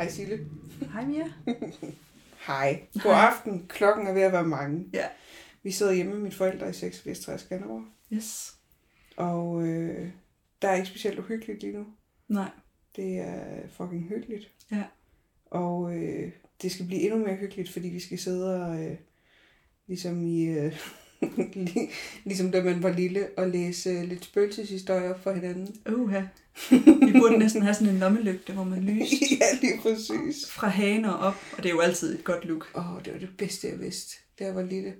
Hej 0.00 0.10
Sille. 0.10 0.46
Hej 0.92 1.06
Mia. 1.06 1.32
Hej. 2.46 2.86
God 3.02 3.12
aften. 3.12 3.66
Klokken 3.68 4.06
er 4.06 4.12
ved 4.12 4.22
at 4.22 4.32
være 4.32 4.46
mange. 4.46 4.86
Ja. 4.92 5.06
Vi 5.62 5.70
sidder 5.70 5.92
hjemme 5.92 6.12
med 6.12 6.20
mine 6.20 6.34
forældre 6.34 6.70
i 6.70 6.72
86 6.72 7.40
Skanderborg. 7.40 7.84
Yes. 8.12 8.56
Og 9.16 9.66
øh, 9.66 10.08
der 10.62 10.68
er 10.68 10.74
ikke 10.74 10.88
specielt 10.88 11.18
uhyggeligt 11.18 11.62
lige 11.62 11.72
nu. 11.72 11.86
Nej. 12.28 12.50
Det 12.96 13.18
er 13.18 13.68
fucking 13.68 14.08
hyggeligt. 14.08 14.50
Ja. 14.70 14.84
Og 15.46 15.96
øh, 15.96 16.32
det 16.62 16.72
skal 16.72 16.86
blive 16.86 17.00
endnu 17.00 17.18
mere 17.18 17.36
hyggeligt, 17.36 17.70
fordi 17.70 17.88
vi 17.88 18.00
skal 18.00 18.18
sidde 18.18 18.64
og, 18.64 18.84
øh, 18.84 18.96
ligesom 19.86 20.22
i, 20.26 20.44
øh, 20.44 20.76
ligesom 22.24 22.50
da 22.50 22.62
man 22.62 22.82
var 22.82 22.92
lille, 22.92 23.28
og 23.36 23.48
læse 23.48 24.04
lidt 24.06 24.24
spøgelseshistorier 24.24 25.14
for 25.22 25.32
hinanden. 25.32 25.76
Uha. 25.92 26.22
Vi 26.70 27.12
burde 27.12 27.38
næsten 27.38 27.62
have 27.62 27.74
sådan 27.74 27.88
en 27.88 27.98
lommelygte, 27.98 28.52
hvor 28.52 28.64
man 28.64 28.84
lyser 28.88 29.36
ja, 29.40 29.58
lige 29.60 29.80
præcis. 29.82 30.50
fra 30.50 30.72
og 31.12 31.18
op, 31.18 31.34
og 31.56 31.62
det 31.62 31.68
er 31.68 31.74
jo 31.74 31.80
altid 31.80 32.18
et 32.18 32.24
godt 32.24 32.44
look. 32.44 32.68
Åh, 32.74 32.94
oh, 32.94 33.04
det 33.04 33.12
var 33.12 33.18
det 33.18 33.36
bedste, 33.38 33.68
jeg 33.68 33.80
vidste, 33.80 34.16
da 34.38 34.44
jeg 34.44 34.54
var 34.54 34.62
lille. 34.62 34.94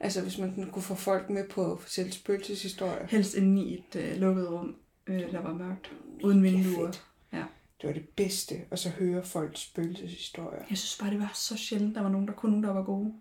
Altså, 0.00 0.20
hvis 0.20 0.38
man 0.38 0.68
kunne 0.72 0.82
få 0.82 0.94
folk 0.94 1.30
med 1.30 1.48
på 1.48 1.72
at 1.72 1.80
fortælle 1.80 2.12
spøgelseshistorier. 2.12 3.06
Helst 3.06 3.34
inde 3.34 3.62
i 3.62 3.74
et 3.74 4.00
øh, 4.00 4.16
lukket 4.16 4.50
rum, 4.50 4.76
øh, 5.06 5.32
der 5.32 5.42
var 5.42 5.52
mørkt, 5.52 5.92
uden 6.22 6.42
vinduer. 6.42 6.92
Ja. 7.32 7.42
Det 7.80 7.88
var 7.88 7.92
det 7.92 8.08
bedste, 8.08 8.54
og 8.70 8.78
så 8.78 8.88
høre 8.88 9.24
folks 9.24 9.60
spøgelseshistorier. 9.60 10.62
Jeg 10.70 10.78
synes 10.78 10.98
bare, 11.00 11.10
det 11.10 11.18
var 11.18 11.32
så 11.34 11.56
sjældent, 11.56 11.94
der 11.94 12.02
var 12.02 12.08
nogen, 12.08 12.26
der 12.26 12.32
kun 12.32 12.50
nogen, 12.50 12.64
der 12.64 12.72
var 12.72 12.82
gode. 12.82 13.14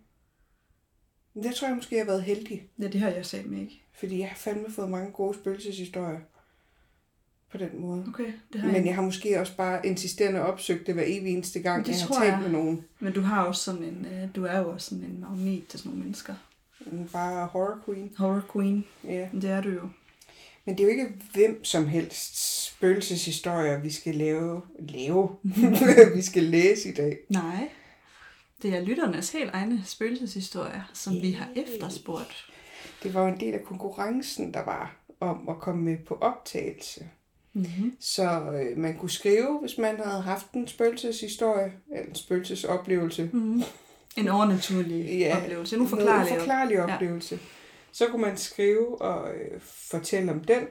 Men 1.34 1.44
Der 1.44 1.52
tror 1.52 1.68
jeg 1.68 1.76
måske, 1.76 1.96
jeg 1.96 2.06
har 2.06 2.12
været 2.12 2.24
heldig, 2.24 2.68
Ja, 2.80 2.88
det 2.88 3.02
har 3.02 3.10
jeg 3.10 3.26
sagt 3.26 3.46
med 3.52 3.60
ikke. 3.60 3.82
fordi 4.00 4.20
jeg 4.20 4.28
har 4.28 4.36
fandme 4.36 4.72
fået 4.72 4.90
mange 4.90 5.12
gode 5.12 5.34
spøgelseshistorier 5.38 6.20
på 7.52 7.58
den 7.58 7.70
måde. 7.82 8.06
Okay, 8.08 8.34
det 8.54 8.62
har 8.62 8.68
Men 8.68 8.76
jeg. 8.76 8.86
jeg 8.86 8.96
har 8.96 9.02
måske 9.02 9.40
også 9.40 9.56
bare 9.56 9.86
insisterende 9.86 10.42
opsøgt 10.42 10.88
det 10.88 10.94
hver 10.94 11.04
evig 11.08 11.34
eneste 11.34 11.60
gang, 11.60 11.86
Det 11.86 11.92
jeg 11.92 12.08
har 12.08 12.16
talt 12.24 12.32
jeg. 12.34 12.40
med 12.42 12.50
nogen. 12.50 12.84
Men 13.00 13.14
du 13.14 13.22
har 13.22 13.44
også 13.44 13.64
sådan 13.64 13.84
en, 13.84 14.06
øh, 14.14 14.36
du 14.36 14.46
er 14.46 14.60
jo 14.60 14.70
også 14.70 14.90
sådan 14.90 15.04
en 15.04 15.20
magnet 15.22 15.68
til 15.68 15.80
sådan 15.80 15.90
nogle 15.90 16.04
mennesker. 16.04 16.34
Bare 17.14 17.48
horror 17.48 17.80
queen. 17.86 18.12
Horror 18.18 18.44
queen, 18.54 18.86
Ja. 19.04 19.30
det 19.34 19.44
er 19.50 19.62
du 19.62 19.70
jo. 19.70 19.90
Men 20.66 20.78
det 20.78 20.84
er 20.84 20.84
jo 20.84 20.90
ikke 20.90 21.08
hvem 21.34 21.64
som 21.64 21.88
helst 21.88 22.66
spøgelseshistorier, 22.66 23.80
vi 23.80 23.90
skal 23.90 24.16
lave, 24.16 24.62
lave. 24.80 25.30
vi 26.16 26.22
skal 26.22 26.44
læse 26.44 26.90
i 26.90 26.94
dag. 26.94 27.18
Nej. 27.30 27.70
Det 28.62 28.74
er 28.76 28.82
lytternes 28.82 29.32
helt 29.32 29.50
egne 29.54 29.82
spøgelseshistorier, 29.86 30.92
som 30.94 31.14
vi 31.14 31.32
har 31.32 31.48
efterspurgt. 31.56 32.46
Det 33.04 33.14
var 33.14 33.22
jo 33.22 33.28
en 33.28 33.40
del 33.40 33.54
af 33.54 33.64
konkurrencen, 33.64 34.54
der 34.54 34.66
var 34.66 34.96
om 35.20 35.50
at 35.50 35.60
komme 35.60 35.84
med 35.84 35.98
på 36.08 36.18
optagelse. 36.22 37.10
Mm-hmm. 37.54 37.96
Så 38.00 38.42
øh, 38.42 38.78
man 38.78 38.98
kunne 38.98 39.10
skrive, 39.10 39.60
hvis 39.60 39.78
man 39.78 40.00
havde 40.06 40.22
haft 40.22 40.52
en 40.52 40.68
spøgelseshistorie, 40.68 41.74
eller 41.96 42.10
en 42.10 42.16
spøgelsesoplevelse. 42.16 43.30
Mm. 43.34 43.64
En 44.18 44.28
overnaturlig 44.28 45.20
Ja, 45.20 45.38
oplevelse. 45.44 45.76
En 45.76 45.82
uforklarlig. 45.82 46.34
uforklarlig 46.34 46.76
Ja. 46.76 46.94
oplevelse. 46.96 47.40
Så 47.92 48.08
kunne 48.08 48.22
man 48.22 48.38
skrive 48.38 49.02
og 49.02 49.30
øh, 49.36 49.62
fortælle 49.64 50.32
om 50.32 50.40
den, 50.40 50.64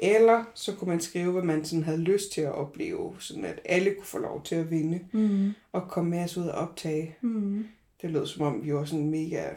eller 0.00 0.44
så 0.54 0.74
kunne 0.74 0.88
man 0.88 1.00
skrive, 1.00 1.32
hvad 1.32 1.42
man 1.42 1.64
sådan 1.64 1.82
havde 1.84 1.98
lyst 2.00 2.32
til 2.32 2.40
at 2.40 2.52
opleve, 2.54 3.16
sådan 3.18 3.44
at 3.44 3.60
alle 3.64 3.94
kunne 3.94 4.06
få 4.06 4.18
lov 4.18 4.44
til 4.44 4.54
at 4.54 4.70
vinde 4.70 5.00
Mm. 5.12 5.52
og 5.72 5.88
komme 5.88 6.10
med 6.10 6.24
os 6.24 6.36
ud 6.36 6.46
og 6.46 6.52
optage. 6.68 7.16
Mm. 7.20 7.66
Det 8.02 8.10
lød 8.10 8.26
som 8.26 8.42
om, 8.42 8.64
vi 8.64 8.74
var 8.74 8.84
sådan 8.84 9.10
mega 9.10 9.48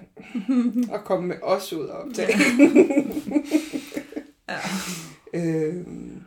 at 0.96 1.03
komme 1.06 1.28
med 1.28 1.35
os 1.44 1.74
ud 1.74 1.85
og 1.85 1.97
optage. 2.02 2.34
Ja. 4.50 4.59
øhm, 5.40 6.22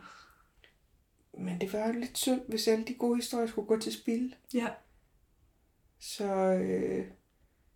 men 1.37 1.61
det 1.61 1.73
var 1.73 1.87
jo 1.87 1.93
lidt 1.99 2.17
synd, 2.17 2.41
hvis 2.47 2.67
alle 2.67 2.85
de 2.85 2.93
gode 2.93 3.15
historier 3.15 3.47
skulle 3.47 3.67
gå 3.67 3.79
til 3.79 3.93
spil. 3.93 4.35
ja. 4.53 4.67
Så 5.99 6.33
øh, 6.53 7.05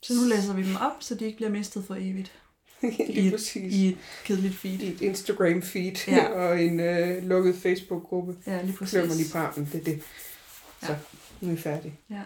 Så 0.02 0.14
nu 0.14 0.30
læser 0.30 0.54
vi 0.54 0.64
dem 0.64 0.76
op, 0.76 1.04
så 1.04 1.16
de 1.16 1.26
ikke 1.26 1.36
bliver 1.36 1.50
mistet 1.52 1.84
for 1.86 1.96
evigt. 1.96 2.42
I, 3.10 3.30
præcis. 3.32 3.74
I 3.76 3.88
et 3.88 3.98
kedeligt 4.26 4.56
feed. 4.56 4.80
I 4.80 4.88
et 4.88 5.02
Instagram-feed 5.02 6.12
Ja. 6.12 6.28
og 6.50 6.62
en 6.64 6.80
øh, 6.80 7.24
lukket 7.24 7.56
Facebook-gruppe. 7.56 8.36
Ja, 8.48 8.62
lige 8.62 8.78
Klør 8.78 9.00
mig 9.00 9.08
lige 9.08 9.18
præcis. 9.18 9.32
på 9.32 9.38
armen, 9.38 9.70
det 9.72 9.80
er 9.80 9.84
det. 9.84 10.02
Så, 10.82 10.92
Ja. 10.92 10.98
nu 11.42 11.48
er 11.52 11.56
vi 11.56 11.62
færdige. 11.62 11.94
Ja. 12.10 12.22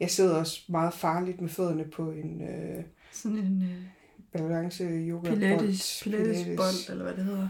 Jeg 0.00 0.10
sidder 0.10 0.36
også 0.36 0.60
meget 0.68 0.94
farligt 0.94 1.40
med 1.40 1.48
fødderne 1.50 1.84
på 1.84 2.10
en 2.10 2.42
øh, 2.42 2.84
Sådan 3.12 3.38
en 3.38 3.62
uh, 3.62 4.40
balance 4.40 4.84
yoga 4.84 5.34
pilates, 5.34 6.00
pilates 6.02 6.46
bold, 6.56 6.90
eller 6.90 7.04
hvad 7.04 7.14
det 7.14 7.24
hedder. 7.24 7.48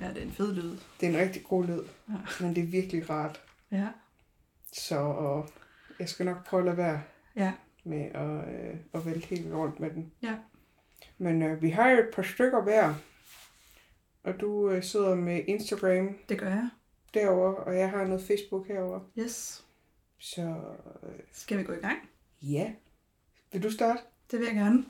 Ja, 0.00 0.08
det 0.08 0.18
er 0.18 0.22
en 0.22 0.32
fed 0.32 0.54
lyd. 0.54 0.70
Det 1.00 1.06
er 1.08 1.10
en 1.10 1.16
rigtig 1.18 1.44
god 1.44 1.64
lyd, 1.66 1.80
Ja. 2.08 2.14
men 2.40 2.54
det 2.54 2.62
er 2.62 2.66
virkelig 2.66 3.10
rart. 3.10 3.40
Ja. 3.72 3.86
Så 4.72 5.42
jeg 5.98 6.08
skal 6.08 6.26
nok 6.26 6.46
prøve 6.46 6.60
at 6.60 6.64
lade 6.66 6.76
være 6.76 7.02
Ja. 7.36 7.52
Med 7.88 8.02
at, 8.14 8.54
øh, 8.54 8.76
at 8.94 9.06
vælte 9.06 9.26
helt 9.26 9.54
rundt 9.54 9.80
med 9.80 9.90
den. 9.90 10.12
Ja. 10.22 10.36
Men 11.18 11.42
øh, 11.42 11.62
vi 11.62 11.70
har 11.70 11.90
jo 11.90 11.98
et 11.98 12.10
par 12.14 12.22
stykker 12.22 12.62
hver. 12.62 12.94
Og 14.24 14.40
du 14.40 14.70
øh, 14.70 14.82
sidder 14.82 15.14
med 15.14 15.42
Instagram 15.46 16.16
Det 16.28 16.38
gør 16.38 16.48
jeg. 16.48 16.68
derover 17.14 17.54
og 17.54 17.76
jeg 17.78 17.90
har 17.90 18.04
noget 18.04 18.22
Facebook 18.26 18.68
herover. 18.68 19.00
Yes. 19.18 19.64
Så 20.18 20.42
øh, 21.02 21.18
Skal 21.32 21.58
vi 21.58 21.62
gå 21.64 21.72
i 21.72 21.76
gang? 21.80 21.98
ja. 22.42 22.72
Vil 23.52 23.62
du 23.62 23.70
starte? 23.70 24.00
Det 24.30 24.38
vil 24.38 24.46
jeg 24.46 24.54
gerne. 24.54 24.84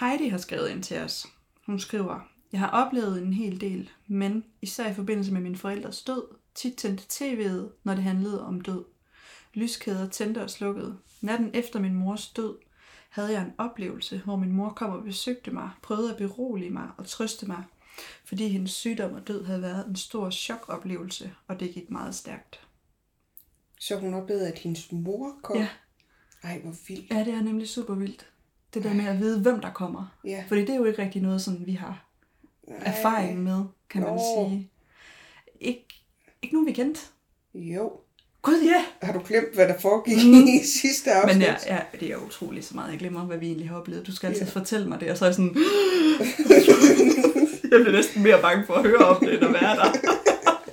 Heidi 0.00 0.28
har 0.28 0.38
skrevet 0.38 0.68
ind 0.70 0.82
til 0.82 0.98
os. 0.98 1.26
Hun 1.66 1.78
skriver, 1.80 2.28
Jeg 2.52 2.60
har 2.60 2.68
oplevet 2.70 3.22
en 3.22 3.32
hel 3.32 3.60
del, 3.60 3.90
men 4.06 4.44
især 4.62 4.90
i 4.90 4.94
forbindelse 4.94 5.32
med 5.32 5.40
min 5.40 5.56
forældres 5.56 6.02
død, 6.02 6.22
tit 6.54 6.76
tændte 6.76 7.04
tv'et, 7.10 7.72
når 7.84 7.94
det 7.94 8.02
handlede 8.04 8.46
om 8.46 8.60
død. 8.60 8.84
Lyskæder 9.54 10.08
tændte 10.08 10.42
og 10.42 10.50
slukkede. 10.50 10.98
Natten 11.20 11.50
efter 11.54 11.80
min 11.80 11.94
mors 11.94 12.28
død 12.28 12.56
havde 13.08 13.32
jeg 13.32 13.42
en 13.42 13.52
oplevelse, 13.58 14.20
hvor 14.24 14.36
min 14.36 14.52
mor 14.52 14.70
kom 14.70 14.90
og 14.90 15.04
besøgte 15.04 15.50
mig, 15.50 15.70
prøvede 15.82 16.10
at 16.10 16.16
berolige 16.16 16.70
mig 16.70 16.88
og 16.98 17.06
trøste 17.06 17.46
mig, 17.46 17.64
fordi 18.24 18.48
hendes 18.48 18.70
sygdom 18.70 19.14
og 19.14 19.28
død 19.28 19.44
havde 19.44 19.62
været 19.62 19.86
en 19.86 19.96
stor 19.96 20.30
chokoplevelse, 20.30 21.32
og 21.48 21.60
det 21.60 21.74
gik 21.74 21.90
meget 21.90 22.14
stærkt. 22.14 22.60
Så 23.80 23.98
hun 23.98 24.14
oplevede, 24.14 24.48
at 24.52 24.58
hendes 24.58 24.92
mor 24.92 25.36
kom? 25.42 25.56
Ja. 25.56 25.68
Ej, 26.42 26.58
hvor 26.58 26.74
vildt. 26.88 27.10
Ja, 27.10 27.24
det 27.24 27.34
er 27.34 27.42
nemlig 27.42 27.68
super 27.68 27.94
vildt. 27.94 28.26
Det 28.74 28.84
der 28.84 28.94
med 28.94 29.04
at 29.06 29.18
vide, 29.18 29.40
hvem 29.40 29.60
der 29.60 29.72
kommer. 29.72 30.06
Ja. 30.24 30.44
Fordi 30.48 30.60
det 30.60 30.70
er 30.70 30.76
jo 30.76 30.84
ikke 30.84 31.02
rigtig 31.02 31.22
noget, 31.22 31.42
sådan 31.42 31.66
vi 31.66 31.72
har 31.72 32.04
erfaring 32.68 33.42
med, 33.42 33.64
kan 33.90 34.02
man 34.02 34.10
Jo. 34.12 34.18
sige. 34.18 34.70
Ikke, 35.60 35.86
ikke 36.42 36.54
nogen, 36.54 36.66
vi 36.66 36.72
kendte. 36.72 37.00
Jo. 37.54 38.00
Gud, 38.42 38.62
ja! 38.64 38.84
Har 39.06 39.12
du 39.12 39.20
glemt, 39.26 39.54
hvad 39.54 39.68
der 39.68 39.78
foregik 39.78 40.16
Mm. 40.26 40.32
i 40.46 40.64
sidste 40.64 41.12
afsnit? 41.12 41.36
Men 41.38 41.42
ja, 41.46 41.54
ja, 41.74 41.78
det 42.00 42.10
er 42.12 42.16
utroligt 42.16 42.64
så 42.64 42.74
meget. 42.74 42.90
Jeg 42.90 42.98
glemmer, 42.98 43.24
hvad 43.26 43.38
vi 43.38 43.46
egentlig 43.46 43.68
har 43.68 43.76
oplevet. 43.76 44.06
Du 44.06 44.14
skal 44.16 44.26
altid 44.26 44.46
Ja. 44.46 44.50
fortælle 44.60 44.88
mig 44.88 45.00
det, 45.00 45.10
og 45.10 45.16
så 45.16 45.24
er 45.24 45.28
jeg 45.28 45.34
sådan... 45.34 45.56
jeg 47.72 47.80
bliver 47.80 47.92
næsten 47.92 48.22
mere 48.22 48.40
bange 48.42 48.66
for 48.66 48.74
at 48.74 48.82
høre 48.82 48.98
om 48.98 49.24
det, 49.24 49.34
end 49.34 49.44
at 49.44 49.52
være 49.52 49.76
der. 49.76 49.92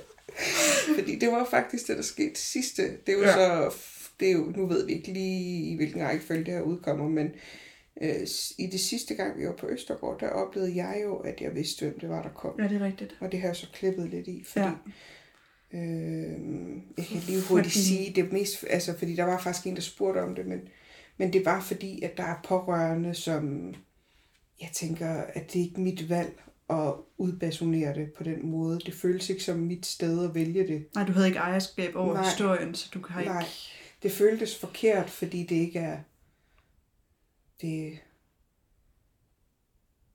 Fordi 0.98 1.18
det 1.18 1.28
var 1.28 1.46
faktisk 1.50 1.86
det, 1.86 1.96
der 1.96 2.02
skete 2.02 2.40
sidste. 2.40 2.82
Det 2.82 3.08
er 3.08 3.12
jo 3.12 3.22
Ja. 3.22 3.32
så... 3.34 3.74
Det 4.20 4.28
er 4.28 4.32
jo, 4.32 4.52
nu 4.56 4.66
ved 4.66 4.86
vi 4.86 4.92
ikke 4.92 5.12
lige, 5.12 5.70
i 5.72 5.76
hvilken 5.76 6.02
rækkefølge 6.02 6.44
det 6.44 6.54
her 6.54 6.60
udkommer, 6.60 7.08
men 7.08 7.26
øh, 8.02 8.26
i 8.58 8.66
det 8.66 8.80
sidste 8.80 9.14
gang, 9.14 9.38
vi 9.38 9.46
var 9.46 9.52
på 9.52 9.68
Østergaard, 9.68 10.20
der 10.20 10.28
oplevede 10.28 10.76
jeg 10.76 11.00
jo, 11.04 11.16
at 11.16 11.40
jeg 11.40 11.54
vidste, 11.54 11.84
hvem 11.86 11.98
det 12.00 12.08
var, 12.08 12.22
der 12.22 12.28
kom. 12.28 12.50
Ja, 12.58 12.68
det 12.68 12.82
er 12.82 12.84
rigtigt. 12.86 13.16
Og 13.20 13.32
det 13.32 13.40
har 13.40 13.48
jeg 13.48 13.56
så 13.56 13.66
klippet 13.74 14.10
lidt 14.10 14.26
i, 14.28 14.44
fordi... 14.46 14.64
Ja. 14.66 14.70
Øh, 15.72 15.80
jeg 16.96 17.06
kan 17.06 17.20
lige 17.26 17.42
hurtigt 17.48 17.72
Fordi- 17.72 17.84
sige 17.84 18.12
det 18.14 18.32
mest, 18.32 18.64
altså 18.70 18.98
fordi 18.98 19.16
der 19.16 19.24
var 19.24 19.38
faktisk 19.38 19.66
en, 19.66 19.74
der 19.76 19.80
spurgte 19.82 20.22
om 20.22 20.34
det, 20.34 20.46
men, 20.46 20.60
men 21.16 21.32
det 21.32 21.44
var 21.44 21.60
fordi, 21.60 22.02
at 22.02 22.16
der 22.16 22.22
er 22.24 22.40
pårørende, 22.44 23.14
som 23.14 23.74
jeg 24.60 24.70
tænker, 24.74 25.08
at 25.10 25.52
det 25.52 25.60
er 25.60 25.64
ikke 25.64 25.80
mit 25.80 26.08
valg 26.08 26.42
at 26.70 26.94
udbasonere 27.18 27.94
det 27.94 28.12
på 28.12 28.24
den 28.24 28.46
måde. 28.50 28.78
Det 28.80 28.94
føles 28.94 29.30
ikke 29.30 29.42
som 29.44 29.58
mit 29.58 29.86
sted 29.86 30.24
at 30.28 30.34
vælge 30.34 30.66
det. 30.66 30.86
Nej, 30.94 31.04
du 31.06 31.12
havde 31.12 31.26
ikke 31.26 31.38
ejerskab 31.38 31.96
over 31.96 32.14
Nej. 32.14 32.24
historien, 32.24 32.74
så 32.74 32.90
du 32.94 33.06
har 33.08 33.20
ikke... 33.20 33.32
Nej. 33.32 33.44
Det 34.02 34.12
føltes 34.12 34.58
forkert, 34.58 35.10
fordi 35.10 35.42
det 35.42 35.56
ikke 35.56 35.78
er... 35.78 35.98
Det, 37.60 37.98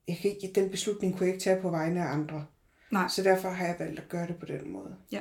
jeg 0.08 0.16
kan 0.22 0.30
ikke, 0.30 0.60
den 0.60 0.70
beslutning 0.70 1.16
kunne 1.16 1.26
jeg 1.26 1.34
ikke 1.34 1.44
tage 1.44 1.62
på 1.62 1.70
vegne 1.70 2.00
af 2.08 2.12
andre. 2.12 2.46
Nej. 2.90 3.08
Så 3.08 3.22
derfor 3.22 3.48
har 3.48 3.66
jeg 3.66 3.76
valgt 3.78 4.00
at 4.00 4.08
gøre 4.08 4.26
det 4.26 4.36
på 4.36 4.46
den 4.46 4.70
måde. 4.70 4.96
Ja. 5.12 5.20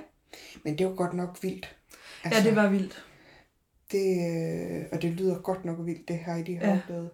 Men 0.64 0.78
det 0.78 0.88
var 0.88 0.94
godt 0.94 1.14
nok 1.14 1.38
vildt. 1.42 1.76
Altså, 2.24 2.42
ja, 2.42 2.48
det 2.48 2.56
var 2.56 2.70
vildt. 2.70 3.06
Det, 3.92 4.18
øh, 4.80 4.86
og 4.92 5.02
det 5.02 5.12
lyder 5.12 5.40
godt 5.42 5.66
nok 5.66 5.78
vildt, 5.86 6.08
det 6.08 6.18
Heidi 6.18 6.54
har 6.54 6.66
Ja. 6.68 6.72
ja. 6.74 6.78
oplevet. 6.84 7.10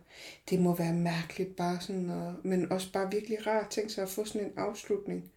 Det 0.50 0.60
må 0.60 0.75
være 0.75 0.94
mærkeligt 0.94 1.56
bare 1.56 1.80
sådan, 1.81 2.10
at, 2.10 2.33
men 2.45 2.71
også 2.71 2.92
bare 2.92 3.12
virkelig 3.12 3.48
rart 3.48 3.69
tænke 3.69 3.89
sig 3.89 4.04
at 4.04 4.10
få 4.10 4.25
sådan 4.25 4.48
en 4.48 4.51
afslutning. 4.57 5.31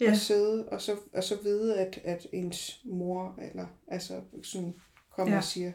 Ja. 0.00 0.04
Ja. 0.04 0.10
Og 0.10 0.16
sidde 0.16 0.68
og 0.68 0.80
så, 0.82 0.96
og 1.14 1.24
så 1.24 1.36
vide, 1.42 1.76
at, 1.80 2.00
at 2.04 2.26
ens 2.32 2.80
mor 2.84 3.34
eller 3.50 3.66
altså 3.88 4.20
sådan 4.42 4.74
kommer 5.16 5.30
Ja. 5.30 5.34
ja. 5.34 5.38
og 5.38 5.44
siger, 5.44 5.72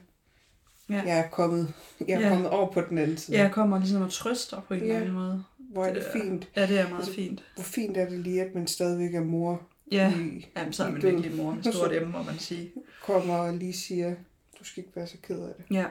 Ja. 0.90 1.02
jeg 1.06 1.20
er 1.20 1.30
kommet, 1.30 1.74
jeg 2.08 2.16
er 2.16 2.20
Ja. 2.22 2.30
kommet 2.30 2.50
over 2.50 2.72
på 2.72 2.82
den 2.82 2.98
anden 2.98 3.18
side. 3.18 3.38
Jeg 3.38 3.52
kommer 3.52 3.80
ligesom 3.80 4.02
og 4.02 4.12
trøster 4.12 4.62
på 4.68 4.74
en 4.74 4.80
eller 4.82 4.94
Ja. 4.96 5.00
anden 5.02 5.14
måde. 5.16 5.44
Hvor 5.58 5.86
er 5.86 5.94
det 5.94 6.08
er- 6.08 6.12
fint. 6.12 6.50
Ja, 6.56 6.68
det 6.68 6.80
er 6.80 6.84
meget 6.90 7.00
Altså, 7.00 7.14
fint. 7.14 7.44
Hvor 7.56 7.64
fint 7.64 7.98
er 7.98 8.10
det 8.10 8.20
lige, 8.20 8.42
at 8.42 8.56
man 8.56 8.68
stadigvæk 8.68 9.16
er 9.16 9.24
mor. 9.24 9.62
Ja, 9.92 10.14
I, 10.20 10.48
Jamen, 10.58 10.74
så 10.74 10.84
er 10.84 10.92
man 10.92 11.02
virkelig 11.02 11.36
mor 11.36 11.54
med 11.54 11.64
stort 11.64 11.92
M, 12.04 12.08
må 12.08 12.24
man 12.24 12.40
sige. 12.40 12.72
Kommer 13.04 13.36
og 13.36 13.54
lige 13.54 13.74
siger, 13.74 14.16
du 14.60 14.64
skal 14.64 14.84
ikke 14.84 14.96
være 14.96 15.08
så 15.08 15.18
ked 15.24 15.42
af 15.42 15.54
det. 15.58 15.76
Ja, 15.76 15.86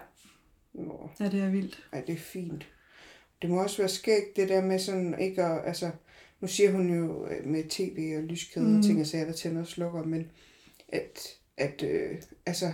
Nå. 0.73 1.11
ja 1.21 1.29
det 1.29 1.41
er 1.41 1.51
vildt. 1.51 1.87
Ej, 1.93 2.01
det 2.07 2.13
er 2.13 2.19
fint. 2.19 2.69
Det 3.43 3.51
må 3.51 3.63
også 3.63 3.77
være 3.79 3.89
skægt, 3.89 4.37
det 4.37 4.49
der 4.49 4.63
med 4.63 4.79
sådan 4.79 5.19
ikke 5.21 5.45
at, 5.45 5.67
altså, 5.67 5.91
nu 6.41 6.49
siger 6.49 6.73
hun 6.73 6.95
jo 6.97 7.27
øh, 7.27 7.47
med 7.47 7.65
tv 7.69 8.15
og 8.17 8.23
lyskæder 8.23 8.69
mm. 8.69 8.79
Og 8.79 8.85
ting 8.85 9.01
og 9.01 9.07
sager, 9.07 9.25
der 9.25 9.33
tænder 9.33 9.61
og 9.61 9.67
slukker, 9.67 10.03
men 10.03 10.31
at, 10.89 11.29
at 11.57 11.83
øh, 11.83 12.23
altså, 12.47 12.73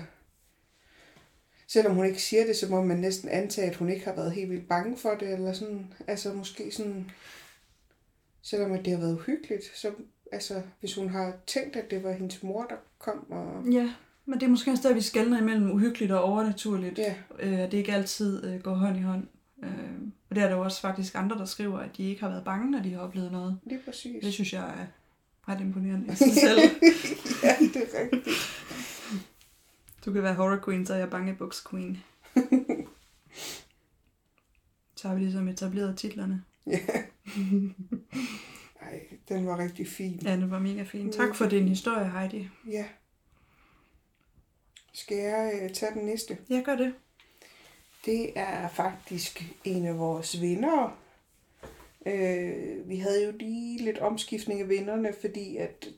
selvom 1.66 1.94
hun 1.94 2.06
ikke 2.06 2.22
siger 2.22 2.46
det, 2.46 2.56
så 2.56 2.68
må 2.68 2.82
man 2.82 2.96
næsten 2.96 3.28
antage, 3.28 3.70
at 3.70 3.76
hun 3.76 3.88
ikke 3.88 4.04
har 4.04 4.14
været 4.14 4.32
helt 4.32 4.50
vildt 4.50 4.68
bange 4.68 4.96
for 4.96 5.14
det, 5.14 5.32
eller 5.32 5.52
sådan, 5.52 5.94
altså 6.06 6.32
måske 6.32 6.70
sådan, 6.70 7.10
selvom 8.42 8.82
det 8.82 8.92
har 8.92 9.00
været 9.00 9.14
uhyggeligt, 9.14 9.64
så 9.74 9.92
altså, 10.32 10.62
hvis 10.80 10.94
hun 10.94 11.08
har 11.08 11.32
tænkt, 11.46 11.76
at 11.76 11.90
det 11.90 12.02
var 12.02 12.12
hendes 12.12 12.42
mor, 12.42 12.64
der 12.70 12.76
kom, 12.98 13.30
og 13.30 13.68
Ja, 13.72 13.94
men 14.26 14.40
det 14.40 14.46
er 14.46 14.50
måske 14.50 14.70
også 14.70 14.88
der, 14.88 14.94
vi 14.94 15.00
skældner 15.00 15.40
imellem 15.40 15.70
uhyggeligt 15.70 16.12
og 16.12 16.22
overnaturligt. 16.24 16.98
ja, 16.98 17.14
Øh, 17.38 17.58
det 17.58 17.74
ikke 17.74 17.92
altid 17.94 18.44
øh, 18.46 18.60
går 18.60 18.74
hånd 18.74 18.96
i 18.96 19.00
hånd. 19.00 19.26
Øh, 19.62 19.70
og 20.30 20.36
det 20.36 20.42
er 20.44 20.48
der 20.48 20.56
jo 20.56 20.62
også 20.62 20.80
faktisk 20.80 21.14
andre, 21.14 21.38
der 21.38 21.44
skriver, 21.44 21.78
at 21.78 21.96
de 21.96 22.02
ikke 22.08 22.20
har 22.20 22.28
været 22.28 22.44
bange, 22.44 22.70
når 22.70 22.82
de 22.82 22.92
har 22.92 23.00
oplevet 23.00 23.32
noget. 23.32 23.58
lige 23.64 23.80
præcis. 23.84 24.24
Det 24.24 24.32
synes 24.32 24.52
jeg 24.52 24.62
er 24.68 24.86
ret 25.52 25.60
imponerende 25.60 26.12
i 26.12 26.16
sig 26.24 26.32
selv. 26.32 26.60
ja, 27.42 27.56
det 27.60 27.76
er 27.76 28.00
rigtigt. 28.00 28.36
Du 30.06 30.12
kan 30.12 30.22
være 30.22 30.34
horror 30.34 30.60
queen, 30.64 30.86
så 30.86 30.94
er 30.94 30.98
jeg 30.98 31.10
bangebuks 31.10 31.64
queen. 31.70 31.98
Så 34.96 35.08
har 35.08 35.14
vi 35.14 35.20
ligesom 35.20 35.48
etableret 35.48 35.98
titlerne. 35.98 36.42
Ja. 36.66 36.78
Ej, 38.90 39.00
den 39.28 39.46
var 39.46 39.58
rigtig 39.58 39.88
fin. 39.88 40.20
Ja, 40.24 40.36
det 40.36 40.50
var 40.50 40.58
mega 40.58 40.82
fint. 40.82 41.14
Tak 41.14 41.34
for 41.34 41.46
din 41.46 41.68
historie, 41.68 42.10
Heidi. 42.10 42.48
Ja. 42.70 42.84
Skal 44.92 45.16
jeg 45.16 45.60
øh, 45.62 45.70
tage 45.72 45.94
den 45.94 46.06
næste? 46.06 46.38
Jeg 46.50 46.62
gør 46.64 46.76
det. 46.76 46.94
Det 48.04 48.32
er 48.38 48.68
faktisk 48.68 49.44
en 49.64 49.86
af 49.86 49.98
vores 49.98 50.40
vinder. 50.40 50.98
Øh, 52.06 52.88
vi 52.88 52.96
havde 52.96 53.24
jo 53.24 53.32
lige 53.38 53.84
lidt 53.84 53.98
omskiftning 53.98 54.60
af 54.60 54.68
vinderne, 54.68 55.12
fordi 55.20 55.56
at, 55.56 55.88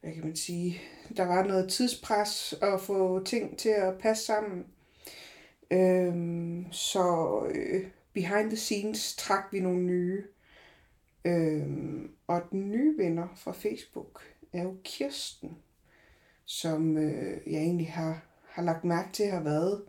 hvad 0.00 0.12
kan 0.12 0.24
man 0.24 0.36
sige, 0.36 0.80
der 1.16 1.26
var 1.26 1.44
noget 1.44 1.70
tidspres 1.70 2.54
at 2.62 2.80
få 2.80 3.24
ting 3.24 3.58
til 3.58 3.68
at 3.68 3.98
passe 3.98 4.24
sammen. 4.24 4.66
Øhm, 5.70 6.72
så 6.72 7.42
øh, 7.54 7.86
behind 8.12 8.50
the 8.50 8.56
scenes 8.56 9.16
trak 9.16 9.44
vi 9.52 9.60
nogle 9.60 9.82
nye. 9.82 10.24
Øhm, 11.28 12.10
og 12.26 12.42
den 12.50 12.70
nye 12.70 12.96
vinder 12.96 13.28
fra 13.36 13.52
Facebook 13.52 14.22
er 14.52 14.62
jo 14.62 14.76
Kirsten, 14.84 15.56
som 16.44 16.98
øh, 16.98 17.52
jeg 17.52 17.60
egentlig 17.60 17.92
har, 17.92 18.22
har 18.48 18.62
lagt 18.62 18.84
mærke 18.84 19.12
til 19.12 19.26
har 19.26 19.42
været 19.42 19.82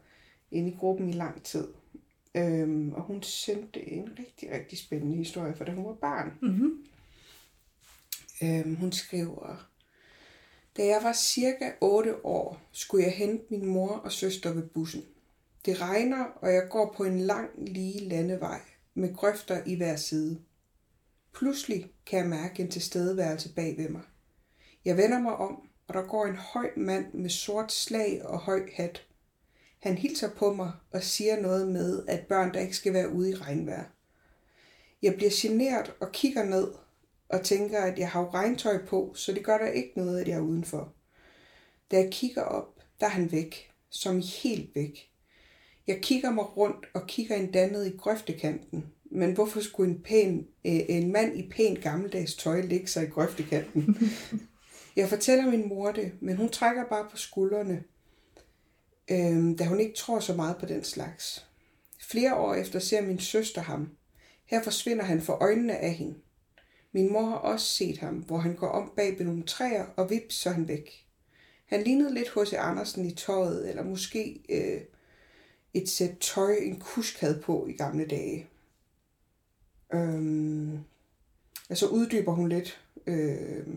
inde 0.52 0.70
i 0.70 0.76
gruppen 0.76 1.10
i 1.10 1.14
lang 1.14 1.44
tid. 1.44 1.68
Øhm, 2.36 2.94
og 2.94 3.02
hun 3.02 3.24
sendte 3.24 3.90
en 3.90 4.10
rigtig, 4.20 4.52
rigtig 4.52 4.78
spændende 4.78 5.18
historie 5.18 5.56
fra 5.56 5.66
da 5.66 5.72
hun 5.72 5.86
var 5.86 5.94
barn. 5.94 6.34
Mm-hmm. 6.42 6.86
Øhm, 8.44 8.76
hun 8.76 8.92
skriver, 8.92 9.70
da 10.78 10.86
jeg 10.86 11.00
var 11.04 11.14
cirka 11.14 11.72
8 11.82 12.26
år, 12.26 12.62
skulle 12.72 13.04
jeg 13.04 13.14
hente 13.14 13.46
min 13.50 13.66
mor 13.66 13.90
og 13.90 14.12
søster 14.12 14.54
ved 14.54 14.64
bussen. 14.64 15.04
Det 15.66 15.82
regner, 15.82 16.24
og 16.24 16.54
jeg 16.54 16.68
går 16.70 16.94
på 16.98 17.04
en 17.04 17.20
lang, 17.20 17.50
lige 17.58 18.00
landevej 18.00 18.60
med 18.94 19.16
grøfter 19.16 19.64
i 19.66 19.76
hver 19.76 19.96
side. 19.96 20.40
Pludselig 21.34 21.92
kan 22.06 22.20
jeg 22.20 22.28
mærke 22.28 22.64
en 22.64 22.72
tilstedeværelse 22.72 23.54
bag 23.54 23.78
ved 23.78 23.90
mig. 23.90 24.02
Jeg 24.86 24.98
vender 24.98 25.20
mig 25.20 25.36
om, 25.36 25.70
og 25.88 25.94
der 25.94 26.02
går 26.02 26.26
en 26.26 26.36
høj 26.36 26.70
mand 26.78 27.14
med 27.14 27.30
sort 27.30 27.72
slag 27.72 28.26
og 28.26 28.40
høj 28.40 28.70
hat. 28.74 29.06
Han 29.80 29.98
hilser 29.98 30.30
på 30.30 30.54
mig 30.54 30.72
og 30.92 31.04
siger 31.04 31.42
noget 31.42 31.68
med, 31.68 32.04
at 32.08 32.28
børn 32.28 32.54
der 32.54 32.60
ikke 32.60 32.76
skal 32.76 32.94
være 32.94 33.10
ude 33.10 33.30
i 33.30 33.36
regnvejr. 33.36 33.86
Jeg 35.02 35.16
bliver 35.16 35.32
genert 35.34 35.94
og 36.00 36.12
kigger 36.12 36.44
ned 36.44 36.68
og 37.30 37.46
tænker, 37.46 37.82
at 37.82 38.00
jeg 38.00 38.10
har 38.10 38.22
jo 38.22 38.30
regntøj 38.30 38.86
på, 38.86 39.14
så 39.16 39.32
det 39.32 39.46
gør 39.46 39.58
der 39.58 39.68
ikke 39.68 39.92
noget, 39.96 40.22
at 40.22 40.28
jeg 40.28 40.36
er 40.36 40.42
udenfor. 40.42 40.94
Da 41.92 41.98
jeg 41.98 42.12
kigger 42.12 42.42
op, 42.42 42.82
der 43.00 43.06
er 43.06 43.10
han 43.10 43.32
væk, 43.32 43.72
som 43.90 44.22
helt 44.44 44.76
væk. 44.76 45.10
Jeg 45.88 46.02
kigger 46.02 46.32
mig 46.32 46.58
rundt 46.58 46.86
og 46.94 47.08
kigger 47.08 47.36
endda 47.36 47.68
ned 47.68 47.86
i 47.86 47.98
grøftekanten. 47.98 48.94
Men 49.12 49.34
hvorfor 49.34 49.60
skulle 49.60 49.92
en, 49.92 50.02
pæn, 50.02 50.48
øh, 50.66 50.82
en 50.90 51.12
mand 51.12 51.38
i 51.38 51.50
pænt 51.50 51.82
gammeldags 51.82 52.36
tøj 52.36 52.62
ligge 52.62 52.88
sig 52.88 53.04
i 53.04 53.10
grøftekanten? 53.10 53.98
Jeg 54.96 55.10
fortæller 55.10 55.52
min 55.52 55.70
mor 55.70 55.92
det, 55.92 56.12
men 56.20 56.38
hun 56.38 56.50
trækker 56.50 56.86
bare 56.86 57.08
på 57.12 57.18
skuldrene, 57.18 57.84
øh, 59.12 59.60
da 59.60 59.66
hun 59.66 59.80
ikke 59.80 59.96
tror 59.96 60.20
så 60.20 60.34
meget 60.34 60.58
på 60.58 60.66
den 60.66 60.84
slags. 60.84 61.46
Flere 62.02 62.36
år 62.36 62.54
efter 62.54 62.80
ser 62.80 63.02
min 63.02 63.20
søster 63.20 63.62
ham. 63.62 63.90
Her 64.46 64.64
forsvinder 64.64 65.04
han 65.04 65.22
for 65.22 65.34
øjnene 65.34 65.78
af 65.78 65.94
hende. 65.94 66.16
Min 66.92 67.14
mor 67.14 67.26
har 67.26 67.36
også 67.36 67.66
set 67.66 67.98
ham, 67.98 68.16
hvor 68.16 68.38
han 68.38 68.56
går 68.56 68.68
om 68.68 68.92
bag 68.96 69.20
ved 69.20 69.26
nogle 69.26 69.44
træer, 69.44 69.86
og 69.96 70.10
vips, 70.10 70.36
så 70.36 70.50
han 70.50 70.68
væk. 70.68 71.06
Han 71.66 71.84
lignede 71.84 72.14
lidt 72.14 72.30
H.C. 72.30 72.54
Andersen 72.54 73.06
i 73.06 73.14
tøjet, 73.14 73.70
eller 73.70 73.84
måske 73.84 74.42
øh, 74.50 74.82
et 75.74 75.90
sæt 75.90 76.18
tøj, 76.22 76.56
en 76.62 76.80
kusk 76.80 77.20
havde 77.20 77.42
på 77.44 77.68
i 77.70 77.74
gamle 77.74 78.06
dage. 78.06 78.48
Øhm, 79.94 80.80
altså 81.70 81.88
uddyber 81.88 82.32
hun 82.32 82.50
lidt 82.50 82.82
øh, 83.08 83.68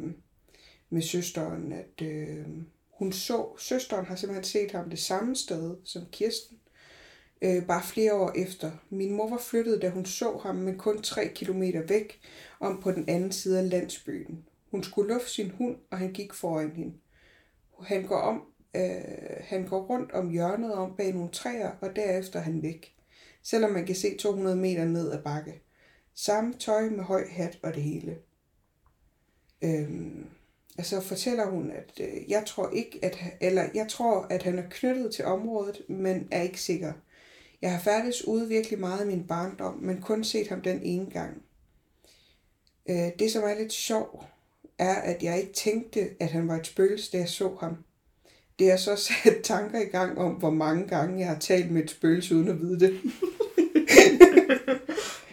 med 0.90 1.02
søsteren, 1.02 1.73
at 1.73 2.02
øh, 2.07 2.47
hun 2.90 3.12
så, 3.12 3.47
søsteren 3.59 4.07
har 4.07 4.16
simpelthen 4.16 4.45
set 4.45 4.73
ham 4.73 4.90
det 4.90 4.99
samme 4.99 5.37
sted 5.37 5.76
som 5.85 6.02
Kirsten, 6.12 6.59
øh, 7.42 7.66
bare 7.66 7.83
flere 7.83 8.14
år 8.14 8.33
efter. 8.37 8.71
Min 8.90 9.12
mor 9.12 9.31
var 9.31 9.38
flyttet, 9.38 9.83
da 9.83 9.90
hun 9.90 10.07
så 10.07 10.40
ham, 10.42 10.54
men 10.54 10.78
kun 10.78 11.02
tre 11.02 11.28
kilometer 11.35 11.83
væk, 11.83 12.21
om 12.61 12.81
på 12.83 12.92
den 12.92 13.09
anden 13.09 13.33
side 13.33 13.59
af 13.59 13.71
landsbyen. 13.71 14.45
Hun 14.71 14.83
skulle 14.83 15.14
lufte 15.14 15.31
sin 15.31 15.50
hund, 15.50 15.76
og 15.90 15.99
han 15.99 16.12
gik 16.12 16.33
foran 16.33 16.73
hende. 16.73 16.95
Han 17.83 18.07
går, 18.07 18.19
om, 18.19 18.42
øh, 18.76 18.83
han 19.40 19.66
går 19.66 19.83
rundt 19.83 20.12
om 20.12 20.31
hjørnet 20.31 20.75
om 20.75 20.97
bag 20.97 21.12
nogle 21.12 21.31
træer, 21.31 21.71
og 21.81 21.97
derefter 21.97 22.38
er 22.38 22.42
han 22.42 22.62
væk. 22.62 22.95
Selvom 23.42 23.71
man 23.71 23.87
kan 23.87 23.95
se 23.95 24.16
200 24.16 24.57
meter 24.57 24.85
ned 24.85 25.12
ad 25.12 25.23
bakke. 25.23 25.62
Samme 26.14 26.54
tøj 26.54 26.88
med 26.88 27.04
høj 27.04 27.28
hat 27.28 27.59
og 27.62 27.75
det 27.75 27.83
hele. 27.83 28.19
Øhm, 29.62 30.26
og 30.78 30.87
så 30.87 31.00
fortæller 31.00 31.47
hun, 31.47 31.71
at 31.71 32.00
øh, 32.00 32.31
jeg 32.31 32.45
tror 32.47 32.71
ikke, 32.71 32.99
at 33.02 33.19
eller 33.40 33.69
jeg 33.75 33.88
tror, 33.88 34.26
at 34.31 34.42
han 34.42 34.59
er 34.59 34.69
knyttet 34.71 35.14
til 35.14 35.25
området, 35.25 35.83
men 35.88 36.28
er 36.31 36.42
ikke 36.42 36.61
sikker. 36.61 36.92
Jeg 37.62 37.73
har 37.73 37.81
færdes 37.81 38.26
ude 38.26 38.49
virkelig 38.49 38.78
meget 38.81 39.04
i 39.04 39.09
min 39.09 39.26
barndom, 39.26 39.75
men 39.75 40.00
kun 40.00 40.25
set 40.25 40.49
ham 40.49 40.61
den 40.61 40.83
ene 40.83 41.11
gang. 41.11 41.42
Øh, 42.88 43.11
det, 43.19 43.31
som 43.31 43.42
er 43.42 43.54
lidt 43.54 43.73
sjov, 43.73 44.25
er, 44.78 44.95
at 44.95 45.23
jeg 45.23 45.40
ikke 45.40 45.52
tænkte, 45.52 46.11
at 46.21 46.31
han 46.31 46.49
var 46.49 46.57
et 46.57 46.66
spøgelse, 46.66 47.12
da 47.12 47.19
jeg 47.19 47.28
så 47.28 47.57
ham. 47.61 47.76
Det 48.59 48.71
har 48.71 48.76
så 48.76 48.97
sat 49.25 49.42
tanker 49.45 49.81
i 49.81 49.85
gang 49.85 50.19
om, 50.19 50.33
hvor 50.33 50.50
mange 50.50 50.88
gange 50.88 51.19
jeg 51.19 51.28
har 51.28 51.38
talt 51.38 51.71
med 51.71 51.85
et 51.85 51.90
spøgelse, 51.90 52.37
uden 52.37 52.49
at 52.49 52.61
vide 52.61 52.81
det. 52.81 53.00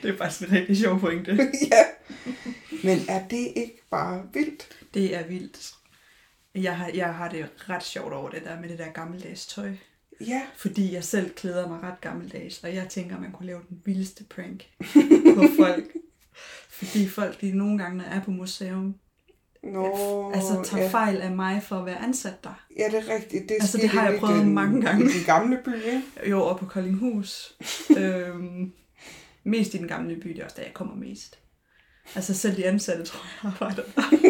Det 0.03 0.09
er 0.13 0.17
faktisk 0.17 0.49
en 0.49 0.55
rigtig 0.55 0.77
sjov 0.77 0.99
pointe. 0.99 1.31
ja. 1.71 1.83
Men 2.83 2.99
er 3.09 3.27
det 3.27 3.47
ikke 3.55 3.81
bare 3.91 4.23
vildt? 4.33 4.67
Det 4.93 5.15
er 5.15 5.27
vildt. 5.27 5.71
Jeg 6.55 6.77
har, 6.77 6.91
jeg 6.93 7.13
har 7.13 7.29
det 7.29 7.49
ret 7.69 7.83
sjovt 7.83 8.13
over 8.13 8.29
det 8.29 8.43
der 8.45 8.59
med 8.61 8.69
det 8.69 8.77
der 8.79 8.91
gammeldags 8.91 9.47
tøj. 9.47 9.71
Ja, 10.27 10.41
Fordi 10.57 10.93
jeg 10.93 11.03
selv 11.03 11.29
klæder 11.29 11.67
mig 11.67 11.83
ret 11.83 12.01
gammeldags, 12.01 12.63
og 12.63 12.75
jeg 12.75 12.87
tænker, 12.89 13.15
at 13.15 13.21
man 13.21 13.31
kunne 13.31 13.45
lave 13.47 13.61
den 13.69 13.81
vildeste 13.85 14.23
prank 14.23 14.63
på 15.35 15.43
folk. 15.57 15.83
Fordi 16.69 17.07
folk, 17.07 17.41
de 17.41 17.51
nogle 17.57 17.77
gange, 17.77 17.97
når 17.97 18.03
jeg 18.03 18.15
er 18.17 18.21
på 18.23 18.31
museum, 18.31 18.95
Nå, 19.63 20.31
altså 20.35 20.61
tager 20.65 20.83
ja. 20.83 20.89
fejl 20.89 21.21
af 21.21 21.31
mig 21.31 21.63
for 21.63 21.75
at 21.75 21.85
være 21.85 22.03
ansat 22.03 22.43
der. 22.43 22.65
Ja, 22.77 22.85
det 22.91 23.09
er 23.09 23.13
rigtigt. 23.15 23.49
Det, 23.49 23.57
Altså, 23.61 23.77
det 23.77 23.89
har 23.89 24.09
jeg 24.09 24.19
prøvet 24.19 24.39
den- 24.39 24.53
mange 24.53 24.81
gange. 24.81 25.05
I 25.05 25.07
den 25.07 25.23
gamle 25.25 25.59
by, 25.65 25.75
ikke? 25.75 26.01
Jo, 26.29 26.41
og 26.43 26.59
på 26.59 26.65
Koldinghus. 26.65 27.55
øhm, 27.97 28.71
Mest 29.43 29.73
i 29.73 29.77
den 29.77 29.87
gamle 29.87 30.15
by, 30.15 30.27
det 30.27 30.39
er 30.39 30.43
også 30.45 30.55
der, 30.57 30.63
jeg 30.63 30.73
kommer 30.73 30.95
mest. 30.95 31.39
Altså 32.15 32.33
selv 32.33 32.57
de 32.57 32.65
ansatte, 32.65 33.03
tror 33.03 33.19
jeg, 33.19 33.51
arbejder 33.51 33.83
der. 33.95 34.01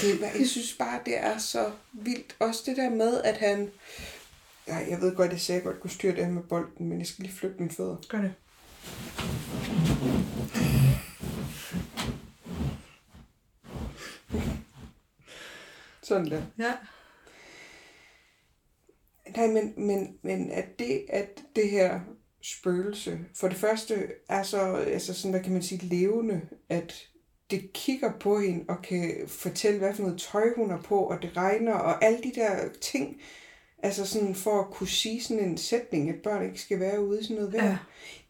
Det, 0.00 0.20
jeg 0.38 0.46
synes 0.46 0.76
bare, 0.78 1.00
det 1.04 1.18
er 1.18 1.38
så 1.38 1.72
vildt. 1.92 2.36
Også 2.38 2.62
det 2.66 2.76
der 2.76 2.90
med, 2.90 3.22
at 3.22 3.36
han... 3.36 3.70
Ja, 4.68 4.76
jeg 4.76 5.00
ved 5.00 5.16
godt, 5.16 5.32
jeg 5.32 5.40
sagde, 5.40 5.60
at 5.60 5.64
jeg 5.64 5.72
godt 5.72 5.82
kunne 5.82 5.90
styre 5.90 6.16
det 6.16 6.24
her 6.24 6.32
med 6.32 6.42
bolden, 6.42 6.88
men 6.88 6.98
jeg 6.98 7.06
skal 7.06 7.22
lige 7.22 7.34
flytte 7.34 7.56
mine 7.58 7.70
fødder. 7.70 7.96
Gør 8.08 8.20
det. 8.20 8.34
Sådan 16.02 16.30
der. 16.30 16.42
Ja. 16.58 16.72
Nej, 19.36 19.46
men, 19.46 19.74
men, 19.76 20.18
men 20.22 20.50
at 20.50 20.78
det, 20.78 21.06
at 21.08 21.42
det 21.56 21.70
her 21.70 22.00
spøgelse, 22.44 23.18
for 23.34 23.48
det 23.48 23.56
første 23.56 24.06
er 24.28 24.42
så, 24.42 24.74
altså 24.74 25.14
sådan, 25.14 25.30
hvad 25.30 25.42
kan 25.42 25.52
man 25.52 25.62
sige, 25.62 25.86
levende, 25.86 26.40
at 26.68 27.08
det 27.50 27.72
kigger 27.72 28.12
på 28.20 28.38
hende 28.40 28.64
og 28.68 28.82
kan 28.82 29.14
fortælle, 29.26 29.78
hvad 29.78 29.94
for 29.94 30.02
noget 30.02 30.20
tøj 30.20 30.54
hun 30.56 30.70
har 30.70 30.82
på, 30.82 30.98
og 30.98 31.22
det 31.22 31.36
regner, 31.36 31.74
og 31.74 32.04
alle 32.04 32.22
de 32.22 32.32
der 32.34 32.68
ting, 32.80 33.20
altså 33.78 34.06
sådan 34.06 34.34
for 34.34 34.60
at 34.60 34.70
kunne 34.70 34.88
sige 34.88 35.22
sådan 35.22 35.44
en 35.44 35.58
sætning, 35.58 36.10
at 36.10 36.22
børn 36.22 36.46
ikke 36.46 36.60
skal 36.60 36.80
være 36.80 37.04
ude 37.04 37.20
i 37.20 37.22
sådan 37.22 37.36
noget 37.36 37.52
vejr. 37.52 37.64
Ja. 37.64 37.78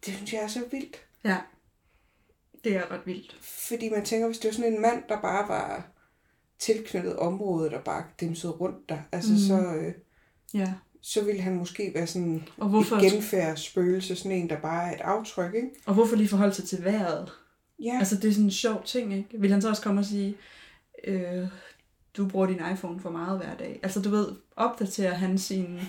Det 0.06 0.14
synes 0.14 0.33
jeg 0.33 0.42
er 0.42 0.49
så 0.49 0.61
vildt. 0.71 1.06
Ja. 1.25 1.38
Det 2.64 2.76
er 2.76 2.90
ret 2.90 3.06
vildt. 3.06 3.37
Fordi 3.42 3.88
man 3.88 4.04
tænker, 4.04 4.26
hvis 4.26 4.38
det 4.38 4.49
var 4.49 4.52
sådan 4.52 4.73
en 4.73 4.80
mand, 4.80 5.02
der 5.09 5.21
bare 5.21 5.49
var 5.49 5.90
tilknyttet 6.59 7.16
området, 7.16 7.73
der 7.73 7.80
bare 7.80 8.04
dimsede 8.21 8.52
rundt 8.52 8.88
der, 8.88 8.99
altså 9.12 9.33
mm. 9.33 9.38
så, 9.38 9.75
øh, 9.75 9.94
Ja. 10.54 10.73
Så 11.06 11.25
ville 11.25 11.40
han 11.40 11.54
måske 11.54 11.92
være 11.94 12.06
sådan 12.06 12.49
Og 12.56 12.68
hvorfor, 12.68 12.96
et 12.96 13.12
genfærd 13.12 13.56
spøgelse, 13.56 14.16
sådan 14.16 14.32
en, 14.32 14.49
der 14.49 14.61
bare 14.61 14.88
er 14.88 14.94
et 14.94 15.00
aftryk, 15.00 15.54
ikke? 15.54 15.70
og 15.87 15.94
hvorfor 15.94 16.16
lige 16.16 16.28
forholde 16.28 16.54
sig 16.54 16.64
til 16.64 16.84
vejret? 16.84 17.32
Ja, 17.82 17.96
Altså, 17.99 18.16
det 18.16 18.25
er 18.25 18.32
sådan 18.32 18.44
en 18.44 18.50
sjov 18.50 18.82
ting, 18.84 19.14
ikke? 19.14 19.28
Vil 19.38 19.50
han 19.50 19.62
så 19.62 19.68
også 19.68 19.82
komme 19.82 20.00
og 20.00 20.04
sige, 20.04 20.37
øh, 21.04 21.46
du 22.16 22.28
bruger 22.28 22.46
din 22.46 22.61
iPhone 22.73 23.00
for 23.00 23.11
meget 23.11 23.38
hver 23.38 23.56
dag? 23.56 23.80
Altså, 23.82 24.02
du 24.02 24.11
ved, 24.11 24.28
opdaterer 24.56 25.14
han 25.14 25.38
sin, 25.38 25.80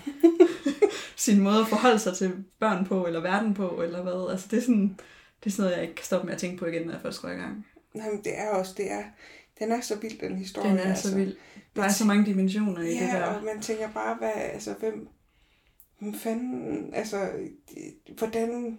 sin 1.25 1.39
måde 1.39 1.59
at 1.59 1.67
forholde 1.67 1.99
sig 1.99 2.17
til 2.17 2.31
børn 2.59 2.85
på, 2.85 3.05
eller 3.05 3.21
verden 3.21 3.53
på, 3.53 3.81
eller 3.81 4.03
hvad? 4.03 4.31
Altså, 4.31 4.47
det 4.51 4.57
er 4.57 4.61
sådan, 4.61 4.97
det 5.43 5.45
er 5.45 5.49
sådan 5.49 5.63
noget, 5.63 5.75
jeg 5.75 5.83
ikke 5.83 5.95
kan 5.95 6.05
stoppe 6.05 6.25
med 6.25 6.33
at 6.33 6.39
tænke 6.39 6.57
på 6.57 6.65
igen, 6.65 6.85
når 6.85 6.93
jeg 6.93 7.01
først 7.01 7.21
går 7.21 7.29
i 7.29 7.35
gang. 7.35 7.65
Nej, 7.93 8.09
men 8.09 8.23
det 8.23 8.39
er 8.39 8.49
også, 8.49 8.73
det 8.77 8.91
er, 8.91 9.03
den 9.59 9.71
er 9.71 9.81
så 9.81 9.95
vild, 9.99 10.19
den 10.19 10.37
historie. 10.37 10.69
Den 10.69 10.77
er 10.79 10.95
så 10.95 11.15
vild. 11.15 11.35
Der 11.75 11.83
er 11.83 11.89
så 11.89 12.05
mange 12.05 12.25
dimensioner 12.25 12.81
i 12.81 12.85
det 12.89 12.95
Ja, 12.95 13.05
der. 13.05 13.23
og 13.25 13.43
man 13.43 13.61
tænker 13.61 13.91
bare, 13.91 14.15
hvad, 14.15 14.31
altså, 14.35 14.73
hvem, 14.79 15.07
hvem 15.99 16.13
fanden, 16.13 16.93
altså, 16.93 17.29
det- 17.69 18.17
hvordan, 18.17 18.77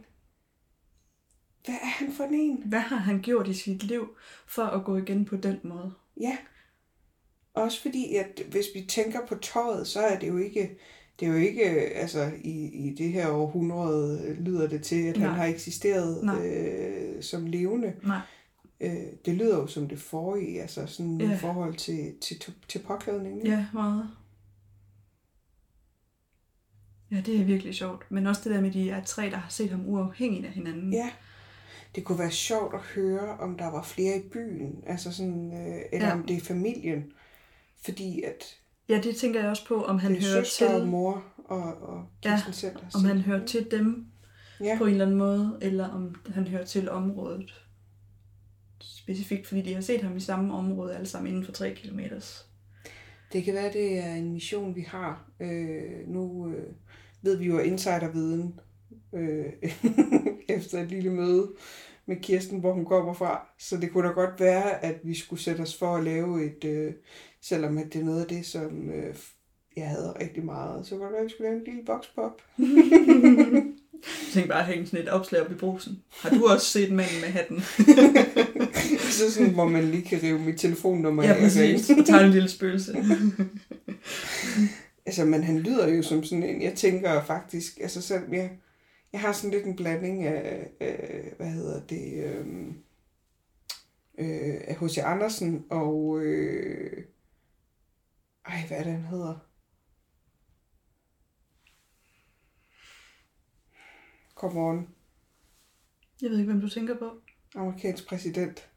hvad 1.65 1.75
er 1.75 1.87
han 1.87 2.13
for 2.13 2.25
en? 2.25 2.63
Hvad 2.67 2.79
har 2.81 2.97
han 2.97 3.21
gjort 3.23 3.49
i 3.49 3.55
sit 3.55 3.83
liv, 3.83 4.09
for 4.47 4.63
at 4.63 4.85
gå 4.85 4.97
igen 4.97 5.25
på 5.25 5.37
den 5.37 5.59
måde? 5.65 5.93
Ja. 6.21 6.37
Også 7.55 7.83
fordi, 7.83 8.15
at 8.15 8.43
hvis 8.51 8.67
vi 8.75 8.87
tænker 8.89 9.27
på 9.27 9.35
tøjet, 9.35 9.87
så 9.87 10.01
er 10.01 10.19
det 10.19 10.29
jo 10.29 10.37
ikke, 10.37 10.79
det 11.21 11.27
er 11.29 11.31
jo 11.33 11.37
ikke, 11.39 11.65
altså 11.75 12.31
i, 12.45 12.67
i 12.89 12.95
det 12.95 13.13
her 13.13 13.29
århundrede 13.29 14.35
lyder 14.41 14.69
det 14.69 14.83
til, 14.83 15.07
at 15.07 15.17
Nej. 15.17 15.27
han 15.29 15.37
har 15.37 15.47
eksisteret 15.47 16.25
Nej. 16.25 16.47
øh, 16.49 17.23
som 17.23 17.47
levende. 17.47 17.93
Nej. 18.03 18.21
Øh, 18.81 19.07
det 19.25 19.35
lyder 19.35 19.57
jo 19.57 19.67
som 19.67 19.89
det 19.89 19.99
forrige, 19.99 20.63
altså 20.63 20.87
sådan 20.87 21.21
Ja. 21.21 21.35
i 21.35 21.39
forhold 21.39 21.75
til, 21.75 22.15
til, 22.21 22.39
til, 22.39 22.55
til 22.69 22.79
påklædningen. 22.79 23.39
ikke? 23.41 23.51
Ja, 23.57 23.67
meget. 23.73 24.11
Ja, 27.11 27.21
det 27.27 27.41
er 27.41 27.45
virkelig 27.45 27.75
sjovt. 27.75 28.11
Men 28.11 28.27
også 28.27 28.41
det 28.45 28.55
der 28.55 28.61
med, 28.61 28.71
de 28.71 28.91
er 28.91 29.05
tre, 29.05 29.31
der 29.31 29.37
har 29.37 29.51
set 29.51 29.71
ham 29.71 29.89
uafhængigt 29.89 30.47
af 30.47 30.53
hinanden. 30.53 30.93
Ja. 30.93 31.11
Det 31.95 32.05
kunne 32.05 32.19
være 32.19 32.31
sjovt 32.31 32.75
at 32.75 32.81
høre, 32.81 33.39
om 33.39 33.59
der 33.59 33.71
var 33.71 33.83
flere 33.83 34.17
i 34.19 34.23
byen, 34.33 34.83
altså 34.87 35.13
sådan, 35.13 35.53
øh, 35.53 35.81
eller 35.93 36.07
Ja. 36.09 36.13
om 36.15 36.23
det 36.23 36.37
er 36.37 36.41
familien. 36.41 37.13
Fordi 37.85 38.23
at 38.23 38.45
Ja, 38.89 39.01
det 39.03 39.17
tænker 39.17 39.41
jeg 39.41 39.51
også 39.51 39.67
på, 39.67 39.85
om 39.85 39.99
han 39.99 40.17
er 40.17 40.21
hører 40.21 40.45
søster 40.45 40.75
og 40.75 40.81
til, 40.81 40.89
mor 40.91 41.25
og, 41.45 41.63
og 41.83 42.07
Ja, 42.25 42.43
selv. 42.53 42.77
om 42.95 43.05
han 43.05 43.21
hører 43.21 43.47
til 43.47 43.71
dem 43.71 44.07
Ja. 44.61 44.75
på 44.79 44.85
en 44.85 44.91
eller 44.91 45.05
anden 45.05 45.19
måde, 45.19 45.59
eller 45.63 45.89
om 45.89 46.15
han 46.35 46.47
hører 46.49 46.65
til 46.65 46.91
området. 46.91 47.66
Specifikt, 48.81 49.47
fordi 49.47 49.63
de 49.63 49.75
har 49.75 49.81
set 49.81 50.03
ham 50.03 50.17
i 50.17 50.21
samme 50.21 50.55
område, 50.55 50.95
alle 50.95 51.07
sammen 51.07 51.29
inden 51.29 51.45
for 51.45 51.53
3 51.53 51.75
km. 51.75 52.01
Det 53.33 53.45
kan 53.45 53.55
være, 53.55 53.73
det 53.73 53.99
er 53.99 54.15
en 54.15 54.33
mission, 54.33 54.77
vi 54.77 54.81
har. 54.81 55.31
Øh, 55.41 56.09
nu 56.09 56.49
øh, 56.49 56.73
ved 57.23 57.37
vi 57.37 57.47
jo 57.47 57.59
insiderviden 57.59 58.61
øh, 59.15 59.53
efter 60.57 60.83
et 60.83 60.89
lille 60.89 61.11
møde 61.11 61.53
med 62.07 62.17
Kirsten, 62.17 62.61
hvor 62.61 62.73
hun 62.73 62.85
kommer 62.85 63.15
fra. 63.15 63.49
Så 63.59 63.77
det 63.77 63.93
kunne 63.93 64.09
da 64.09 64.13
godt 64.13 64.41
være, 64.41 64.85
at 64.85 65.01
vi 65.05 65.15
skulle 65.15 65.43
sætte 65.43 65.61
os 65.61 65.77
for 65.77 65.97
at 65.97 66.05
lave 66.05 66.45
et, 66.45 66.65
øh, 66.65 66.93
selvom 67.43 67.79
at 67.79 67.93
det 67.93 68.01
er 68.01 68.05
noget 68.05 68.21
af 68.21 68.29
det, 68.29 68.47
som 68.47 68.91
øh, 68.91 69.17
jeg 69.77 69.89
havde 69.89 70.15
rigtig 70.21 70.45
meget, 70.45 70.87
så 70.87 70.97
kunne 70.97 71.05
det 71.05 71.13
være, 71.13 71.21
at 71.21 71.25
vi 71.25 71.31
skulle 71.31 71.49
lave 71.49 71.59
en 71.59 71.65
lille 71.65 71.83
voxpop. 71.87 72.43
Jeg 74.03 74.33
tænkte 74.33 74.49
bare 74.49 74.61
at 74.61 74.67
hænge 74.67 74.87
sådan 74.87 75.05
et 75.05 75.11
opslag 75.11 75.41
op 75.43 75.53
i 75.53 75.55
brusen. 75.55 76.03
Har 76.11 76.31
du 76.31 76.47
også 76.47 76.67
set 76.67 76.93
manden 76.93 77.21
med 77.21 77.29
hatten? 77.29 77.57
så 79.17 79.33
sådan, 79.33 79.55
hvor 79.55 79.69
man 79.69 79.85
lige 79.85 80.03
kan 80.05 80.23
rive 80.23 80.39
mit 80.39 80.59
telefonnummer 80.61 81.23
ja, 81.23 81.29
af 81.29 81.35
og 81.37 81.41
præcis. 81.43 81.91
ringe. 81.91 82.05
Tag 82.05 82.25
en 82.25 82.31
lille 82.31 82.49
spøgelse. 82.49 82.97
Altså, 85.07 85.25
men 85.25 85.43
han 85.43 85.59
lyder 85.59 85.89
jo 85.89 86.03
som 86.03 86.25
sådan 86.25 86.43
en, 86.43 86.63
jeg 86.63 86.75
tænker 86.75 87.23
faktisk, 87.25 87.79
altså 87.81 88.03
selv, 88.03 88.33
jeg, 88.33 88.59
jeg 89.13 89.21
har 89.21 89.33
sådan 89.33 89.51
lidt 89.51 89.67
en 89.67 89.77
blanding 89.77 90.25
af, 90.25 90.71
af 90.81 91.33
hvad 91.37 91.51
hedder 91.51 91.87
det, 91.87 92.25
øhm, 92.25 92.69
øh, 94.19 94.55
af 94.65 94.77
H.C. 94.81 94.99
Andersen 94.99 95.65
og, 95.71 96.21
øh, 96.23 97.05
ej, 98.47 98.65
hvad 98.69 98.79
er 98.79 98.83
det, 98.83 98.93
han 98.93 99.05
hedder? 99.05 99.39
Come 104.35 104.61
on, 104.61 104.89
Jeg 106.23 106.31
ved 106.31 106.39
ikke, 106.39 106.53
hvem 106.53 106.61
du 106.63 106.69
tænker 106.69 106.99
på. 106.99 107.11
amerikansk 107.55 108.09
præsident. 108.09 108.69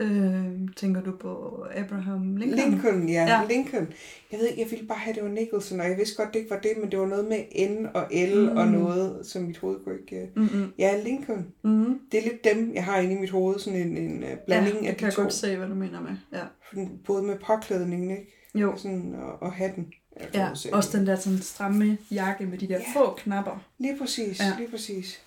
Øh, 0.00 0.44
tænker 0.76 1.02
du 1.02 1.12
på 1.20 1.64
Abraham 1.74 2.36
Lincoln? 2.36 2.70
Lincoln, 2.70 3.08
ja, 3.08 3.24
Ja. 3.26 3.40
Lincoln. 3.48 3.92
Jeg 4.32 4.38
ved 4.40 4.48
jeg 4.58 4.66
ville 4.70 4.86
bare 4.86 4.98
have, 4.98 5.14
det 5.14 5.22
var 5.22 5.28
Nicholson, 5.28 5.80
og 5.80 5.88
jeg 5.88 5.96
vidste 5.98 6.16
godt, 6.16 6.28
det 6.34 6.38
ikke 6.38 6.50
var 6.50 6.58
det, 6.60 6.70
men 6.80 6.90
det 6.90 6.98
var 6.98 7.06
noget 7.06 7.24
med 7.24 7.68
N 7.68 7.86
og 7.94 8.06
L 8.12 8.50
mm. 8.50 8.56
og 8.56 8.68
noget, 8.68 9.26
som 9.26 9.42
mit 9.42 9.58
hoved 9.58 9.80
kunne 9.84 9.94
ikke... 10.00 10.30
Mm-hmm. 10.36 10.72
Ja, 10.78 11.02
Lincoln. 11.04 11.46
Mm-hmm. 11.64 11.98
Det 12.12 12.18
er 12.18 12.22
lidt 12.22 12.44
dem, 12.44 12.72
jeg 12.74 12.84
har 12.84 12.98
inde 12.98 13.14
i 13.14 13.18
mit 13.18 13.30
hoved, 13.30 13.58
sådan 13.58 13.78
en, 13.80 13.96
en 13.96 14.22
øh, 14.22 14.36
blanding 14.46 14.74
ja, 14.76 14.80
af 14.80 14.84
jeg 14.84 14.92
de 14.94 14.98
kan 14.98 15.10
to. 15.12 15.22
godt 15.22 15.32
se, 15.34 15.56
hvad 15.56 15.68
du 15.68 15.74
mener 15.74 16.00
med. 16.00 16.10
Ja. 16.32 16.84
Både 17.06 17.22
med 17.22 17.36
påklædningen, 17.46 18.10
ikke? 18.10 18.36
Jo, 18.54 18.72
Og, 18.72 18.78
sådan, 18.78 19.14
og, 19.22 19.42
og 19.42 19.52
hatten. 19.52 19.92
Jeg 20.20 20.28
ja. 20.34 20.76
også 20.76 20.98
den 20.98 21.06
der 21.06 21.16
sådan 21.16 21.38
stramme 21.38 21.98
jakke 22.10 22.46
med 22.46 22.58
de 22.58 22.68
der 22.68 22.78
Ja. 22.94 23.00
få 23.00 23.14
knapper. 23.16 23.64
Lige 23.78 23.96
præcis, 23.98 24.40
ja. 24.40 24.52
lige 24.58 24.68
præcis. 24.70 25.20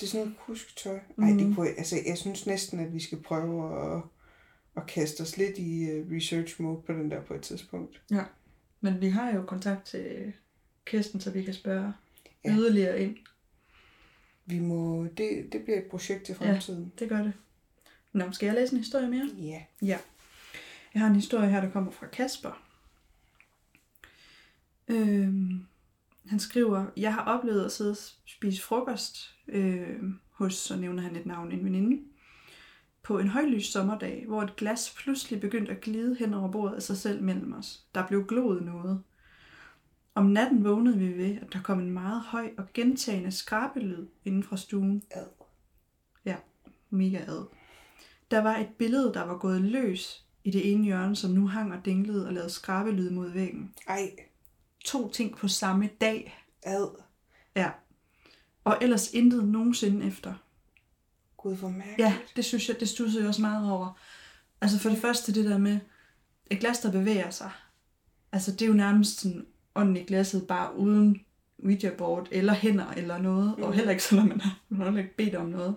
Det 0.00 0.02
er 0.06 0.06
sådan 0.10 0.26
noget 0.26 0.38
kusktøj. 0.46 0.98
Mm. 1.16 1.24
Ej, 1.24 1.30
det 1.30 1.54
kunne, 1.56 1.66
jeg- 1.68 1.78
altså, 1.78 1.96
jeg 2.06 2.18
synes 2.18 2.46
næsten, 2.46 2.80
at 2.80 2.94
vi 2.94 3.00
skal 3.00 3.22
prøve 3.22 3.94
at, 3.96 4.02
at 4.76 4.86
kaste 4.86 5.20
os 5.20 5.36
lidt 5.36 5.58
i 5.58 6.00
uh, 6.00 6.12
research 6.12 6.62
mode 6.62 6.82
på 6.86 6.92
den 6.92 7.10
der 7.10 7.22
på 7.22 7.34
et 7.34 7.42
tidspunkt. 7.42 8.02
Men 8.80 9.00
vi 9.00 9.08
har 9.08 9.34
jo 9.34 9.42
kontakt 9.42 9.84
til 9.86 10.32
Kirsten, 10.86 11.20
så 11.20 11.30
vi 11.30 11.42
kan 11.42 11.54
spørge 11.54 11.92
ja. 12.44 12.50
Ja. 12.50 12.56
yderligere 12.56 13.02
ind. 13.02 13.16
Vi 14.46 14.58
må, 14.58 15.04
det, 15.16 15.48
det 15.52 15.62
bliver 15.64 15.78
et 15.78 15.86
projekt 15.90 16.24
til 16.24 16.36
Ja. 16.40 16.46
fremtiden. 16.52 16.92
Det 16.98 17.08
gør 17.08 17.22
det. 17.22 17.32
Nå, 18.12 18.32
skal 18.32 18.46
jeg 18.46 18.54
læse 18.54 18.72
en 18.72 18.78
historie 18.78 19.08
mere? 19.10 19.28
Ja. 19.38 19.62
Ja. 19.82 19.98
Jeg 20.94 21.02
har 21.02 21.08
en 21.08 21.14
historie 21.14 21.50
her, 21.50 21.60
der 21.60 21.70
kommer 21.70 21.90
fra 21.90 22.06
Kasper. 22.06 22.62
Øhm, 24.88 25.66
han 26.26 26.40
skriver, 26.40 26.86
jeg 26.96 27.14
har 27.14 27.24
oplevet 27.24 27.64
at 27.64 27.72
sidde 27.72 27.90
og 27.90 27.96
spise 28.26 28.62
frokost 28.62 29.34
øh, 29.48 30.02
hos, 30.30 30.54
så 30.54 30.76
nævner 30.76 31.02
han 31.02 31.16
et 31.16 31.26
navn, 31.26 31.52
en 31.52 31.64
veninde, 31.64 32.02
på 33.02 33.18
en 33.18 33.28
højlys 33.28 33.66
sommerdag, 33.66 34.24
hvor 34.28 34.42
et 34.42 34.56
glas 34.56 34.94
pludselig 34.96 35.40
begyndte 35.40 35.72
at 35.72 35.80
glide 35.80 36.16
hen 36.18 36.34
over 36.34 36.50
bordet 36.50 36.74
af 36.76 36.82
sig 36.82 36.96
selv 36.96 37.22
mellem 37.22 37.52
os. 37.52 37.84
Der 37.94 38.06
blev 38.06 38.26
gloet 38.26 38.64
noget. 38.64 39.02
Om 40.14 40.26
natten 40.26 40.64
vågnede 40.64 40.98
vi 40.98 41.16
ved, 41.18 41.38
at 41.40 41.52
der 41.52 41.62
kom 41.62 41.78
en 41.80 41.90
meget 41.90 42.22
høj 42.22 42.50
og 42.58 42.64
gentagende 42.74 43.30
skrabelyd 43.32 44.06
inden 44.24 44.42
fra 44.42 44.56
stuen. 44.56 45.02
Ad. 45.10 45.26
Ja, 46.24 46.36
mega 46.90 47.18
ad. 47.18 47.46
Der 48.30 48.38
var 48.38 48.56
et 48.56 48.68
billede, 48.78 49.14
der 49.14 49.24
var 49.24 49.38
gået 49.38 49.60
løs 49.60 50.26
i 50.44 50.50
det 50.50 50.72
ene 50.72 50.84
hjørne, 50.84 51.16
som 51.16 51.30
nu 51.30 51.46
hang 51.46 51.72
og 51.72 51.84
dinglede 51.84 52.26
og 52.26 52.32
lavede 52.32 52.50
skrabelyd 52.50 53.10
mod 53.10 53.30
væggen. 53.30 53.74
Ej, 53.88 54.10
To 54.84 55.10
ting 55.10 55.36
på 55.36 55.48
samme 55.48 55.90
dag. 56.00 56.44
ad. 56.62 57.02
Ja. 57.56 57.70
Og 58.64 58.78
ellers 58.80 59.10
intet 59.10 59.48
nogensinde 59.48 60.06
efter. 60.06 60.34
Gud, 61.36 61.56
hvor 61.56 61.68
mærkeligt. 61.68 61.98
Ja, 61.98 62.16
det 62.36 62.44
synes 62.44 62.68
jeg, 62.68 62.80
det 62.80 62.88
stussede 62.88 63.22
jeg 63.22 63.28
også 63.28 63.40
meget 63.40 63.70
over. 63.70 63.98
Altså 64.60 64.78
for 64.78 64.88
det 64.88 64.98
første 64.98 65.34
det 65.34 65.44
der 65.44 65.58
med 65.58 65.78
et 66.50 66.60
glas, 66.60 66.78
der 66.78 66.92
bevæger 66.92 67.30
sig. 67.30 67.50
Altså 68.32 68.52
det 68.52 68.62
er 68.62 68.66
jo 68.66 68.72
nærmest 68.72 69.20
sådan 69.20 69.46
ånden 69.74 69.96
i 69.96 70.02
glasset, 70.02 70.46
bare 70.46 70.76
uden 70.76 71.20
Ouija 71.64 71.90
board, 71.98 72.28
eller 72.30 72.52
hænder, 72.52 72.92
eller 72.96 73.18
noget, 73.18 73.58
mm. 73.58 73.62
og 73.62 73.74
heller 73.74 73.90
ikke 73.90 74.04
at 74.10 74.12
man 74.12 74.40
har, 74.40 74.60
man 74.68 74.78
har 74.78 74.84
heller 74.84 75.02
ikke 75.02 75.16
bedt 75.16 75.34
om 75.34 75.46
noget. 75.46 75.74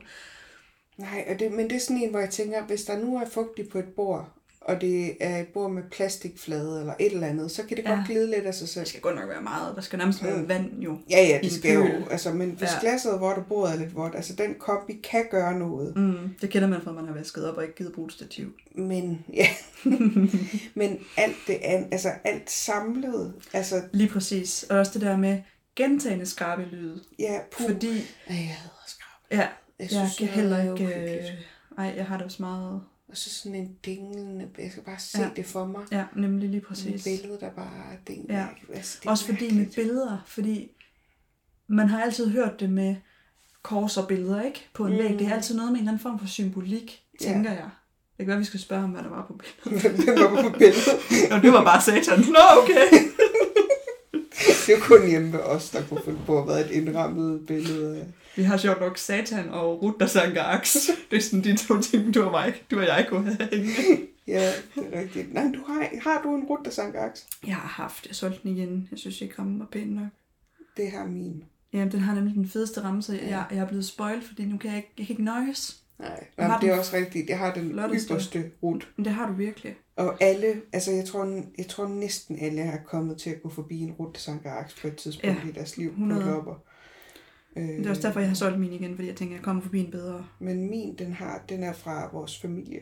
Nej, 0.97 1.25
og 1.29 1.39
det, 1.39 1.51
men 1.51 1.69
det 1.69 1.75
er 1.75 1.79
sådan 1.79 2.01
en, 2.01 2.09
hvor 2.09 2.19
jeg 2.19 2.29
tænker, 2.29 2.65
hvis 2.65 2.83
der 2.83 2.99
nu 2.99 3.17
er 3.17 3.29
fugtigt 3.29 3.69
på 3.69 3.77
et 3.77 3.85
bord, 3.95 4.40
og 4.61 4.81
det 4.81 5.17
er 5.19 5.37
et 5.37 5.47
bord 5.47 5.71
med 5.71 5.83
plastikflade 5.91 6.79
eller 6.79 6.93
et 6.99 7.13
eller 7.13 7.27
andet, 7.27 7.51
så 7.51 7.63
kan 7.63 7.77
det 7.77 7.83
ja. 7.83 7.89
Ja. 7.89 7.95
godt 7.95 8.07
glide 8.07 8.29
lidt 8.29 8.45
af 8.45 8.53
sig 8.55 8.69
selv. 8.69 8.81
Det 8.81 8.89
skal 8.89 9.01
godt 9.01 9.15
nok 9.15 9.29
være 9.29 9.41
meget. 9.41 9.75
Der 9.75 9.81
skal 9.81 9.99
nærmest 9.99 10.23
være 10.23 10.37
Mm. 10.41 10.49
vand 10.49 10.79
jo. 10.81 10.97
Ja, 11.09 11.23
ja, 11.27 11.39
det 11.43 11.51
skal 11.51 11.73
jo. 11.73 11.87
Altså, 12.11 12.33
men 12.33 12.49
hvis 12.49 12.61
Ja. 12.61 12.73
ja. 12.73 12.79
glasset 12.81 13.13
er 13.13 13.17
vådt 13.17 13.37
og 13.37 13.45
bordet 13.45 13.73
er 13.73 13.79
lidt 13.79 13.95
vådt, 13.95 14.15
altså 14.15 14.35
den 14.35 14.55
kop, 14.59 14.87
vi 14.87 14.93
kan 15.03 15.25
gøre 15.31 15.59
noget. 15.59 15.95
Mm, 15.97 16.35
det 16.41 16.49
kender 16.49 16.67
man 16.67 16.81
fra, 16.81 16.89
at 16.91 16.95
man 16.95 17.05
har 17.07 17.13
vasket 17.13 17.49
op 17.49 17.57
og 17.57 17.63
ikke 17.63 17.75
givet 17.75 17.93
bruge 17.93 18.05
et 18.07 18.13
stativ. 18.13 18.53
Men, 18.75 19.25
ja. 19.33 19.47
men 20.75 20.99
alt 21.17 21.35
det 21.47 21.57
andet, 21.63 21.87
altså 21.91 22.09
alt 22.23 22.51
samlet, 22.51 23.33
altså, 23.53 23.81
Lige 23.91 24.09
præcis. 24.09 24.63
Og 24.69 24.77
også 24.77 24.91
det 24.93 25.01
der 25.01 25.17
med 25.17 25.41
gentagende 25.75 26.25
skarpe 26.25 26.63
lyde. 26.71 27.01
ja, 27.19 27.39
puh. 27.51 27.67
Fordi, 27.67 27.87
Ej, 28.27 28.35
jeg 28.35 28.35
hader 28.45 28.83
skrab. 28.87 29.21
ja, 29.31 29.37
Jeg 29.37 29.47
jeg 29.79 29.89
synes, 29.89 30.17
kan 30.17 30.27
det 30.27 30.35
heller 30.35 30.57
er 30.57 30.61
ikke... 30.61 30.73
uhyggeligt. 30.73 31.21
Øh, 31.21 31.77
ej, 31.85 31.93
jeg 31.97 32.05
har 32.05 32.17
det 32.17 32.25
også 32.25 32.37
meget... 32.43 32.81
Og 33.11 33.17
så 33.17 33.29
sådan 33.29 33.55
en 33.55 33.75
dinglende, 33.85 34.47
jeg 34.59 34.71
skal 34.71 34.83
bare 34.83 34.99
se 34.99 35.17
Ja. 35.19 35.23
ja. 35.23 35.29
det 35.35 35.45
for 35.45 35.65
mig. 35.65 35.81
Ja, 35.91 36.03
nemlig 36.15 36.49
lige 36.49 36.61
Præcis. 36.61 37.07
Et 37.07 37.21
billede, 37.21 37.39
der 37.39 37.49
bare 37.49 37.93
er 37.93 37.97
dingler. 38.07 38.37
Ja. 38.37 38.45
Altså, 38.73 38.97
det 39.01 39.05
er 39.07 39.11
Også 39.11 39.25
fordi 39.25 39.45
med 39.47 39.53
mærkeligt. 39.57 39.75
billeder, 39.75 40.17
fordi 40.27 40.71
man 41.67 41.89
har 41.89 42.01
altid 42.01 42.29
hørt 42.29 42.59
det 42.59 42.69
med 42.69 42.95
kors 43.61 43.97
og 43.97 44.07
billeder, 44.07 44.41
ikke? 44.41 44.67
På 44.73 44.85
en 44.85 44.93
mm. 44.93 44.99
væg. 44.99 45.09
Det 45.19 45.27
er 45.27 45.33
altid 45.33 45.55
noget 45.55 45.71
med 45.71 45.79
en 45.79 45.83
eller 45.83 45.91
anden 45.91 46.01
form 46.03 46.19
for 46.19 46.27
symbolik, 46.27 47.03
Ja. 47.21 47.25
tænker 47.25 47.51
jeg. 47.51 47.69
Det 48.17 48.25
kan 48.25 48.27
være, 48.27 48.37
vi 48.39 48.45
skal 48.45 48.59
spørge 48.59 48.81
ham, 48.81 48.89
hvad 48.91 49.03
der 49.03 49.09
var 49.09 49.25
på 49.27 49.33
billedet. 49.33 49.91
Hvem 50.05 50.19
var 50.19 50.41
på 50.51 50.57
billedet? 50.57 51.31
Og 51.31 51.41
det 51.41 51.53
var 51.53 51.63
bare 51.63 51.81
satan. 51.81 52.19
Nå, 52.19 52.61
okay. 52.63 52.87
Det 54.67 54.73
var 54.79 54.79
kun 54.81 55.09
hjemme 55.09 55.33
ved 55.33 55.39
os, 55.39 55.69
der 55.69 55.83
kunne 55.89 56.01
finde 56.05 56.19
på 56.25 56.41
at 56.41 56.47
være 56.47 56.65
et 56.65 56.71
indrammet 56.71 57.45
billede 57.47 57.97
af... 57.97 58.05
Vi 58.35 58.43
har 58.43 58.57
sjovt 58.57 58.79
nok 58.79 58.97
satan 58.97 59.49
og 59.49 59.83
Ruth, 59.83 59.99
der 59.99 60.05
sanker 60.05 60.43
aks. 60.43 60.89
Det 61.11 61.17
er 61.17 61.21
sådan 61.21 61.43
de 61.43 61.57
to 61.57 61.81
ting, 61.81 62.13
du 62.13 62.23
og, 62.23 62.31
mig, 62.31 62.53
du 62.71 62.79
og 62.79 62.85
jeg 62.85 63.05
kunne 63.09 63.35
have 63.35 63.49
hængende. 63.51 64.07
Ja, 64.27 64.51
det 64.75 64.87
er 64.93 64.99
rigtigt. 64.99 65.33
Nej, 65.33 65.43
du 65.53 65.63
har, 65.67 65.89
har 66.09 66.21
du 66.23 66.35
en 66.35 66.43
rut, 66.43 66.59
der 66.65 66.91
aks? 66.95 67.27
Jeg 67.47 67.55
har 67.55 67.67
haft, 67.67 68.07
jeg 68.07 68.15
solgte 68.15 68.39
den 68.43 68.57
igen. 68.57 68.87
Jeg 68.91 68.99
synes 68.99 69.21
ikke, 69.21 69.35
rammen 69.39 69.59
var 69.59 69.67
pæn 69.71 69.87
nok. 69.87 70.07
Det 70.77 70.91
har 70.91 71.05
min. 71.05 71.43
Jamen, 71.73 71.91
den 71.91 71.99
har 71.99 72.15
nemlig 72.15 72.35
den 72.35 72.49
fedeste 72.49 72.83
ramme, 72.83 73.01
så 73.03 73.13
jeg, 73.13 73.45
jeg 73.51 73.57
er 73.59 73.67
blevet 73.67 73.85
spoilt, 73.85 74.23
fordi 74.27 74.45
nu 74.45 74.57
kan 74.57 74.69
jeg 74.69 74.77
ikke, 74.77 74.91
jeg 74.97 75.05
kan 75.07 75.13
ikke 75.13 75.23
nøjes. 75.23 75.77
Nej, 75.99 76.27
Jamen, 76.39 76.57
det 76.61 76.69
er 76.69 76.79
også 76.79 76.95
rigtigt. 76.95 77.29
Jeg 77.29 77.37
har 77.37 77.53
den 77.53 77.71
flotteste. 77.71 78.13
ypperste 78.13 78.51
rut. 78.63 78.87
Men 78.95 79.05
det 79.05 79.13
har 79.13 79.27
du 79.27 79.33
virkelig. 79.33 79.75
Og 79.95 80.23
alle, 80.23 80.61
altså 80.73 80.91
jeg 80.91 81.05
tror, 81.05 81.41
jeg 81.57 81.67
tror 81.67 81.87
næsten 81.87 82.37
alle 82.41 82.61
har 82.61 82.79
kommet 82.85 83.17
til 83.17 83.29
at 83.29 83.41
gå 83.41 83.49
forbi 83.49 83.79
en 83.79 83.91
rut, 83.91 84.13
der 84.15 84.19
sank 84.19 84.41
aks 84.45 84.75
på 84.81 84.87
et 84.87 84.95
tidspunkt 84.95 85.43
Ja, 85.43 85.49
i 85.49 85.51
deres 85.51 85.77
liv 85.77 85.89
100. 85.89 86.21
på 86.23 86.29
lopper. 86.29 86.55
Øh, 87.55 87.63
Det 87.63 87.85
er 87.85 87.89
også 87.89 88.01
derfor, 88.01 88.19
jeg 88.19 88.29
har 88.29 88.35
solgt 88.35 88.59
min 88.59 88.73
igen, 88.73 88.95
fordi 88.95 89.07
jeg 89.07 89.15
tænker, 89.15 89.35
jeg 89.35 89.43
kommer 89.43 89.61
forbi 89.61 89.79
en 89.79 89.91
bedre. 89.91 90.25
Men 90.39 90.69
min, 90.69 90.95
den, 90.95 91.13
har, 91.13 91.43
den 91.49 91.63
er 91.63 91.73
fra 91.73 92.09
vores 92.13 92.39
familie. 92.41 92.79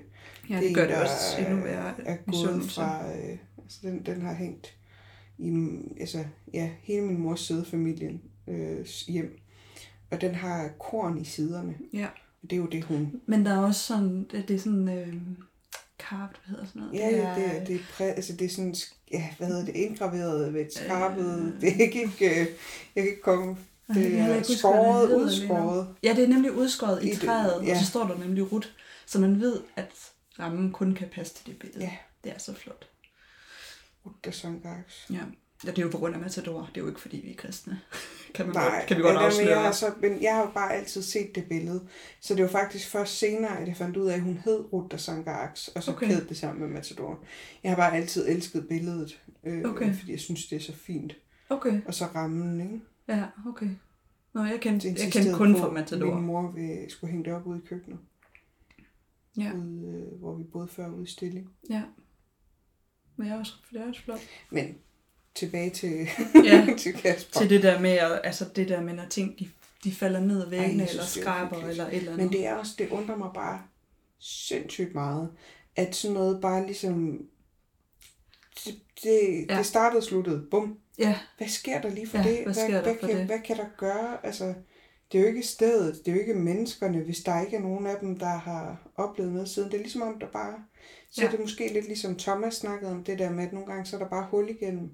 Ja, 0.49 0.55
det, 0.55 0.61
er 0.63 0.67
det 0.67 0.75
gør 0.75 0.83
en, 0.83 0.89
det 0.89 0.97
også 1.01 1.37
endnu 1.47 1.63
værre 1.63 1.93
er 2.05 2.17
gået 2.25 2.63
fra, 2.63 3.07
øh, 3.07 3.37
altså 3.63 3.79
den, 3.81 4.05
den 4.05 4.21
har 4.21 4.33
hængt 4.33 4.75
i, 5.37 5.51
altså, 5.99 6.23
ja, 6.53 6.69
hele 6.81 7.05
min 7.05 7.17
mors 7.19 7.39
sidefamilien 7.41 8.21
øh, 8.47 8.85
hjem. 9.07 9.39
Og 10.11 10.21
den 10.21 10.35
har 10.35 10.69
korn 10.79 11.17
i 11.17 11.23
siderne. 11.25 11.75
Ja. 11.93 12.07
Det 12.41 12.53
er 12.53 12.57
jo 12.57 12.65
det, 12.65 12.83
hun... 12.83 13.21
Men 13.25 13.45
der 13.45 13.53
er 13.53 13.57
også 13.59 13.81
sådan, 13.81 14.27
det, 14.31 14.47
det 14.47 14.55
er 14.55 14.59
sådan, 14.59 14.89
øh, 14.89 15.13
carved, 15.99 16.29
hvad 16.45 16.49
hedder 16.49 16.65
sådan 16.65 16.81
noget? 16.81 16.93
Ja, 16.99 17.09
ja, 17.09 17.35
det, 17.35 17.55
er- 17.61 17.65
det, 17.65 17.75
er, 17.75 17.79
præ, 17.93 18.03
altså, 18.03 18.33
det 18.33 18.45
er 18.45 18.49
sådan, 18.49 18.75
ja, 19.11 19.29
hvad 19.37 19.47
hedder 19.47 19.65
det, 19.65 19.75
indgraveret 19.75 20.53
ved 20.53 20.61
et 20.61 20.73
skrabet. 20.73 21.57
Det 21.61 21.69
er 21.69 21.79
ikke, 21.83 21.99
øh, 22.21 22.37
jeg 22.95 23.03
kan 23.03 23.03
ikke 23.07 23.21
komme... 23.21 23.57
Det 23.93 24.19
er 24.19 24.37
huske, 24.37 24.53
skåret, 24.55 25.13
udskåret. 25.15 25.95
Ja, 26.03 26.13
det 26.15 26.23
er 26.23 26.27
nemlig 26.27 26.51
udskåret 26.51 27.03
i, 27.03 27.07
I 27.07 27.13
det- 27.13 27.19
træet, 27.21 27.63
ja. 27.67 27.71
og 27.71 27.77
så 27.79 27.85
står 27.85 28.07
der 28.07 28.17
nemlig 28.17 28.51
rut, 28.51 28.73
så 29.05 29.19
man 29.19 29.39
ved, 29.41 29.59
at 29.75 29.91
rammen 30.39 30.71
kun 30.71 30.93
kan 30.95 31.07
passe 31.15 31.33
til 31.33 31.45
det 31.45 31.59
billede. 31.59 31.79
Ja. 31.83 31.91
Det 32.23 32.31
er 32.31 32.37
så 32.39 32.53
flot. 32.53 32.85
Der 34.25 34.31
sank 34.31 34.65
aks. 34.65 35.05
Ja. 35.09 35.15
ja, 35.65 35.69
det 35.71 35.77
er 35.79 35.81
jo 35.83 35.89
på 35.89 35.97
grund 35.97 36.13
af 36.15 36.21
Matador. 36.21 36.59
Det 36.75 36.77
er 36.77 36.81
jo 36.81 36.87
ikke, 36.87 37.01
fordi 37.01 37.17
vi 37.17 37.31
er 37.31 37.35
kristne. 37.35 37.79
kan, 38.35 38.45
man 38.45 38.55
Nej, 38.55 38.63
godt, 38.77 38.87
kan 38.87 38.97
vi 38.97 39.01
godt 39.01 39.13
ja, 39.13 39.19
men 39.19 39.25
afsløre. 39.25 39.49
jeg, 39.49 39.61
har 39.63 39.71
så, 39.71 39.91
men 40.01 40.21
jeg 40.23 40.33
har 40.35 40.41
jo 40.41 40.49
bare 40.53 40.73
altid 40.73 41.01
set 41.01 41.35
det 41.35 41.43
billede. 41.49 41.81
Så 42.21 42.35
det 42.35 42.43
var 42.43 42.49
faktisk 42.49 42.89
først 42.89 43.17
senere, 43.19 43.59
at 43.59 43.67
jeg 43.67 43.77
fandt 43.77 43.97
ud 43.97 44.07
af, 44.07 44.13
at 44.15 44.21
hun 44.21 44.41
hed 44.45 44.73
Ruth 44.73 44.91
der 44.91 44.97
Sanker 44.97 45.31
Aks, 45.33 45.67
og 45.67 45.83
så 45.83 45.91
okay. 45.91 46.07
kædede 46.07 46.29
det 46.29 46.37
sammen 46.37 46.61
med 46.61 46.69
Matador. 46.69 47.19
Jeg 47.63 47.71
har 47.71 47.75
bare 47.75 47.95
altid 47.97 48.27
elsket 48.27 48.67
billedet, 48.67 49.19
øh, 49.43 49.61
Okay. 49.65 49.95
fordi 49.95 50.11
jeg 50.11 50.19
synes, 50.19 50.45
det 50.47 50.55
er 50.55 50.59
så 50.59 50.73
fint. 50.73 51.13
Okay, 51.49 51.81
Og 51.87 51.93
så 51.93 52.05
rammen, 52.15 52.61
ikke? 52.61 52.81
Ja, 53.09 53.25
okay. 53.47 53.69
Nå, 54.33 54.43
jeg 54.43 54.59
kendte, 54.61 54.87
jeg 54.87 55.11
kendte 55.11 55.33
kun 55.33 55.57
fra 55.57 55.67
at 55.67 55.73
Matador. 55.73 56.15
Min 56.15 56.25
mor 56.25 56.51
vil, 56.51 56.85
skulle 56.89 57.11
hænge 57.11 57.25
det 57.25 57.33
op 57.33 57.45
ude 57.47 57.57
i 57.63 57.67
køkkenet, 57.67 57.99
Ja, 59.37 59.51
ude, 59.53 60.07
øh, 60.11 60.19
hvor 60.19 60.35
vi 60.35 60.43
boede 60.43 60.67
før 60.67 60.87
ude 60.89 61.03
i 61.03 61.07
Stilling. 61.07 61.49
ja. 61.69 61.83
Men 63.15 63.27
jeg 63.27 63.35
er 63.35 63.39
også, 63.39 63.53
det 63.71 63.81
er 63.81 63.87
også 63.87 64.01
flot. 64.01 64.19
Men 64.51 64.77
tilbage 65.35 65.69
til, 65.69 66.07
Ja, 66.45 66.67
til 66.77 66.93
Kasper. 66.93 67.39
til 67.39 67.49
det 67.49 67.63
der 67.63 67.79
med, 67.79 67.89
at- 67.89 68.21
altså 68.23 68.45
det 68.55 68.69
der 68.69 68.81
med, 68.81 68.93
når 68.93 69.05
ting 69.05 69.39
de, 69.39 69.49
de 69.83 69.91
falder 69.91 70.19
ned 70.19 70.43
ad 70.43 70.49
væggene, 70.49 70.89
eller 70.89 71.01
er 71.03 71.05
skraber, 71.07 71.57
eller 71.57 71.87
et 71.87 71.93
eller 71.95 72.11
andet. 72.13 72.25
Men 72.25 72.33
det 72.33 72.45
er 72.47 72.55
også, 72.55 72.75
det 72.77 72.89
undrer 72.89 73.15
mig 73.15 73.29
bare 73.33 73.61
sindssygt 74.19 74.93
meget, 74.95 75.31
at 75.75 75.95
sådan 75.95 76.13
noget 76.13 76.41
bare 76.41 76.65
ligesom, 76.65 77.25
det, 78.65 78.79
det, 79.03 79.45
ja. 79.49 79.57
det 79.57 79.65
startede 79.65 79.99
og 79.99 80.03
sluttede, 80.03 80.47
bum. 80.51 80.77
Ja, 80.99 81.15
Hvad 81.37 81.47
sker 81.47 81.81
der 81.81 81.89
lige 81.89 82.07
for 82.07 82.17
Ja, 82.17 82.23
det? 82.23 82.43
hvad 82.43 82.53
sker 82.53 82.67
der 82.67 82.81
hvad, 82.81 82.95
for 82.99 83.07
kan, 83.07 83.17
det? 83.17 83.25
hvad 83.25 83.39
kan 83.45 83.57
der 83.57 83.65
gøre? 83.77 84.25
Altså, 84.25 84.53
det 85.11 85.17
er 85.17 85.21
jo 85.21 85.27
ikke 85.27 85.43
stedet, 85.43 86.01
det 86.05 86.11
er 86.11 86.15
jo 86.15 86.19
ikke 86.21 86.33
menneskerne, 86.33 86.99
hvis 86.99 87.17
der 87.19 87.41
ikke 87.41 87.57
er 87.57 87.61
nogen 87.61 87.87
af 87.87 87.95
dem, 88.01 88.19
der 88.19 88.25
har 88.37 88.77
oplevet 88.95 89.31
noget 89.33 89.49
siden. 89.49 89.69
Det 89.71 89.77
er 89.77 89.81
ligesom 89.81 90.01
om, 90.01 90.19
der 90.19 90.27
bare... 90.27 90.53
Så 91.11 91.21
Ja. 91.21 91.27
er 91.27 91.31
det 91.31 91.39
måske 91.39 91.73
lidt 91.73 91.85
ligesom 91.85 92.15
Thomas 92.15 92.53
snakkede 92.55 92.91
om 92.91 93.03
det 93.03 93.19
der 93.19 93.29
med, 93.29 93.43
at 93.43 93.53
nogle 93.53 93.67
gange 93.67 93.85
så 93.85 93.95
er 93.95 93.99
der 93.99 94.09
bare 94.09 94.27
hul 94.31 94.49
igennem. 94.49 94.89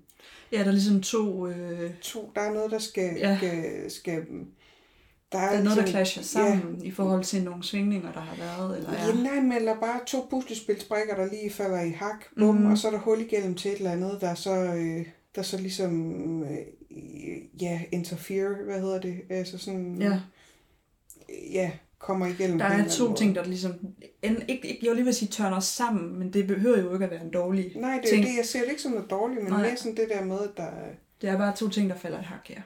ja, 0.52 0.60
der 0.60 0.66
er 0.66 0.72
ligesom 0.72 1.02
to... 1.02 1.48
Øh, 1.48 1.92
To, 2.02 2.32
der 2.36 2.42
er 2.42 2.54
noget, 2.54 2.72
der 2.72 2.80
skal... 2.80 3.16
Ja. 3.18 3.38
skal, 3.38 3.92
skal 3.92 4.26
der 5.32 5.40
er, 5.40 5.50
der 5.52 5.58
er 5.60 5.64
noget, 5.64 5.78
der 5.78 5.84
ligesom- 5.84 5.88
clasher 5.88 6.24
sammen 6.24 6.76
ja. 6.82 6.88
i 6.88 6.92
forhold 6.92 7.24
til 7.24 7.44
nogle 7.44 7.64
svingninger, 7.64 8.12
der 8.12 8.20
har 8.20 8.36
været. 8.36 8.78
Eller 8.78 8.94
Ja, 8.94 9.14
nej, 9.24 9.42
men 9.42 9.52
eller 9.52 9.80
bare 9.80 10.00
to 10.08 10.28
puslespilsbrikker, 10.30 11.16
der 11.16 11.26
lige 11.26 11.50
falder 11.52 11.82
i 11.82 11.90
hak, 11.90 12.26
bum, 12.40 12.56
Mhm. 12.56 12.64
mm. 12.66 12.72
og 12.72 12.78
så 12.78 12.88
er 12.88 12.92
der 12.92 13.00
hul 13.00 13.22
igennem 13.22 13.56
til 13.56 13.72
et 13.72 13.78
eller 13.78 13.92
andet, 13.92 14.18
der 14.22 14.36
så, 14.36 14.52
øh, 14.56 15.06
der 15.36 15.42
så 15.42 15.58
ligesom, 15.58 16.44
øh, 16.44 16.58
ja, 17.62 17.82
interfere, 17.92 18.56
hvad 18.66 18.82
hedder 18.82 19.02
det, 19.02 19.22
altså 19.30 19.58
sådan, 19.58 20.02
Ja. 20.02 20.20
ja, 21.52 21.72
kommer 22.00 22.26
igennem. 22.26 22.58
Der 22.58 22.66
er 22.66 22.88
to 22.88 23.14
ting, 23.16 23.36
der 23.36 23.44
ligesom... 23.46 23.74
En, 24.22 24.36
ikke, 24.48 24.68
ikke, 24.68 24.80
jeg 24.82 24.90
vil 24.90 24.96
lige 24.96 25.06
vil 25.06 25.14
sige 25.14 25.30
tørner 25.30 25.60
sammen, 25.60 26.20
men 26.20 26.34
det 26.34 26.48
behøver 26.48 26.80
jo 26.80 26.94
ikke 26.94 27.06
at 27.06 27.12
være 27.12 27.24
en 27.24 27.32
dårlig 27.32 27.72
Nej, 27.76 28.00
det 28.04 28.04
er 28.06 28.10
ting. 28.16 28.26
det, 28.26 28.38
jeg 28.38 28.46
ser 28.46 28.60
det 28.60 28.70
ikke 28.70 28.82
som 28.82 28.92
noget 28.92 29.10
dårligt, 29.10 29.44
men 29.44 29.52
Nej. 29.52 29.62
mere 29.62 29.78
sådan 29.78 29.98
det 29.98 30.10
der 30.10 30.26
med, 30.26 30.40
at 30.40 30.50
der 30.58 30.70
Det 31.22 31.30
er 31.30 31.38
bare 31.38 31.56
to 31.56 31.70
ting, 31.70 31.90
der 31.90 31.96
falder 31.96 32.20
i 32.20 32.24
hak 32.24 32.48
her. 32.48 32.62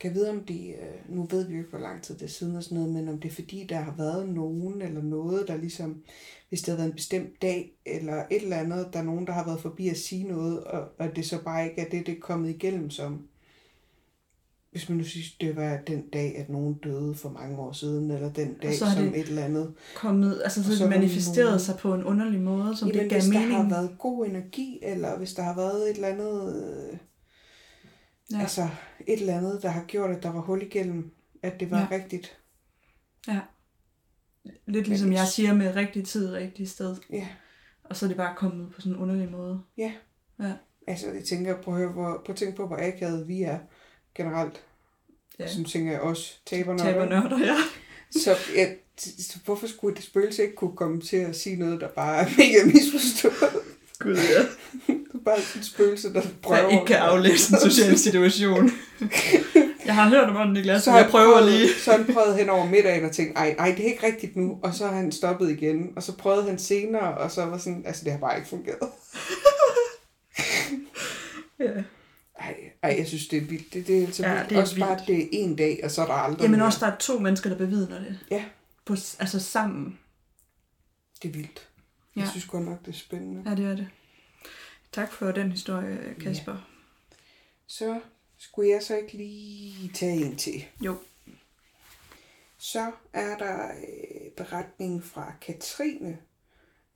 kan 0.00 0.14
vide, 0.14 0.30
om 0.30 0.44
de, 0.44 0.68
øh, 0.68 1.16
nu 1.16 1.26
ved 1.30 1.46
vi 1.46 1.52
jo 1.54 1.58
ikke, 1.58 1.70
hvor 1.70 1.78
lang 1.78 2.02
tid 2.02 2.14
det 2.14 2.22
er 2.24 2.28
siden 2.28 2.56
og 2.56 2.62
sådan 2.62 2.78
noget, 2.78 2.94
men 2.94 3.08
om 3.08 3.18
det 3.20 3.30
er 3.30 3.34
fordi, 3.34 3.66
der 3.68 3.76
har 3.76 3.94
været 3.98 4.28
nogen 4.28 4.82
eller 4.82 5.02
noget, 5.02 5.48
der 5.48 5.56
ligesom, 5.56 6.02
hvis 6.50 6.60
det 6.60 6.68
har 6.68 6.76
været 6.76 6.88
en 6.88 6.94
bestemt 6.94 7.42
dag, 7.42 7.72
eller 7.86 8.22
et 8.30 8.42
eller 8.42 8.56
andet, 8.56 8.88
der 8.92 8.98
er 8.98 9.02
nogen, 9.02 9.26
der 9.26 9.32
har 9.32 9.44
været 9.44 9.60
forbi 9.60 9.88
at 9.88 9.96
sige 9.98 10.24
noget, 10.24 10.64
og, 10.64 10.88
og 10.98 11.16
det 11.16 11.26
så 11.26 11.42
bare 11.44 11.68
ikke 11.68 11.80
er 11.80 11.88
det, 11.88 12.06
det 12.06 12.16
er 12.16 12.20
kommet 12.20 12.48
igennem 12.50 12.90
som. 12.90 13.26
Hvis 14.70 14.88
man 14.88 14.98
nu 14.98 15.04
synes, 15.04 15.32
det 15.40 15.56
var 15.56 15.78
den 15.86 16.08
dag, 16.08 16.36
at 16.38 16.48
nogen 16.48 16.74
døde 16.74 17.14
for 17.14 17.28
mange 17.28 17.58
år 17.58 17.72
siden, 17.72 18.10
eller 18.10 18.32
den 18.32 18.54
dag 18.62 18.74
som 18.74 18.88
det 18.98 19.20
et 19.20 19.28
eller 19.28 19.44
andet. 19.44 19.74
Kommet, 19.96 20.40
altså 20.44 20.64
så, 20.64 20.76
så 20.76 20.84
der 20.84 20.90
manifesteret 20.90 21.46
nogen- 21.46 21.60
sig 21.60 21.76
på 21.78 21.94
en 21.94 22.04
underlig 22.04 22.40
måde, 22.40 22.76
som 22.76 22.88
Jamen, 22.88 23.02
det 23.02 23.10
gav 23.10 23.20
hvis 23.20 23.30
der 23.32 23.40
mening. 23.40 23.56
har 23.56 23.68
været 23.68 23.96
god 23.98 24.26
energi, 24.26 24.78
eller 24.82 25.18
hvis 25.18 25.34
der 25.34 25.42
har 25.42 25.54
været 25.56 25.90
et 25.90 25.94
eller 25.94 26.08
andet, 26.08 26.64
øh, 26.92 26.98
Ja. 28.32 28.40
altså 28.40 28.68
et 29.06 29.20
eller 29.20 29.36
andet, 29.38 29.62
der 29.62 29.68
har 29.68 29.84
gjort, 29.84 30.10
at 30.10 30.22
der 30.22 30.32
var 30.32 30.40
hul 30.40 30.62
igennem, 30.62 31.10
at 31.42 31.60
det 31.60 31.70
var 31.70 31.78
ja. 31.80 31.88
rigtigt. 31.90 32.38
ja. 33.28 33.40
Lidt 34.66 34.88
ligesom 34.88 35.12
jeg 35.12 35.26
siger 35.28 35.54
med 35.54 35.76
rigtig 35.76 36.06
tid, 36.06 36.32
rigtig 36.32 36.70
sted. 36.70 36.96
Ja. 37.12 37.28
Og 37.84 37.96
så 37.96 38.06
er 38.06 38.08
det 38.08 38.16
bare 38.16 38.34
kommet 38.36 38.72
på 38.74 38.80
sådan 38.80 38.92
en 38.92 38.98
underlig 38.98 39.30
måde. 39.30 39.60
Ja. 39.78 39.92
Ja. 40.40 40.52
Altså, 40.86 41.06
jeg 41.10 41.24
tænker, 41.24 41.62
prøv 41.62 41.74
at, 41.74 41.80
høre, 41.80 41.92
hvor, 41.92 42.22
prøv 42.24 42.32
at 42.32 42.36
tænke 42.36 42.56
på, 42.56 42.66
hvor 42.66 42.76
akavet 42.76 43.28
vi 43.28 43.42
er 43.42 43.58
generelt. 44.14 44.62
Ja. 45.38 45.48
Som 45.48 45.64
tænker 45.64 45.92
jeg 45.92 46.00
også 46.00 46.34
taberne. 46.46 46.78
Tabernørder, 46.78 47.38
ja. 47.38 47.56
Så, 48.24 48.36
ja, 48.54 48.66
så 48.98 49.38
hvorfor 49.44 49.66
skulle 49.66 49.96
det 49.96 50.04
spøgelse 50.04 50.42
ikke 50.42 50.54
kunne 50.54 50.76
komme 50.76 51.00
til 51.00 51.16
at 51.16 51.36
sige 51.36 51.56
noget, 51.56 51.80
der 51.80 51.88
bare 51.88 52.22
er 52.22 52.28
mega 52.38 52.72
misforstået? 52.74 53.62
Gud, 53.98 54.14
ja. 54.14 54.42
Det 55.12 55.20
er 55.20 55.24
bare 55.24 55.38
et 55.38 55.64
spøgelse, 55.64 56.12
der 56.12 56.22
prøver. 56.42 56.62
Der 56.62 56.68
ikke 56.68 56.86
kan 56.86 56.96
aflæse 56.96 57.52
en 57.52 57.70
social 57.70 57.98
situation. 57.98 58.70
Jeg 59.90 60.02
har 60.02 60.08
hørt 60.08 60.28
om 60.28 60.36
ånden 60.36 60.56
i 60.56 60.60
glas, 60.62 60.82
Så 60.82 60.96
jeg 60.96 61.08
prøver 61.10 61.32
prøvet, 61.40 61.52
lige. 61.52 61.68
Så 61.84 61.92
han 61.92 62.06
prøvet 62.14 62.36
hen 62.36 62.48
over 62.50 62.66
middagen 62.66 63.04
og 63.04 63.12
tænkt, 63.12 63.38
ej, 63.38 63.54
ej, 63.58 63.74
det 63.76 63.86
er 63.86 63.90
ikke 63.92 64.06
rigtigt 64.06 64.36
nu. 64.36 64.60
Og 64.62 64.74
så 64.74 64.86
har 64.86 64.94
han 64.96 65.12
stoppet 65.12 65.50
igen. 65.50 65.92
Og 65.96 66.02
så 66.02 66.16
prøvede 66.16 66.44
han 66.46 66.58
senere, 66.58 67.18
og 67.18 67.30
så 67.30 67.44
var 67.44 67.58
sådan, 67.58 67.82
altså 67.86 68.04
det 68.04 68.12
har 68.12 68.18
bare 68.18 68.36
ikke 68.36 68.48
fungeret. 68.48 68.88
Ja. 71.60 71.82
Ej, 72.40 72.54
Ej, 72.82 72.94
jeg 72.98 73.06
synes, 73.06 73.28
det 73.28 73.36
er 73.36 73.40
vildt. 73.46 73.74
Det, 73.74 73.86
det 73.86 73.98
er 73.98 74.06
altså 74.06 74.22
Ja, 74.22 74.28
ja, 74.30 74.36
vildt. 74.36 74.50
det 74.50 74.56
er 74.56 74.60
Også 74.62 74.78
bare, 74.78 74.88
vildt. 74.88 75.00
at 75.02 75.06
det 75.06 75.22
er 75.22 75.28
en 75.32 75.56
dag, 75.56 75.80
og 75.84 75.90
så 75.90 76.02
er 76.02 76.06
der 76.06 76.12
aldrig 76.12 76.42
Jamen 76.42 76.58
mere. 76.58 76.66
også, 76.66 76.86
der 76.86 76.92
er 76.92 76.96
to 76.96 77.18
mennesker, 77.18 77.50
der 77.50 77.56
bevidner 77.56 77.98
det. 77.98 78.18
Ja, 78.30 78.44
På, 78.84 78.92
altså 78.92 79.40
sammen. 79.40 79.98
det 81.22 81.28
er 81.28 81.32
vildt. 81.32 81.68
Ja. 82.16 82.20
Jeg 82.20 82.28
synes 82.28 82.44
godt 82.44 82.64
nok, 82.64 82.80
det 82.86 82.88
er 82.94 82.98
spændende. 82.98 83.50
Ja, 83.50 83.54
det 83.54 83.64
er 83.64 83.76
det. 83.76 83.88
Tak 84.92 85.12
for 85.12 85.30
den 85.32 85.50
historie, 85.50 85.98
Kasper. 86.20 86.56
Så 87.68 88.00
skulle 88.40 88.70
jeg 88.70 88.82
så 88.82 88.96
ikke 88.96 89.12
lige 89.12 89.90
tage 89.94 90.24
en 90.24 90.36
til. 90.36 90.64
Jo. 90.80 90.96
Så 92.58 92.92
er 93.12 93.38
der 93.38 93.68
øh, 93.68 94.30
beretningen 94.36 95.02
fra 95.02 95.32
Katrine. 95.40 96.18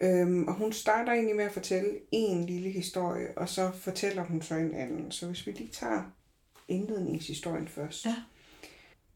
Øhm, 0.01 0.49
og 0.49 0.55
hun 0.55 0.73
starter 0.73 1.13
egentlig 1.13 1.37
med 1.37 1.45
at 1.45 1.53
fortælle 1.53 2.01
en 2.11 2.45
lille 2.45 2.71
historie, 2.71 3.39
og 3.39 3.49
så 3.49 3.71
fortæller 3.71 4.25
hun 4.25 4.43
så 4.43 4.55
en 4.55 4.75
anden. 4.75 5.13
Så 5.13 5.27
hvis 5.27 5.47
vi 5.47 5.53
lige 5.53 5.73
tager 5.73 6.03
indledningshistorien 6.69 7.69
først. 7.69 8.07
Ja. 8.07 8.17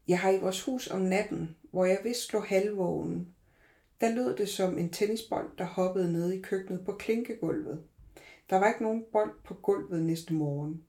Jeg 0.07 0.19
har 0.19 0.29
i 0.29 0.39
vores 0.39 0.63
hus 0.63 0.87
om 0.87 1.01
natten, 1.01 1.55
hvor 1.71 1.85
jeg 1.85 1.99
vist 2.03 2.33
lå 2.33 2.39
halvvågen, 2.39 3.27
der 4.01 4.15
lød 4.15 4.37
det 4.37 4.49
som 4.49 4.77
en 4.77 4.89
tennisbold, 4.89 5.49
der 5.57 5.65
hoppede 5.65 6.13
ned 6.13 6.31
i 6.31 6.41
køkkenet 6.41 6.85
på 6.85 6.91
klinkegulvet. 6.91 7.83
Der 8.49 8.57
var 8.57 8.67
ikke 8.67 8.83
nogen 8.83 9.05
bold 9.11 9.33
på 9.43 9.53
gulvet 9.53 10.03
næste 10.03 10.33
morgen. 10.33 10.83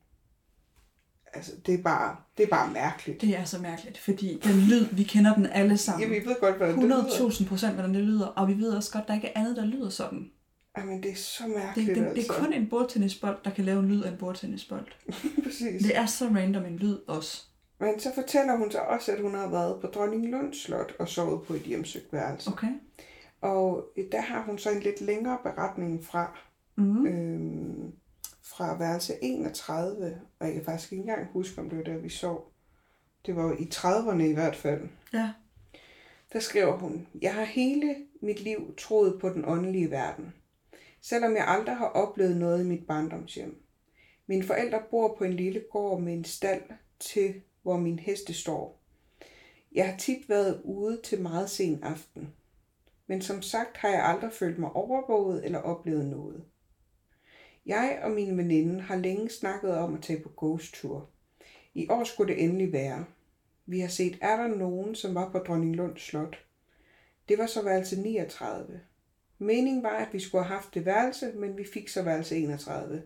Altså, 1.35 1.53
det 1.67 1.75
er 1.75 1.83
bare, 1.83 2.17
det 2.37 2.45
er 2.45 2.49
bare 2.51 2.73
mærkeligt. 2.73 3.21
Det 3.21 3.37
er 3.37 3.45
så 3.45 3.59
mærkeligt, 3.63 3.99
fordi 3.99 4.41
den 4.45 4.53
lyd, 4.61 4.87
vi 4.93 5.03
kender 5.03 5.35
den 5.35 5.47
alle 5.47 5.77
sammen. 5.79 6.03
Jamen, 6.03 6.23
vi 6.23 6.29
ved 6.29 6.37
godt, 6.41 6.57
hvordan 6.57 6.75
det 6.77 6.85
lyder. 6.85 7.05
100.000 7.05 7.49
procent, 7.49 7.75
hvordan 7.75 7.95
det 7.95 8.03
lyder, 8.03 8.27
og 8.27 8.49
vi 8.49 8.55
ved 8.59 8.73
også 8.73 8.93
godt, 8.93 9.09
der 9.09 9.15
ikke 9.15 9.29
er 9.29 9.41
andet, 9.41 9.57
der 9.57 9.65
lyder 9.65 9.89
sådan. 9.89 10.31
Jamen, 10.79 11.03
det 11.03 11.11
er 11.11 11.17
så 11.17 11.45
Det, 11.47 11.55
mærkeligt, 11.57 11.89
det, 11.89 11.97
det 11.97 12.07
altså. 12.07 12.33
er 12.33 12.39
kun 12.39 12.53
en 12.53 12.69
bordtennisbold, 12.69 13.37
der 13.45 13.51
kan 13.51 13.65
lave 13.65 13.79
en 13.81 13.89
lyd 13.89 14.03
af 14.03 14.11
en 14.11 14.17
bordtennisbold. 14.19 14.87
Præcis. 15.45 15.83
Det 15.83 15.97
er 15.97 16.07
så 16.07 16.25
random 16.25 16.65
en 16.65 16.77
lyd 16.77 16.99
også. 17.07 17.43
Men 17.81 18.01
så 18.01 18.11
fortæller 18.15 18.57
hun 18.57 18.71
så 18.71 18.79
også, 18.79 19.13
at 19.13 19.21
hun 19.23 19.35
har 19.35 19.49
været 19.51 19.81
på 19.81 19.87
Dronning 19.87 20.27
Lund 20.31 20.55
Slot 20.55 20.93
og 20.99 21.09
sovet 21.09 21.43
på 21.43 21.55
et 21.55 21.61
hjemsøgt 21.63 22.13
værelse. 22.13 22.51
Okay. 22.51 22.73
Og 23.41 23.85
der 24.13 24.21
har 24.21 24.43
hun 24.47 24.59
så 24.59 24.71
en 24.71 24.81
lidt 24.81 25.01
længere 25.01 25.39
beretning 25.43 26.05
fra, 26.05 26.39
Mm. 26.77 27.07
øhm, 27.07 27.93
fra 28.51 28.79
værelse 28.79 29.15
31, 29.23 30.21
og 30.39 30.47
jeg 30.47 30.55
kan 30.55 30.65
faktisk 30.65 30.93
ikke 30.93 31.03
engang 31.03 31.33
huske, 31.33 31.61
om 31.61 31.69
det 31.69 31.79
var 31.79 31.85
der, 31.85 31.99
vi 31.99 32.09
sov. 32.09 32.53
Det 33.27 33.37
var 33.37 33.53
i 33.53 33.69
30'erne 33.75 34.23
i 34.23 34.33
hvert 34.33 34.57
fald. 34.57 34.89
Ja. 35.13 35.33
Der 36.33 36.41
skriver 36.41 36.77
hun, 36.77 37.09
Jeg 37.23 37.35
har 37.35 37.45
hele 37.45 37.97
mit 38.23 38.41
liv 38.41 38.75
troet 38.79 39.21
på 39.21 39.29
den 39.29 39.45
åndelige 39.45 39.91
verden, 39.91 40.35
selvom 41.01 41.37
jeg 41.37 41.45
aldrig 41.49 41.77
har 41.77 41.87
oplevet 41.87 42.37
noget 42.37 42.65
i 42.65 42.69
mit 42.69 42.87
barndomshjem. 42.87 43.63
Mine 44.27 44.45
forældre 44.45 44.83
bor 44.91 45.15
på 45.19 45.25
en 45.25 45.33
lille 45.33 45.65
gård 45.71 46.01
med 46.01 46.13
en 46.13 46.25
stald 46.25 46.63
til, 47.01 47.43
hvor 47.63 47.77
min 47.77 47.99
heste 47.99 48.35
står. 48.35 48.83
Jeg 49.73 49.91
har 49.91 49.97
tit 49.97 50.29
været 50.29 50.61
ude 50.65 51.01
til 51.05 51.23
meget 51.23 51.51
sen 51.51 51.83
aften, 51.83 52.35
men 53.07 53.23
som 53.23 53.43
sagt 53.43 53.77
har 53.77 53.89
jeg 53.89 54.05
aldrig 54.05 54.33
følt 54.33 54.59
mig 54.59 54.73
overvåget 54.73 55.45
eller 55.45 55.59
oplevet 55.59 56.07
noget. 56.07 56.45
Jeg 57.67 58.01
og 58.03 58.11
min 58.11 58.39
veninde 58.39 58.81
har 58.81 58.97
længe 58.97 59.31
snakket 59.31 59.75
om 59.75 59.95
at 59.95 60.03
tage 60.03 60.23
på 60.23 60.31
ghost-tur. 60.37 61.09
I 61.75 61.89
år 61.89 62.05
skulle 62.05 62.35
det 62.35 62.45
endelig 62.45 62.73
være. 62.73 63.05
Vi 63.67 63.81
har 63.81 63.89
set, 63.89 64.19
er 64.21 64.37
der 64.37 64.47
nogen, 64.47 64.95
som 64.95 65.15
var 65.15 65.29
på 65.29 65.39
Dronning 65.39 65.77
Lund 65.77 65.97
Slot. 65.97 66.45
Det 67.29 67.39
var 67.39 67.47
så 67.47 67.65
værelse 67.65 68.01
39. 68.01 68.81
Meningen 69.39 69.83
var, 69.83 69.97
at 69.97 70.09
vi 70.13 70.21
skulle 70.21 70.45
have 70.45 70.55
haft 70.55 70.75
det 70.75 70.87
værelse, 70.87 71.33
men 71.35 71.59
vi 71.59 71.65
fik 71.73 71.89
så 71.89 72.03
værelse 72.03 72.37
31. 72.37 73.03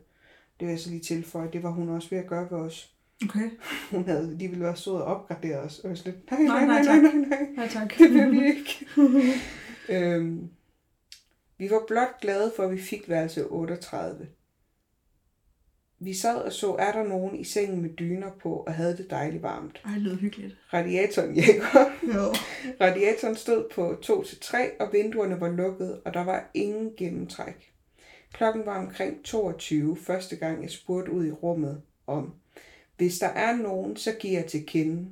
Det 0.60 0.66
vil 0.66 0.68
jeg 0.68 0.80
så 0.80 0.90
lige 0.90 1.02
tilføje. 1.02 1.50
Det 1.52 1.62
var 1.62 1.70
hun 1.70 1.88
også 1.88 2.10
ved 2.10 2.18
at 2.18 2.26
gøre 2.26 2.50
ved 2.50 2.58
os. 2.58 2.94
Okay. 3.24 3.50
Hun 3.90 4.04
havde 4.04 4.36
lige 4.36 4.48
ville 4.48 4.64
være 4.64 4.76
stået 4.76 5.02
og 5.02 5.16
opgradere 5.16 5.58
os. 5.58 5.78
Og 5.78 5.88
jeg 5.88 5.98
sådan 5.98 6.12
lidt, 6.12 6.30
nej, 6.30 6.42
Nej, 6.42 6.66
nej, 6.66 6.82
nej, 6.82 6.96
nej, 6.96 7.12
nej, 7.12 7.28
nej, 7.28 7.48
nej. 7.56 7.68
Tak. 7.68 7.94
Det 7.98 8.14
vil 8.14 8.32
vi 8.32 8.46
ikke. 8.46 8.86
øhm, 10.14 10.50
vi 11.58 11.70
var 11.70 11.82
blot 11.86 12.20
glade 12.20 12.52
for, 12.56 12.62
at 12.62 12.72
vi 12.72 12.80
fik 12.80 13.08
værelse 13.08 13.46
38. 13.46 14.28
Vi 16.04 16.14
sad 16.14 16.36
og 16.36 16.52
så, 16.52 16.74
er 16.78 16.92
der 16.92 17.02
nogen 17.02 17.36
i 17.36 17.44
sengen 17.44 17.82
med 17.82 17.90
dyner 17.90 18.30
på 18.42 18.54
og 18.54 18.74
havde 18.74 18.96
det 18.96 19.10
dejligt 19.10 19.42
varmt. 19.42 19.82
Ej, 19.84 19.92
det 19.92 20.02
lyder 20.02 20.16
hyggeligt. 20.16 20.56
Radiatoren 20.72 21.34
jækker. 21.34 21.90
Jo. 22.14 22.34
Radiatoren 22.80 23.36
stod 23.36 23.68
på 23.74 23.92
2-3, 23.92 24.56
og 24.80 24.92
vinduerne 24.92 25.40
var 25.40 25.48
lukkede, 25.48 26.00
og 26.00 26.14
der 26.14 26.24
var 26.24 26.50
ingen 26.54 26.90
gennemtræk. 26.96 27.72
Klokken 28.32 28.66
var 28.66 28.78
omkring 28.78 29.24
22, 29.24 29.96
første 29.96 30.36
gang 30.36 30.62
jeg 30.62 30.70
spurgte 30.70 31.12
ud 31.12 31.26
i 31.26 31.30
rummet 31.30 31.82
om, 32.06 32.34
hvis 32.96 33.18
der 33.18 33.28
er 33.28 33.56
nogen, 33.56 33.96
så 33.96 34.12
giver 34.12 34.40
jeg 34.40 34.46
til 34.50 34.66
kende. 34.66 35.08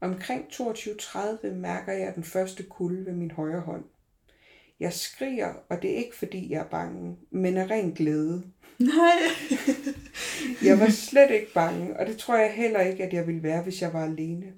Omkring 0.00 0.44
22.30 0.52 1.48
mærker 1.48 1.92
jeg 1.92 2.14
den 2.14 2.24
første 2.24 2.62
kulde 2.62 3.06
ved 3.06 3.12
min 3.12 3.30
højre 3.30 3.60
hånd. 3.60 3.84
Jeg 4.80 4.92
skriger, 4.92 5.54
og 5.68 5.82
det 5.82 5.90
er 5.90 5.96
ikke 5.96 6.16
fordi 6.16 6.52
jeg 6.52 6.60
er 6.60 6.68
bange, 6.68 7.16
men 7.30 7.56
af 7.56 7.70
ren 7.70 7.92
glæde. 7.92 8.42
Nej. 8.78 9.18
Jeg 10.68 10.80
var 10.80 10.90
slet 10.90 11.30
ikke 11.30 11.52
bange, 11.54 11.98
og 12.00 12.06
det 12.06 12.18
tror 12.18 12.36
jeg 12.36 12.52
heller 12.52 12.80
ikke, 12.80 13.04
at 13.04 13.12
jeg 13.12 13.26
ville 13.26 13.42
være, 13.42 13.62
hvis 13.62 13.82
jeg 13.82 13.92
var 13.92 14.04
alene. 14.04 14.52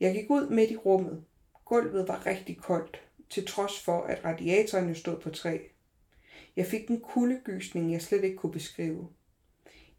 Jeg 0.00 0.14
gik 0.14 0.30
ud 0.30 0.50
midt 0.50 0.70
i 0.70 0.76
rummet. 0.76 1.24
Gulvet 1.64 2.08
var 2.08 2.26
rigtig 2.26 2.56
koldt, 2.56 3.02
til 3.30 3.46
trods 3.46 3.80
for, 3.80 4.02
at 4.02 4.24
radiatorerne 4.24 4.94
stod 4.94 5.20
på 5.20 5.30
træ. 5.30 5.58
Jeg 6.56 6.66
fik 6.66 6.88
en 6.88 7.00
kuldegysning, 7.00 7.92
jeg 7.92 8.02
slet 8.02 8.24
ikke 8.24 8.36
kunne 8.36 8.52
beskrive. 8.52 9.08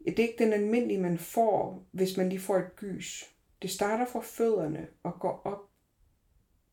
Det 0.05 0.19
er 0.19 0.23
ikke 0.23 0.43
den 0.43 0.53
almindelige, 0.53 1.01
man 1.01 1.17
får, 1.17 1.85
hvis 1.91 2.17
man 2.17 2.29
lige 2.29 2.39
får 2.39 2.57
et 2.57 2.75
gys. 2.75 3.25
Det 3.61 3.69
starter 3.69 4.05
fra 4.05 4.19
fødderne 4.23 4.87
og 5.03 5.19
går 5.19 5.41
op 5.43 5.69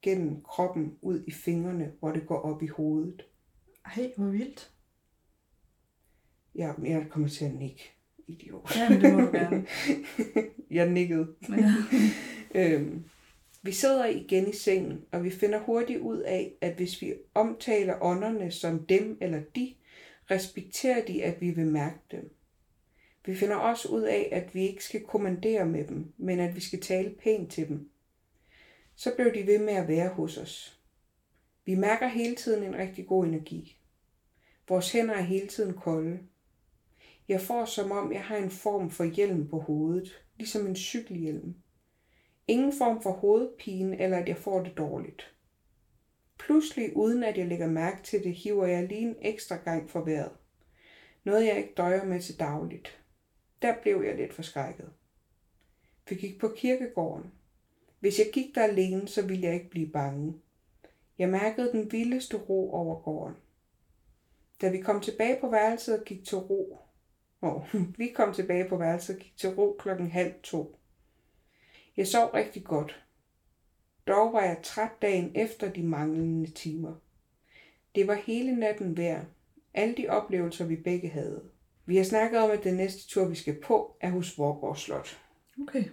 gennem 0.02 0.42
kroppen 0.42 0.98
ud 1.02 1.24
i 1.26 1.30
fingrene, 1.30 1.92
hvor 2.00 2.12
det 2.12 2.26
går 2.26 2.40
op 2.40 2.62
i 2.62 2.66
hovedet. 2.66 3.26
Ej, 3.84 4.12
hvor 4.16 4.26
vildt. 4.26 4.75
Jeg, 6.56 6.74
jeg 6.84 7.06
kommer 7.10 7.28
til 7.28 7.44
at 7.44 7.54
nikke. 7.54 7.92
Idiot. 8.26 8.76
Ja, 8.76 8.88
men 8.88 9.00
det 9.00 9.14
må 9.14 9.20
du 9.20 9.30
gerne. 9.32 9.66
jeg 10.70 10.90
nikkede. 10.90 11.26
Ja. 11.48 11.72
Øhm, 12.54 13.04
vi 13.62 13.72
sidder 13.72 14.06
igen 14.06 14.48
i 14.48 14.52
sengen, 14.52 15.04
og 15.12 15.24
vi 15.24 15.30
finder 15.30 15.58
hurtigt 15.58 16.00
ud 16.00 16.18
af, 16.18 16.52
at 16.60 16.74
hvis 16.74 17.02
vi 17.02 17.14
omtaler 17.34 18.02
ånderne 18.02 18.50
som 18.50 18.86
dem 18.86 19.18
eller 19.20 19.40
de, 19.56 19.74
respekterer 20.30 21.04
de, 21.04 21.24
at 21.24 21.40
vi 21.40 21.50
vil 21.50 21.66
mærke 21.66 21.98
dem. 22.10 22.30
Vi 23.26 23.34
finder 23.34 23.56
også 23.56 23.88
ud 23.88 24.02
af, 24.02 24.28
at 24.32 24.54
vi 24.54 24.68
ikke 24.68 24.84
skal 24.84 25.04
kommandere 25.04 25.66
med 25.66 25.84
dem, 25.84 26.12
men 26.16 26.40
at 26.40 26.54
vi 26.54 26.60
skal 26.60 26.80
tale 26.80 27.10
pænt 27.10 27.52
til 27.52 27.68
dem. 27.68 27.90
Så 28.94 29.12
blev 29.16 29.34
de 29.34 29.46
ved 29.46 29.58
med 29.58 29.74
at 29.74 29.88
være 29.88 30.08
hos 30.08 30.38
os. 30.38 30.80
Vi 31.64 31.74
mærker 31.74 32.08
hele 32.08 32.34
tiden 32.34 32.62
en 32.62 32.76
rigtig 32.78 33.06
god 33.06 33.26
energi. 33.26 33.78
Vores 34.68 34.92
hænder 34.92 35.14
er 35.14 35.22
hele 35.22 35.46
tiden 35.46 35.74
kolde. 35.74 36.18
Jeg 37.28 37.40
får 37.40 37.64
som 37.64 37.92
om, 37.92 38.12
jeg 38.12 38.24
har 38.24 38.36
en 38.36 38.50
form 38.50 38.90
for 38.90 39.04
hjelm 39.04 39.48
på 39.48 39.58
hovedet, 39.58 40.22
ligesom 40.36 40.66
en 40.66 40.76
cykelhjelm. 40.76 41.54
Ingen 42.48 42.72
form 42.72 43.02
for 43.02 43.10
hovedpine, 43.10 44.00
eller 44.00 44.18
at 44.18 44.28
jeg 44.28 44.36
får 44.36 44.62
det 44.62 44.76
dårligt. 44.76 45.34
Pludselig, 46.38 46.96
uden 46.96 47.24
at 47.24 47.38
jeg 47.38 47.46
lægger 47.46 47.66
mærke 47.66 48.02
til 48.02 48.24
det, 48.24 48.34
hiver 48.34 48.66
jeg 48.66 48.88
lige 48.88 49.00
en 49.00 49.16
ekstra 49.22 49.56
gang 49.56 49.90
for 49.90 50.04
vejret. 50.04 50.32
Noget 51.24 51.46
jeg 51.46 51.56
ikke 51.56 51.74
døjer 51.76 52.04
med 52.04 52.20
til 52.20 52.38
dagligt. 52.38 52.98
Der 53.62 53.74
blev 53.82 54.02
jeg 54.02 54.16
lidt 54.16 54.34
forskrækket. 54.34 54.90
Vi 56.08 56.14
gik 56.14 56.40
på 56.40 56.48
kirkegården. 56.56 57.32
Hvis 58.00 58.18
jeg 58.18 58.26
gik 58.32 58.54
der 58.54 58.62
alene, 58.62 59.08
så 59.08 59.26
ville 59.26 59.42
jeg 59.42 59.54
ikke 59.54 59.70
blive 59.70 59.88
bange. 59.88 60.34
Jeg 61.18 61.28
mærkede 61.28 61.72
den 61.72 61.92
vildeste 61.92 62.36
ro 62.36 62.72
over 62.72 63.00
gården. 63.00 63.36
Da 64.60 64.70
vi 64.70 64.80
kom 64.80 65.00
tilbage 65.00 65.40
på 65.40 65.50
værelset 65.50 65.98
og 65.98 66.04
gik 66.04 66.24
til 66.24 66.38
ro, 66.38 66.85
oh, 67.42 67.62
vi 67.98 68.12
kom 68.14 68.34
tilbage 68.34 68.68
på 68.68 68.76
værelset 68.76 69.16
og 69.16 69.22
gik 69.22 69.36
til 69.36 69.48
ro 69.50 69.76
klokken 69.78 70.10
halv 70.10 70.32
to. 70.42 70.78
Jeg 71.96 72.06
sov 72.06 72.30
rigtig 72.34 72.64
godt. 72.64 73.02
Dog 74.06 74.32
var 74.32 74.40
jeg 74.42 74.58
træt 74.62 74.90
dagen 75.02 75.32
efter 75.34 75.72
de 75.72 75.82
manglende 75.82 76.50
timer. 76.50 76.92
Det 77.94 78.06
var 78.06 78.14
hele 78.14 78.56
natten 78.56 78.96
værd. 78.96 79.24
Alle 79.74 79.94
de 79.96 80.08
oplevelser, 80.08 80.64
vi 80.64 80.76
begge 80.76 81.08
havde. 81.08 81.42
Vi 81.86 81.96
har 81.96 82.04
snakket 82.04 82.40
om, 82.40 82.50
at 82.50 82.64
den 82.64 82.74
næste 82.74 83.08
tur, 83.08 83.28
vi 83.28 83.34
skal 83.34 83.56
på, 83.64 83.96
er 84.00 84.10
hos 84.10 84.38
Vorgård 84.38 84.76
Slot. 84.76 85.18
Okay. 85.62 85.84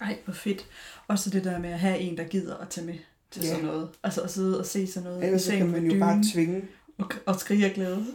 Ej, 0.00 0.18
hvor 0.24 0.34
fedt. 0.34 0.68
Også 1.08 1.30
det 1.30 1.44
der 1.44 1.58
med 1.58 1.70
at 1.70 1.78
have 1.78 1.98
en, 1.98 2.16
der 2.16 2.24
gider 2.24 2.56
at 2.56 2.68
tage 2.68 2.86
med 2.86 2.98
til 3.30 3.42
Ja. 3.42 3.48
sådan 3.48 3.64
noget. 3.64 3.90
Altså 4.02 4.22
at 4.22 4.30
sidde 4.30 4.58
og 4.58 4.66
se 4.66 4.86
sådan 4.86 5.08
noget 5.08 5.24
Ellers 5.24 5.42
så 5.42 5.52
kan 5.52 5.70
man 5.70 5.84
jo 5.90 5.98
bare 6.00 6.12
dynen 6.12 6.24
tvinge. 6.32 6.68
Og, 6.98 7.10
og 7.26 7.40
skrige 7.40 7.66
af 7.66 7.74
glæde. 7.74 8.06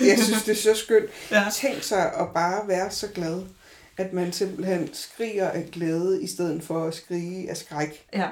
Jeg 0.00 0.18
synes, 0.18 0.42
det 0.42 0.52
er 0.52 0.74
så 0.74 0.74
skønt. 0.74 1.10
Ja. 1.30 1.44
Tænk 1.52 1.82
sig 1.82 2.14
at 2.14 2.28
bare 2.34 2.68
være 2.68 2.90
så 2.90 3.08
glad, 3.08 3.42
at 3.96 4.12
man 4.12 4.32
simpelthen 4.32 4.94
skriger 4.94 5.48
af 5.48 5.68
glæde, 5.72 6.22
i 6.22 6.26
stedet 6.26 6.62
for 6.62 6.84
at 6.84 6.94
skrige 6.94 7.50
af 7.50 7.56
skræk. 7.56 8.06
Ja. 8.12 8.28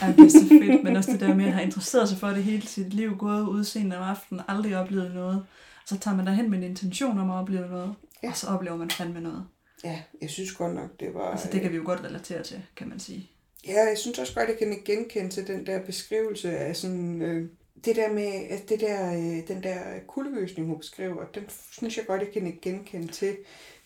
Ej, 0.00 0.12
det 0.12 0.24
er 0.24 0.28
så 0.28 0.48
fedt, 0.48 0.84
men 0.84 0.96
også 0.96 1.12
det 1.12 1.20
der 1.20 1.34
med 1.34 1.44
at 1.44 1.52
have 1.52 1.64
interesseret 1.64 2.08
sig 2.08 2.18
for 2.18 2.28
det 2.28 2.44
hele 2.44 2.66
sit 2.66 2.94
liv, 2.94 3.16
gået 3.16 3.46
ud 3.46 3.64
sent 3.64 3.94
om 3.94 4.02
aftenen, 4.02 4.42
aldrig 4.48 4.76
oplevet 4.76 5.14
noget. 5.14 5.46
Så 5.86 5.98
tager 5.98 6.16
man 6.16 6.26
derhen 6.26 6.50
med 6.50 6.58
en 6.58 6.64
intention 6.64 7.18
om 7.18 7.30
at 7.30 7.34
opleve 7.34 7.68
noget. 7.68 7.94
Ja. 8.22 8.28
og 8.28 8.36
så 8.36 8.46
oplever 8.46 8.76
man 8.76 8.90
fandme 8.90 9.20
noget. 9.20 9.46
Ja, 9.84 10.02
jeg 10.20 10.30
synes 10.30 10.52
godt 10.52 10.74
nok, 10.74 11.00
det 11.00 11.14
var... 11.14 11.30
Altså 11.30 11.48
det 11.52 11.60
kan 11.60 11.70
vi 11.70 11.76
jo 11.76 11.82
godt 11.84 12.00
relatere 12.04 12.42
til, 12.42 12.62
kan 12.76 12.88
man 12.88 13.00
sige. 13.00 13.30
Ja, 13.66 13.88
jeg 13.88 13.98
synes 13.98 14.18
også 14.18 14.34
godt, 14.34 14.48
jeg 14.48 14.58
kan 14.58 14.82
genkende 14.84 15.30
til 15.30 15.46
den 15.46 15.66
der 15.66 15.82
beskrivelse 15.82 16.58
af 16.58 16.76
sådan... 16.76 17.22
Øh, 17.22 17.48
det 17.84 17.96
der 17.96 18.12
med, 18.12 18.32
at 18.50 18.68
det 18.68 18.80
der, 18.80 19.12
øh, 19.12 19.48
den 19.48 19.62
der 19.62 20.00
kuldegysning, 20.06 20.68
hun 20.68 20.78
beskriver, 20.78 21.26
den 21.34 21.44
synes 21.48 21.96
jeg 21.96 22.06
godt, 22.06 22.22
jeg 22.22 22.32
kan 22.32 22.58
genkende 22.62 23.08
til 23.08 23.36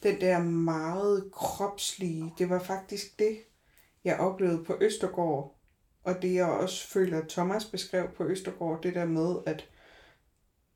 den 0.03 0.20
der 0.20 0.42
meget 0.42 1.31
kropslige. 1.33 2.33
Det 2.38 2.50
var 2.50 2.59
faktisk 2.59 3.18
det, 3.18 3.38
jeg 4.05 4.20
oplevede 4.20 4.64
på 4.64 4.76
Østergård, 4.81 5.59
og 6.05 6.22
det 6.22 6.35
jeg 6.35 6.46
også 6.46 6.88
føler, 6.88 7.22
Thomas 7.29 7.64
beskrev 7.64 8.09
på 8.16 8.24
Østergård, 8.24 8.83
det 8.83 8.94
der 8.94 9.05
med, 9.05 9.37
at 9.46 9.68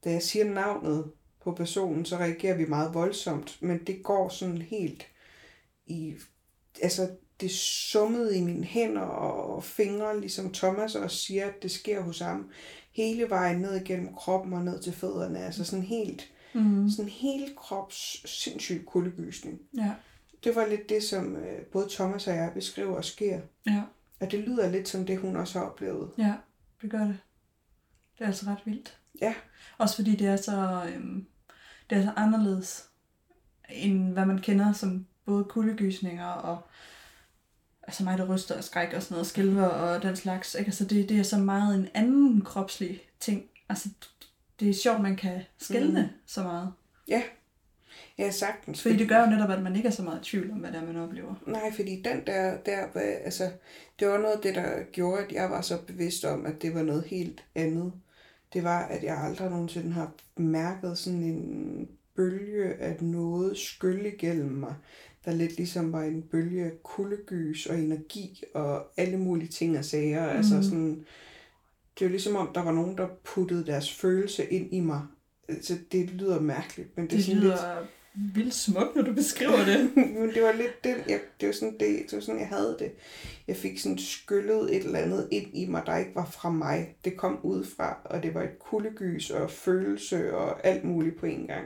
da 0.04 0.10
jeg 0.10 0.22
siger 0.22 0.44
navnet 0.44 1.12
på 1.44 1.52
personen, 1.52 2.04
så 2.04 2.16
reagerer 2.16 2.56
vi 2.56 2.66
meget 2.66 2.94
voldsomt, 2.94 3.58
men 3.62 3.86
det 3.86 4.02
går 4.04 4.28
sådan 4.28 4.62
helt 4.62 5.06
i, 5.86 6.14
altså 6.82 7.16
det 7.40 7.50
summede 7.50 8.36
i 8.38 8.40
mine 8.40 8.64
hænder 8.64 9.00
og 9.02 9.64
fingre, 9.64 10.20
ligesom 10.20 10.52
Thomas 10.52 10.94
også 10.94 11.16
siger, 11.16 11.46
at 11.46 11.62
det 11.62 11.70
sker 11.70 12.00
hos 12.00 12.18
ham, 12.18 12.50
hele 12.92 13.30
vejen 13.30 13.60
ned 13.60 13.80
igennem 13.80 14.14
kroppen 14.14 14.52
og 14.52 14.62
ned 14.64 14.82
til 14.82 14.92
fødderne, 14.92 15.38
altså 15.38 15.64
sådan 15.64 15.84
helt, 15.84 16.30
Mm. 16.56 16.90
sådan 16.90 17.08
helt 17.10 17.56
krops 17.56 18.30
sindssyg 18.30 18.84
kuldegysning. 18.86 19.60
Ja, 19.76 19.90
Det 20.44 20.54
var 20.56 20.66
lidt 20.66 20.88
det, 20.88 21.02
som 21.02 21.36
øh, 21.36 21.62
både 21.62 21.86
Thomas 21.90 22.26
og 22.28 22.34
jeg 22.34 22.50
beskriver 22.54 22.96
og 22.96 23.04
sker. 23.04 23.40
ja, 23.66 23.82
Og 24.20 24.30
det 24.30 24.38
lyder 24.40 24.70
lidt 24.70 24.88
som 24.88 25.06
det, 25.06 25.18
hun 25.18 25.36
også 25.36 25.58
har 25.58 25.66
oplevet. 25.66 26.10
ja, 26.18 26.32
det 26.82 26.90
gør 26.90 26.98
det. 26.98 27.18
Det 28.18 28.24
er 28.24 28.26
altså 28.26 28.46
ret 28.46 28.58
vildt. 28.64 28.98
Ja, 29.20 29.34
Også 29.78 29.96
fordi 29.96 30.16
det 30.16 30.26
er 30.26 30.36
så, 30.36 30.82
øhm, 30.94 31.26
det 31.90 31.98
er 31.98 32.02
så 32.02 32.12
anderledes, 32.16 32.84
end 33.70 34.12
hvad 34.12 34.26
man 34.26 34.38
kender 34.38 34.72
som 34.72 35.06
både 35.24 35.44
kuldegysninger 35.44 36.26
og 36.28 36.58
altså 37.86 38.04
mig, 38.04 38.18
der 38.18 38.34
ryster 38.34 38.56
og 38.56 38.64
skræk 38.64 38.92
og 38.92 39.02
sådan 39.02 39.14
noget, 39.14 39.26
skælver 39.26 39.66
og 39.66 40.02
den 40.02 40.16
slags. 40.16 40.54
Ikke? 40.54 40.68
Altså 40.68 40.84
det, 40.84 41.08
det 41.08 41.18
er 41.18 41.22
så 41.22 41.38
meget 41.38 41.74
en 41.78 41.88
anden 41.94 42.40
kropslig 42.40 43.02
ting. 43.20 43.44
Altså 43.68 43.88
det 44.60 44.70
er 44.70 44.74
sjovt, 44.74 45.00
man 45.00 45.16
kan 45.16 45.42
skælne 45.58 46.02
mm. 46.02 46.20
så 46.26 46.42
meget. 46.42 46.72
ja. 47.08 47.22
Ja, 48.18 48.30
sagtens. 48.30 48.82
Fordi 48.82 48.96
det 48.96 49.08
gør 49.08 49.20
jo 49.20 49.30
netop, 49.30 49.50
at 49.50 49.62
man 49.62 49.76
ikke 49.76 49.88
er 49.88 49.92
så 49.92 50.02
meget 50.02 50.20
i 50.20 50.30
tvivl 50.30 50.50
om, 50.50 50.58
hvad 50.58 50.72
det 50.72 50.78
er, 50.78 50.84
man 50.84 50.96
oplever. 50.96 51.34
Nej, 51.46 51.72
fordi 51.72 52.02
den 52.02 52.26
der, 52.26 52.56
der 52.56 52.86
altså, 53.24 53.50
det 54.00 54.08
var 54.08 54.18
noget 54.18 54.34
af 54.34 54.40
det, 54.42 54.54
der 54.54 54.82
gjorde, 54.92 55.24
at 55.24 55.32
jeg 55.32 55.50
var 55.50 55.60
så 55.60 55.78
bevidst 55.86 56.24
om, 56.24 56.46
at 56.46 56.62
det 56.62 56.74
var 56.74 56.82
noget 56.82 57.04
helt 57.04 57.44
andet. 57.54 57.92
Det 58.52 58.64
var, 58.64 58.82
at 58.82 59.02
jeg 59.02 59.18
aldrig 59.18 59.50
nogensinde 59.50 59.92
har 59.92 60.12
mærket 60.36 60.98
sådan 60.98 61.22
en 61.22 61.88
bølge 62.16 62.74
af 62.74 63.02
noget 63.02 63.58
skylle 63.58 64.14
igennem 64.14 64.50
mig, 64.50 64.74
der 65.24 65.32
lidt 65.32 65.56
ligesom 65.56 65.92
var 65.92 66.02
en 66.02 66.22
bølge 66.22 66.64
af 66.64 66.82
kuldegys 66.82 67.66
og 67.66 67.78
energi 67.78 68.42
og 68.54 68.86
alle 68.96 69.16
mulige 69.16 69.48
ting 69.48 69.78
og 69.78 69.84
sager. 69.84 70.30
Mm. 70.32 70.36
Altså 70.36 70.62
sådan, 70.62 71.04
det 71.98 72.04
var 72.04 72.10
ligesom 72.10 72.36
om, 72.36 72.50
der 72.54 72.62
var 72.62 72.72
nogen, 72.72 72.96
der 72.98 73.08
puttede 73.24 73.66
deres 73.66 73.92
følelse 73.94 74.46
ind 74.46 74.74
i 74.74 74.80
mig. 74.80 75.02
Altså, 75.48 75.78
det 75.92 76.10
lyder 76.10 76.40
mærkeligt, 76.40 76.96
men 76.96 77.06
det, 77.06 77.12
er 77.12 77.16
Det 77.16 77.24
sådan 77.24 77.40
lidt... 77.40 77.52
lyder 77.52 77.86
vildt 78.34 78.54
smukt, 78.54 78.96
når 78.96 79.02
du 79.02 79.12
beskriver 79.12 79.64
det. 79.64 79.96
Men 80.20 80.34
det 80.34 80.42
var 80.42 80.52
lidt 80.52 80.84
den, 80.84 80.96
jeg, 81.08 81.20
det 81.40 81.46
var 81.46 81.52
sådan, 81.52 81.72
det, 81.80 82.02
det 82.10 82.12
var 82.12 82.20
sådan, 82.20 82.40
jeg 82.40 82.48
havde 82.48 82.76
det. 82.78 82.92
Jeg 83.48 83.56
fik 83.56 83.78
sådan 83.78 83.98
skyllet 83.98 84.76
et 84.76 84.84
eller 84.84 84.98
andet 84.98 85.28
ind 85.30 85.46
i 85.54 85.66
mig, 85.66 85.82
der 85.86 85.96
ikke 85.96 86.14
var 86.14 86.24
fra 86.24 86.50
mig. 86.50 86.96
Det 87.04 87.16
kom 87.16 87.38
ud 87.42 87.64
fra, 87.64 87.96
og 88.04 88.22
det 88.22 88.34
var 88.34 88.42
et 88.42 88.58
kuldegys 88.58 89.30
og 89.30 89.50
følelse 89.50 90.34
og 90.34 90.66
alt 90.66 90.84
muligt 90.84 91.16
på 91.16 91.26
en 91.26 91.46
gang. 91.46 91.64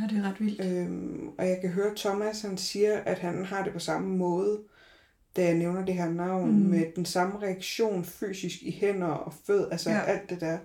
Ja, 0.00 0.06
det 0.14 0.18
er 0.24 0.28
ret 0.28 0.40
vildt. 0.40 0.60
Øhm, 0.64 1.28
og 1.38 1.48
jeg 1.48 1.58
kan 1.60 1.70
høre 1.70 1.92
Thomas, 1.96 2.40
han 2.42 2.58
siger, 2.58 2.98
at 2.98 3.18
han 3.18 3.44
har 3.44 3.64
det 3.64 3.72
på 3.72 3.78
samme 3.78 4.16
måde, 4.16 4.58
da 5.36 5.44
jeg 5.44 5.54
nævner 5.54 5.84
det 5.84 5.94
her 5.94 6.10
navn, 6.10 6.50
Mm. 6.52 6.58
med 6.70 6.84
den 6.96 7.04
samme 7.04 7.34
reaktion 7.42 8.04
fysisk 8.04 8.62
i 8.62 8.70
hænder 8.80 9.06
og 9.06 9.32
fød, 9.46 9.68
altså 9.70 9.90
Ja. 9.90 9.96
ja. 9.96 10.02
alt 10.02 10.30
det 10.30 10.40
der. 10.40 10.58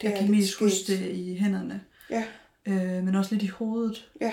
Det 0.00 0.08
Jeg 0.10 0.18
kan 0.18 0.30
mest 0.30 0.58
huske 0.58 0.92
det 0.92 1.00
i 1.10 1.34
hænderne, 1.40 1.80
Ja, 2.10 2.24
øh, 2.66 3.04
men 3.04 3.14
også 3.14 3.34
lidt 3.34 3.42
i 3.44 3.46
hovedet. 3.46 4.10
ja. 4.20 4.32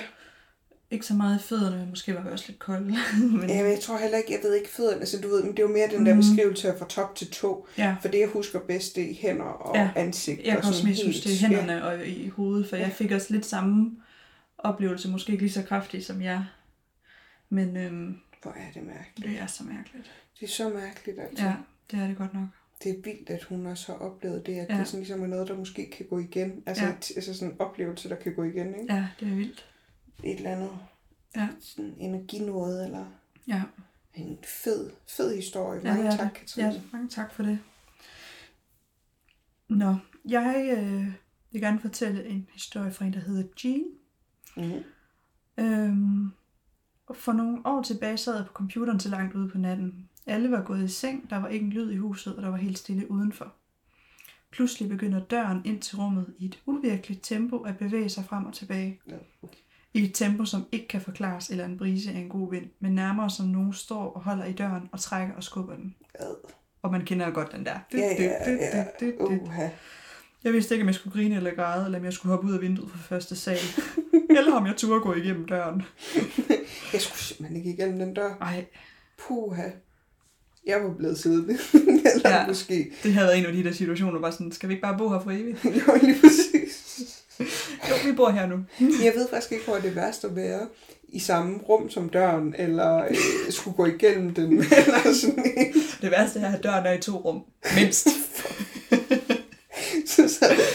Ikke 0.92 1.06
så 1.06 1.14
meget 1.14 1.40
i 1.40 1.44
fødderne, 1.44 1.88
måske 1.90 2.16
var 2.16 2.24
vi 2.24 2.30
også 2.30 2.46
lidt 2.48 2.60
kolde. 2.60 2.86
men, 3.32 3.50
Ja, 3.50 3.64
men 3.64 3.72
jeg 3.72 3.80
tror 3.82 3.98
heller 3.98 4.18
ikke, 4.18 4.34
jeg 4.34 4.40
ved 4.44 4.54
ikke 4.56 4.70
fødderne, 4.70 5.00
altså 5.00 5.22
du 5.22 5.28
ved, 5.28 5.44
men 5.44 5.52
det 5.52 5.60
er 5.60 5.64
jo 5.64 5.74
mere 5.74 5.88
den 5.92 6.06
der 6.06 6.14
Mhm. 6.14 6.22
beskrivelse 6.24 6.74
fra 6.80 6.86
top 6.88 7.16
til 7.16 7.32
to. 7.32 7.68
ja. 7.78 7.96
For 8.02 8.08
det, 8.08 8.20
jeg 8.20 8.28
husker 8.28 8.60
bedst, 8.60 8.96
det 8.96 9.04
er 9.04 9.08
i 9.10 9.18
hænder 9.22 9.44
og 9.44 9.76
Ja. 9.76 9.82
ja. 9.82 9.90
ansigt. 9.96 10.42
Jeg 10.46 10.56
og 10.56 10.62
kan 10.62 10.70
også 10.70 10.88
mest 10.88 11.06
huske 11.06 11.22
det 11.24 11.30
i 11.36 11.38
hænderne 11.38 11.86
og 11.86 12.08
i 12.08 12.28
hovedet, 12.28 12.70
for 12.70 12.76
jeg 12.76 12.92
fik 12.92 13.12
også 13.12 13.28
lidt 13.34 13.46
samme 13.46 13.92
oplevelse, 14.60 15.10
måske 15.10 15.32
ikke 15.32 15.44
lige 15.44 15.54
så 15.54 15.64
kraftig 15.64 16.06
som 16.06 16.22
jeg. 16.22 16.46
Men 17.50 17.78
øhm, 17.78 18.10
Ja. 18.12 18.16
Hvor 18.42 18.52
er 18.52 18.72
det 18.74 18.84
mærkeligt. 18.84 19.32
det 19.32 19.40
er 19.40 19.48
så 19.48 19.64
mærkeligt. 19.64 20.12
Det 20.40 20.46
er 20.46 20.50
så 20.52 20.70
mærkeligt, 20.70 21.20
altså. 21.20 21.46
Ja, 21.46 21.56
det 21.92 22.00
er 22.00 22.08
det 22.08 22.18
godt 22.18 22.34
nok. 22.34 22.48
Det 22.84 22.90
er 22.92 23.02
vildt, 23.04 23.30
at 23.30 23.44
hun 23.44 23.66
også 23.66 23.92
har 23.92 24.00
oplevet 24.00 24.46
det, 24.46 24.52
at 24.54 24.70
Ja. 24.70 24.74
ja. 24.74 24.80
det 24.80 24.88
sådan 24.88 25.00
ligesom 25.00 25.24
er 25.24 25.28
noget, 25.28 25.48
der 25.48 25.58
måske 25.58 25.90
kan 25.98 26.06
gå 26.10 26.20
igen. 26.20 26.64
Altså, 26.66 26.84
Ja. 26.84 26.90
ja. 26.90 26.96
altså 27.16 27.34
sådan 27.34 27.54
en 27.54 27.62
oplevelse, 27.62 28.10
der 28.10 28.16
kan 28.16 28.36
gå 28.36 28.44
igen, 28.44 28.68
ikke? 28.82 28.94
Ja, 28.94 29.08
det 29.20 29.28
er 29.28 29.36
vildt. 29.36 29.66
Et 30.24 30.36
eller 30.38 30.50
andet 30.52 30.70
Ja, 31.36 31.48
sådan 31.60 31.96
energinåde, 32.00 32.86
eller 32.86 33.06
ja. 33.48 33.62
en 34.14 34.38
fed, 34.64 34.92
fed 35.08 35.36
historie. 35.36 35.82
ja 35.84 35.94
Mange 35.94 36.08
er 36.08 36.18
tak, 36.18 36.32
det. 36.32 36.40
Katrine. 36.40 36.68
Ja, 36.74 36.82
mange 36.92 37.10
tak 37.10 37.34
for 37.34 37.44
det. 37.44 37.60
Nå, 39.68 39.96
jeg 40.26 40.78
øh, 40.78 41.06
vil 41.52 41.62
gerne 41.62 41.80
fortælle 41.80 42.26
en 42.26 42.48
historie 42.54 42.92
fra 42.92 43.06
en, 43.06 43.14
der 43.14 43.20
hedder 43.20 43.44
Jean. 43.64 43.84
Mm. 44.60 45.64
Øhm, 45.64 46.32
og 47.08 47.16
for 47.16 47.32
nogle 47.32 47.62
år 47.66 47.82
tilbage 47.82 48.18
sad 48.18 48.36
jeg 48.36 48.46
på 48.46 48.54
computeren 48.54 49.00
til 49.00 49.12
langt 49.12 49.36
ude 49.36 49.50
på 49.50 49.58
natten. 49.58 50.10
Alle 50.26 50.52
var 50.52 50.64
gået 50.64 50.84
i 50.84 50.88
seng, 50.88 51.30
der 51.30 51.38
var 51.38 51.48
ikke 51.48 51.66
en 51.66 51.72
lyd 51.72 51.92
i 51.92 51.98
huset, 51.98 52.36
og 52.36 52.44
der 52.44 52.50
var 52.50 52.58
helt 52.58 52.78
stille 52.78 53.12
udenfor. 53.12 53.54
Pludselig 54.52 54.90
begynder 54.90 55.20
døren 55.20 55.62
ind 55.66 55.82
til 55.82 55.98
rummet 55.98 56.34
i 56.38 56.46
et 56.46 56.60
uvirkeligt 56.66 57.24
tempo 57.24 57.58
at 57.58 57.78
bevæge 57.78 58.10
sig 58.10 58.26
frem 58.26 58.46
og 58.46 58.54
tilbage. 58.54 59.00
Ja. 59.08 59.16
I 59.94 60.04
et 60.04 60.14
tempo, 60.14 60.46
som 60.46 60.66
ikke 60.72 60.88
kan 60.88 61.02
forklares 61.02 61.50
eller 61.50 61.66
en 61.66 61.78
brise 61.78 62.12
af 62.12 62.18
en 62.18 62.30
god 62.30 62.52
vind, 62.52 62.70
men 62.80 62.96
nærmere 62.96 63.30
som 63.30 63.46
nogen 63.46 63.74
står 63.74 64.14
og 64.14 64.22
holder 64.22 64.46
i 64.46 64.54
døren 64.54 64.90
og 64.92 65.00
trækker 65.00 65.36
og 65.36 65.44
skubber 65.44 65.76
den. 65.76 65.96
Ad. 66.14 66.36
Og 66.82 66.92
man 66.92 67.06
kender 67.06 67.28
jo 67.28 67.34
godt 67.34 67.52
den 67.52 67.66
der. 67.66 67.80
Ja, 67.94 68.16
ja, 68.20 68.86
ja. 69.02 69.14
Uh. 69.20 69.48
Jeg 70.44 70.54
vidste 70.54 70.74
ikke, 70.76 70.84
om 70.84 70.88
jeg 70.88 70.96
skulle 70.96 71.14
grine 71.14 71.36
eller 71.36 71.56
græde, 71.56 71.86
eller 71.86 72.00
om 72.00 72.06
jeg 72.06 72.14
skulle 72.14 72.32
hoppe 72.36 72.48
ud 72.48 72.54
af 72.54 72.62
vinduet 72.62 72.92
fra 72.92 73.16
første 73.16 73.36
sal. 73.36 73.58
eller 74.38 74.54
om 74.54 74.66
jeg 74.66 74.74
turde 74.78 75.00
gå 75.02 75.14
igennem 75.14 75.46
døren. 75.48 75.82
Jeg 76.94 77.02
skulle 77.02 77.20
simpelthen 77.20 77.58
ikke 77.58 77.70
igennem 77.74 78.00
den 78.00 78.14
dør. 78.14 78.38
Ej, 78.42 78.66
Puha. 79.28 79.64
Jeg 80.68 80.84
var 80.84 80.94
blevet 80.98 81.20
siddende. 81.20 81.58
eller 82.16 82.30
Ja. 82.30 82.48
måske. 82.48 82.92
det 83.04 83.14
havde 83.14 83.28
været 83.28 83.38
en 83.40 83.46
af 83.46 83.54
de 83.54 83.64
der 83.64 83.72
situationer, 83.72 84.20
bare 84.22 84.32
sådan, 84.32 84.52
skal 84.52 84.70
vi 84.70 84.74
ikke 84.74 84.82
bare 84.82 84.98
bo 84.98 85.10
her 85.10 85.20
for 85.20 85.32
evigt? 85.32 85.66
Jo, 85.66 85.94
lige 86.02 86.16
præcis. 86.22 87.24
Jo, 87.90 87.96
vi 88.06 88.16
bor 88.16 88.30
her 88.30 88.48
nu. 88.48 88.56
Jeg 88.80 89.14
ved 89.16 89.28
faktisk 89.30 89.52
ikke, 89.52 89.66
hvor 89.66 89.76
det 89.76 89.86
er 89.90 89.94
værst 89.94 90.24
at 90.26 90.36
være 90.36 90.68
i 91.10 91.20
samme 91.20 91.58
rum 91.58 91.90
som 91.90 92.10
døren, 92.10 92.56
eller 92.58 92.98
øh, 93.06 93.16
skulle 93.50 93.78
gå 93.78 93.86
igennem 93.86 94.34
den, 94.34 94.54
eller 94.54 95.14
sådan. 95.22 95.74
Det 96.02 96.12
værste 96.12 96.40
er, 96.40 96.54
at 96.58 96.64
døren 96.64 96.86
er 96.86 96.94
i 96.94 97.02
to 97.02 97.18
rum. 97.18 97.42
Mindst. 97.80 98.08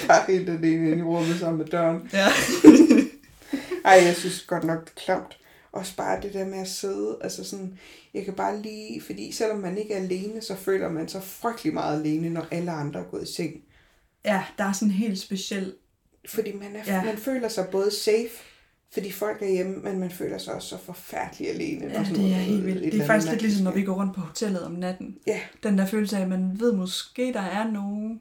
Bare 0.08 0.24
helt 0.28 0.48
alene 0.48 0.86
inde 0.90 0.98
i 0.98 1.02
rummet 1.02 1.36
sammen 1.38 1.58
med 1.58 1.66
døren. 1.66 2.10
Ja. 2.12 2.26
Ej, 3.84 4.02
jeg 4.06 4.14
synes 4.16 4.42
godt 4.42 4.64
nok, 4.64 4.80
det 4.84 4.90
er 4.90 5.00
klamt. 5.04 5.38
Også 5.72 5.96
bare 5.96 6.20
det 6.22 6.32
der 6.32 6.44
med 6.46 6.58
at 6.58 6.68
sidde, 6.68 7.16
altså 7.20 7.44
sådan, 7.44 7.78
jeg 8.14 8.24
kan 8.24 8.34
bare 8.34 8.62
lige, 8.62 9.00
fordi 9.02 9.32
selvom 9.32 9.58
man 9.58 9.78
ikke 9.78 9.94
er 9.94 9.98
alene, 10.02 10.42
så 10.42 10.56
føler 10.56 10.88
man 10.88 11.08
sig 11.08 11.22
frygtelig 11.22 11.74
meget 11.74 12.00
alene, 12.00 12.30
når 12.30 12.46
alle 12.50 12.70
andre 12.70 13.00
er 13.00 13.04
gået 13.04 13.28
i 13.28 13.32
seng. 13.34 13.54
ja, 14.24 14.44
der 14.58 14.64
er 14.64 14.72
sådan 14.72 14.90
helt 14.94 15.18
speciel... 15.18 15.74
Fordi 16.28 16.52
man, 16.52 16.76
er, 16.76 16.82
Ja. 16.86 17.04
man 17.04 17.16
føler 17.18 17.48
sig 17.48 17.66
både 17.72 17.90
safe, 17.90 18.28
fordi 18.92 19.12
folk 19.12 19.42
er 19.42 19.48
hjemme, 19.48 19.76
men 19.76 19.98
man 19.98 20.10
føler 20.10 20.38
sig 20.38 20.54
også 20.54 20.68
så 20.68 20.78
forfærdelig 20.78 21.50
alene. 21.50 21.86
Ja, 21.86 22.04
sådan 22.04 22.14
det 22.24 22.30
er 22.32 22.36
helt 22.36 22.66
vildt. 22.66 22.92
Det 22.92 23.00
er 23.02 23.06
faktisk 23.06 23.30
lidt 23.32 23.42
ligesom, 23.42 23.64
når 23.64 23.72
vi 23.72 23.82
går 23.82 23.94
rundt 23.94 24.14
på 24.14 24.20
hotellet 24.20 24.62
om 24.62 24.72
natten. 24.72 25.16
Ja, 25.26 25.40
Den 25.62 25.78
der 25.78 25.86
følelse 25.86 26.16
af, 26.16 26.22
at 26.22 26.28
man 26.28 26.60
ved 26.60 26.72
måske, 26.72 27.32
der 27.32 27.40
er 27.40 27.70
nogen, 27.70 28.20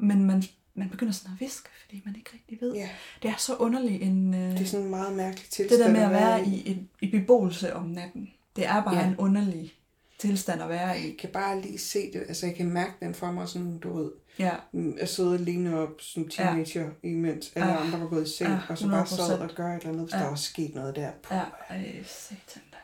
men 0.00 0.24
man, 0.24 0.42
man 0.74 0.88
begynder 0.90 1.12
sådan 1.12 1.32
at 1.34 1.40
viske, 1.40 1.68
fordi 1.84 2.02
man 2.04 2.16
ikke 2.16 2.30
rigtig 2.34 2.58
ved. 2.60 2.74
ja, 2.74 2.88
Det 3.22 3.30
er 3.30 3.34
så 3.38 3.56
underligt 3.56 4.02
en... 4.02 4.34
Øh, 4.34 4.40
det 4.52 4.60
er 4.60 4.64
sådan 4.66 4.84
en 4.84 4.90
meget 4.90 5.16
mærkelig 5.16 5.50
tilstand. 5.50 5.78
det 5.80 5.86
der 5.86 5.92
med 5.92 6.00
at 6.00 6.10
være 6.10 6.46
i, 6.46 6.54
i, 6.54 6.88
i 7.00 7.10
beboelse 7.10 7.74
om 7.74 7.86
natten. 7.86 8.30
Det 8.56 8.66
er 8.66 8.84
bare 8.84 8.96
ja. 8.96 9.06
En 9.06 9.16
underlig 9.16 9.74
tilstand 10.18 10.62
at 10.62 10.68
være 10.68 11.00
i. 11.00 11.06
Jeg 11.06 11.16
kan 11.18 11.30
bare 11.32 11.60
lige 11.60 11.78
se 11.78 12.12
det, 12.12 12.24
altså 12.28 12.46
jeg 12.46 12.54
kan 12.54 12.66
mærke 12.70 12.92
den 13.00 13.14
for 13.14 13.32
mig 13.32 13.48
sådan, 13.48 13.78
du 13.78 13.98
ved, 13.98 14.10
Ja, 14.38 14.50
mm, 14.72 14.96
at 15.00 15.08
sidde 15.08 15.34
alene 15.34 15.78
op 15.78 15.90
som 16.00 16.28
teenager, 16.28 16.82
ja. 16.82 17.08
imens 17.08 17.52
alle 17.54 17.68
Ja. 17.72 17.84
andre 17.84 18.00
var 18.00 18.06
gået 18.06 18.28
i 18.28 18.30
seng, 18.36 18.50
Ja, 18.50 18.58
og 18.68 18.78
så 18.78 18.88
bare 18.88 19.02
100%. 19.04 19.16
sad 19.16 19.38
og 19.38 19.50
gøre 19.56 19.76
et 19.76 19.80
eller 19.80 19.88
andet, 19.92 20.04
hvis 20.04 20.14
Ja. 20.14 20.18
der 20.18 20.28
var 20.28 20.34
sket 20.34 20.74
noget 20.74 20.96
der. 20.96 21.10
Puh. 21.22 21.36
ja, 21.36 21.42
ej, 21.74 21.94
satan 22.06 22.62
da. 22.72 22.76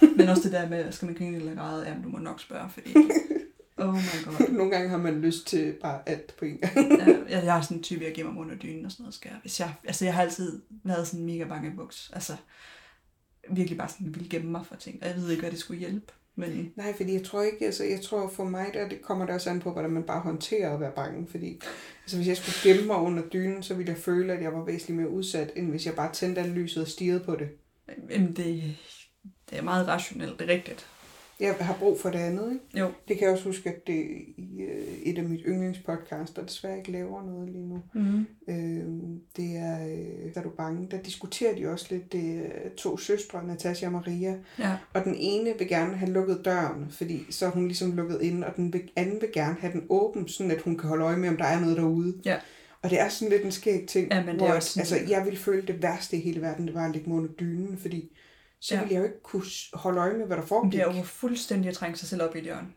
Men 0.16 0.28
også 0.28 0.42
det 0.42 0.52
der 0.52 0.68
med, 0.68 0.92
skal 0.92 1.06
man 1.06 1.14
grine 1.14 1.36
eller 1.36 1.54
græde, 1.54 1.88
jamen 1.88 2.02
du 2.02 2.08
må 2.08 2.18
nok 2.18 2.40
spørge, 2.40 2.70
fordi... 2.70 2.94
Oh 3.88 3.94
my 3.94 4.24
god. 4.24 4.48
Nogle 4.58 4.70
gange 4.70 4.88
har 4.88 4.96
man 4.96 5.20
lyst 5.20 5.46
til 5.46 5.76
bare 5.82 6.08
alt 6.08 6.36
på 6.38 6.44
en 6.44 6.58
gang. 6.58 6.74
ja, 6.76 7.06
jeg, 7.06 7.44
jeg 7.44 7.56
er 7.56 7.60
sådan 7.60 7.76
en 7.76 7.82
type, 7.82 8.04
jeg 8.04 8.14
gemmer 8.14 8.32
mig 8.32 8.40
under 8.40 8.54
dynen 8.56 8.84
og 8.84 8.92
sådan 8.92 9.02
noget. 9.02 9.14
Skal 9.14 9.28
jeg. 9.28 9.38
Hvis 9.40 9.60
jeg, 9.60 9.74
altså, 9.84 10.04
jeg 10.04 10.14
har 10.14 10.22
altid 10.22 10.62
været 10.84 11.06
sådan 11.06 11.26
mega 11.26 11.44
bange 11.44 11.72
buks. 11.76 12.10
Altså, 12.14 12.36
virkelig 13.50 13.78
bare 13.78 13.88
sådan 13.88 14.14
vil 14.14 14.30
gemme 14.30 14.50
mig 14.50 14.66
for 14.66 14.76
ting. 14.76 15.02
Og 15.02 15.08
jeg 15.08 15.16
ved 15.16 15.30
ikke, 15.30 15.40
hvad 15.40 15.50
det 15.50 15.58
skulle 15.58 15.80
hjælpe. 15.80 16.12
Men 16.34 16.72
Nej, 16.76 16.96
fordi 16.96 17.12
jeg 17.12 17.24
tror 17.24 17.42
ikke, 17.42 17.66
altså 17.66 17.84
jeg 17.84 18.00
tror 18.00 18.28
for 18.28 18.44
mig, 18.44 18.70
der 18.74 18.88
det 18.88 19.02
kommer 19.02 19.26
der 19.26 19.34
også 19.34 19.50
an 19.50 19.60
på, 19.60 19.72
hvordan 19.72 19.90
man 19.90 20.02
bare 20.02 20.20
håndterer 20.20 20.74
at 20.74 20.80
være 20.80 20.92
bange. 20.96 21.26
Fordi 21.30 21.60
altså, 22.02 22.16
hvis 22.16 22.28
jeg 22.28 22.36
skulle 22.36 22.74
gemme 22.74 22.86
mig 22.86 22.96
under 22.96 23.22
dynen, 23.32 23.62
så 23.62 23.74
ville 23.74 23.92
jeg 23.92 23.98
føle, 23.98 24.32
at 24.32 24.42
jeg 24.42 24.52
var 24.52 24.64
væsentligt 24.64 25.00
mere 25.00 25.10
udsat, 25.10 25.52
end 25.56 25.70
hvis 25.70 25.86
jeg 25.86 25.94
bare 25.94 26.12
tændte 26.12 26.40
alt 26.40 26.52
lyset 26.52 26.82
og 26.82 26.88
stirrede 26.88 27.24
på 27.24 27.36
det. 27.36 27.48
jamen, 28.10 28.36
det, 28.36 28.76
det 29.50 29.58
er 29.58 29.62
meget 29.62 29.88
rationelt, 29.88 30.38
det 30.38 30.50
er 30.50 30.54
rigtigt. 30.54 30.86
Jeg 31.40 31.54
har 31.60 31.76
brug 31.80 32.00
for 32.00 32.10
det 32.10 32.18
andet, 32.18 32.52
ikke? 32.52 32.78
Jo. 32.78 32.90
Det 33.08 33.18
kan 33.18 33.24
jeg 33.26 33.32
også 33.32 33.44
huske, 33.44 33.68
at 33.68 33.86
det 33.86 34.04
i 34.36 34.60
øh, 34.62 34.84
et 35.02 35.18
af 35.18 35.24
mit 35.24 35.40
yndlingspodcasts, 35.46 36.34
der 36.34 36.42
desværre 36.42 36.78
ikke 36.78 36.92
laver 36.92 37.22
noget 37.26 37.48
lige 37.50 37.66
nu. 37.68 37.82
Mm-hmm. 37.94 38.26
Øh, 38.48 38.84
det 39.36 39.56
er, 39.56 39.86
øh, 39.86 40.32
er 40.34 40.42
du 40.42 40.48
bange? 40.48 40.88
Der 40.90 41.02
diskuterer 41.02 41.54
de 41.56 41.66
også 41.68 41.86
lidt, 41.90 42.12
det 42.12 42.42
to 42.76 42.96
søstre, 42.96 43.46
Natasha 43.46 43.86
og 43.86 43.92
Maria. 43.92 44.34
Ja. 44.58 44.76
Og 44.94 45.04
den 45.04 45.14
ene 45.18 45.54
vil 45.58 45.68
gerne 45.68 45.96
have 45.96 46.10
lukket 46.12 46.40
døren, 46.44 46.86
fordi 46.90 47.26
så 47.30 47.46
er 47.46 47.50
hun 47.50 47.66
ligesom 47.66 47.96
lukket 47.96 48.22
ind, 48.22 48.44
og 48.44 48.56
den 48.56 48.74
anden 48.96 49.20
vil 49.20 49.30
gerne 49.32 49.56
have 49.60 49.72
den 49.72 49.82
åben, 49.88 50.28
sådan 50.28 50.50
at 50.52 50.60
hun 50.60 50.78
kan 50.78 50.88
holde 50.88 51.04
øje 51.04 51.16
med, 51.16 51.28
om 51.28 51.36
der 51.36 51.44
er 51.44 51.60
noget 51.60 51.76
derude. 51.76 52.14
Ja. 52.24 52.36
Og 52.82 52.90
det 52.90 53.00
er 53.00 53.08
sådan 53.08 53.30
lidt 53.32 53.42
en 53.44 53.52
skæg 53.52 53.86
ting, 53.88 54.08
Ja, 54.12 54.24
men 54.24 54.34
det 54.34 54.42
er 54.42 54.46
hvor, 54.46 54.54
også 54.54 54.68
sådan- 54.68 54.80
altså, 54.80 55.14
jeg 55.14 55.24
ville 55.24 55.38
føle 55.38 55.62
det 55.66 55.82
værste 55.82 56.16
i 56.16 56.20
hele 56.20 56.40
verden, 56.40 56.66
det 56.66 56.74
var 56.74 56.86
at 56.86 56.92
ligge 56.92 57.10
under 57.10 57.28
dynen, 57.40 57.78
fordi 57.78 58.12
så 58.62 58.74
Ja. 58.74 58.80
ville 58.80 58.94
jeg 58.94 58.98
jo 59.00 59.04
ikke 59.04 59.22
kunne 59.22 59.44
holde 59.74 60.00
øje 60.00 60.12
med, 60.18 60.26
hvad 60.26 60.36
der 60.36 60.42
Det 60.42 60.48
foregik. 60.48 60.80
er 60.80 60.96
jo 60.96 61.02
fuldstændig 61.02 61.68
at 61.68 61.74
trænge 61.76 61.96
sig 61.96 62.08
selv 62.08 62.22
op 62.22 62.34
i 62.34 62.38
et 62.38 62.44
hjørne. 62.44 62.68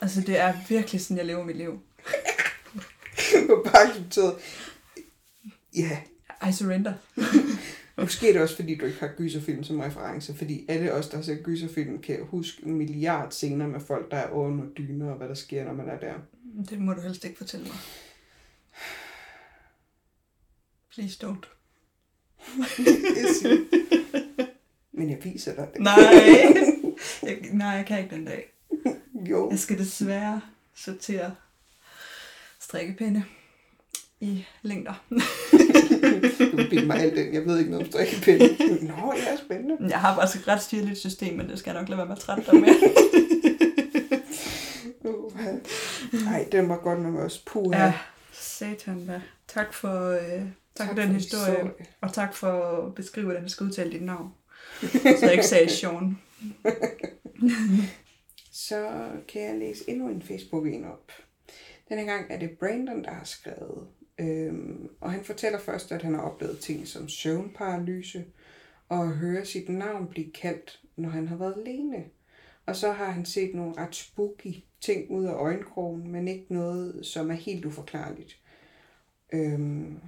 Altså, 0.00 0.20
det 0.20 0.38
er 0.38 0.54
virkelig 0.68 1.00
sådan, 1.00 1.16
jeg 1.16 1.26
lever 1.26 1.44
mit 1.44 1.56
liv. 1.56 1.80
på 3.48 3.62
bare 3.64 3.82
accepteret. 3.88 4.34
Ja, 5.76 5.98
I 6.48 6.52
surrender. 6.52 6.94
måske 8.02 8.28
er 8.28 8.32
det 8.32 8.42
også, 8.42 8.56
fordi 8.56 8.74
du 8.74 8.84
ikke 8.86 9.00
har 9.00 9.12
gyserfilm 9.16 9.64
som 9.64 9.80
reference, 9.80 10.34
fordi 10.34 10.64
alle 10.68 10.92
os, 10.92 11.08
der 11.08 11.16
har 11.16 11.24
set 11.24 11.42
gyserfilm, 11.44 12.02
kan 12.02 12.18
huske 12.26 12.62
en 12.66 12.74
milliard 12.74 13.30
scener 13.30 13.66
med 13.66 13.80
folk, 13.80 14.10
der 14.10 14.16
er 14.16 14.30
under 14.30 14.64
dyner, 14.78 15.10
og 15.10 15.16
hvad 15.16 15.28
der 15.28 15.34
sker, 15.34 15.64
når 15.64 15.72
man 15.72 15.88
er 15.88 15.98
der. 15.98 16.14
Det 16.70 16.78
må 16.78 16.92
du 16.92 17.00
helst 17.00 17.24
ikke 17.24 17.38
fortælle 17.38 17.66
mig. 17.66 17.76
Please 20.94 21.26
don't. 21.26 21.46
Men 24.96 25.10
jeg 25.10 25.18
viser 25.24 25.54
dig 25.54 25.68
det. 25.74 25.80
Nej. 25.82 25.94
Jeg, 27.22 27.38
nej, 27.52 27.68
jeg 27.68 27.86
kan 27.86 27.98
ikke 28.02 28.14
den 28.16 28.24
dag. 28.24 28.52
Jo. 29.14 29.50
Jeg 29.50 29.58
skal 29.58 29.78
desværre 29.78 30.40
sortere 30.74 31.34
strikkepinde 32.60 33.24
i 34.20 34.44
længder. 34.62 35.04
Du 36.52 36.56
vil 36.56 36.70
bilde 36.70 36.86
mig 36.86 36.96
alt 36.96 37.16
den. 37.16 37.34
Jeg 37.34 37.44
ved 37.46 37.58
ikke 37.58 37.70
noget 37.70 37.86
om 37.86 37.92
strikkepinde. 37.92 38.48
Nå, 38.88 39.14
ja, 39.16 39.36
spændende. 39.36 39.76
Jeg 39.90 40.00
har 40.00 40.14
faktisk 40.14 40.42
et 40.42 40.48
ret 40.48 40.62
styrligt 40.62 40.98
system, 40.98 41.36
men 41.36 41.48
det 41.48 41.58
skal 41.58 41.70
jeg 41.70 41.80
nok 41.80 41.88
lade 41.88 41.98
være 41.98 42.06
med 42.06 42.16
at 42.16 42.22
trætte 42.22 42.50
dig 42.50 42.60
med. 42.60 42.68
Nej, 46.24 46.48
den 46.52 46.68
var 46.68 46.76
godt 46.76 47.00
nok 47.02 47.14
også 47.14 47.44
puha. 47.46 47.84
ja, 47.84 47.94
satan 48.32 49.06
da. 49.06 49.20
Tak 49.48 49.74
for, 49.74 50.10
øh, 50.10 50.20
tak, 50.20 50.46
tak 50.74 50.88
for 50.88 50.94
den 50.94 51.08
historie, 51.14 51.70
og 52.00 52.12
tak 52.12 52.34
for 52.34 52.52
at 52.86 52.94
beskrive, 52.94 53.24
hvordan 53.24 53.42
jeg 53.42 53.50
skal 53.50 53.66
udtale 53.66 53.92
dit 53.92 54.02
navn. 54.02 54.30
Så 54.80 55.18
jeg 55.22 55.32
ikke 55.32 55.46
sagde 55.46 55.70
Sean. 55.70 56.18
Så 58.52 59.10
kan 59.28 59.42
jeg 59.42 59.58
læse 59.58 59.90
endnu 59.90 60.08
en 60.08 60.22
Facebook-en 60.22 60.84
op. 60.84 61.12
Denne 61.88 62.04
gang 62.04 62.26
er 62.30 62.38
det 62.38 62.58
Brandon, 62.58 63.04
der 63.04 63.10
har 63.10 63.24
skrevet. 63.24 63.86
Øhm, 64.18 64.88
og 65.00 65.12
han 65.12 65.24
fortæller 65.24 65.58
først, 65.58 65.92
at 65.92 66.02
han 66.02 66.14
har 66.14 66.20
oplevet 66.20 66.58
ting 66.58 66.88
som 66.88 67.08
søvnparalyse, 67.08 68.24
og 68.88 69.02
at 69.04 69.16
høre 69.16 69.44
sit 69.44 69.68
navn 69.68 70.06
blive 70.06 70.32
kaldt, 70.32 70.80
når 70.96 71.08
han 71.08 71.28
har 71.28 71.36
været 71.36 71.54
alene. 71.66 72.04
Og 72.66 72.76
så 72.76 72.92
har 72.92 73.10
han 73.10 73.24
set 73.24 73.54
nogle 73.54 73.74
ret 73.76 73.94
spooky 73.94 74.54
ting 74.80 75.10
ud 75.10 75.24
af 75.24 75.32
øjenkrogen, 75.32 76.12
men 76.12 76.28
ikke 76.28 76.46
noget, 76.54 77.06
som 77.06 77.30
er 77.30 77.34
helt 77.34 77.64
uforklarligt. 77.64 78.40
Øhm, 79.32 80.00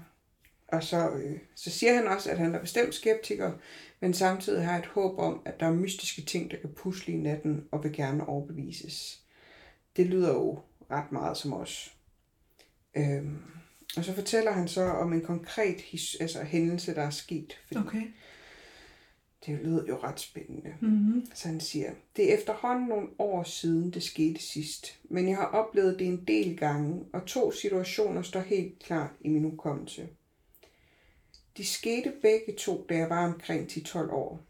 og 0.68 0.82
så, 0.82 1.10
øh, 1.10 1.38
så 1.54 1.70
siger 1.70 1.94
han 1.94 2.06
også, 2.06 2.30
at 2.30 2.38
han 2.38 2.54
er 2.54 2.60
bestemt 2.60 2.94
skeptiker, 2.94 3.52
men 4.00 4.14
samtidig 4.14 4.64
har 4.64 4.78
et 4.78 4.86
håb 4.86 5.18
om, 5.18 5.42
at 5.44 5.60
der 5.60 5.66
er 5.66 5.72
mystiske 5.72 6.22
ting, 6.22 6.50
der 6.50 6.56
kan 6.56 6.70
pusle 6.76 7.14
i 7.14 7.16
natten 7.16 7.64
og 7.70 7.84
vil 7.84 7.92
gerne 7.92 8.28
overbevises. 8.28 9.22
Det 9.96 10.06
lyder 10.06 10.32
jo 10.32 10.60
ret 10.90 11.12
meget 11.12 11.36
som 11.36 11.52
os. 11.52 11.94
Øhm, 12.96 13.38
og 13.96 14.04
så 14.04 14.14
fortæller 14.14 14.52
han 14.52 14.68
så 14.68 14.82
om 14.82 15.12
en 15.12 15.24
konkret 15.24 15.80
his, 15.80 16.16
altså, 16.20 16.42
hændelse, 16.42 16.94
der 16.94 17.02
er 17.02 17.10
sket. 17.10 17.58
Fordi 17.66 17.80
Okay. 17.80 18.02
Det 19.46 19.58
lyder 19.64 19.84
jo 19.88 19.98
ret 20.02 20.20
spændende. 20.20 20.74
Mm-hmm. 20.80 21.26
Så 21.34 21.48
han 21.48 21.60
siger, 21.60 21.92
det 22.16 22.30
er 22.30 22.38
efterhånden 22.38 22.88
nogle 22.88 23.08
år 23.18 23.42
siden, 23.42 23.90
det 23.90 24.02
skete 24.02 24.42
sidst, 24.42 25.00
men 25.10 25.28
jeg 25.28 25.36
har 25.36 25.46
oplevet 25.46 25.98
det 25.98 26.06
en 26.06 26.24
del 26.24 26.56
gange, 26.56 27.04
og 27.12 27.26
to 27.26 27.52
situationer 27.52 28.22
står 28.22 28.40
helt 28.40 28.78
klart 28.78 29.10
i 29.20 29.28
min 29.28 29.42
hukommelse. 29.42 30.08
De 31.58 31.64
skete 31.64 32.12
begge 32.22 32.52
to, 32.58 32.86
da 32.88 32.96
jeg 32.96 33.10
var 33.10 33.26
omkring 33.26 33.66
10-12 33.66 34.12
år. 34.12 34.40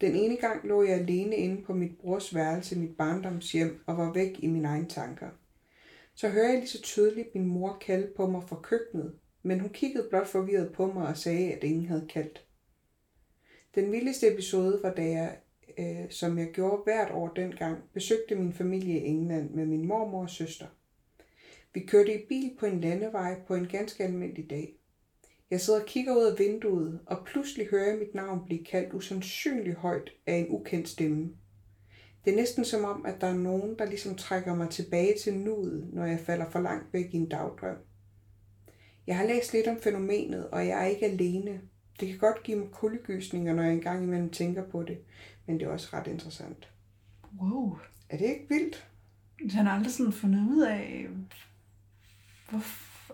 Den 0.00 0.14
ene 0.16 0.36
gang 0.36 0.68
lå 0.68 0.82
jeg 0.82 0.98
alene 0.98 1.36
inde 1.36 1.62
på 1.62 1.74
mit 1.74 1.98
brors 1.98 2.34
værelse 2.34 2.74
i 2.74 2.78
mit 2.78 2.96
barndomshjem 2.96 3.82
og 3.86 3.96
var 3.96 4.12
væk 4.12 4.36
i 4.38 4.46
mine 4.46 4.68
egne 4.68 4.88
tanker. 4.88 5.28
Så 6.14 6.28
hører 6.28 6.48
jeg 6.48 6.58
lige 6.58 6.68
så 6.68 6.82
tydeligt 6.82 7.34
min 7.34 7.46
mor 7.46 7.78
kalde 7.80 8.12
på 8.16 8.26
mig 8.26 8.42
fra 8.48 8.60
køkkenet, 8.62 9.14
men 9.42 9.60
hun 9.60 9.70
kiggede 9.70 10.06
blot 10.10 10.26
forvirret 10.26 10.72
på 10.72 10.92
mig 10.92 11.06
og 11.06 11.16
sagde, 11.16 11.52
at 11.52 11.64
ingen 11.64 11.86
havde 11.86 12.06
kaldt. 12.08 12.46
Den 13.74 13.92
vildeste 13.92 14.32
episode 14.32 14.80
var, 14.82 14.94
da 14.94 15.02
jeg 15.02 15.36
øh, 15.78 16.10
som 16.10 16.38
jeg 16.38 16.50
gjorde 16.52 16.82
hvert 16.84 17.10
år 17.10 17.28
dengang, 17.28 17.78
besøgte 17.94 18.34
min 18.34 18.52
familie 18.52 19.00
i 19.00 19.06
England 19.06 19.50
med 19.50 19.66
min 19.66 19.86
mormor 19.86 20.22
og 20.22 20.30
søster. 20.30 20.66
Vi 21.74 21.80
kørte 21.80 22.14
i 22.14 22.26
bil 22.28 22.56
på 22.58 22.66
en 22.66 22.80
landevej 22.80 23.40
på 23.46 23.54
en 23.54 23.66
ganske 23.66 24.04
almindelig 24.04 24.50
dag. 24.50 24.79
Jeg 25.50 25.60
sidder 25.60 25.80
og 25.80 25.86
kigger 25.86 26.16
ud 26.16 26.24
af 26.24 26.38
vinduet, 26.38 27.00
og 27.06 27.26
pludselig 27.26 27.66
hører 27.66 27.88
jeg 27.90 27.98
mit 27.98 28.14
navn 28.14 28.44
blive 28.44 28.64
kaldt 28.64 28.94
usandsynligt 28.94 29.76
højt 29.76 30.10
af 30.26 30.34
en 30.34 30.46
ukendt 30.48 30.88
stemme. 30.88 31.30
Det 32.24 32.32
er 32.32 32.36
næsten 32.36 32.64
som 32.64 32.84
om, 32.84 33.06
at 33.06 33.20
der 33.20 33.26
er 33.26 33.34
nogen, 33.34 33.78
der 33.78 33.84
ligesom 33.84 34.16
trækker 34.16 34.54
mig 34.54 34.70
tilbage 34.70 35.14
til 35.22 35.34
nuet, 35.34 35.88
når 35.92 36.04
jeg 36.04 36.20
falder 36.20 36.50
for 36.50 36.60
langt 36.60 36.92
væk 36.92 37.14
i 37.14 37.16
en 37.16 37.28
dagdrøm. 37.28 37.76
Jeg 39.06 39.16
har 39.16 39.26
læst 39.26 39.52
lidt 39.52 39.66
om 39.66 39.80
fænomenet, 39.80 40.50
og 40.50 40.66
jeg 40.66 40.82
er 40.82 40.86
ikke 40.86 41.06
alene. 41.06 41.60
Det 42.00 42.08
kan 42.08 42.18
godt 42.18 42.42
give 42.42 42.58
mig 42.58 42.68
kuldegysninger, 42.72 43.54
når 43.54 43.62
jeg 43.62 43.72
engang 43.72 44.04
imellem 44.04 44.30
tænker 44.30 44.68
på 44.68 44.82
det, 44.82 44.98
men 45.46 45.60
det 45.60 45.66
er 45.66 45.70
også 45.70 45.88
ret 45.92 46.06
interessant. 46.06 46.68
Wow. 47.40 47.78
Er 48.08 48.16
det 48.16 48.24
ikke 48.24 48.46
vildt? 48.48 48.86
Han 49.52 49.66
har 49.66 49.76
aldrig 49.76 49.92
sådan 49.92 50.12
fundet 50.12 50.48
ud 50.48 50.62
af, 50.62 51.06
hvor, 52.50 52.60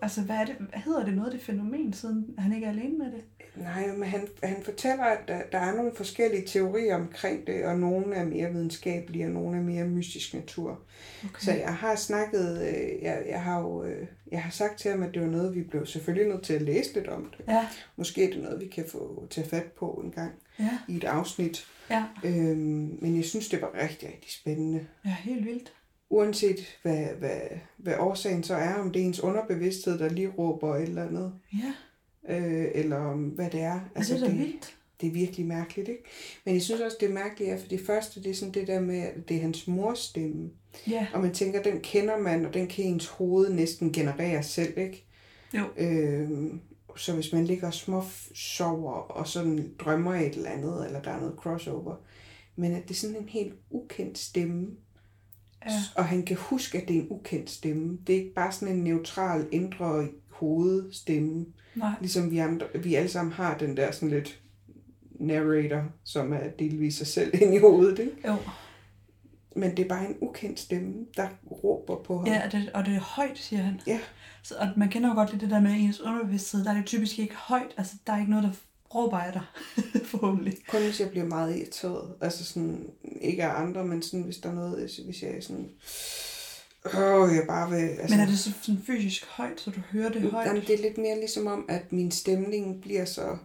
altså 0.02 0.20
hvad 0.22 0.36
er 0.36 0.44
det, 0.44 0.54
hvad 0.58 0.80
hedder 0.80 1.04
det 1.04 1.14
noget 1.14 1.26
af 1.32 1.38
det 1.38 1.46
fænomen, 1.46 1.92
siden 1.92 2.34
han 2.38 2.52
ikke 2.52 2.66
er 2.66 2.70
alene 2.70 2.98
med 2.98 3.06
det? 3.06 3.24
Nej, 3.56 3.86
men 3.86 4.08
han, 4.08 4.28
han 4.42 4.56
fortæller, 4.64 5.04
at 5.04 5.18
der, 5.28 5.40
der 5.52 5.58
er 5.58 5.74
nogle 5.74 5.92
forskellige 5.94 6.46
teorier 6.46 6.94
omkring 6.94 7.46
det, 7.46 7.64
og 7.64 7.78
nogle 7.78 8.14
er 8.14 8.24
mere 8.24 8.52
videnskabelige, 8.52 9.24
og 9.26 9.30
nogle 9.30 9.58
er 9.58 9.62
mere 9.62 9.84
mystisk 9.84 10.34
natur. 10.34 10.80
Okay. 11.24 11.40
Så 11.44 11.52
jeg 11.52 11.74
har 11.74 11.94
snakket, 11.96 12.62
øh, 12.62 13.02
jeg, 13.02 13.22
jeg 13.28 13.42
har 13.42 13.60
jo, 13.60 13.84
øh, 13.84 14.06
jeg 14.32 14.42
har 14.42 14.50
sagt 14.50 14.78
til 14.78 14.90
ham, 14.90 15.02
at 15.02 15.14
det 15.14 15.22
var 15.22 15.28
noget, 15.28 15.54
vi 15.54 15.62
blev 15.62 15.86
selvfølgelig 15.86 16.28
nødt 16.28 16.42
til 16.42 16.54
at 16.54 16.62
læse 16.62 16.94
lidt 16.94 17.08
om 17.08 17.32
det. 17.38 17.44
Ja, 17.48 17.66
Måske 17.96 18.24
er 18.24 18.32
det 18.34 18.42
noget, 18.42 18.60
vi 18.60 18.66
kan 18.66 18.84
få 18.92 19.26
tage 19.30 19.48
fat 19.48 19.64
på 19.78 20.02
en 20.04 20.10
gang 20.10 20.32
ja, 20.58 20.70
i 20.88 20.96
et 20.96 21.04
afsnit. 21.04 21.66
ja. 21.90 22.04
Øhm, 22.24 22.98
men 23.00 23.16
jeg 23.16 23.24
synes, 23.24 23.48
det 23.48 23.62
var 23.62 23.70
rigtig, 23.82 24.08
rigtig 24.08 24.32
spændende. 24.32 24.86
Ja, 25.04 25.10
helt 25.20 25.44
vildt. 25.44 25.72
Uanset 26.10 26.78
hvad, 26.82 27.04
hvad, 27.18 27.40
hvad 27.76 27.94
årsagen 27.98 28.42
så 28.42 28.54
er, 28.54 28.74
om 28.74 28.92
det 28.92 29.02
er 29.02 29.06
ens 29.06 29.20
underbevidsthed, 29.20 29.98
der 29.98 30.08
lige 30.08 30.28
råber 30.38 30.76
et 30.76 30.82
eller 30.82 31.06
andet, 31.06 31.32
Ja, 31.52 31.72
øh, 32.36 32.66
eller 32.74 32.96
om 32.96 33.22
hvad 33.24 33.50
det 33.50 33.60
er. 33.60 33.80
altså, 33.94 34.14
det 34.14 34.22
er 34.22 34.26
da 34.28 34.32
vildt. 34.34 34.76
det 35.00 35.06
er 35.06 35.10
virkelig 35.12 35.46
mærkeligt, 35.46 35.88
ikke? 35.88 36.02
Men 36.44 36.54
jeg 36.54 36.62
synes 36.62 36.80
også, 36.80 36.96
det 37.00 37.08
er 37.08 37.12
mærkeligt, 37.14 37.50
at 37.52 37.60
for 37.60 37.68
det 37.68 37.80
første, 37.86 38.22
det 38.22 38.30
er 38.30 38.34
sådan 38.34 38.54
det 38.54 38.66
der 38.66 38.80
med, 38.80 38.98
at 38.98 39.28
det 39.28 39.36
er 39.36 39.40
hans 39.40 39.66
mors 39.68 39.98
stemme. 39.98 40.50
Ja, 40.88 41.06
Og 41.14 41.20
man 41.20 41.34
tænker, 41.34 41.62
den 41.62 41.80
kender 41.80 42.18
man, 42.18 42.46
og 42.46 42.54
den 42.54 42.66
kan 42.66 42.84
ens 42.84 43.06
hoved 43.06 43.52
næsten 43.52 43.92
generere 43.92 44.42
selv, 44.42 44.78
ikke? 44.78 45.04
Jo. 45.54 45.64
Øhm, 45.76 46.60
så 46.96 47.14
hvis 47.14 47.32
man 47.32 47.44
ligger 47.44 47.70
små 47.70 48.02
sover, 48.34 48.92
og 48.92 49.28
sådan 49.28 49.74
drømmer 49.78 50.14
et 50.14 50.34
eller 50.34 50.50
andet, 50.50 50.86
eller 50.86 51.02
der 51.02 51.10
er 51.10 51.20
noget 51.20 51.34
crossover, 51.36 51.94
men 52.56 52.72
at 52.72 52.82
det 52.82 52.90
er 52.90 52.94
sådan 52.98 53.16
en 53.16 53.28
helt 53.28 53.54
ukendt 53.70 54.18
stemme, 54.18 54.66
ja, 55.66 55.72
og 55.94 56.04
han 56.04 56.22
kan 56.22 56.36
huske, 56.36 56.78
at 56.78 56.88
det 56.88 56.96
er 56.96 57.00
en 57.00 57.06
ukendt 57.10 57.50
stemme. 57.50 57.98
Det 58.06 58.14
er 58.14 58.18
ikke 58.18 58.34
bare 58.34 58.52
sådan 58.52 58.74
en 58.74 58.84
neutral, 58.84 59.46
indre 59.52 60.08
hovedstemme, 60.30 61.46
nej, 61.74 61.90
ligesom 62.00 62.30
vi, 62.30 62.38
andre, 62.38 62.66
vi 62.82 62.94
alle 62.94 63.08
sammen 63.08 63.32
har 63.32 63.58
den 63.58 63.76
der 63.76 63.90
sådan 63.90 64.10
lidt 64.10 64.40
narrator, 65.20 65.84
som 66.04 66.32
er 66.32 66.50
delvis 66.58 66.96
sig 66.96 67.06
selv 67.06 67.34
ind 67.42 67.54
i 67.54 67.58
hovedet, 67.58 67.98
ikke? 67.98 68.28
jo, 68.28 68.36
men 69.56 69.76
det 69.76 69.84
er 69.84 69.88
bare 69.88 70.08
en 70.08 70.16
ukendt 70.20 70.60
stemme, 70.60 70.94
der 71.16 71.28
råber 71.50 72.02
på 72.02 72.18
ham. 72.18 72.26
Ja, 72.26 72.44
og 72.46 72.52
det, 72.52 72.70
og 72.74 72.86
det 72.86 72.94
er 72.94 73.00
højt, 73.00 73.38
siger 73.38 73.62
han. 73.62 73.80
Ja. 73.86 74.00
Så, 74.42 74.54
og 74.58 74.68
man 74.76 74.88
kender 74.88 75.08
jo 75.08 75.14
godt 75.14 75.30
lidt 75.30 75.42
det 75.42 75.50
der 75.50 75.60
med 75.60 75.70
ens 75.72 76.00
underbevidsthed. 76.00 76.64
Der 76.64 76.70
er 76.70 76.74
det 76.74 76.86
typisk 76.86 77.18
ikke 77.18 77.34
højt. 77.34 77.74
Altså, 77.76 77.96
der 78.06 78.12
er 78.12 78.18
ikke 78.18 78.30
noget, 78.30 78.44
der 78.44 78.52
dig, 78.92 79.42
forhåbentlig. 80.10 80.56
Kun 80.68 80.82
hvis 80.82 81.00
jeg 81.00 81.10
bliver 81.10 81.26
meget 81.26 81.56
irriteret. 81.58 82.14
Altså 82.20 82.44
sådan, 82.44 82.86
ikke 83.20 83.44
af 83.44 83.60
andre, 83.62 83.84
men 83.84 84.02
sådan, 84.02 84.22
hvis 84.22 84.36
der 84.36 84.48
er 84.50 84.54
noget, 84.54 84.80
hvis- 84.80 84.96
hvis 85.04 85.22
jeg 85.22 85.30
er 85.30 85.40
sådan... 85.40 85.68
Åh, 86.94 87.34
jeg 87.34 87.44
bare 87.48 87.70
vil... 87.70 87.76
Altså, 87.88 88.16
Men 88.16 88.20
er 88.20 88.26
det 88.30 88.38
så 88.38 88.50
sådan 88.62 88.82
fysisk 88.86 89.26
højt, 89.26 89.60
så 89.60 89.70
du 89.70 89.80
hører 89.92 90.12
det 90.12 90.30
højt? 90.30 90.46
Jamen, 90.46 90.62
det 90.62 90.70
er 90.74 90.82
lidt 90.82 90.98
mere 90.98 91.18
ligesom 91.18 91.46
om, 91.46 91.64
at 91.68 91.92
min 91.92 92.10
stemning 92.10 92.80
bliver 92.82 93.04
så 93.04 93.36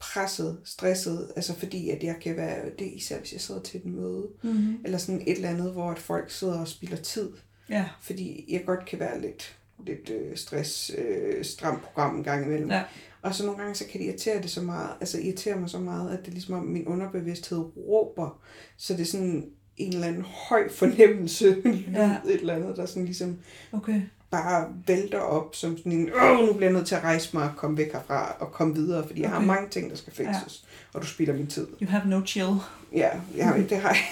presset, 0.00 0.58
stresset, 0.64 1.32
altså 1.36 1.54
fordi 1.54 1.90
at 1.90 2.02
jeg 2.02 2.16
kan 2.22 2.36
være, 2.36 2.70
det 2.78 2.86
er 2.86 2.92
især 2.96 3.18
hvis 3.18 3.32
jeg 3.32 3.40
sidder 3.40 3.62
til 3.62 3.80
et 3.80 3.86
møde, 3.86 4.26
Mm-hmm. 4.42 4.78
eller 4.84 4.98
sådan 4.98 5.20
et 5.26 5.36
eller 5.36 5.48
andet, 5.48 5.72
hvor 5.72 5.90
at 5.90 5.98
folk 5.98 6.30
sidder 6.30 6.60
og 6.60 6.68
spilder 6.68 6.96
tid, 6.96 7.30
Ja. 7.68 7.84
fordi 8.02 8.44
jeg 8.48 8.62
godt 8.66 8.86
kan 8.86 8.98
være 8.98 9.20
lidt, 9.20 9.56
lidt 9.86 10.10
øh, 10.10 10.36
stress, 10.36 10.90
øh, 10.98 11.44
stramt 11.44 11.82
program 11.82 12.16
en 12.16 12.24
gang 12.24 12.44
imellem. 12.46 12.70
Ja. 12.70 12.82
Og 13.22 13.34
så 13.34 13.46
nogle 13.46 13.60
gange, 13.60 13.74
så 13.74 13.84
kan 13.92 14.00
det 14.00 14.06
irritere 14.06 14.42
det 14.42 14.50
så 14.50 14.62
meget, 14.62 14.90
altså 15.00 15.18
irritere 15.18 15.56
mig 15.56 15.70
så 15.70 15.78
meget, 15.78 16.10
at 16.12 16.18
det 16.18 16.28
er 16.28 16.32
ligesom 16.32 16.54
om 16.54 16.62
min 16.64 16.86
underbevidsthed 16.86 17.58
råber, 17.76 18.40
så 18.76 18.92
det 18.92 19.00
er 19.00 19.04
sådan 19.06 19.50
en 19.76 19.92
eller 19.94 20.06
anden 20.06 20.22
høj 20.48 20.68
fornemmelse, 20.70 21.56
Ja. 21.94 22.16
et 22.28 22.40
eller 22.40 22.54
andet, 22.54 22.76
der 22.76 22.86
sådan 22.86 23.04
ligesom 23.04 23.38
Okay. 23.72 24.00
bare 24.30 24.68
vælter 24.86 25.18
op 25.18 25.54
som 25.54 25.76
sådan 25.78 25.92
en, 25.92 26.10
åh, 26.22 26.46
nu 26.46 26.52
bliver 26.52 26.70
jeg 26.70 26.72
nødt 26.72 26.86
til 26.86 26.94
at 26.94 27.02
rejse 27.04 27.30
mig 27.36 27.44
og 27.50 27.56
komme 27.56 27.76
væk 27.76 27.92
herfra 27.92 28.36
og 28.40 28.52
komme 28.52 28.74
videre, 28.74 29.06
fordi 29.06 29.20
jeg 29.20 29.30
har 29.30 29.36
Okay. 29.36 29.46
mange 29.46 29.68
ting, 29.68 29.90
der 29.90 29.96
skal 29.96 30.12
fikses, 30.12 30.64
ja. 30.64 30.98
og 30.98 31.02
du 31.02 31.06
spilder 31.06 31.34
min 31.34 31.46
tid. 31.46 31.66
You 31.82 31.88
have 31.90 32.02
no 32.08 32.20
chill. 32.26 32.54
Ja, 32.92 33.10
ja 33.36 33.52
det 33.70 33.78
har 33.78 33.88
jeg. 33.90 34.04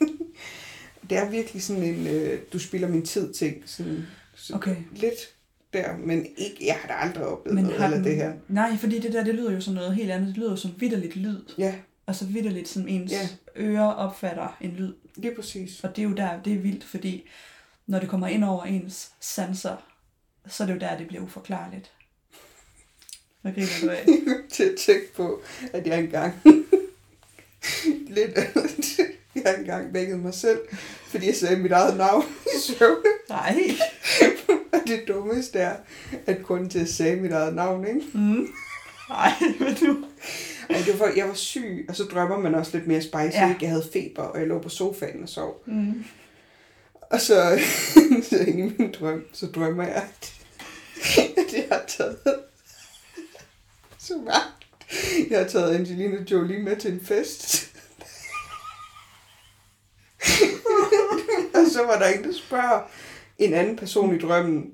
det 1.10 1.18
er 1.18 1.30
virkelig 1.30 1.62
sådan 1.62 1.82
en, 1.82 2.06
øh, 2.06 2.40
du 2.52 2.58
spilder 2.58 2.88
min 2.88 3.02
tid 3.06 3.32
ting, 3.32 3.62
sådan, 3.66 4.06
sådan 4.34 4.56
Okay. 4.56 4.76
lidt 4.92 5.34
der, 5.74 5.96
men 5.96 6.26
ikke, 6.36 6.66
jeg 6.66 6.74
har 6.74 6.88
da 6.88 6.94
aldrig 6.94 7.24
oplevet 7.26 7.54
Men 7.54 7.64
noget 7.64 7.80
har 7.80 7.90
den, 7.90 8.04
det 8.04 8.16
her. 8.16 8.32
Nej, 8.48 8.76
fordi 8.76 8.98
det 8.98 9.12
der, 9.12 9.24
det 9.24 9.34
lyder 9.34 9.52
jo 9.52 9.60
som 9.60 9.74
noget 9.74 9.94
helt 9.94 10.10
andet. 10.10 10.28
Det 10.28 10.36
lyder 10.36 10.50
jo 10.50 10.56
som 10.56 10.70
vidderligt 10.78 11.16
lyd. 11.16 11.38
Ja, 11.58 11.74
Og 12.06 12.14
så 12.14 12.24
vidderligt 12.24 12.68
som 12.68 12.88
ens 12.88 13.12
Ja. 13.12 13.28
ører 13.56 13.86
opfatter 13.86 14.56
en 14.60 14.70
lyd. 14.70 14.92
lige 15.16 15.34
præcis. 15.34 15.84
Og 15.84 15.96
det 15.96 16.02
er 16.04 16.08
jo 16.08 16.14
der, 16.14 16.42
det 16.42 16.52
er 16.52 16.58
vildt, 16.58 16.84
fordi 16.84 17.28
når 17.86 17.98
det 17.98 18.08
kommer 18.08 18.26
ind 18.28 18.44
over 18.44 18.64
ens 18.64 19.10
sanser, 19.20 19.76
så 20.48 20.62
er 20.62 20.66
det 20.66 20.74
jo 20.74 20.78
der, 20.80 20.96
det 20.98 21.08
bliver 21.08 21.22
uforklarligt. 21.22 21.90
Hvad 23.42 23.52
griner 23.52 23.68
du 23.82 23.88
af? 23.90 24.06
til 24.52 24.62
at 24.64 24.74
tænke 24.78 25.14
på, 25.16 25.42
at 25.72 25.86
jeg 25.86 25.98
engang 25.98 26.34
lidt, 28.16 28.38
jeg 29.44 29.54
engang 29.58 29.94
vækket 29.94 30.18
mig 30.18 30.34
selv, 30.34 30.58
fordi 31.08 31.26
jeg 31.26 31.34
sagde 31.36 31.56
mit 31.56 31.72
eget 31.72 31.96
navn 31.96 32.24
i 32.46 32.60
søvn. 32.60 32.96
Nej. 33.28 33.58
Det 34.88 35.04
dummeste 35.08 35.58
er, 35.58 35.76
at 36.26 36.42
kun 36.42 36.68
til 36.68 36.78
at 36.78 36.88
sige 36.88 37.16
mit 37.16 37.32
eget 37.32 37.54
navn, 37.54 37.86
ikke? 37.86 38.00
Mm. 38.14 38.48
Nej, 39.08 39.32
men 39.60 39.74
du... 39.74 40.04
Og 40.68 40.74
det 40.74 40.88
var, 40.88 41.06
for, 41.06 41.16
jeg 41.16 41.28
var 41.28 41.34
syg, 41.34 41.86
og 41.88 41.96
så 41.96 42.04
drømmer 42.04 42.38
man 42.38 42.54
også 42.54 42.76
lidt 42.76 42.86
mere 42.86 43.02
spicy, 43.02 43.36
Ja. 43.36 43.54
Jeg 43.60 43.70
havde 43.70 43.88
feber, 43.92 44.22
og 44.22 44.38
jeg 44.38 44.48
lå 44.48 44.58
på 44.58 44.68
sofaen 44.68 45.22
og 45.22 45.28
sov. 45.28 45.62
Mm. 45.66 46.04
Og 47.00 47.20
så, 47.20 47.60
så 48.30 48.44
i 48.46 48.52
min 48.52 48.94
drøm, 49.00 49.24
så 49.32 49.46
drømmer 49.46 49.84
jeg, 49.84 49.94
at, 49.94 50.34
at 51.38 51.54
jeg 51.54 51.64
har 51.72 51.84
taget 51.88 52.18
så 53.98 54.16
meget. 54.24 54.42
Jeg 55.30 55.38
har 55.38 55.46
taget 55.46 55.74
Angelina 55.74 56.16
Jolie 56.30 56.62
med 56.62 56.76
til 56.76 56.92
en 56.92 57.00
fest. 57.00 57.70
og 61.54 61.70
så 61.72 61.82
var 61.86 61.98
der 61.98 62.06
en, 62.06 62.24
der 62.24 62.32
spørger 62.32 62.90
en 63.38 63.54
anden 63.54 63.76
person 63.76 64.16
i 64.16 64.18
drømmen, 64.18 64.73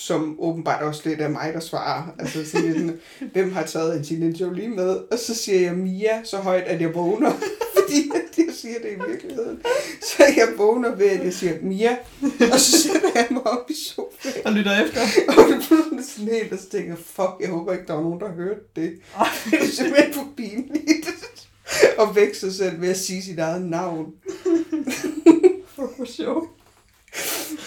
som 0.00 0.36
åbenbart 0.38 0.82
også 0.82 1.02
lidt 1.04 1.20
er 1.20 1.28
mig, 1.28 1.50
der 1.54 1.60
svarer. 1.60 2.02
Altså 2.18 2.50
sådan 2.50 2.72
lidt, 2.72 3.00
hvem 3.32 3.52
har 3.52 3.62
taget 3.62 3.92
Angelina 3.92 4.36
Jolie 4.36 4.68
med? 4.68 4.96
Og 5.10 5.18
så 5.18 5.34
siger 5.34 5.60
jeg 5.60 5.74
Mia 5.74 6.24
så 6.24 6.36
højt, 6.36 6.62
at 6.62 6.80
jeg 6.80 6.94
vågner. 6.94 7.32
Fordi 7.76 8.10
jeg 8.36 8.54
siger 8.54 8.74
det 8.82 8.88
i 8.90 9.10
virkeligheden. 9.10 9.60
Så 10.02 10.24
jeg 10.36 10.48
vågner 10.56 10.94
ved, 10.94 11.06
at 11.06 11.24
jeg 11.24 11.32
siger 11.32 11.54
Mia. 11.62 11.96
Og 12.52 12.60
så 12.60 12.82
sætter 12.82 13.08
jeg 13.14 13.26
mig 13.30 13.46
op 13.46 13.70
i 13.70 13.74
sofaen. 13.74 14.46
Og 14.46 14.52
lytter 14.52 14.84
efter. 14.84 15.00
Og 15.28 15.48
det 15.48 15.66
blev 15.68 16.02
sådan 16.02 16.34
helt, 16.34 16.52
og 16.52 16.58
så 16.58 16.68
tænker 16.70 16.88
jeg, 16.88 16.98
fuck, 16.98 17.30
jeg 17.40 17.48
håber 17.48 17.72
ikke, 17.72 17.86
der 17.86 17.94
var 17.94 18.02
nogen, 18.02 18.20
der 18.20 18.32
hørte 18.32 18.60
det. 18.76 18.92
Det 19.50 19.60
er 19.60 19.66
simpelthen 19.66 20.14
for 20.14 20.28
pinligt. 20.36 21.48
Og 21.98 22.16
vække 22.16 22.38
sig 22.38 22.54
selv 22.54 22.80
ved 22.80 22.88
at 22.88 22.98
sige 22.98 23.22
sit 23.22 23.38
eget 23.38 23.62
navn. 23.62 24.06
For 25.76 26.04
sjov. 26.04 26.59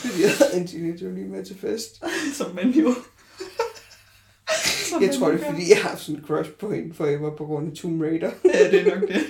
Fordi 0.09 0.21
jeg 0.21 0.31
havde 0.31 0.53
Angelina 0.53 0.97
Jolie 0.97 1.27
med 1.27 1.45
til 1.45 1.57
fest. 1.59 2.03
Som 2.33 2.55
man 2.55 2.69
jo... 2.69 2.95
Som 4.89 5.01
Jeg 5.01 5.09
man 5.09 5.19
tror, 5.19 5.31
det 5.31 5.41
er, 5.41 5.51
fordi 5.51 5.69
jeg 5.69 5.77
har 5.77 5.89
haft 5.89 6.01
sådan 6.01 6.19
en 6.19 6.25
crush 6.25 6.51
på 6.51 6.71
hende, 6.71 6.93
for 6.93 7.05
jeg 7.05 7.21
var 7.21 7.35
på 7.35 7.45
grund 7.45 7.71
af 7.71 7.77
Tomb 7.77 8.01
Raider. 8.01 8.31
Ja, 8.53 8.71
det 8.71 8.87
er 8.87 8.95
nok 8.95 9.09
det. 9.09 9.23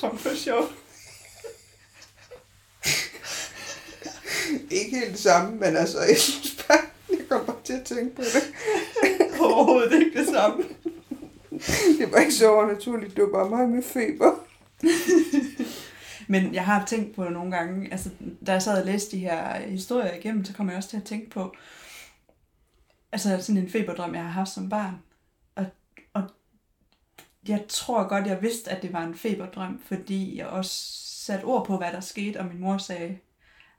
Som 0.00 0.18
for 0.18 0.34
sjov. 0.34 0.64
Ikke 4.70 4.96
helt 4.98 5.10
det 5.10 5.18
samme, 5.18 5.56
men 5.56 5.76
altså, 5.76 6.00
jeg 6.00 6.18
synes 6.18 6.64
bare, 6.68 6.78
jeg 7.10 7.18
kom 7.28 7.46
bare 7.46 7.56
til 7.64 7.72
at 7.72 7.84
tænke 7.84 8.16
på 8.16 8.22
det. 8.22 8.52
Overhovedet 9.40 9.92
ikke 9.92 10.18
det 10.18 10.28
samme. 10.28 10.64
Det 11.98 12.12
var 12.12 12.18
ikke 12.18 12.34
så 12.34 12.50
overnaturligt, 12.50 13.16
det 13.16 13.24
var 13.24 13.30
bare 13.30 13.50
mig 13.50 13.68
med 13.68 13.82
feber. 13.82 14.32
Men 16.28 16.54
jeg 16.54 16.64
har 16.64 16.86
tænkt 16.86 17.14
på 17.14 17.24
det 17.24 17.32
nogle 17.32 17.56
gange, 17.56 17.92
altså 17.92 18.10
da 18.46 18.52
jeg 18.52 18.62
sad 18.62 18.80
og 18.80 18.86
læste 18.86 19.16
de 19.16 19.20
her 19.20 19.60
historier 19.60 20.14
igennem, 20.14 20.44
så 20.44 20.54
kom 20.54 20.68
jeg 20.68 20.76
også 20.76 20.88
til 20.88 20.96
at 20.96 21.04
tænke 21.04 21.30
på, 21.30 21.54
altså 23.12 23.42
sådan 23.42 23.62
en 23.62 23.70
feberdrøm, 23.70 24.14
jeg 24.14 24.22
har 24.22 24.30
haft 24.30 24.50
som 24.50 24.68
barn. 24.68 24.94
Og, 25.54 25.66
og 26.12 26.22
jeg 27.48 27.64
tror 27.68 28.08
godt, 28.08 28.26
jeg 28.26 28.42
vidste, 28.42 28.70
at 28.70 28.82
det 28.82 28.92
var 28.92 29.02
en 29.02 29.14
feberdrøm, 29.14 29.82
fordi 29.84 30.38
jeg 30.38 30.46
også 30.46 31.02
satte 31.24 31.44
ord 31.44 31.66
på, 31.66 31.76
hvad 31.76 31.92
der 31.92 32.00
skete, 32.00 32.40
og 32.40 32.46
min 32.46 32.60
mor 32.60 32.78
sagde, 32.78 33.18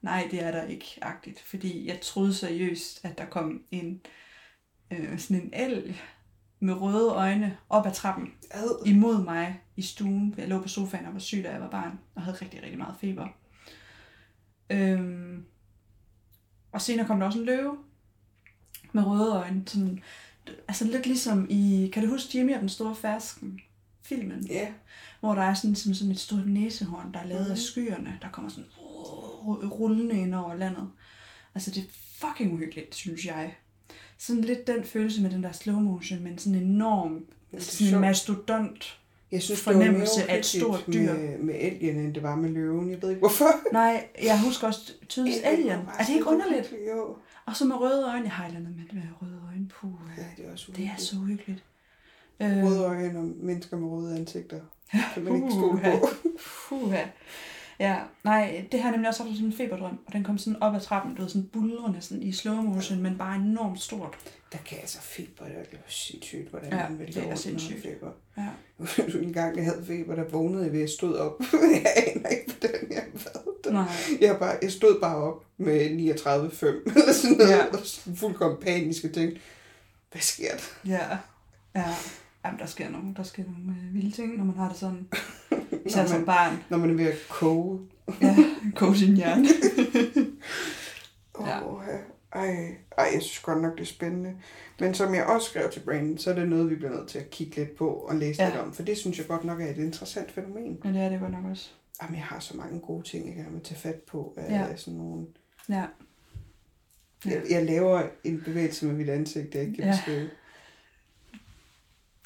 nej, 0.02 0.28
det 0.32 0.44
er 0.44 0.52
der 0.52 0.64
ikke, 0.64 0.86
agtigt. 1.02 1.42
Fordi 1.42 1.88
jeg 1.88 2.02
troede 2.02 2.34
seriøst, 2.34 3.06
at 3.06 3.18
der 3.18 3.26
kom 3.26 3.64
en, 3.72 4.02
øh, 4.92 5.20
sådan 5.20 5.44
en 5.44 5.54
elg 5.54 6.02
med 6.64 6.74
røde 6.82 7.10
øjne 7.14 7.58
op 7.70 7.86
ad 7.86 7.92
trappen 7.94 8.32
Ad. 8.52 8.86
imod 8.86 9.24
mig 9.24 9.62
i 9.76 9.82
stuen. 9.82 10.34
Jeg 10.38 10.48
lå 10.48 10.62
på 10.62 10.68
sofaen 10.68 11.06
og 11.06 11.14
var 11.14 11.20
syg, 11.20 11.42
da 11.44 11.52
jeg 11.52 11.62
var 11.62 11.70
barn, 11.70 12.00
og 12.16 12.22
havde 12.22 12.38
rigtig, 12.42 12.64
rigtig 12.64 12.78
meget 12.78 12.96
feber. 13.02 13.28
Øhm, 14.70 15.46
og 16.72 16.82
senere 16.82 17.08
kom 17.08 17.20
der 17.20 17.26
også 17.26 17.40
en 17.40 17.46
løve 17.46 17.78
med 18.94 19.04
røde 19.04 19.34
øjne. 19.36 19.64
Sådan, 19.68 20.04
altså 20.68 20.86
lidt 20.86 21.06
ligesom 21.06 21.48
i, 21.50 21.90
kan 21.94 22.04
du 22.04 22.10
huske 22.10 22.38
Jimmy 22.38 22.54
og 22.54 22.60
den 22.60 22.70
store 22.70 22.96
fersken? 22.96 23.60
Filmen, 24.02 24.46
Ja, 24.48 24.74
hvor 25.20 25.36
der 25.36 25.42
er 25.42 25.54
sådan, 25.54 25.76
sådan, 25.76 25.96
sådan 25.96 26.12
et 26.12 26.20
stort 26.20 26.48
næsehorn, 26.48 27.14
der 27.14 27.20
er 27.20 27.26
lavet 27.26 27.46
af 27.46 27.50
Mhm. 27.50 27.58
skyerne, 27.58 28.18
der 28.22 28.30
kommer 28.30 28.50
sådan 28.52 28.70
ru- 28.78 29.68
rullende 29.68 30.16
ind 30.20 30.36
over 30.36 30.54
landet. 30.56 30.90
Altså 31.56 31.72
det 31.72 31.84
er 31.84 31.88
fucking 32.28 32.54
uhyggeligt, 32.54 32.96
synes 32.96 33.26
jeg. 33.26 33.56
Sådan 34.28 34.42
lidt 34.42 34.68
den 34.68 34.84
følelse 34.84 35.22
med 35.22 35.30
den 35.30 35.44
der 35.44 35.52
slow 35.52 35.80
motion, 35.80 36.24
men 36.24 36.38
sådan 36.38 36.56
en 36.60 36.64
enorm, 36.64 37.26
sådan 37.60 37.86
en 37.86 37.90
sjovt. 37.90 38.02
mastodont 38.02 39.00
jeg 39.32 39.42
synes, 39.42 39.62
fornemmelse 39.62 40.20
det 40.22 40.28
var 40.28 40.34
af 40.34 40.38
et 40.40 40.46
stort 40.46 40.80
uhyggeligt 40.88 41.10
dyr. 41.10 41.14
Med, 41.14 41.38
med 41.38 41.56
alien, 41.56 41.96
end 42.00 42.14
det 42.14 42.24
var 42.24 42.36
med 42.36 42.50
løven. 42.50 42.92
Jeg 42.92 43.02
ved 43.02 43.10
ikke, 43.10 43.20
hvorfor. 43.20 43.46
Nej, 43.74 44.08
jeg 44.24 44.42
husker 44.42 44.68
også 44.68 44.92
tydeligt 45.10 45.38
var 45.44 45.84
bare 45.86 46.00
Er 46.00 46.04
det 46.06 46.14
ikke 46.14 46.28
underligt? 46.28 46.60
uhyggeligt, 46.68 46.90
Jo. 46.98 47.16
Og 47.46 47.56
så 47.56 47.66
med 47.66 47.76
røde 47.76 48.06
øjne. 48.08 48.24
Jeg 48.24 48.32
har 48.32 48.46
et 48.48 48.56
andet 48.56 48.76
med, 48.94 49.02
røde 49.22 49.40
øjne. 49.52 49.68
Puh, 49.68 49.92
Ja, 50.18 50.24
det 50.38 50.48
er 50.48 50.52
også 50.52 50.66
det 50.72 50.76
er 50.76 50.82
uhyggeligt. 50.82 51.02
så 51.10 51.16
uhyggeligt. 51.16 51.64
Øh, 52.42 52.64
Røde 52.66 52.84
øjne 52.86 53.20
og 53.20 53.26
mennesker 53.42 53.78
med 53.78 53.88
røde 53.90 54.16
ansigter. 54.18 54.60
Kan 55.14 55.24
man 55.24 55.36
ikke 55.36 55.52
stole 55.52 55.80
på. 55.84 56.08
Puha. 56.70 57.02
Ja, 57.80 57.98
nej, 58.24 58.66
det 58.72 58.80
har 58.80 58.88
jeg 58.90 58.92
nemlig 58.92 59.10
også 59.10 59.24
haft 59.24 59.36
sådan 59.36 59.48
en 59.48 59.54
feberdrøm, 59.58 60.00
og 60.08 60.14
den 60.14 60.24
kom 60.24 60.38
sådan 60.38 60.62
op 60.64 60.76
ad 60.76 60.80
trappen, 60.82 61.16
du 61.16 61.22
ved, 61.22 61.30
sådan 61.30 61.50
bulrende 61.54 62.02
sådan 62.02 62.24
i 62.24 62.32
slow 62.32 62.56
motion, 62.56 63.02
men 63.02 63.18
bare 63.18 63.36
enormt 63.36 63.82
stort. 63.82 64.16
Der 64.52 64.58
kan 64.66 64.78
altså 64.82 65.02
feber, 65.02 65.46
det 65.46 65.56
var 65.72 65.78
sindssygt, 65.88 66.50
hvordan 66.50 66.74
Ja, 66.74 66.90
man 66.90 67.00
ville 67.00 67.14
det 67.14 67.30
er 67.30 67.36
sindssygt. 67.36 67.82
feber. 67.82 68.12
Ja. 68.38 68.48
en 69.28 69.34
gang, 69.34 69.56
jeg 69.58 69.66
havde 69.66 69.84
feber, 69.88 70.16
der 70.16 70.24
vågnede 70.24 70.64
jeg 70.64 70.72
ved, 70.72 70.80
at 70.80 70.82
jeg 70.82 70.90
stod 70.90 71.16
op. 71.16 71.42
jeg 71.84 71.94
aner 72.08 72.30
ikke, 72.30 72.54
hvordan 72.60 72.92
jeg 72.92 73.04
der. 73.64 73.72
Nej. 73.72 73.86
Jeg, 74.22 74.38
bare, 74.40 74.58
jeg 74.62 74.72
stod 74.72 75.02
bare 75.02 75.16
op 75.16 75.44
med 75.58 75.80
39,5 75.80 75.86
eller 77.00 77.14
sådan 77.14 77.38
noget, 77.38 77.52
Ja. 77.52 77.66
og 77.66 77.80
fuldkommen 78.16 78.60
panisk 78.62 79.04
og 79.04 79.12
tænkte, 79.14 79.42
hvad 80.12 80.22
sker 80.22 80.52
der? 80.52 80.90
Ja. 80.92 81.18
Ja. 81.76 81.96
Jamen, 82.46 82.60
der 82.60 82.66
sker 82.66 82.90
nogle, 82.90 83.14
der 83.16 83.24
sker 83.24 83.44
nogle 83.44 83.80
øh, 83.88 83.94
vilde 83.94 84.12
ting, 84.12 84.38
når 84.38 84.44
man 84.44 84.56
har 84.56 84.70
det 84.70 84.78
sådan. 84.78 85.08
Især 85.86 86.02
Når 86.02 86.08
som 86.08 86.18
man- 86.18 86.26
barn. 86.26 86.64
Når 86.70 86.78
man 86.78 86.90
er 86.90 86.94
ved 86.94 87.06
at 87.06 87.18
koge. 87.30 87.80
Ja, 88.22 88.36
koge 88.76 88.96
sin 88.98 89.16
hjerne. 89.16 89.48
Åh, 91.40 91.48
Ja. 91.48 91.58
ja. 91.92 91.98
ej, 92.34 92.76
ej, 92.98 93.10
jeg 93.14 93.22
synes 93.22 93.40
godt 93.40 93.62
nok, 93.62 93.74
det 93.76 93.82
er 93.82 93.86
spændende. 93.86 94.34
Men 94.80 94.94
som 94.94 95.16
jeg 95.16 95.26
også 95.26 95.50
skrev 95.50 95.72
til 95.72 95.80
Brandon, 95.80 96.18
så 96.18 96.30
er 96.32 96.36
det 96.36 96.50
noget, 96.50 96.70
vi 96.70 96.76
bliver 96.76 96.92
nødt 96.92 97.08
til 97.10 97.20
at 97.20 97.30
kigge 97.30 97.56
lidt 97.56 97.76
på 97.76 97.90
og 97.90 98.16
læse 98.16 98.42
Ja. 98.42 98.48
ja. 98.48 98.54
lidt 98.56 98.62
om. 98.62 98.74
For 98.74 98.84
det 98.84 98.98
synes 98.98 99.18
jeg 99.18 99.28
godt 99.28 99.44
nok 99.44 99.62
er 99.62 99.66
et 99.68 99.78
interessant 99.78 100.32
fænomen. 100.32 100.80
Men 100.84 100.94
det 100.94 101.02
er 101.02 101.10
det 101.10 101.20
godt 101.20 101.32
nok 101.32 101.46
også. 101.52 101.70
Jamen, 102.02 102.16
jeg 102.16 102.24
har 102.26 102.40
så 102.40 102.58
mange 102.58 102.80
gode 102.80 103.04
ting, 103.04 103.28
jeg 103.28 103.36
gerne 103.36 103.52
vil 103.52 103.62
tage 103.64 103.80
fat 103.80 103.96
på. 103.96 104.34
Af 104.38 104.52
Ja. 104.52 104.76
sådan 104.76 104.98
nogle... 105.00 105.26
Ja. 105.70 105.84
Jeg, 107.26 107.42
jeg 107.50 107.66
laver 107.66 108.04
en 108.24 108.42
bevægelse 108.46 108.86
med 108.86 108.94
mit 108.96 109.10
ansigt, 109.10 109.56
jeg 109.56 109.62
ikke 109.64 109.76
kan 109.76 109.84
Ja. 109.86 109.92
beskrive. 109.92 110.30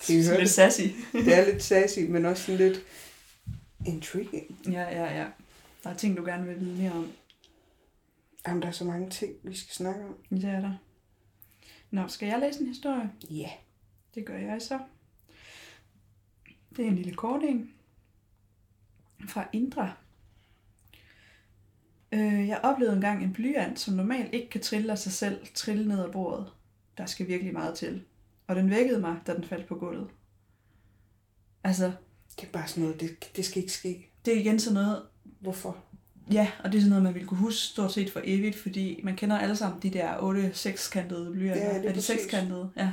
Kan 0.08 0.16
I 0.16 0.24
høre 0.26 0.32
Lidt 0.38 0.40
det? 0.40 0.50
sassy. 0.50 0.82
Det 1.14 1.38
er 1.38 1.46
lidt 1.52 1.64
sassy, 1.64 2.00
men 2.00 2.26
også 2.26 2.44
sådan 2.44 2.58
lidt 2.58 2.80
intriguing. 3.86 4.60
ja, 4.66 4.82
ja, 4.82 5.18
ja. 5.18 5.28
Der 5.84 5.90
er 5.90 5.94
ting, 5.94 6.18
du 6.18 6.26
gerne 6.26 6.46
vil 6.46 6.60
vide 6.60 6.82
mere 6.82 6.92
om. 6.92 7.12
Jamen, 8.48 8.62
der 8.62 8.68
er 8.68 8.72
så 8.72 8.86
mange 8.86 9.10
ting, 9.10 9.34
vi 9.44 9.56
skal 9.56 9.76
snakke 9.76 10.06
om. 10.06 10.16
Det 10.30 10.44
er 10.44 10.60
der. 10.60 10.78
Nå, 11.92 12.08
skal 12.08 12.28
jeg 12.28 12.40
læse 12.40 12.62
en 12.62 12.68
historie? 12.68 13.12
Ja. 13.30 13.50
Det 14.16 14.26
gør 14.26 14.38
jeg 14.38 14.62
så. 14.62 14.80
Det 16.76 16.86
er 16.86 16.90
en 16.90 16.96
lille 16.96 17.14
kort 17.14 17.44
en. 17.44 17.74
Fra 19.28 19.48
Indra. 19.54 19.92
Øh, 22.12 22.48
jeg 22.48 22.60
oplevede 22.64 22.96
engang 22.96 23.24
en 23.24 23.34
blyant, 23.34 23.80
som 23.80 23.94
normalt 23.94 24.34
ikke 24.34 24.50
kan 24.50 24.62
trille 24.62 24.92
af 24.92 24.98
sig 24.98 25.12
selv, 25.12 25.48
trille 25.54 25.88
ned 25.88 26.04
ad 26.04 26.12
bordet. 26.12 26.54
Der 26.98 27.06
skal 27.06 27.28
virkelig 27.28 27.54
meget 27.54 27.76
til. 27.76 28.04
Og 28.48 28.56
den 28.56 28.70
vækkede 28.70 29.00
mig, 29.00 29.20
da 29.28 29.36
den 29.36 29.44
faldt 29.44 29.68
på 29.68 29.76
gulvet. 29.76 30.10
Altså, 31.64 31.94
Det 32.42 32.48
er 32.48 32.52
bare 32.52 32.68
sådan 32.68 32.84
noget, 32.84 33.00
det, 33.02 33.36
det 33.36 33.46
skal 33.46 33.62
ikke 33.62 33.74
ske. 33.74 34.10
det 34.26 34.34
er 34.36 34.40
igen 34.40 34.60
sådan 34.60 34.74
noget, 34.74 35.02
Hvorfor? 35.40 35.78
ja, 36.32 36.48
og 36.64 36.72
det 36.72 36.78
er 36.78 36.82
sådan 36.82 36.90
noget, 36.90 37.04
man 37.04 37.14
ville 37.14 37.28
kunne 37.28 37.38
huske 37.38 37.60
stort 37.60 37.94
set 37.94 38.12
for 38.12 38.22
evigt, 38.24 38.56
fordi 38.56 39.00
man 39.04 39.16
kender 39.16 39.38
alle 39.38 39.56
sammen 39.56 39.82
de 39.82 39.90
der 39.90 40.18
8 40.20 40.52
sekskantede 40.54 41.32
blyanter. 41.32 41.64
Ja, 41.66 41.72
lige 41.78 41.88
er 41.88 41.90
de 41.90 41.94
præcis. 41.94 42.06
sekskantede? 42.06 42.70
Ja. 42.78 42.92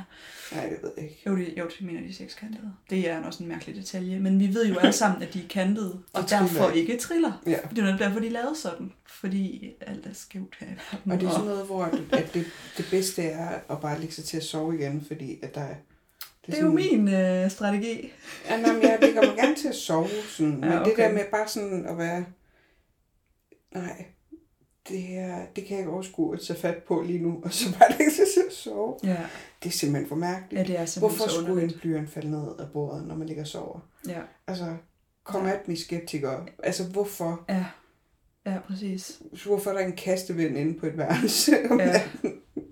Nej, 0.55 0.69
det 0.69 0.77
ved 0.83 0.91
jeg 0.97 1.03
ikke. 1.05 1.21
Jo, 1.27 1.35
det, 1.37 1.53
jo, 1.57 1.69
det 1.79 1.85
mener 1.87 2.01
de 2.01 2.09
er 2.09 2.13
sekskantede. 2.13 2.73
Det 2.89 3.09
er 3.09 3.23
også 3.23 3.43
en 3.43 3.49
mærkelig 3.49 3.75
detalje. 3.75 4.19
Men 4.19 4.39
vi 4.39 4.53
ved 4.53 4.67
jo 4.67 4.77
alle 4.77 4.93
sammen, 4.93 5.23
at 5.23 5.33
de 5.33 5.39
er 5.43 5.47
kantede, 5.47 5.99
og 6.13 6.23
De 6.23 6.27
derfor 6.29 6.69
ikke. 6.69 6.91
ikke 6.91 7.03
triller. 7.03 7.41
Ja. 7.45 7.57
Det 7.69 7.79
er 7.79 7.91
jo 7.91 7.97
derfor, 7.97 8.19
de 8.19 8.27
er 8.27 8.31
lavet 8.31 8.57
sådan. 8.57 8.91
Fordi 9.05 9.69
alt 9.81 10.05
er 10.05 10.13
skævt 10.13 10.55
her 10.59 10.67
i 10.67 10.69
verden. 10.69 11.11
Og 11.11 11.19
det 11.19 11.27
er 11.27 11.31
sådan 11.31 11.45
noget, 11.45 11.65
hvor 11.65 11.83
at, 11.83 11.93
at 12.11 12.33
det, 12.33 12.45
det 12.77 12.85
bedste 12.91 13.21
er 13.23 13.59
at 13.69 13.79
bare 13.81 13.99
lægge 13.99 14.13
sig 14.13 14.23
til 14.23 14.37
at 14.37 14.43
sove 14.43 14.79
igen, 14.79 15.05
fordi 15.07 15.39
at 15.43 15.55
der 15.55 15.61
er... 15.61 15.75
det 16.45 16.59
er 16.59 16.63
jo 16.63 16.71
min 16.71 17.07
øh, 17.13 17.51
strategi. 17.51 18.11
Ja, 18.49 18.61
nej, 18.61 18.73
men 18.73 18.81
jeg 18.81 18.97
ligger 19.01 19.21
mig 19.27 19.35
gerne 19.37 19.55
til 19.55 19.67
at 19.67 19.75
sove, 19.75 20.07
sådan. 20.29 20.51
Ja, 20.63 20.69
men 20.69 20.71
det 20.71 20.81
okay. 20.93 21.03
der 21.03 21.11
med 21.11 21.23
bare 21.31 21.47
sådan 21.47 21.85
at 21.85 21.97
være... 21.97 22.25
Nej, 23.75 24.05
det, 24.89 25.01
her, 25.01 25.45
det 25.55 25.63
kan 25.65 25.71
jeg 25.71 25.79
ikke 25.79 25.91
overskue 25.91 26.33
at 26.35 26.41
tage 26.41 26.59
fat 26.59 26.77
på 26.77 27.01
lige 27.01 27.19
nu, 27.19 27.41
og 27.43 27.53
så 27.53 27.73
bare 27.79 27.89
lægge 27.97 28.11
sig 28.11 28.25
til 28.33 28.43
at 28.47 28.53
sove. 28.53 28.97
Ja, 29.03 29.17
Det 29.63 29.69
er 29.69 29.73
simpelthen 29.73 30.09
for 30.09 30.15
mærkeligt. 30.15 30.59
ja 30.69 30.73
det 30.73 30.79
er 30.79 30.85
simpelthen 30.85 31.17
Hvorfor 31.17 31.29
så 31.31 31.41
skulle 31.45 31.63
en 31.63 31.71
blyant 31.81 32.09
falde 32.09 32.31
ned 32.31 32.47
af 32.59 32.65
bordet, 32.73 33.07
når 33.07 33.15
man 33.15 33.27
ligger 33.27 33.43
og 33.43 33.47
sover? 33.47 33.79
Ja, 34.07 34.21
Altså, 34.47 34.75
kom 35.23 35.45
at 35.45 35.67
mig 35.67 35.77
skeptikere. 35.79 36.45
Altså, 36.63 36.83
hvorfor? 36.83 37.45
ja. 37.49 37.65
Ja, 38.45 38.59
præcis. 38.67 39.21
Hvorfor 39.45 39.69
er 39.71 39.73
der 39.77 39.85
en 39.85 39.95
kastevind 39.95 40.57
inde 40.57 40.79
på 40.79 40.85
et 40.85 40.97
værelse? 40.97 41.51
om 41.71 41.79
Ja. 41.79 42.01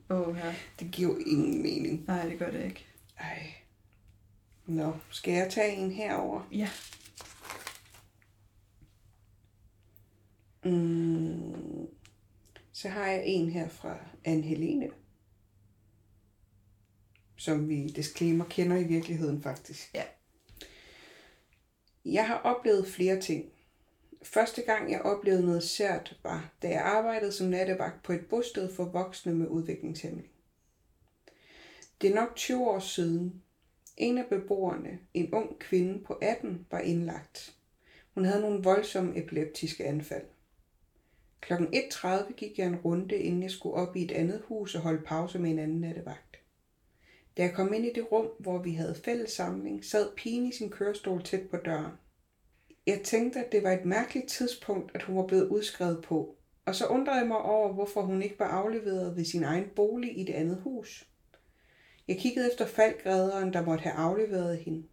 oh, 0.10 0.38
ja. 0.44 0.54
Det 0.80 0.92
giver 0.92 1.10
jo 1.10 1.18
ingen 1.18 1.62
mening. 1.62 2.04
Nej, 2.08 2.26
det 2.30 2.40
gør 2.40 2.50
det 2.52 2.64
ikke. 2.66 2.86
Ej. 3.20 3.54
Nå, 4.66 4.94
skal 5.10 5.34
jeg 5.34 5.52
tage 5.52 5.76
en 5.76 5.92
herover? 5.92 6.48
Ja. 6.52 6.70
Mm. 10.66 11.88
Så 12.72 12.90
har 12.90 13.08
jeg 13.08 13.24
en 13.26 13.50
her 13.50 13.68
fra 13.68 13.98
Anne 14.26 14.44
Helene. 14.44 14.90
Som 17.38 17.70
vi 17.70 17.88
disclaimer 17.88 18.46
kender 18.46 18.78
i 18.78 18.84
virkeligheden 18.84 19.42
faktisk. 19.42 19.94
Ja. 19.94 20.04
Jeg 22.06 22.28
har 22.28 22.36
oplevet 22.38 22.88
flere 22.88 23.22
ting. 23.22 23.52
Første 24.24 24.62
gang 24.62 24.92
jeg 24.92 25.02
oplevede 25.02 25.46
noget 25.46 25.64
sært 25.64 26.18
var, 26.24 26.54
da 26.62 26.70
jeg 26.70 26.82
arbejdede 26.82 27.32
som 27.32 27.48
nattevagt 27.48 28.04
på 28.04 28.14
et 28.14 28.26
bosted 28.30 28.76
for 28.76 28.86
voksne 28.86 29.36
med 29.36 29.48
udviklingshæmning. 29.48 30.28
Det 32.02 32.12
er 32.12 32.16
nok 32.16 32.36
20 32.36 32.70
år 32.70 32.80
siden. 32.80 33.43
En 33.98 34.18
af 34.18 34.26
beboerne, 34.30 35.00
en 35.14 35.34
ung 35.34 35.60
kvinde 35.60 36.04
på 36.04 36.14
18, 36.14 36.68
var 36.72 36.80
indlagt. 36.80 37.56
Hun 38.14 38.26
havde 38.26 38.42
nogle 38.42 38.64
voldsomme 38.64 39.18
epileptiske 39.18 39.86
anfald. 39.86 40.26
Klokken 41.42 41.68
1.30 41.68 42.34
gik 42.34 42.60
jeg 42.60 42.68
en 42.68 42.76
runde, 42.76 43.16
inden 43.16 43.44
jeg 43.44 43.52
skulle 43.52 43.76
op 43.76 43.96
i 43.96 44.04
et 44.04 44.12
andet 44.12 44.42
hus 44.48 44.76
og 44.76 44.82
holde 44.82 45.02
pause 45.06 45.40
med 45.40 45.52
en 45.52 45.60
anden 45.60 45.82
nattevagt. 45.82 46.40
Da 47.38 47.44
jeg 47.44 47.54
kom 47.54 47.74
ind 47.74 47.86
i 47.86 47.94
det 47.94 48.12
rum, 48.12 48.28
hvor 48.40 48.58
vi 48.58 48.72
havde 48.72 48.96
fælles 48.96 49.32
samling, 49.32 49.86
sad 49.86 50.16
pigen 50.16 50.46
i 50.46 50.52
sin 50.52 50.70
kørestol 50.70 51.24
tæt 51.24 51.50
på 51.50 51.58
døren. 51.58 51.94
Jeg 52.88 53.02
tænkte, 53.04 53.46
at 53.46 53.52
det 53.52 53.64
var 53.64 53.72
et 53.72 53.86
mærkeligt 53.86 54.28
tidspunkt, 54.28 54.92
at 54.96 55.04
hun 55.04 55.16
var 55.16 55.28
blevet 55.28 55.48
udskrevet 55.48 56.04
på, 56.04 56.36
og 56.66 56.76
så 56.76 56.88
undrede 56.88 57.18
jeg 57.18 57.28
mig 57.28 57.38
over, 57.38 57.74
hvorfor 57.74 58.02
hun 58.02 58.22
ikke 58.22 58.40
var 58.40 58.48
afleveret 58.48 59.16
ved 59.16 59.26
sin 59.26 59.44
egen 59.44 59.70
bolig 59.76 60.20
i 60.20 60.24
det 60.24 60.34
andet 60.34 60.62
hus. 60.62 61.13
Jeg 62.08 62.18
kiggede 62.18 62.52
efter 62.52 62.66
faldgræderen, 62.66 63.54
der 63.54 63.66
måtte 63.66 63.82
have 63.82 63.96
afleveret 63.96 64.58
hende. 64.58 64.88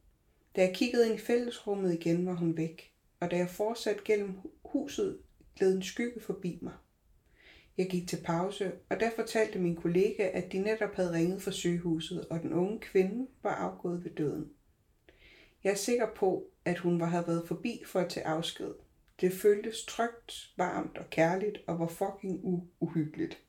Da 0.57 0.61
jeg 0.61 0.75
kiggede 0.75 1.07
ind 1.07 1.15
i 1.15 1.23
fællesrummet 1.23 1.95
igen, 1.95 2.27
var 2.27 2.35
hun 2.35 2.57
væk, 2.57 2.93
og 3.21 3.31
da 3.31 3.37
jeg 3.37 3.51
fortsatte 3.51 4.03
gennem 4.05 4.35
huset, 4.65 5.19
gled 5.57 5.77
en 5.77 5.83
skygge 5.83 6.21
forbi 6.21 6.59
mig. 6.63 6.73
Jeg 7.79 7.89
gik 7.91 8.09
til 8.09 8.23
pause, 8.25 8.73
og 8.89 9.01
der 9.01 9.11
fortalte 9.17 9.59
min 9.59 9.77
kollega, 9.77 10.31
at 10.33 10.53
de 10.53 10.59
netop 10.59 10.95
havde 10.95 11.13
ringet 11.13 11.43
fra 11.43 11.51
sygehuset, 11.51 12.29
og 12.29 12.43
den 12.43 12.53
unge 12.53 12.81
kvinde 12.81 13.27
var 13.43 13.55
afgået 13.55 14.05
ved 14.05 14.11
døden. 14.11 14.51
Jeg 15.65 15.71
er 15.71 15.77
sikker 15.77 16.07
på, 16.17 16.51
at 16.65 16.79
hun 16.79 17.01
var 17.01 17.07
havde 17.07 17.27
været 17.27 17.49
forbi 17.49 17.83
for 17.87 18.01
at 18.01 18.09
tage 18.09 18.27
afsked. 18.27 18.71
Det 19.21 19.33
føltes 19.33 19.85
trygt, 19.85 20.53
varmt 20.57 20.99
og 20.99 21.11
kærligt, 21.11 21.59
og 21.67 21.79
var 21.79 21.87
fucking 21.87 22.41
u- 22.45 22.67
uhyggeligt. 22.81 23.43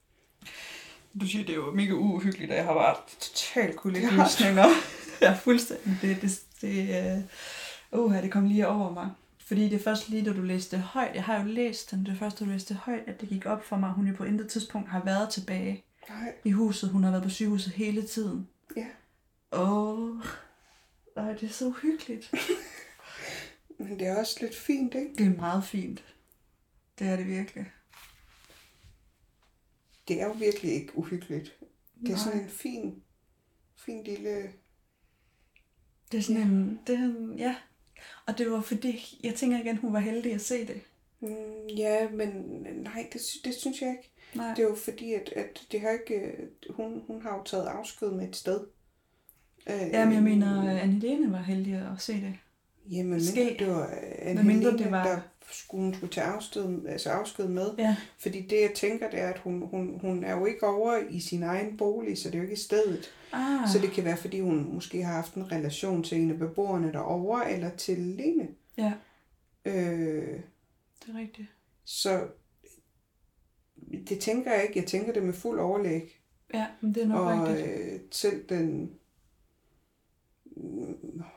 Du 1.19 1.27
siger, 1.27 1.45
det 1.45 1.53
er 1.53 1.57
jo 1.57 1.71
mega 1.71 1.93
uhyggeligt, 1.93 2.51
og 2.51 2.57
jeg 2.57 2.65
har 2.65 2.73
bare 2.73 2.95
totalt 3.19 3.85
lysninger. 3.85 4.65
ja, 5.21 5.33
fuldstændig. 5.33 5.97
Det, 6.01 6.21
det, 6.21 6.41
det, 6.61 7.23
uh, 7.91 7.99
uh, 7.99 8.21
det 8.21 8.31
kom 8.31 8.45
lige 8.45 8.67
over 8.67 8.93
mig. 8.93 9.09
Fordi 9.37 9.63
det 9.63 9.73
er 9.73 9.83
først 9.83 10.09
lige, 10.09 10.25
da 10.25 10.33
du 10.33 10.41
læste 10.41 10.77
højt, 10.77 11.15
jeg 11.15 11.23
har 11.23 11.39
jo 11.39 11.45
læst 11.45 11.91
den, 11.91 12.05
det 12.05 12.17
først, 12.17 12.39
da 12.39 12.45
du 12.45 12.49
læste 12.49 12.73
højt, 12.73 13.03
at 13.07 13.21
det 13.21 13.29
gik 13.29 13.45
op 13.45 13.65
for 13.65 13.77
mig, 13.77 13.89
at 13.89 13.95
hun 13.95 14.07
jo 14.07 14.15
på 14.15 14.23
intet 14.23 14.49
tidspunkt 14.49 14.89
har 14.89 15.03
været 15.05 15.29
tilbage 15.29 15.83
Nej, 16.09 16.33
i 16.43 16.51
huset. 16.51 16.89
Hun 16.89 17.03
har 17.03 17.11
været 17.11 17.23
på 17.23 17.29
sygehuset 17.29 17.73
hele 17.73 18.07
tiden. 18.07 18.47
ja. 18.77 18.85
Åh, 19.51 20.09
oh, 21.15 21.35
det 21.39 21.43
er 21.43 21.49
så 21.49 21.65
uhyggeligt. 21.65 22.31
Men 23.79 23.99
det 23.99 24.07
er 24.07 24.19
også 24.19 24.37
lidt 24.41 24.55
fint, 24.55 24.95
ikke? 24.95 25.11
Det 25.17 25.25
er 25.25 25.41
meget 25.41 25.63
fint. 25.63 26.03
Det 26.99 27.07
er 27.07 27.15
det 27.15 27.27
virkelig. 27.27 27.65
Det 30.11 30.21
er 30.21 30.25
jo 30.25 30.31
virkelig 30.31 30.73
ikke 30.73 30.97
uhyggeligt. 30.97 31.59
Det 32.01 32.07
er 32.07 32.09
Nej. 32.09 32.17
sådan 32.17 32.41
en 32.41 32.49
fin, 32.49 33.03
fin 33.85 34.03
lille... 34.03 34.43
Det 36.11 36.17
er 36.17 36.21
sådan 36.21 36.41
en, 36.41 36.79
det 36.87 36.95
er 36.95 37.03
en, 37.03 37.33
ja. 37.37 37.55
Og 38.27 38.37
det 38.37 38.51
var 38.51 38.61
fordi, 38.61 39.19
jeg 39.23 39.35
tænker 39.35 39.59
igen, 39.59 39.77
hun 39.77 39.93
var 39.93 39.99
heldig 39.99 40.33
at 40.33 40.41
se 40.41 40.67
det. 40.67 40.81
Mm, 41.19 41.67
ja, 41.77 42.09
men 42.09 42.27
nej, 42.83 43.09
det, 43.13 43.21
det 43.43 43.53
synes 43.55 43.81
jeg 43.81 43.89
ikke. 43.97 44.11
Nej. 44.35 44.53
Det 44.53 44.59
er 44.63 44.67
jo 44.69 44.75
fordi, 44.75 45.13
at, 45.13 45.33
at 45.35 45.67
det 45.71 45.81
har 45.81 45.89
ikke... 45.89 46.31
Hun, 46.69 47.01
hun 47.07 47.21
har 47.21 47.37
jo 47.37 47.43
taget 47.43 47.65
afsked 47.65 48.11
med 48.11 48.29
et 48.29 48.35
sted. 48.35 48.59
Øh, 49.69 49.81
Jamen, 49.91 50.13
jeg 50.13 50.23
mener, 50.23 50.61
at 50.69 50.77
Anne 50.77 50.93
Helene 51.01 51.31
var 51.31 51.41
heldig 51.41 51.73
at 51.73 52.01
se 52.01 52.13
det. 52.13 52.33
Jamen, 52.91 53.23
Ske. 53.25 53.39
mindre 53.43 53.65
det 53.65 53.67
var 53.73 53.89
Anne 54.19 54.43
Medmindre 54.43 54.71
Helene, 54.71 54.83
det 54.83 54.91
var- 54.91 55.05
der 55.07 55.21
skulle, 55.51 55.83
hun 55.83 55.93
skulle 55.93 56.13
tage 56.13 56.27
afsked, 56.27 56.85
altså 56.87 57.09
afsked 57.09 57.47
med. 57.47 57.67
Ja. 57.77 57.95
Fordi 58.19 58.41
det, 58.41 58.61
jeg 58.61 58.71
tænker, 58.75 59.09
det 59.09 59.19
er, 59.19 59.27
at 59.27 59.37
hun, 59.39 59.61
hun, 59.71 59.99
hun 60.01 60.23
er 60.23 60.37
jo 60.37 60.45
ikke 60.45 60.67
over 60.67 60.97
i 61.09 61.19
sin 61.19 61.43
egen 61.43 61.77
bolig, 61.77 62.17
så 62.17 62.27
det 62.29 62.35
er 62.35 62.39
jo 62.39 62.43
ikke 62.49 62.55
stedet. 62.61 63.11
Ah, 63.31 63.69
Så 63.69 63.79
det 63.79 63.91
kan 63.91 64.03
være, 64.05 64.17
fordi 64.17 64.39
hun 64.39 64.73
måske 64.73 65.03
har 65.03 65.13
haft 65.13 65.33
en 65.35 65.51
relation 65.51 66.03
til 66.03 66.21
en 66.21 66.31
af 66.31 66.37
beboerne 66.39 66.91
derovre, 66.91 67.51
eller 67.51 67.69
til 67.75 67.97
Lene. 67.97 68.47
ja, 68.77 68.93
Øh, 69.65 70.39
det 71.05 71.15
er 71.15 71.19
rigtigt. 71.19 71.47
så 71.83 72.27
det 74.09 74.19
tænker 74.19 74.51
jeg 74.53 74.63
ikke. 74.63 74.79
Jeg 74.79 74.87
tænker 74.87 75.13
det 75.13 75.23
med 75.23 75.33
fuld 75.33 75.59
overlæg. 75.59 76.19
Ja, 76.53 76.65
men 76.81 76.93
det 76.95 77.03
er 77.03 77.07
nok 77.07 77.19
og 77.39 77.47
rigtigt. 77.47 77.93
øh, 77.93 77.99
selv 78.11 78.45
den 78.49 78.91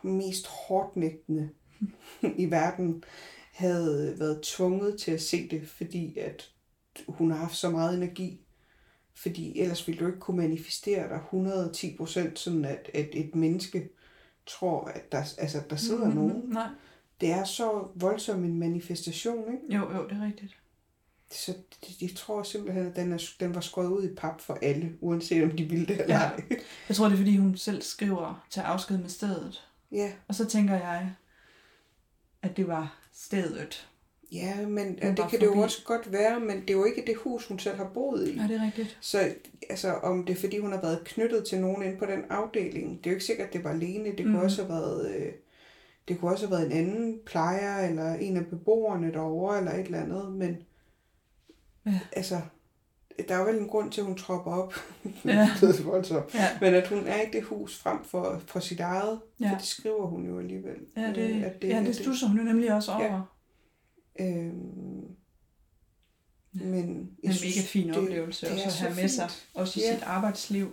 mest 0.02 0.46
hårdnægtende 0.46 1.50
i 2.42 2.50
verden 2.50 3.04
havde 3.54 4.14
været 4.18 4.40
tvunget 4.42 5.00
til 5.00 5.10
at 5.10 5.22
se 5.22 5.48
det, 5.48 5.68
fordi 5.68 6.18
at 6.18 6.50
hun 7.08 7.30
har 7.30 7.38
haft 7.38 7.56
så 7.56 7.70
meget 7.70 7.96
energi. 7.96 8.40
Fordi 9.14 9.60
ellers 9.60 9.86
ville 9.88 10.00
du 10.00 10.06
ikke 10.06 10.20
kunne 10.20 10.36
manifestere 10.36 11.08
dig 11.08 11.16
110 11.16 11.96
procent, 11.96 12.38
sådan 12.38 12.64
at, 12.64 12.90
at 12.94 13.08
et 13.12 13.34
menneske 13.34 13.88
tror, 14.46 14.84
at 14.84 15.12
der, 15.12 15.18
altså, 15.38 15.62
der 15.70 15.76
sidder 15.76 16.04
mm-hmm. 16.04 16.20
nogen. 16.20 16.42
Nej, 16.46 16.68
Det 17.20 17.30
er 17.30 17.44
så 17.44 17.88
voldsom 17.94 18.44
en 18.44 18.58
manifestation, 18.58 19.44
ikke? 19.54 19.76
jo, 19.76 19.96
jo, 19.96 20.08
det 20.08 20.16
er 20.20 20.24
rigtigt. 20.26 20.56
Så 21.30 21.54
de, 21.86 22.06
de 22.06 22.14
tror 22.14 22.42
simpelthen, 22.42 22.86
at 22.86 22.96
den, 22.96 23.12
er, 23.12 23.22
den 23.40 23.54
var 23.54 23.60
skåret 23.60 23.88
ud 23.88 24.04
i 24.10 24.14
pap 24.14 24.40
for 24.40 24.58
alle, 24.62 24.92
uanset 25.00 25.44
om 25.44 25.50
de 25.56 25.64
ville 25.64 25.86
det 25.86 26.00
eller 26.00 26.14
Ja. 26.14 26.20
ej. 26.22 26.42
Jeg 26.88 26.96
tror, 26.96 27.04
det 27.04 27.12
er, 27.12 27.16
fordi 27.16 27.36
hun 27.36 27.56
selv 27.56 27.82
skriver 27.82 28.46
til 28.50 28.60
afsked 28.60 28.98
med 28.98 29.08
stedet. 29.08 29.68
Ja, 29.92 30.12
Og 30.28 30.34
så 30.34 30.44
tænker 30.44 30.74
jeg, 30.74 31.12
at 32.42 32.56
det 32.56 32.68
var 32.68 33.03
stedet. 33.14 33.88
Ja, 34.32 34.66
men 34.66 34.98
ja, 35.02 35.08
det 35.08 35.16
kan 35.30 35.40
det 35.40 35.46
jo 35.46 35.50
forbi. 35.52 35.62
også 35.62 35.84
godt 35.84 36.12
være, 36.12 36.40
men 36.40 36.60
det 36.60 36.70
er 36.70 36.74
jo 36.74 36.84
ikke 36.84 37.04
det 37.06 37.16
hus, 37.16 37.46
hun 37.46 37.58
selv 37.58 37.76
har 37.76 37.90
boet 37.94 38.28
i. 38.28 38.36
Ja, 38.36 38.42
det 38.42 38.56
er 38.56 38.64
rigtigt. 38.66 38.98
Så 39.00 39.34
altså, 39.70 39.92
om 39.92 40.24
det 40.26 40.36
er 40.36 40.40
fordi, 40.40 40.58
hun 40.58 40.72
har 40.72 40.80
været 40.80 41.04
knyttet 41.04 41.46
til 41.46 41.60
nogen 41.60 41.82
inde 41.82 41.98
på 41.98 42.06
den 42.06 42.24
afdeling, 42.30 42.98
det 42.98 43.06
er 43.06 43.10
jo 43.10 43.14
ikke 43.14 43.24
sikkert, 43.24 43.46
at 43.46 43.52
det 43.52 43.64
var 43.64 43.70
alene. 43.70 44.04
Det 44.10 44.16
kunne 44.24 44.28
Mhm. 44.36 44.44
også 44.44 44.62
have 44.62 44.74
været... 44.74 45.14
Øh, 45.14 45.32
det 46.08 46.18
kunne 46.20 46.30
også 46.30 46.46
have 46.46 46.56
været 46.58 46.66
en 46.72 46.76
anden 46.78 47.20
plejer, 47.26 47.88
eller 47.88 48.14
en 48.14 48.36
af 48.36 48.46
beboerne 48.46 49.12
derovre, 49.12 49.58
eller 49.58 49.72
et 49.72 49.84
eller 49.86 50.02
andet, 50.02 50.32
men 50.32 50.56
Ja. 51.86 52.00
altså, 52.12 52.40
der 53.28 53.34
er 53.34 53.38
jo 53.38 53.44
vel 53.44 53.56
en 53.58 53.68
grund 53.68 53.92
til, 53.92 54.00
at 54.00 54.06
hun 54.06 54.16
tropper 54.16 54.52
op. 54.52 54.74
Ja. 55.24 55.50
det 55.60 55.84
voldsomt. 55.86 56.34
Ja, 56.34 56.58
Men 56.60 56.74
at 56.74 56.88
hun 56.88 57.06
er 57.06 57.22
i 57.22 57.30
det 57.32 57.42
hus 57.44 57.78
frem 57.78 58.04
for, 58.04 58.42
for 58.46 58.60
sit 58.60 58.80
eget, 58.80 59.20
Ja. 59.40 59.50
for 59.50 59.56
det 59.56 59.66
skriver 59.66 60.06
hun 60.06 60.26
jo 60.26 60.38
alligevel. 60.38 60.76
ja 60.96 61.12
det, 61.12 61.30
øh, 61.30 61.42
det, 61.62 61.68
ja, 61.68 61.80
det 61.80 61.96
stusser 61.96 62.26
hun 62.26 62.38
jo 62.38 62.42
nemlig 62.44 62.72
også 62.74 62.92
over. 62.92 63.04
Ja. 64.18 64.24
Øhm, 64.26 65.06
men 66.52 66.86
En 67.22 67.30
mega 67.30 67.60
fin 67.66 67.90
oplevelse 67.94 68.46
det 68.46 68.52
også 68.54 68.66
at 68.66 68.74
have 68.74 68.94
med 69.02 69.08
sig, 69.08 69.30
også 69.54 69.80
i 69.80 69.82
Ja. 69.82 69.94
sit 69.94 70.02
arbejdsliv. 70.02 70.72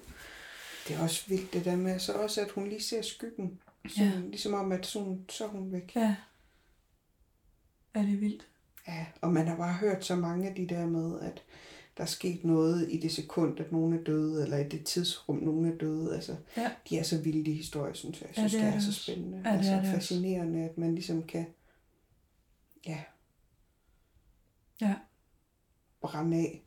Det 0.88 0.96
er 0.96 1.04
også 1.04 1.24
vildt 1.28 1.54
det 1.54 1.66
der 1.66 1.76
med, 1.76 2.00
så 2.00 2.14
også 2.14 2.42
at 2.42 2.52
hun 2.52 2.68
lige 2.68 2.82
ser 2.84 3.02
skyggen. 3.02 3.60
Så, 3.90 4.04
Ja. 4.04 4.12
Ligesom 4.20 4.54
om, 4.54 4.72
at 4.72 4.86
sådan, 4.86 5.26
så 5.30 5.44
er 5.44 5.48
hun 5.48 5.72
væk. 5.72 5.92
Ja. 5.96 6.16
Er 7.94 8.02
det 8.02 8.22
vildt? 8.22 8.48
Ja, 8.88 9.06
og 9.22 9.34
man 9.34 9.48
har 9.48 9.56
bare 9.56 9.74
hørt 9.74 10.06
så 10.06 10.16
mange 10.16 10.50
af 10.50 10.56
de 10.56 10.68
der 10.68 10.86
med, 10.86 11.20
at 11.22 11.44
der 11.98 12.04
er 12.04 12.08
sket 12.08 12.44
noget 12.46 12.92
i 12.92 12.98
det 13.00 13.12
sekund, 13.12 13.60
at 13.60 13.72
nogen 13.72 13.94
er 14.00 14.04
døde, 14.04 14.44
eller 14.44 14.58
i 14.58 14.70
det 14.70 14.86
tidsrum, 14.86 15.36
nogen 15.38 15.66
er 15.72 15.78
døde. 15.78 16.16
Altså, 16.16 16.36
Ja. 16.58 16.72
De 16.90 16.98
er 17.00 17.04
så 17.04 17.22
vilde, 17.22 17.46
de 17.46 17.54
historier, 17.54 17.94
synes 17.94 18.22
jeg. 18.22 18.30
Jeg 18.30 18.38
Ja, 18.38 18.48
synes, 18.48 18.52
det 18.52 18.60
det, 18.62 18.68
er 18.68 18.72
er, 18.72 18.74
det 18.76 18.84
så 18.84 18.90
også. 18.90 19.02
spændende. 19.04 19.38
Ja, 19.46 19.52
det 19.52 19.58
altså, 19.58 19.72
er 19.72 19.76
det 19.76 19.82
også. 19.82 19.94
fascinerende, 19.94 20.60
at 20.64 20.78
man 20.78 20.96
ligesom 20.96 21.24
kan 21.24 21.46
ja, 22.88 23.00
Ja. 24.82 24.96
brænde 26.02 26.38
af. 26.38 26.64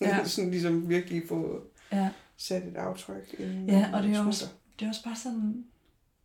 Ja. 0.00 0.24
sådan 0.26 0.50
ligesom 0.50 0.88
virkelig 0.88 1.22
få 1.28 1.62
Ja. 1.92 2.10
sat 2.36 2.62
et 2.64 2.76
aftryk. 2.76 3.34
Ja, 3.68 3.90
og 3.94 4.02
det 4.02 4.16
er 4.16 4.26
også, 4.26 4.46
det 4.78 4.84
er 4.84 4.88
også 4.88 5.04
bare 5.04 5.16
sådan 5.16 5.64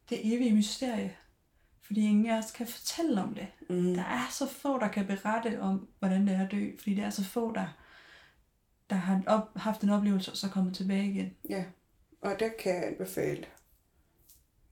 det 0.10 0.34
evige 0.36 0.56
mysterie. 0.56 1.16
Fordi 1.82 2.02
ingen 2.02 2.26
af 2.26 2.38
os 2.38 2.52
kan 2.52 2.68
fortælle 2.68 3.22
om 3.24 3.34
det. 3.36 3.48
Mm. 3.70 3.94
Der 3.94 4.04
er 4.04 4.28
så 4.32 4.48
få, 4.48 4.80
der 4.80 4.88
kan 4.88 5.06
berette 5.08 5.62
om, 5.62 5.88
hvordan 6.00 6.28
det 6.28 6.36
er 6.36 6.46
at 6.46 6.52
dø. 6.52 6.70
Fordi 6.80 6.96
der 6.96 7.06
er 7.06 7.10
så 7.10 7.24
få, 7.24 7.54
der, 7.54 7.78
der 8.90 8.96
har 8.96 9.24
op, 9.28 9.50
haft 9.56 9.82
en 9.82 9.90
oplevelse 9.90 10.32
og 10.32 10.38
så 10.38 10.50
kommet 10.50 10.76
tilbage 10.76 11.10
igen. 11.10 11.34
Ja, 11.50 11.64
og 12.22 12.40
der 12.40 12.50
kan 12.60 12.76
jeg 12.76 12.88
anbefale 12.88 13.46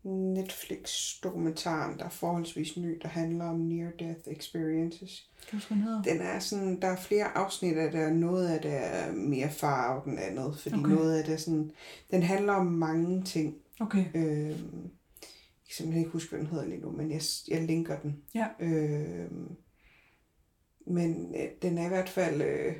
Netflix-dokumentaren, 0.04 2.00
der 2.00 2.06
er 2.06 2.10
forholdsvis 2.10 2.78
ny, 2.78 3.00
der 3.02 3.08
handler 3.08 3.46
om 3.46 3.68
near-death 3.72 4.32
experiences. 4.32 5.30
Kan 5.50 5.60
du 5.60 5.74
den? 5.74 6.04
Den 6.04 6.22
er 6.22 6.40
sådan, 6.40 6.82
der 6.82 6.88
er 6.88 6.96
flere 6.96 7.38
afsnit 7.38 7.78
af 7.78 7.92
det, 7.92 8.06
og 8.06 8.12
noget 8.12 8.48
af 8.48 8.62
det 8.62 8.74
er 8.74 9.12
mere 9.12 9.50
farvet 9.50 10.06
end 10.06 10.20
andet, 10.20 10.60
fordi 10.60 10.76
okay. 10.76 10.90
noget 10.92 11.18
af 11.18 11.24
det 11.26 11.34
er 11.34 11.38
sådan, 11.38 11.72
den 12.12 12.24
handler 12.24 12.54
om 12.54 12.66
mange 12.66 13.24
ting. 13.24 13.56
Okay. 13.80 14.06
Øh, 14.16 14.50
jeg 14.50 14.56
kan 15.68 15.76
simpelthen 15.76 16.06
ikke 16.06 16.12
huske, 16.12 16.30
hvad 16.30 16.40
den 16.40 16.48
hedder 16.48 16.66
lige 16.66 16.82
nu, 16.82 16.92
men 16.92 17.12
jeg, 17.12 17.22
jeg 17.48 17.62
linker 17.62 18.00
den. 18.00 18.22
Ja. 18.36 18.48
Øh, 18.60 19.32
men 20.88 21.36
øh, 21.36 21.48
den 21.62 21.78
er 21.78 21.86
i 21.86 21.90
hvert 21.90 22.10
fald... 22.10 22.42
Øh, 22.42 22.76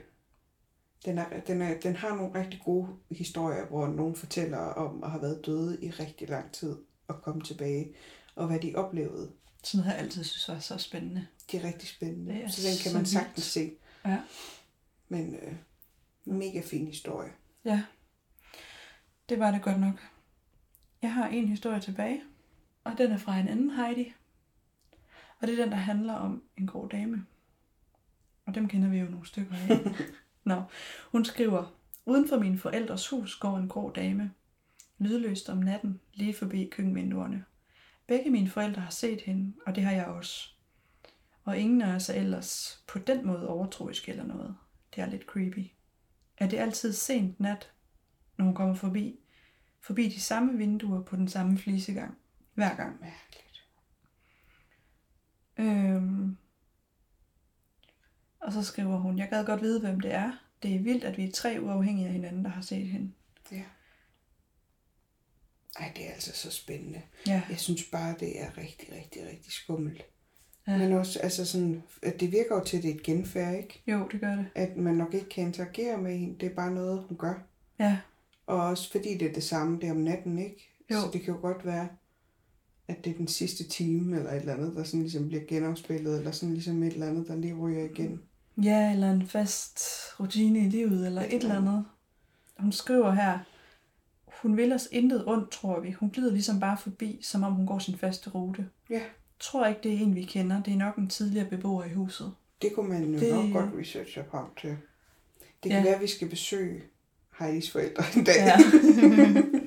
den, 1.06 1.18
er, 1.18 1.40
den, 1.40 1.62
er, 1.62 1.80
den 1.80 1.96
har 1.96 2.16
nogle 2.16 2.40
rigtig 2.40 2.62
gode 2.66 2.88
historier, 3.12 3.66
hvor 3.66 3.88
nogen 3.88 4.16
fortæller 4.16 4.58
om 4.58 5.04
at 5.04 5.12
have 5.12 5.22
været 5.22 5.46
døde 5.46 5.86
i 5.86 5.90
rigtig 5.90 6.30
lang 6.30 6.52
tid 6.52 6.78
og 7.08 7.22
komme 7.22 7.42
tilbage, 7.42 7.96
og 8.36 8.48
hvad 8.48 8.60
de 8.60 8.76
oplevede. 8.76 9.32
Sådan 9.64 9.84
har 9.84 9.92
jeg 9.92 10.02
altid 10.02 10.24
synes 10.24 10.48
var 10.48 10.60
så 10.60 10.78
spændende. 10.78 11.28
Det 11.52 11.64
er 11.64 11.68
rigtig 11.68 11.90
spændende. 11.90 12.34
Det 12.34 12.44
er 12.44 12.50
så 12.50 12.68
den 12.68 12.78
kan 12.84 12.94
man 12.94 13.06
sagtens 13.06 13.44
se. 13.44 13.72
Ja. 14.06 14.22
Men 15.10 15.36
øh, 15.36 15.56
mega 16.26 16.62
fin 16.62 16.88
historie. 16.88 17.32
Ja, 17.66 17.84
det 19.30 19.40
var 19.40 19.52
det 19.52 19.62
godt 19.62 19.80
nok. 19.80 19.94
Jeg 21.02 21.14
har 21.14 21.28
en 21.28 21.48
historie 21.48 21.80
tilbage, 21.80 22.22
og 22.84 22.98
den 22.98 23.12
er 23.12 23.18
fra 23.18 23.40
en 23.40 23.48
anden 23.48 23.70
Heidi. 23.70 24.14
Og 25.40 25.48
det 25.48 25.60
er 25.60 25.64
den, 25.64 25.72
der 25.72 25.78
handler 25.78 26.14
om 26.14 26.44
en 26.58 26.68
grå 26.68 26.88
dame. 26.88 27.26
Og 28.46 28.56
dem 28.56 28.68
kender 28.68 28.90
vi 28.90 28.98
jo 28.98 29.06
nogle 29.06 29.28
stykker 29.28 29.56
af. 29.56 29.80
Nå, 30.44 30.64
hun 31.12 31.26
skriver, 31.26 31.82
Uden 32.06 32.30
for 32.30 32.40
min 32.40 32.60
forældres 32.60 33.10
hus 33.10 33.36
går 33.36 33.58
en 33.58 33.68
grå 33.68 33.92
dame. 33.92 34.32
Lydløst 34.98 35.50
om 35.50 35.58
natten, 35.58 36.02
lige 36.14 36.34
forbi 36.34 36.70
køkkenvinduerne. 36.72 37.46
Begge 38.08 38.30
mine 38.30 38.50
forældre 38.50 38.82
har 38.82 38.92
set 38.92 39.22
hende, 39.22 39.54
og 39.66 39.76
det 39.76 39.84
har 39.84 39.92
jeg 39.92 40.06
også. 40.06 40.50
Og 41.44 41.58
ingen 41.58 41.82
af 41.82 41.96
os 41.96 42.10
er 42.10 42.14
ellers 42.14 42.84
på 42.88 43.00
den 43.00 43.26
måde 43.28 43.48
overtroisk 43.48 44.10
eller 44.10 44.24
noget. 44.24 44.56
Det 44.96 45.02
er 45.02 45.06
lidt 45.06 45.24
creepy. 45.24 45.68
Er 46.38 46.48
det 46.48 46.58
altid 46.58 46.94
sent 46.94 47.40
nat, 47.40 47.72
når 48.38 48.46
hun 48.46 48.56
kommer 48.56 48.76
forbi? 48.76 49.20
Forbi 49.82 50.10
de 50.10 50.20
samme 50.20 50.58
vinduer 50.58 51.02
på 51.02 51.16
den 51.16 51.28
samme 51.28 51.58
flisegang. 51.58 52.18
Hver 52.54 52.76
gang. 52.76 53.00
Mærkeligt. 53.02 53.68
Øhm. 55.58 56.38
Og 58.42 58.54
så 58.54 58.64
skriver 58.64 58.98
hun, 58.98 59.18
jeg 59.18 59.30
gad 59.30 59.46
godt 59.46 59.62
vide, 59.62 59.80
hvem 59.80 60.00
det 60.00 60.14
er. 60.14 60.32
Det 60.64 60.76
er 60.76 60.80
vildt, 60.80 61.04
at 61.04 61.18
vi 61.18 61.24
er 61.28 61.32
tre 61.32 61.58
uafhængige 61.62 62.08
af 62.08 62.14
hinanden, 62.14 62.44
der 62.44 62.50
har 62.50 62.62
set 62.62 62.88
hende. 62.88 63.12
Ja. 63.52 63.62
Ej, 65.80 65.92
det 65.96 66.08
er 66.08 66.12
altså 66.12 66.32
så 66.34 66.52
spændende. 66.52 67.02
Ja, 67.28 67.42
Jeg 67.50 67.60
synes 67.60 67.84
bare, 67.92 68.16
det 68.20 68.42
er 68.42 68.58
rigtig, 68.58 68.90
rigtig, 68.96 69.22
rigtig 69.32 69.52
skummelt. 69.54 70.04
Ja. 70.68 70.78
Men 70.78 70.92
også, 70.92 71.20
altså 71.20 71.46
sådan, 71.46 71.84
at 72.04 72.20
det 72.20 72.32
virker 72.32 72.56
jo 72.56 72.64
til, 72.64 72.78
at 72.78 72.84
det 72.84 72.92
er 72.92 72.96
et 72.96 73.04
genfærd, 73.04 73.58
ikke? 73.58 73.84
jo, 73.88 74.08
det 74.12 74.20
gør 74.22 74.36
det. 74.36 74.46
At 74.56 74.78
man 74.78 74.96
nok 74.96 75.14
ikke 75.14 75.30
kan 75.30 75.44
interagere 75.44 75.98
med 75.98 76.18
hende. 76.18 76.40
Det 76.40 76.52
er 76.52 76.56
bare 76.56 76.72
noget, 76.72 77.04
hun 77.08 77.18
gør. 77.18 77.34
Ja, 77.80 77.98
Og 78.46 78.62
også 78.62 78.92
fordi 78.92 79.18
det 79.18 79.30
er 79.30 79.34
det 79.34 79.44
samme, 79.44 79.80
det 79.80 79.88
er 79.88 79.92
om 79.92 79.98
natten, 79.98 80.40
ikke? 80.40 80.70
Jo. 80.92 81.02
Så 81.02 81.10
det 81.14 81.22
kan 81.22 81.34
jo 81.34 81.40
godt 81.40 81.66
være, 81.66 81.88
at 82.88 83.06
det 83.06 83.12
er 83.14 83.18
den 83.18 83.28
sidste 83.28 83.64
time, 83.64 84.18
eller 84.18 84.32
et 84.32 84.40
eller 84.40 84.54
andet, 84.54 84.76
der 84.76 84.84
sådan 84.84 85.02
ligesom 85.02 85.28
bliver 85.28 85.44
genafspillet, 85.48 86.18
eller 86.18 86.32
sådan 86.32 86.54
ligesom 86.54 86.84
et 86.84 86.94
eller 86.94 87.08
andet, 87.08 87.28
der 87.28 87.36
lige 87.36 87.54
ryger 87.54 87.84
igen. 87.84 88.22
Ja 88.64 88.92
eller 88.92 89.12
en 89.12 89.28
fast 89.28 89.80
rutine 90.20 90.60
i 90.60 90.70
livet, 90.70 91.06
eller 91.08 91.22
et 91.22 91.34
eller 91.34 91.58
andet. 91.58 91.86
Hun 92.60 92.72
skriver 92.72 93.12
her, 93.12 93.40
hun 94.42 94.58
vil 94.58 94.74
os 94.74 94.88
intet 94.92 95.24
ondt, 95.28 95.52
tror 95.52 95.80
vi. 95.80 95.92
Hun 95.92 96.10
glider 96.10 96.32
ligesom 96.32 96.60
bare 96.60 96.78
forbi, 96.78 97.20
som 97.24 97.44
om 97.44 97.54
hun 97.54 97.66
går 97.68 97.80
sin 97.80 97.98
faste 97.98 98.30
rute. 98.30 98.66
Ja, 98.90 99.02
Tror 99.40 99.66
ikke, 99.66 99.80
det 99.84 99.94
er 99.94 99.98
en, 100.00 100.16
vi 100.16 100.24
kender. 100.24 100.64
Det 100.64 100.74
er 100.74 100.78
nok 100.78 100.96
en 100.96 101.10
tidligere 101.10 101.50
beboer 101.50 101.84
i 101.84 101.94
huset. 101.94 102.32
det 102.62 102.72
kunne 102.76 102.90
man 102.90 103.04
jo 103.14 103.20
Det- 103.20 103.34
nok 103.36 103.54
godt 103.54 103.80
researche 103.80 104.24
frem 104.32 104.46
til. 104.62 104.70
Det 105.64 105.72
kan 105.72 105.80
ja. 105.80 105.84
være, 105.84 105.96
at 105.96 106.02
vi 106.02 106.08
skal 106.08 106.30
besøge 106.30 106.82
Heidis 107.40 107.72
forældre 107.72 108.04
en 108.18 108.24
dag. 108.24 108.36
Ja. 108.38 108.58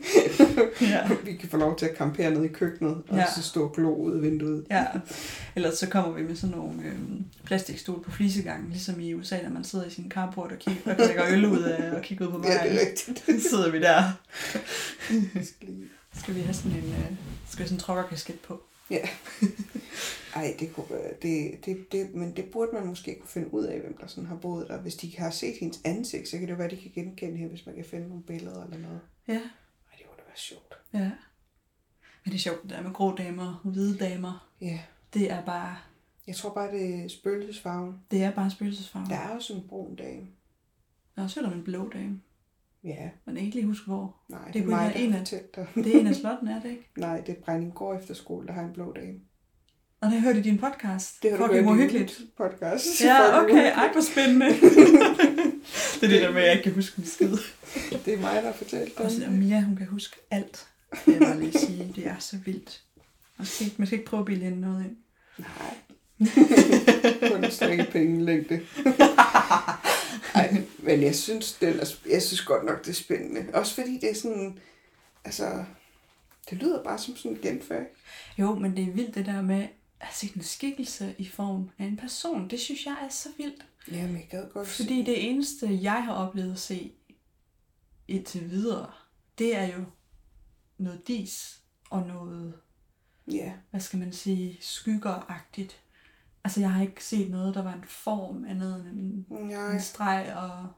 ja. 0.80 1.08
vi 1.24 1.34
kan 1.36 1.48
få 1.48 1.56
lov 1.56 1.76
til 1.78 1.86
at 1.86 1.96
campere 1.96 2.30
nede 2.30 2.44
i 2.44 2.48
køkkenet, 2.48 3.02
og 3.08 3.16
Ja. 3.16 3.24
så 3.36 3.42
stå 3.42 3.64
og 3.64 3.72
glo 3.74 3.94
ud 3.94 4.12
af 4.16 4.22
vinduet. 4.22 4.66
Ja, 4.70 4.84
ellers 5.56 5.78
så 5.78 5.88
kommer 5.88 6.12
vi 6.12 6.22
med 6.22 6.36
sådan 6.36 6.56
nogle 6.56 6.82
øh, 6.84 6.98
plastikstol 7.44 8.02
på 8.02 8.10
flisegangen, 8.10 8.70
ligesom 8.70 9.00
i 9.00 9.14
USA, 9.14 9.42
når 9.42 9.50
man 9.50 9.64
sidder 9.64 9.84
i 9.86 9.90
sin 9.90 10.10
carport 10.10 10.52
og, 10.52 10.58
kigger, 10.58 10.92
og 10.92 10.98
drikker 10.98 11.24
øl 11.30 11.46
ud 11.46 11.62
af 11.62 11.92
og 11.96 12.02
kigger 12.02 12.26
ud 12.26 12.32
på 12.32 12.42
Ja, 12.48 12.52
det 12.68 12.74
er 12.82 12.86
rigtigt. 12.86 13.24
Så 13.42 13.48
sidder 13.48 13.70
vi 13.70 13.80
der. 13.80 14.02
Skal 16.14 16.34
vi 16.34 16.40
have 16.40 16.54
sådan 16.54 16.72
en, 16.72 16.84
øh, 16.84 17.12
skal 17.48 17.62
vi 17.62 17.68
sådan 17.68 17.76
en 17.76 17.80
trokkerkasket 17.80 18.40
på? 18.40 18.60
Ja. 18.90 18.98
Ej, 20.36 20.54
det 20.60 20.72
kunne 20.72 20.86
være, 20.90 21.10
det, 21.22 21.50
det, 21.66 21.92
det, 21.92 22.14
men 22.14 22.32
det 22.36 22.44
burde 22.44 22.70
man 22.74 22.86
måske 22.86 23.16
kunne 23.20 23.28
finde 23.28 23.54
ud 23.54 23.64
af, 23.64 23.80
hvem 23.80 23.96
der 24.00 24.06
sådan 24.06 24.26
har 24.26 24.36
boet 24.36 24.68
der. 24.68 24.78
Hvis 24.80 24.94
de 24.94 25.18
har 25.18 25.30
set 25.30 25.54
hendes 25.60 25.80
ansigt, 25.84 26.28
så 26.28 26.38
kan 26.38 26.46
det 26.46 26.50
jo 26.52 26.56
være, 26.56 26.64
at 26.70 26.70
de 26.70 26.76
kan 26.76 26.90
genkende 26.94 27.36
hende, 27.36 27.50
hvis 27.54 27.66
man 27.66 27.74
kan 27.74 27.84
finde 27.84 28.08
nogle 28.08 28.22
billeder 28.22 28.64
eller 28.64 28.78
noget. 28.78 29.00
Ja. 29.28 29.40
Være 30.34 30.38
sjovt. 30.38 30.74
Ja. 30.92 30.98
Men 32.24 32.32
det 32.32 32.34
er 32.34 32.38
sjovt, 32.38 32.62
det 32.62 32.70
der 32.70 32.82
med 32.82 32.92
grå 32.92 33.14
damer 33.16 33.60
og 33.64 33.70
hvide 33.70 33.98
damer. 33.98 34.48
Ja. 34.60 34.78
Det 35.14 35.30
er 35.30 35.44
bare, 35.44 35.76
Jeg 36.26 36.36
tror 36.36 36.54
bare, 36.54 36.70
det 36.72 37.04
er 37.04 37.08
spøgelsesfarven. 37.08 38.00
det 38.10 38.22
er 38.24 38.30
bare 38.30 38.50
spøgelsesfarve. 38.50 39.06
Der 39.08 39.16
er 39.16 39.38
sådan 39.38 39.62
en 39.62 39.68
brun 39.68 39.96
dame. 39.96 40.20
Jeg 41.16 41.22
har 41.22 41.24
også 41.24 41.40
en 41.40 41.64
blå 41.64 41.88
dame, 41.88 42.20
Ja, 42.84 43.10
men 43.24 43.34
jeg 43.34 43.40
kan 43.40 43.44
ikke 43.44 43.56
lige 43.56 43.66
huske 43.66 43.86
hvor. 43.86 44.16
nej, 44.28 44.44
Det 44.44 44.54
det, 44.54 44.62
er 44.62 44.66
mig, 44.66 44.92
en 44.96 45.12
der 45.12 45.18
af-. 45.18 45.68
Det 45.74 45.96
er 45.96 46.00
en 46.00 46.06
af 46.06 46.14
slotten, 46.14 46.48
er 46.48 46.60
det 46.60 46.70
ikke? 46.70 46.90
Nej, 46.96 47.20
det 47.20 47.38
er 47.38 47.42
Brændingård 47.42 48.00
Efterskole, 48.00 48.46
der 48.46 48.52
har 48.52 48.62
en 48.62 48.72
blå 48.72 48.92
dame. 48.92 49.18
Og 50.00 50.10
det 50.10 50.20
har 50.20 50.28
jeg 50.28 50.34
hørt 50.34 50.46
i 50.46 50.50
din 50.50 50.58
podcast. 50.58 51.22
Det 51.22 51.30
har 51.30 51.38
du 51.38 51.52
hørt 51.52 51.62
i 51.90 51.98
min 51.98 52.08
podcast. 52.36 53.00
Ja, 53.04 53.18
okay. 53.42 53.72
Ej, 53.72 53.92
hvor 53.92 54.00
spændende. 54.00 54.46
det 56.10 56.16
er 56.16 56.18
det 56.18 56.28
der 56.28 56.32
med, 56.32 56.40
at 56.40 56.46
jeg 56.46 56.56
ikke 56.56 56.64
kan 56.64 56.74
huske 56.74 56.98
en 56.98 57.06
skid. 57.06 57.36
Det 58.04 58.14
er 58.14 58.18
mig, 58.18 58.34
der 58.34 58.40
har 58.40 58.52
fortalt 58.52 58.96
Og 58.96 59.10
så 59.10 59.20
dig. 59.20 59.32
Mia, 59.32 59.60
hun 59.60 59.76
kan 59.76 59.86
huske 59.86 60.16
alt. 60.30 60.66
Det 61.06 61.18
bare 61.18 61.40
lige 61.40 61.58
sige. 61.58 61.92
Det 61.96 62.06
er 62.06 62.18
så 62.18 62.36
vildt. 62.44 62.80
Skal 63.42 63.66
ikke, 63.66 63.76
man 63.78 63.86
skal 63.86 63.98
ikke 63.98 64.10
prøve 64.10 64.20
at 64.20 64.26
bilde 64.26 64.44
hende 64.44 64.60
noget 64.60 64.84
ind. 64.84 64.96
Nej. 65.38 65.74
Kun 67.30 67.44
en 67.44 67.50
strikkepenge 67.50 68.24
længde. 68.24 68.60
Ej, 70.34 70.56
men 70.78 71.02
jeg 71.02 71.14
synes, 71.14 71.52
den 71.52 71.80
er, 71.80 71.94
jeg 72.10 72.22
synes 72.22 72.42
godt 72.42 72.64
nok, 72.64 72.84
det 72.84 72.90
er 72.90 72.94
spændende. 72.94 73.46
Også 73.54 73.74
fordi 73.74 73.98
det 74.00 74.10
er 74.10 74.14
sådan, 74.14 74.58
altså, 75.24 75.64
det 76.50 76.58
lyder 76.58 76.84
bare 76.84 76.98
som 76.98 77.16
sådan 77.16 77.30
en 77.30 77.38
genfærd. 77.42 77.86
Jo, 78.38 78.54
men 78.54 78.76
det 78.76 78.88
er 78.88 78.92
vildt 78.92 79.14
det 79.14 79.26
der 79.26 79.42
med, 79.42 79.66
at 80.00 80.08
se 80.14 80.32
en 80.36 80.42
skikkelse 80.42 81.14
i 81.18 81.28
form 81.28 81.70
af 81.78 81.84
en 81.84 81.96
person. 81.96 82.48
Det 82.48 82.60
synes 82.60 82.86
jeg 82.86 82.96
er 83.02 83.08
så 83.08 83.28
vildt. 83.38 83.64
Jamen, 83.92 84.16
jeg 84.16 84.26
gad 84.30 84.50
godt 84.50 84.68
Fordi 84.68 85.02
det 85.02 85.30
eneste, 85.30 85.78
jeg 85.82 86.04
har 86.04 86.14
oplevet 86.14 86.52
at 86.52 86.58
se 86.58 86.92
indtil 88.08 88.50
videre, 88.50 88.90
det 89.38 89.56
er 89.56 89.76
jo 89.76 89.84
noget 90.78 91.08
dis 91.08 91.62
og 91.90 92.06
noget, 92.06 92.54
Ja, 93.32 93.52
hvad 93.70 93.80
skal 93.80 93.98
man 93.98 94.12
sige, 94.12 94.56
skyggeragtigt. 94.60 95.82
Altså, 96.44 96.60
jeg 96.60 96.70
har 96.70 96.82
ikke 96.82 97.04
set 97.04 97.30
noget, 97.30 97.54
der 97.54 97.62
var 97.62 97.74
en 97.74 97.84
form 97.88 98.44
andet 98.44 98.86
end 98.86 98.98
en, 99.00 99.46
nej, 99.46 99.72
en 99.72 99.80
streg 99.80 100.34
og... 100.36 100.68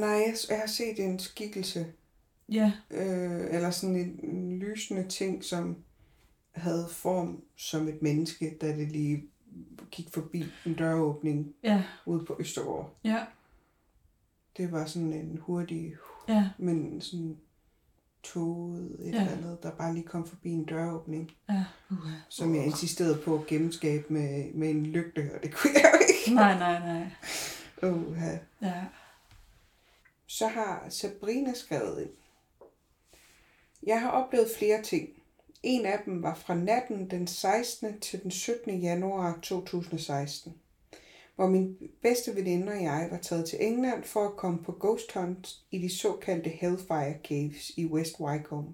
nej, 0.00 0.34
jeg, 0.48 0.58
har 0.58 0.66
set 0.66 0.98
en 0.98 1.18
skikkelse, 1.18 1.86
Ja, 2.48 2.72
øh, 2.90 3.54
eller 3.54 3.70
sådan 3.70 3.96
en, 3.96 4.20
en 4.24 4.58
lysende 4.58 5.08
ting, 5.08 5.44
som 5.44 5.76
havde 6.52 6.88
form 6.90 7.42
som 7.56 7.88
et 7.88 8.02
menneske, 8.02 8.56
da 8.60 8.66
det 8.76 8.92
lige 8.92 9.24
gik 9.90 10.10
forbi 10.14 10.44
en 10.66 10.74
døråbning 10.74 11.54
ja, 11.62 11.84
ude 12.06 12.24
på 12.24 12.36
Østergaard. 12.40 12.94
ja, 13.04 13.24
Det 14.56 14.72
var 14.72 14.86
sådan 14.86 15.12
en 15.12 15.38
hurtig, 15.38 15.94
ja, 16.28 16.50
men 16.58 17.00
sådan 17.00 17.38
toget 18.22 18.96
et 19.00 19.12
Ja. 19.14 19.20
eller 19.20 19.32
andet, 19.36 19.62
der 19.62 19.70
bare 19.70 19.94
lige 19.94 20.06
kom 20.06 20.26
forbi 20.26 20.50
en 20.50 20.64
døråbning, 20.64 21.30
ja. 21.48 21.64
som 22.28 22.54
jeg 22.54 22.64
insisterede 22.66 23.18
på 23.24 23.34
at 23.38 23.46
gennemskabe 23.46 24.12
med, 24.12 24.52
med 24.54 24.70
en 24.70 24.86
lygte, 24.86 25.30
og 25.34 25.42
det 25.42 25.54
kunne 25.54 25.72
jeg 25.82 25.90
jo 25.94 25.98
ikke. 26.08 26.34
Nej, 26.34 26.58
nej, 26.58 26.78
nej. 26.78 27.10
Uh, 27.92 28.18
Ja. 28.62 28.84
Så 30.26 30.46
har 30.46 30.86
Sabrina 30.88 31.52
skrevet 31.54 32.02
ind. 32.02 32.10
Jeg 33.86 34.00
har 34.00 34.10
oplevet 34.10 34.48
flere 34.58 34.82
ting. 34.82 35.08
En 35.62 35.86
af 35.86 36.02
dem 36.04 36.22
var 36.22 36.34
fra 36.34 36.54
natten 36.54 37.10
den 37.10 37.26
16. 37.26 38.00
til 38.00 38.22
den 38.22 38.30
17. 38.30 38.80
januar 38.80 39.38
2016, 39.42 40.54
hvor 41.36 41.46
min 41.46 41.76
bedste 42.02 42.36
veninde 42.36 42.72
og 42.72 42.82
jeg 42.82 43.08
var 43.10 43.18
taget 43.18 43.48
til 43.48 43.66
England 43.66 44.04
for 44.04 44.28
at 44.28 44.36
komme 44.36 44.58
på 44.58 44.72
ghost 44.80 45.12
hunt 45.12 45.56
i 45.70 45.78
de 45.78 45.96
såkaldte 45.96 46.50
Hellfire 46.50 47.14
Caves 47.24 47.70
i 47.76 47.86
West 47.86 48.20
Wycombe. 48.20 48.72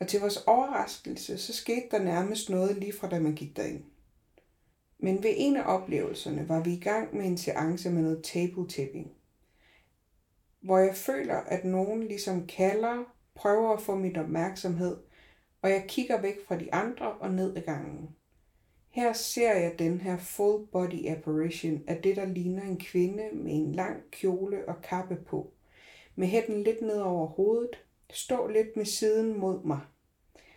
Og 0.00 0.08
til 0.08 0.20
vores 0.20 0.36
overraskelse, 0.36 1.38
så 1.38 1.52
skete 1.52 1.86
der 1.90 2.02
nærmest 2.02 2.50
noget 2.50 2.76
lige 2.76 2.92
fra 2.92 3.08
da 3.08 3.20
man 3.20 3.34
gik 3.34 3.56
derind. 3.56 3.84
Men 4.98 5.22
ved 5.22 5.34
en 5.36 5.56
af 5.56 5.74
oplevelserne 5.74 6.48
var 6.48 6.62
vi 6.62 6.72
i 6.72 6.80
gang 6.80 7.16
med 7.16 7.26
en 7.26 7.38
seance 7.38 7.90
med 7.90 8.02
noget 8.02 8.22
table 8.24 8.68
tipping 8.68 9.10
hvor 10.60 10.78
jeg 10.78 10.94
føler, 10.94 11.36
at 11.36 11.64
nogen 11.64 12.02
ligesom 12.02 12.46
kalder, 12.46 13.14
prøver 13.34 13.72
at 13.72 13.80
få 13.80 13.94
mit 13.94 14.18
opmærksomhed, 14.18 14.96
og 15.62 15.70
jeg 15.70 15.84
kigger 15.88 16.20
væk 16.20 16.46
fra 16.46 16.58
de 16.58 16.74
andre 16.74 17.12
og 17.12 17.30
ned 17.30 17.56
ad 17.56 17.62
gangen. 17.62 18.08
Her 18.90 19.12
ser 19.12 19.52
jeg 19.52 19.78
den 19.78 20.00
her 20.00 20.16
full 20.16 20.66
body 20.66 21.06
apparition 21.06 21.84
af 21.86 22.02
det, 22.02 22.16
der 22.16 22.24
ligner 22.24 22.62
en 22.62 22.78
kvinde 22.78 23.28
med 23.32 23.52
en 23.52 23.72
lang 23.72 24.02
kjole 24.10 24.68
og 24.68 24.82
kappe 24.82 25.16
på, 25.16 25.52
med 26.16 26.26
hætten 26.26 26.62
lidt 26.62 26.82
ned 26.82 27.00
over 27.00 27.26
hovedet, 27.26 27.84
står 28.10 28.48
lidt 28.48 28.76
med 28.76 28.84
siden 28.84 29.38
mod 29.38 29.64
mig. 29.64 29.80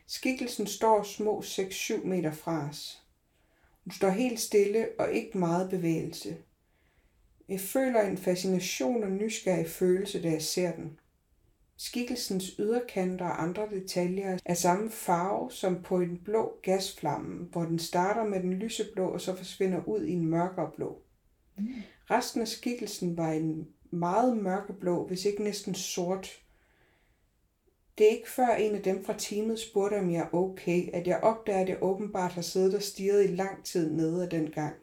Skikkelsen 0.08 0.68
står 0.68 1.04
små 1.04 1.40
6-7 1.40 2.06
meter 2.06 2.32
fra 2.32 2.70
os. 2.70 3.04
Hun 3.84 3.92
står 3.92 4.10
helt 4.10 4.40
stille 4.40 4.88
og 5.00 5.12
ikke 5.12 5.38
meget 5.38 5.70
bevægelse. 5.70 6.38
Jeg 7.50 7.60
føler 7.60 8.02
en 8.02 8.18
fascination 8.18 9.04
og 9.04 9.12
nysgerrig 9.12 9.68
følelse, 9.68 10.22
da 10.24 10.32
jeg 10.32 10.42
ser 10.42 10.72
den. 10.76 11.00
Skikkelsens 11.78 12.56
yderkanter 12.60 13.26
og 13.26 13.44
andre 13.44 13.70
detaljer 13.70 14.38
er 14.46 14.54
samme 14.54 14.90
farve 14.90 15.52
som 15.52 15.82
på 15.82 16.00
en 16.00 16.18
blå 16.18 16.54
gasflamme, 16.62 17.48
hvor 17.52 17.64
den 17.64 17.80
starter 17.80 18.24
med 18.24 18.40
den 18.40 18.54
lyseblå 18.54 19.08
og 19.08 19.22
så 19.22 19.36
forsvinder 19.36 19.84
ud 19.88 20.04
i 20.04 20.12
en 20.12 20.26
mørkere 20.26 20.72
blå. 20.76 21.02
Resten 22.12 22.42
af 22.42 22.48
skikkelsen 22.48 23.18
var 23.18 23.32
en 23.32 23.68
meget 23.92 24.38
mørkeblå, 24.38 25.08
hvis 25.08 25.26
ikke 25.26 25.44
næsten 25.44 25.76
sort. 25.76 26.30
Det 27.98 28.06
er 28.06 28.12
ikke 28.12 28.32
før 28.32 28.56
en 28.56 28.76
af 28.76 28.82
dem 28.82 29.06
fra 29.06 29.16
teamet 29.18 29.60
spurgte, 29.60 30.00
om 30.00 30.12
jeg 30.12 30.20
er 30.20 30.36
okay, 30.36 30.90
at 30.94 31.08
jeg 31.08 31.20
opdager, 31.24 31.60
at 31.60 31.70
jeg 31.70 31.78
åbenbart 31.82 32.32
har 32.32 32.42
siddet 32.42 32.76
og 32.76 32.82
stirret 32.82 33.24
i 33.24 33.36
lang 33.36 33.66
tid 33.66 33.92
nede 33.92 34.24
af 34.24 34.30
den 34.30 34.52
gang. 34.52 34.76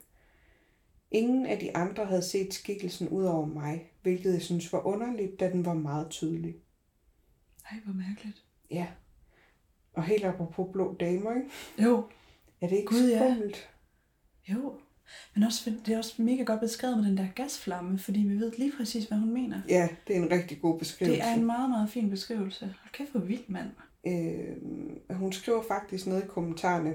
Ingen 1.11 1.47
af 1.47 1.59
de 1.59 1.77
andre 1.77 2.05
havde 2.05 2.23
set 2.23 2.55
skikkelsen 2.55 3.09
ud 3.09 3.25
over 3.25 3.47
mig, 3.47 3.93
hvilket 4.03 4.33
jeg 4.33 4.43
synes 4.43 4.73
var 4.73 4.87
underligt, 4.87 5.41
da 5.41 5.51
den 5.51 5.65
var 5.65 5.75
meget 5.75 6.11
tydelig. 6.11 6.57
Ej, 7.71 7.77
hvor 7.85 7.95
mærkeligt. 8.09 8.43
Ja. 8.71 8.87
Og 9.93 10.03
helt 10.05 10.25
apropos 10.25 10.69
blå 10.73 10.97
damer, 11.01 11.35
ikke? 11.35 11.49
Jo, 11.79 12.05
Er 12.61 12.69
det 12.69 12.77
ikke 12.77 12.89
Gud, 12.89 13.09
ja. 13.11 13.19
skummelt? 13.19 13.69
jo. 14.49 14.75
Men 15.35 15.43
også, 15.45 15.73
det 15.87 15.95
er 15.95 15.99
også 15.99 16.23
mega 16.23 16.43
godt 16.43 16.61
beskrevet 16.61 16.97
med 16.99 17.05
den 17.07 17.17
der 17.17 17.27
gasflamme, 17.35 17.99
fordi 17.99 18.21
vi 18.21 18.35
ved 18.41 18.53
lige 18.59 18.73
præcis, 18.77 19.05
hvad 19.05 19.19
hun 19.19 19.33
mener. 19.35 19.61
Ja, 19.69 19.89
det 20.09 20.17
er 20.17 20.21
en 20.23 20.31
rigtig 20.31 20.61
god 20.61 20.79
beskrivelse. 20.79 21.21
Det 21.21 21.29
er 21.29 21.35
en 21.35 21.45
meget, 21.47 21.71
meget 21.71 21.91
fin 21.91 22.11
beskrivelse. 22.11 22.65
Hold 22.65 22.93
kæft, 22.93 23.11
hvor 23.11 23.21
vildt, 23.21 23.51
mand. 23.51 23.69
øh, 24.07 25.17
hun 25.17 25.33
skriver 25.33 25.63
faktisk 25.63 26.07
noget 26.07 26.25
i 26.25 26.27
kommentarerne. 26.27 26.95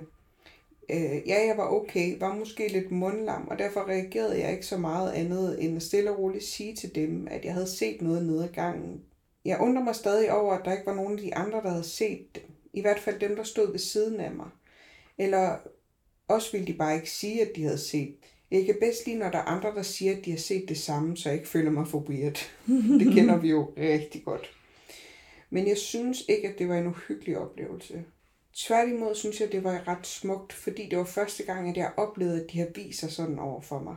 Øh, 0.89 1.27
ja, 1.27 1.47
jeg 1.47 1.53
var 1.57 1.67
okay, 1.67 2.19
var 2.19 2.35
måske 2.35 2.67
lidt 2.67 2.91
mundlam, 2.91 3.47
og 3.47 3.59
derfor 3.59 3.87
reagerede 3.87 4.39
jeg 4.39 4.51
ikke 4.51 4.65
så 4.65 4.77
meget 4.77 5.11
andet 5.11 5.63
end 5.63 5.75
at 5.75 5.83
stille 5.83 6.11
og 6.11 6.19
roligt 6.19 6.43
sige 6.43 6.75
til 6.75 6.95
dem, 6.95 7.27
at 7.31 7.45
jeg 7.45 7.53
havde 7.53 7.67
set 7.69 8.01
noget 8.01 8.25
nede 8.25 8.43
ad 8.43 8.49
gangen. 8.53 9.01
Jeg 9.45 9.59
undrer 9.59 9.83
mig 9.83 9.95
stadig 9.95 10.31
over, 10.31 10.53
at 10.53 10.65
der 10.65 10.71
ikke 10.71 10.85
var 10.85 10.93
nogen 10.95 11.17
af 11.17 11.23
de 11.23 11.35
andre, 11.35 11.61
der 11.61 11.69
havde 11.69 11.83
set 11.83 12.35
dem. 12.35 12.43
I 12.73 12.81
hvert 12.81 12.99
fald 12.99 13.19
dem, 13.19 13.35
der 13.35 13.43
stod 13.43 13.71
ved 13.71 13.79
siden 13.79 14.19
af 14.19 14.31
mig. 14.31 14.49
Eller 15.17 15.57
også 16.27 16.51
ville 16.51 16.67
de 16.67 16.73
bare 16.73 16.95
ikke 16.95 17.11
sige, 17.11 17.41
at 17.41 17.51
de 17.55 17.63
havde 17.63 17.77
set. 17.77 18.15
Jeg 18.51 18.65
kan 18.65 18.77
bedst 18.79 19.05
lide, 19.05 19.17
når 19.17 19.29
der 19.29 19.37
er 19.37 19.43
andre, 19.43 19.75
der 19.75 19.81
siger, 19.81 20.17
at 20.17 20.25
de 20.25 20.31
har 20.31 20.37
set 20.37 20.69
det 20.69 20.77
samme, 20.77 21.17
så 21.17 21.29
jeg 21.29 21.37
ikke 21.37 21.49
føler 21.49 21.71
mig 21.71 21.87
for 21.87 21.99
weird. 21.99 22.51
det 22.99 23.13
kender 23.13 23.37
vi 23.37 23.49
jo 23.49 23.73
rigtig 23.77 24.23
godt. 24.25 24.51
Men 25.49 25.67
jeg 25.67 25.77
synes 25.77 26.23
ikke, 26.29 26.47
at 26.47 26.59
det 26.59 26.69
var 26.69 26.77
en 26.77 26.87
uhyggelig 26.87 27.37
oplevelse. 27.37 28.03
Tværtimod 28.53 29.15
synes 29.15 29.41
jeg, 29.41 29.51
det 29.51 29.63
var 29.63 29.87
ret 29.87 30.07
smukt, 30.07 30.53
fordi 30.53 30.89
det 30.89 30.97
var 30.97 31.05
første 31.05 31.43
gang, 31.43 31.69
at 31.69 31.77
jeg 31.77 31.91
oplevede, 31.97 32.43
at 32.43 32.51
de 32.51 32.57
her 32.57 32.67
viser 32.75 33.07
sådan 33.07 33.39
over 33.39 33.61
for 33.61 33.79
mig. 33.79 33.95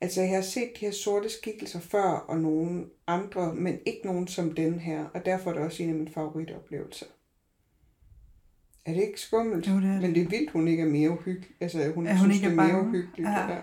Altså, 0.00 0.20
jeg 0.20 0.30
har 0.34 0.42
set 0.42 0.70
de 0.80 0.84
her 0.84 0.90
sorte 0.92 1.28
skikkelser 1.28 1.80
før, 1.80 2.02
og 2.02 2.38
nogle 2.38 2.86
andre, 3.06 3.54
men 3.54 3.78
ikke 3.86 4.00
nogen 4.04 4.28
som 4.28 4.54
den 4.54 4.78
her, 4.80 5.04
og 5.14 5.24
derfor 5.24 5.50
er 5.50 5.54
det 5.54 5.62
også 5.62 5.82
en 5.82 5.88
af 5.88 5.94
mine 5.94 6.10
favoritoplevelser. 6.10 7.06
Er 8.84 8.92
det 8.94 9.02
ikke 9.02 9.20
skummelt? 9.20 9.68
Jo, 9.68 9.72
det 9.76 9.84
er 9.84 9.92
det. 9.92 10.02
Men 10.02 10.14
det 10.14 10.22
er 10.22 10.28
vildt, 10.28 10.50
hun 10.50 10.68
ikke 10.68 10.82
er 10.82 10.86
mere 10.86 11.10
uhyggelig. 11.10 11.50
Altså, 11.60 11.92
hun, 11.94 12.06
At 12.06 12.18
hun 12.18 12.24
synes, 12.30 12.36
ikke 12.36 12.46
er 12.46 12.50
det 12.50 12.58
er 12.58 12.72
mere 12.72 12.82
uhyggeligt. 12.86 13.28
Ja. 13.28 13.52
Ja. 13.52 13.60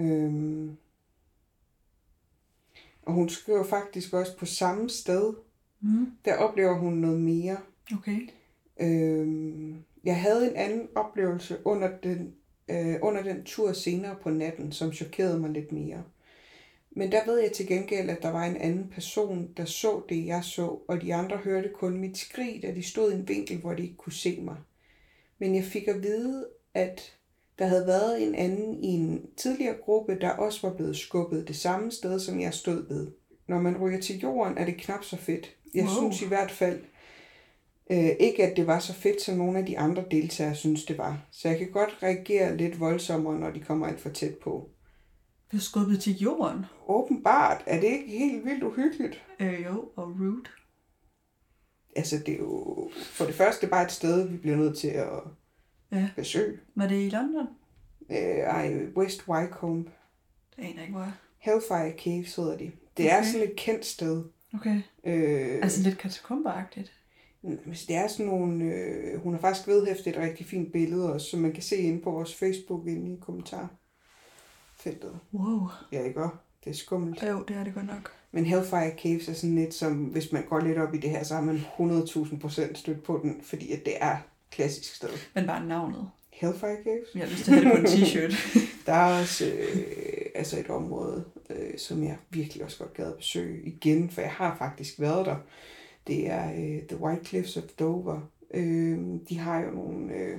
Øhm. 0.00 0.76
Og 3.02 3.12
hun 3.12 3.28
skriver 3.28 3.64
faktisk 3.64 4.12
også 4.14 4.36
på 4.36 4.46
samme 4.46 4.90
sted, 4.90 5.34
Mm. 5.80 6.06
der 6.24 6.36
oplever 6.36 6.74
hun 6.78 6.92
noget 6.92 7.20
mere. 7.20 7.56
Okay. 7.94 8.28
Øhm, 8.80 9.84
jeg 10.04 10.20
havde 10.20 10.50
en 10.50 10.56
anden 10.56 10.88
oplevelse 10.94 11.58
under 11.64 11.98
den, 12.02 12.34
øh, 12.68 12.96
under 13.02 13.22
den 13.22 13.44
tur 13.44 13.72
senere 13.72 14.16
på 14.22 14.30
natten, 14.30 14.72
som 14.72 14.92
chokerede 14.92 15.40
mig 15.40 15.50
lidt 15.50 15.72
mere. 15.72 16.02
Men 16.96 17.12
der 17.12 17.20
ved 17.26 17.38
jeg 17.40 17.52
til 17.52 17.66
gengæld, 17.66 18.10
at 18.10 18.22
der 18.22 18.30
var 18.30 18.44
en 18.44 18.56
anden 18.56 18.88
person, 18.94 19.48
der 19.56 19.64
så 19.64 20.02
det, 20.08 20.26
jeg 20.26 20.44
så, 20.44 20.78
og 20.88 21.02
de 21.02 21.14
andre 21.14 21.36
hørte 21.36 21.68
kun 21.74 21.96
mit 21.98 22.18
skrig, 22.18 22.62
da 22.62 22.74
de 22.74 22.82
stod 22.82 23.12
i 23.12 23.14
en 23.14 23.28
vinkel, 23.28 23.56
hvor 23.58 23.74
de 23.74 23.82
ikke 23.82 23.96
kunne 23.96 24.12
se 24.12 24.40
mig. 24.42 24.56
Men 25.38 25.54
jeg 25.54 25.64
fik 25.64 25.88
at 25.88 26.02
vide, 26.02 26.46
at 26.74 27.12
der 27.58 27.66
havde 27.66 27.86
været 27.86 28.22
en 28.22 28.34
anden 28.34 28.84
i 28.84 28.86
en 28.86 29.26
tidligere 29.36 29.76
gruppe, 29.84 30.18
der 30.20 30.30
også 30.30 30.68
var 30.68 30.74
blevet 30.74 30.96
skubbet 30.96 31.48
det 31.48 31.56
samme 31.56 31.90
sted, 31.92 32.20
som 32.20 32.40
jeg 32.40 32.54
stod 32.54 32.88
ved. 32.88 33.06
Når 33.48 33.60
man 33.60 33.76
ryger 33.80 34.00
til 34.00 34.18
jorden, 34.20 34.58
er 34.58 34.64
det 34.64 34.76
knap 34.76 35.04
så 35.04 35.16
fedt. 35.16 35.56
Jeg 35.74 35.84
Wow. 35.84 35.92
synes 35.96 36.22
i 36.22 36.26
hvert 36.28 36.50
fald, 36.50 36.80
øh, 37.90 38.10
ikke 38.20 38.46
at 38.46 38.56
det 38.56 38.66
var 38.66 38.78
så 38.78 38.92
fedt, 38.92 39.22
som 39.22 39.36
nogle 39.38 39.58
af 39.58 39.66
de 39.66 39.78
andre 39.78 40.04
deltagere 40.10 40.54
synes, 40.54 40.84
det 40.84 40.98
var. 40.98 41.26
Så 41.30 41.48
jeg 41.48 41.58
kan 41.58 41.70
godt 41.70 41.98
reagere 42.02 42.56
lidt 42.56 42.80
voldsommere, 42.80 43.38
når 43.38 43.50
de 43.50 43.60
kommer 43.60 43.86
alt 43.86 44.00
for 44.00 44.08
tæt 44.10 44.34
på. 44.42 44.70
Blev 45.48 45.60
skubbet 45.60 46.00
til 46.00 46.12
jorden. 46.18 46.64
Åbenbart 46.88 47.62
er 47.66 47.80
det 47.80 47.86
ikke 47.86 48.18
helt 48.18 48.44
vildt 48.44 48.62
uhyggeligt. 48.62 49.22
Øh, 49.40 49.64
jo, 49.64 49.88
og 49.96 50.06
rude. 50.20 50.42
Altså, 51.96 52.18
det 52.26 52.34
er 52.34 52.38
jo 52.38 52.90
for 52.94 53.24
det 53.24 53.34
første 53.34 53.66
bare 53.66 53.84
et 53.84 53.92
sted, 53.92 54.28
vi 54.28 54.36
bliver 54.36 54.56
nødt 54.56 54.78
til 54.78 54.88
at 54.88 55.08
Ja. 55.92 56.08
besøge. 56.16 56.58
Var 56.74 56.86
det 56.88 57.06
i 57.06 57.08
London? 57.10 57.46
Øh, 58.10 58.16
ej, 58.38 58.86
West 58.96 59.28
Wycombe. 59.28 59.90
Det 60.56 60.62
aner 60.62 60.80
ikke, 60.82 60.92
hvor 60.92 61.02
er. 61.02 61.12
Hellfire 61.38 61.92
Caves 61.98 62.36
hedder 62.36 62.56
de. 62.56 62.72
Det 62.96 63.12
er 63.12 63.18
Okay. 63.18 63.26
sådan 63.26 63.48
et 63.48 63.56
kendt 63.56 63.86
sted. 63.86 64.24
Okay. 64.54 64.80
Øh, 65.04 65.58
Altså 65.62 65.82
lidt 65.82 65.98
katakombeagtigt. 65.98 66.92
Altså, 67.66 67.84
det 67.88 67.96
er 67.96 68.08
sådan 68.08 68.26
nogle... 68.26 68.64
Øh, 68.64 69.20
hun 69.20 69.32
har 69.34 69.40
faktisk 69.40 69.68
vedhæftet 69.68 70.06
et 70.06 70.22
rigtig 70.22 70.46
fint 70.46 70.72
billede 70.72 71.12
også, 71.12 71.26
som 71.26 71.40
man 71.40 71.52
kan 71.52 71.62
se 71.62 71.76
inde 71.76 72.00
på 72.00 72.10
vores 72.10 72.34
Facebook 72.34 72.86
inde 72.86 73.12
i 73.12 73.18
kommentarfeltet. 73.20 75.18
Wow. 75.34 75.68
Ja, 75.92 76.02
ikke 76.02 76.22
også? 76.22 76.36
Det 76.64 76.70
er 76.70 76.74
skummelt. 76.74 77.22
Jo, 77.22 77.44
det 77.48 77.56
er 77.56 77.64
det 77.64 77.74
godt 77.74 77.86
nok. 77.86 78.12
Men 78.32 78.46
Hellfire 78.46 78.90
Caves 79.02 79.28
er 79.28 79.32
sådan 79.32 79.54
lidt 79.54 79.74
som, 79.74 80.04
hvis 80.04 80.32
man 80.32 80.44
går 80.48 80.60
lidt 80.60 80.78
op 80.78 80.94
i 80.94 80.98
det 80.98 81.10
her, 81.10 81.22
så 81.22 81.34
har 81.34 81.40
man 81.40 81.56
100.000 81.78 82.38
procent 82.38 82.78
stødt 82.78 83.02
på 83.02 83.20
den, 83.22 83.40
fordi 83.42 83.72
at 83.72 83.84
det 83.84 83.94
er 84.00 84.16
klassisk 84.50 84.94
sted. 84.94 85.08
Men 85.34 85.46
bare 85.46 85.66
navnet. 85.66 86.10
Hellfire 86.30 86.76
Caves. 86.84 87.08
Jeg 87.14 87.22
har 87.22 87.30
lyst 87.30 87.44
til 87.44 87.54
at 87.54 87.62
have 87.62 87.76
det 87.76 87.80
på 87.80 87.92
en 87.92 88.02
t-shirt. 88.02 88.58
Der 88.86 88.92
er 88.92 89.20
også 89.20 89.44
øh, 89.46 90.26
altså 90.34 90.60
et 90.60 90.70
område, 90.70 91.24
øh, 91.50 91.78
som 91.78 92.04
jeg 92.04 92.16
virkelig 92.30 92.64
også 92.64 92.78
godt 92.78 92.94
gad 92.94 93.06
at 93.06 93.16
besøge 93.16 93.62
igen, 93.62 94.10
for 94.10 94.20
jeg 94.20 94.30
har 94.30 94.56
faktisk 94.58 95.00
været 95.00 95.26
der. 95.26 95.36
Det 96.06 96.30
er 96.30 96.52
øh, 96.52 96.82
The 96.88 97.00
White 97.00 97.24
Cliffs 97.24 97.56
of 97.56 97.62
Dover. 97.62 98.30
Øh, 98.54 98.98
de 99.28 99.38
har 99.38 99.60
jo 99.60 99.70
nogle, 99.70 100.14
øh, 100.14 100.38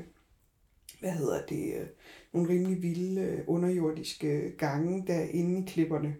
hvad 0.99 1.11
hedder 1.11 1.45
det, 1.45 1.73
øh, 1.73 1.87
nogle 2.33 2.49
rimelig 2.49 2.81
vilde 2.81 3.21
øh, 3.21 3.39
underjordiske 3.47 4.51
gange 4.57 5.03
derinde 5.07 5.59
i 5.59 5.63
klipperne. 5.67 6.15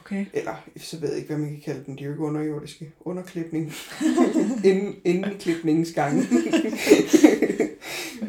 Okay. 0.00 0.26
Eller, 0.32 0.68
så 0.76 1.00
ved 1.00 1.08
jeg 1.08 1.18
ikke, 1.18 1.28
hvad 1.28 1.38
man 1.38 1.50
kan 1.50 1.60
kalde 1.60 1.84
dem. 1.86 1.96
De 1.96 2.02
er 2.02 2.06
jo 2.06 2.12
ikke 2.12 2.24
underjordiske. 2.24 2.92
Underklipning. 3.00 3.72
inden, 4.64 4.94
inden 5.04 5.38
klipningens 5.38 5.92
gange. 5.92 6.22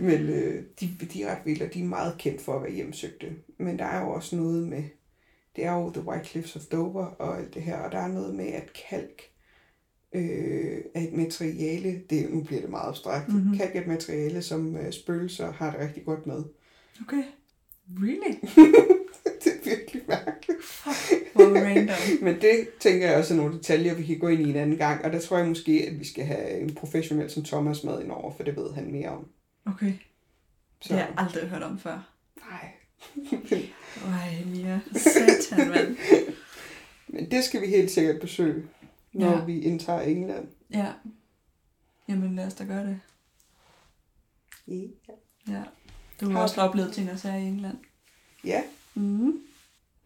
Men 0.07 0.21
øh, 0.21 0.63
de, 0.79 0.89
de 1.13 1.23
er 1.23 1.31
ret 1.31 1.45
vilde, 1.45 1.65
og 1.65 1.73
de 1.73 1.81
er 1.81 1.85
meget 1.85 2.15
kendt 2.17 2.41
for 2.41 2.53
at 2.53 2.63
være 2.63 2.71
hjemsøgte. 2.71 3.35
Men 3.57 3.79
der 3.79 3.85
er 3.85 4.01
jo 4.01 4.09
også 4.09 4.35
noget 4.35 4.67
med, 4.67 4.83
det 5.55 5.65
er 5.65 5.73
jo 5.73 5.91
The 5.93 6.07
White 6.07 6.25
Cliffs 6.25 6.55
of 6.55 6.61
Dover 6.61 7.05
og 7.05 7.37
alt 7.37 7.53
det 7.53 7.61
her, 7.61 7.77
og 7.77 7.91
der 7.91 7.97
er 7.97 8.07
noget 8.07 8.35
med, 8.35 8.47
at 8.47 8.69
kalk 8.89 9.21
øh, 10.13 10.77
er 10.93 11.01
et 11.01 11.13
materiale, 11.13 12.01
det, 12.09 12.33
nu 12.33 12.41
bliver 12.43 12.61
det 12.61 12.69
meget 12.69 12.89
abstrakt, 12.89 13.27
Mhm. 13.27 13.37
mm-hmm. 13.37 13.59
er 13.63 13.79
et 13.81 13.87
materiale, 13.87 14.41
som 14.41 14.77
øh, 14.77 14.91
spøgelser 14.93 15.51
har 15.51 15.71
det 15.71 15.79
rigtig 15.79 16.05
godt 16.05 16.27
med. 16.27 16.43
Okay. 17.07 17.23
Really? 17.99 18.35
det 19.43 19.51
er 19.53 19.69
virkelig 19.69 20.01
mærkeligt. 20.07 20.59
Hvor 21.33 21.45
random. 21.45 21.95
Men 22.25 22.41
det 22.41 22.67
tænker 22.79 23.07
jeg 23.07 23.17
også 23.17 23.33
er 23.33 23.37
nogle 23.37 23.53
detaljer, 23.57 23.93
vi 23.95 24.03
kan 24.05 24.19
gå 24.19 24.27
ind 24.27 24.41
i 24.47 24.49
en 24.49 24.55
anden 24.55 24.77
gang, 24.77 25.05
og 25.05 25.11
der 25.13 25.19
tror 25.19 25.37
jeg 25.37 25.47
måske, 25.47 25.85
at 25.91 25.99
vi 25.99 26.05
skal 26.05 26.25
have 26.25 26.49
en 26.59 26.75
professionel 26.75 27.29
som 27.29 27.43
Thomas 27.43 27.83
med 27.83 28.01
ind 28.01 28.11
over, 28.11 28.33
for 28.35 28.43
det 28.43 28.55
ved 28.55 28.73
han 28.73 28.91
mere 28.91 29.09
om. 29.09 29.27
Okay. 29.65 29.91
Så, 30.81 30.89
Det 30.93 30.97
har 30.99 31.05
jeg 31.07 31.13
aldrig 31.17 31.43
hørt 31.49 31.63
om 31.63 31.79
før. 31.79 32.09
nej. 32.49 32.69
Ej, 34.07 34.43
Mia. 34.45 34.79
Satan, 34.95 35.67
mand. 35.69 35.97
Men 37.07 37.31
det 37.31 37.43
skal 37.43 37.61
vi 37.61 37.67
helt 37.67 37.91
sikkert 37.91 38.21
besøge, 38.21 38.63
når 39.16 39.32
Ja. 39.38 39.45
vi 39.45 39.59
indtager 39.59 40.01
England. 40.01 40.47
Ja. 40.74 40.93
Jamen, 42.09 42.36
lad 42.36 42.47
os 42.47 42.53
da 42.53 42.66
gøre 42.66 42.86
det. 42.88 42.99
Ja. 44.68 44.74
Ja. 45.47 45.63
Du 46.22 46.26
har 46.26 46.34
Har 46.34 46.41
også 46.41 46.61
oplevet 46.61 46.93
ting 46.93 47.11
og 47.11 47.20
sager 47.20 47.38
i 47.38 47.47
England. 47.47 47.78
Ja, 48.43 48.63
Mm. 48.97 49.28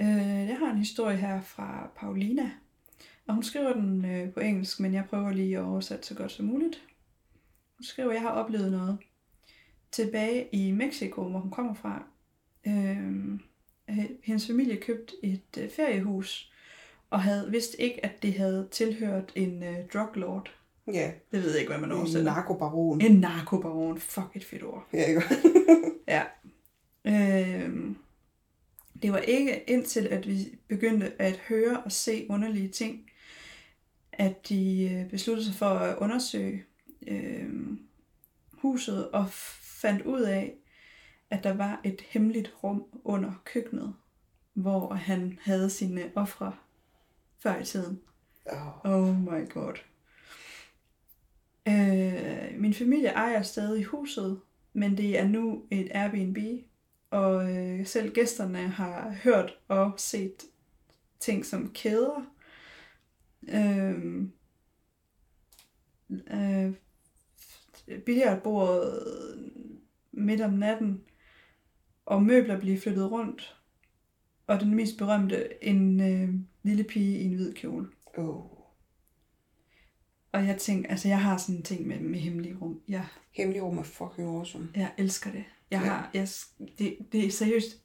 Øh, 0.02 0.08
jeg 0.48 0.58
har 0.60 0.72
en 0.72 0.78
historie 0.78 1.18
her 1.18 1.42
fra 1.42 1.90
Paulina. 1.96 2.52
Og 3.28 3.34
hun 3.34 3.44
skriver 3.44 3.74
den 3.74 4.06
øh, 4.06 4.34
på 4.34 4.40
engelsk, 4.40 4.80
men 4.80 4.94
jeg 4.94 5.06
prøver 5.10 5.32
lige 5.32 5.58
at 5.58 5.64
oversætte 5.64 6.08
så 6.08 6.16
godt 6.16 6.32
som 6.32 6.46
muligt. 6.46 6.84
Hun 7.78 7.84
skriver, 7.84 8.12
jeg 8.12 8.22
har 8.22 8.30
oplevet 8.30 8.72
noget. 8.72 8.98
Tilbage 9.92 10.48
i 10.56 10.72
Mexico, 10.72 11.24
hvor 11.30 11.40
hun 11.40 11.52
kommer 11.52 11.74
fra. 11.74 12.04
Øh, 12.68 13.40
hendes 14.24 14.48
familie 14.48 14.78
købte 14.78 15.14
et 15.24 15.58
øh, 15.58 15.70
feriehus, 15.72 16.52
og 17.10 17.22
havde 17.22 17.52
vidst 17.52 17.76
ikke, 17.80 18.06
at 18.06 18.24
det 18.24 18.34
havde 18.34 18.68
tilhørt 18.72 19.32
en 19.36 19.64
øh, 19.64 19.76
drug 19.94 20.10
lord. 20.16 20.52
ja. 20.88 21.12
Det 21.32 21.44
ved 21.44 21.52
jeg 21.52 21.60
ikke, 21.60 21.72
hvad 21.72 21.82
man 21.82 21.92
En 21.92 21.98
oversætter. 21.98 22.24
narkobaron. 22.34 23.02
En 23.02 23.20
narkobaron. 23.20 24.00
Fuck 24.00 24.36
et 24.36 24.46
fedt 24.46 24.64
ord. 24.64 24.88
Ja, 24.94 25.04
ikke? 25.06 25.22
Ja. 26.08 26.24
Øhm, 27.06 27.98
det 29.02 29.12
var 29.12 29.18
ikke 29.18 29.64
indtil, 29.68 30.08
at 30.08 30.28
vi 30.28 30.58
begyndte 30.68 31.22
at 31.22 31.38
høre 31.38 31.80
og 31.86 31.92
se 31.92 32.26
underlige 32.30 32.68
ting, 32.70 33.10
at 34.12 34.50
de 34.50 34.90
øh, 34.94 35.10
besluttede 35.10 35.46
sig 35.48 35.56
for 35.56 35.66
at 35.66 35.98
undersøge 35.98 36.64
øhm, 37.08 37.80
huset 38.52 39.10
og 39.12 39.26
fandt 39.82 40.02
ud 40.06 40.22
af, 40.22 40.54
at 41.30 41.44
der 41.44 41.54
var 41.54 41.82
et 41.84 42.02
hemmeligt 42.10 42.54
rum 42.64 42.84
under 43.04 43.42
køkkenet, 43.46 43.94
hvor 44.54 44.94
han 44.94 45.40
havde 45.42 45.70
sine 45.70 46.12
ofre 46.16 46.54
før 47.40 47.60
i 47.60 47.66
tiden. 47.66 48.02
Oh, 48.46 48.86
Oh 48.86 49.16
my 49.16 49.50
god. 49.50 49.74
Øh, 51.68 52.60
min 52.60 52.74
familie 52.74 53.10
ejer 53.10 53.42
stadig 53.42 53.86
huset, 53.86 54.42
men 54.74 54.98
det 54.98 55.20
er 55.20 55.28
nu 55.28 55.64
et 55.72 55.92
Airbnb, 55.92 56.38
og 57.10 57.56
øh, 57.56 57.86
selv 57.86 58.14
gæsterne 58.14 58.68
har 58.68 59.16
hørt 59.24 59.58
og 59.68 59.94
set 59.98 60.44
ting 61.20 61.46
som 61.46 61.74
kæder, 61.74 62.34
øh, 63.50 64.24
øh, 66.32 66.74
billiardbordet 68.06 69.04
midt 70.12 70.42
om 70.42 70.54
natten, 70.54 71.02
og 72.06 72.24
møbler 72.24 72.60
blive 72.60 72.80
flyttet 72.80 73.12
rundt, 73.12 73.56
og 74.48 74.60
den 74.60 74.76
mest 74.76 74.98
berømte, 74.98 75.64
en 75.64 76.02
øh, 76.02 76.30
lille 76.70 76.84
pige 76.84 77.20
i 77.20 77.24
en 77.24 77.34
hvid 77.34 77.54
kjole. 77.54 77.88
oh. 78.18 78.42
Og 80.32 80.48
jeg 80.48 80.58
tænker, 80.58 80.90
altså 80.90 81.08
jeg 81.08 81.22
har 81.22 81.38
sådan 81.38 81.56
en 81.56 81.64
ting 81.64 81.88
med, 81.88 82.00
med 82.00 82.20
hemmelige 82.20 82.56
rum. 82.62 82.82
Jeg, 82.88 83.06
Hemmelig 83.32 83.64
rum 83.64 83.78
er 83.78 83.84
fucking 83.84 84.28
awesome. 84.28 84.70
jeg 84.76 84.92
elsker 84.98 85.32
det. 85.32 85.44
Jeg 85.72 85.82
Ja. 85.82 85.88
har, 85.88 86.10
jeg, 86.14 86.28
det, 86.80 86.98
det 87.12 87.26
er 87.26 87.32
seriøst 87.32 87.82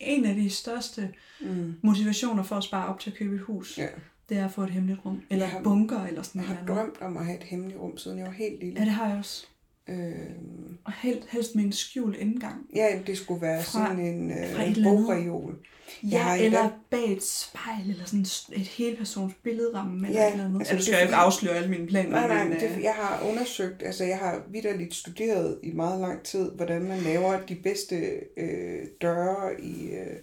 en 0.00 0.24
af 0.24 0.34
de 0.34 0.50
største 0.50 1.14
Mm. 1.40 1.74
motivationer 1.82 2.42
for 2.42 2.56
at 2.56 2.64
spare 2.64 2.86
op 2.88 3.00
til 3.00 3.10
at 3.10 3.16
købe 3.16 3.34
et 3.34 3.40
hus. 3.40 3.78
Ja. 3.78 3.86
Det 4.28 4.36
er 4.36 4.44
at 4.44 4.52
få 4.52 4.62
et 4.62 4.70
hemmeligt 4.70 5.00
rum. 5.04 5.22
Eller 5.30 5.44
Jeg 5.44 5.52
har- 5.52 5.62
bunker, 5.62 6.00
eller 6.04 6.22
sådan 6.22 6.40
Jeg 6.42 6.48
noget. 6.50 6.68
har 6.68 6.74
drømt 6.74 7.00
om 7.00 7.16
at 7.16 7.24
have 7.26 7.38
et 7.38 7.44
hemmeligt 7.44 7.78
rum, 7.80 7.96
siden 7.98 8.18
jeg 8.18 8.26
var 8.26 8.32
helt 8.32 8.60
lille. 8.60 8.78
Ja, 8.78 8.84
det 8.84 8.92
har 8.92 9.08
jeg 9.08 9.18
også. 9.18 9.46
Øhm, 9.88 10.76
Og 10.84 10.92
helst, 10.92 11.28
helst 11.30 11.54
med 11.54 11.64
en 11.64 11.72
skjult 11.72 12.16
indgang. 12.16 12.66
ja, 12.74 12.98
det 13.06 13.18
skulle 13.18 13.42
være 13.42 13.62
Fra- 13.62 13.86
sådan 13.86 13.98
en, 14.06 14.30
øh, 14.30 14.68
en 14.68 14.84
bogreol. 14.84 15.56
Ja, 16.02 16.36
eller 16.38 16.58
endda- 16.60 16.74
bag 16.90 17.12
et 17.12 17.22
spejl, 17.22 17.90
eller 17.90 18.04
sådan 18.04 18.20
et 18.60 18.66
helpersons 18.68 19.34
billederramme, 19.42 20.08
eller 20.08 20.20
Ja, 20.22 20.32
eller 20.32 20.44
andet. 20.44 20.58
altså, 20.58 20.72
Altså, 20.72 20.72
du 20.72 20.76
det 20.76 20.84
skal 20.84 20.96
jo 20.96 21.02
ikke 21.02 21.14
afsløre 21.14 21.54
alle 21.54 21.68
mine 21.70 21.86
planer. 21.86 22.10
Nej, 22.10 22.28
nej, 22.28 22.38
men, 22.44 22.48
men 22.52 22.60
det, 22.60 22.76
øh, 22.76 22.82
jeg 22.82 22.94
har 22.94 23.26
undersøgt, 23.30 23.82
altså 23.82 24.04
jeg 24.04 24.18
har 24.18 24.42
vidderligt 24.50 24.94
studeret 24.94 25.58
i 25.62 25.72
meget 25.72 26.00
lang 26.00 26.22
tid, 26.22 26.50
hvordan 26.50 26.82
man 26.82 26.98
laver 26.98 27.40
de 27.48 27.54
bedste 27.54 27.96
øh, 28.36 28.86
døre 29.02 29.60
i 29.62 29.90
øh, 29.90 30.16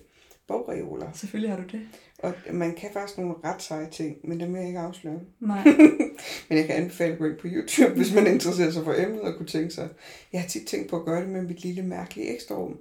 bogreoler. 0.47 1.11
Selvfølgelig 1.13 1.51
har 1.55 1.57
du 1.63 1.67
det. 1.71 1.81
Og 2.19 2.33
man 2.51 2.75
kan 2.75 2.89
faktisk 2.93 3.17
nogle 3.17 3.35
ret 3.43 3.61
seje 3.61 3.89
ting, 3.89 4.17
men 4.23 4.39
dem 4.39 4.53
vil 4.53 4.59
jeg 4.59 4.67
ikke 4.67 4.79
afsløre. 4.79 5.19
Nej. 5.39 5.63
Men 6.49 6.57
jeg 6.57 6.65
kan 6.67 6.75
anbefale 6.75 7.13
at 7.13 7.19
gå 7.19 7.25
ind 7.25 7.37
på 7.37 7.47
YouTube, 7.47 7.95
hvis 7.95 8.13
man 8.15 8.27
interesserer 8.27 8.71
sig 8.71 8.83
for 8.83 8.93
emnet 8.97 9.21
og 9.21 9.37
kunne 9.37 9.47
tænke 9.47 9.71
sig. 9.71 9.89
Jeg 10.33 10.41
har 10.41 10.47
tit 10.47 10.67
tænkt 10.67 10.89
på 10.89 10.99
at 10.99 11.05
gøre 11.05 11.21
det 11.21 11.29
med 11.29 11.41
mit 11.41 11.63
lille 11.63 11.81
mærkelige 11.83 12.33
ekstra 12.33 12.55
rum. 12.55 12.79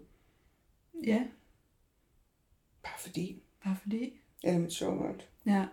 ja, 1.06 1.22
Bare 2.82 2.98
fordi. 2.98 3.42
bare 3.64 3.76
fordi. 3.82 4.20
Eller 4.44 4.58
mit 4.58 4.72
soveværelse. 4.72 5.26
Ja. 5.46 5.64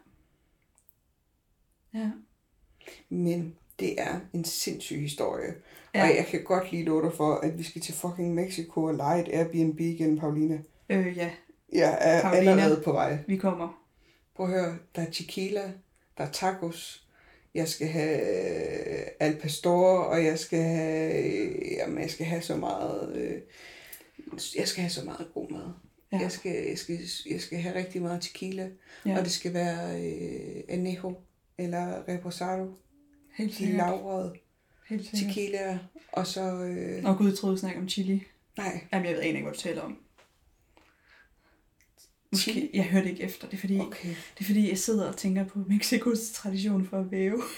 Ja. 1.93 2.11
Men 3.09 3.55
det 3.79 4.01
er 4.01 4.19
en 4.33 4.43
sindssyg 4.43 4.99
historie. 4.99 5.53
Ja. 5.95 6.03
Og 6.03 6.15
jeg 6.15 6.25
kan 6.29 6.43
godt 6.43 6.73
love 6.73 7.03
dig 7.03 7.13
for, 7.13 7.33
at 7.35 7.57
vi 7.57 7.63
skal 7.63 7.81
til 7.81 7.93
fucking 7.93 8.33
Mexico 8.33 8.83
og 8.83 8.93
lege 8.95 9.21
et 9.21 9.29
Airbnb 9.39 9.79
igen, 9.79 10.19
Paulina. 10.19 10.59
Øh, 10.89 11.17
ja, 11.17 11.31
Jeg 11.73 11.97
er 12.01 12.21
Paulina. 12.21 12.51
allerede 12.51 12.81
på 12.81 12.91
vej. 12.91 13.17
vi 13.27 13.37
kommer. 13.37 13.81
Prøv 14.35 14.45
at 14.45 14.51
høre, 14.51 14.77
der 14.95 15.01
er 15.01 15.11
tequila, 15.11 15.71
der 16.17 16.23
er 16.23 16.31
tacos, 16.31 17.07
jeg 17.53 17.67
skal 17.67 17.87
have 17.87 18.19
øh, 18.99 19.05
al 19.19 19.35
pastor, 19.35 19.97
og 19.99 20.25
jeg 20.25 20.39
skal 20.39 20.59
have, 20.63 21.23
øh, 21.23 21.71
jamen, 21.77 22.01
jeg 22.01 22.09
skal 22.11 22.25
have 22.25 22.41
så 22.41 22.55
meget, 22.57 23.15
øh, 23.15 23.41
jeg 24.57 24.67
skal 24.67 24.81
have 24.81 24.89
så 24.89 25.05
meget 25.05 25.27
god 25.33 25.49
mad. 25.51 25.69
Ja. 26.11 26.17
Jeg, 26.19 26.31
skal, 26.31 26.51
jeg, 26.69 26.77
skal, 26.77 26.99
jeg 27.29 27.41
skal 27.41 27.57
have 27.59 27.75
rigtig 27.75 28.01
meget 28.01 28.21
tequila, 28.21 28.69
Ja. 29.05 29.17
og 29.17 29.23
det 29.23 29.31
skal 29.31 29.53
være 29.53 30.01
øh, 30.05 30.63
anejo 30.69 31.15
eller 31.57 32.07
reposado, 32.07 32.73
Helt 33.37 33.51
de 33.51 33.55
sikkert. 33.55 33.77
lavrede 33.77 34.33
Helt 34.89 35.05
sikkert. 35.05 35.27
tequila, 35.35 35.79
og 36.11 36.27
så, 36.27 36.41
øh, 36.41 37.09
Åh 37.09 37.17
gud, 37.17 37.27
jeg 37.29 37.37
troede, 37.37 37.55
du 37.55 37.59
snakkede 37.59 37.81
om 37.81 37.89
chili. 37.89 38.23
nej, 38.57 38.79
Jamen, 38.93 39.05
jeg 39.05 39.13
ved 39.15 39.21
egentlig 39.21 39.39
ikke, 39.39 39.43
hvad 39.49 39.53
du 39.53 39.59
taler 39.61 39.81
om. 39.81 39.97
Måske, 42.35 42.69
jeg 42.73 42.83
hørte 42.83 43.09
ikke 43.09 43.23
efter. 43.23 43.47
Det 43.47 43.53
er, 43.57 43.59
fordi, 43.59 43.79
okay. 43.79 44.09
det 44.09 44.39
er 44.39 44.45
fordi, 44.45 44.69
jeg 44.69 44.77
sidder 44.77 45.07
og 45.07 45.17
tænker 45.17 45.45
på 45.45 45.59
Mexikos 45.69 46.31
tradition 46.33 46.87
for 46.89 46.97
at 46.99 47.11
væve. 47.11 47.41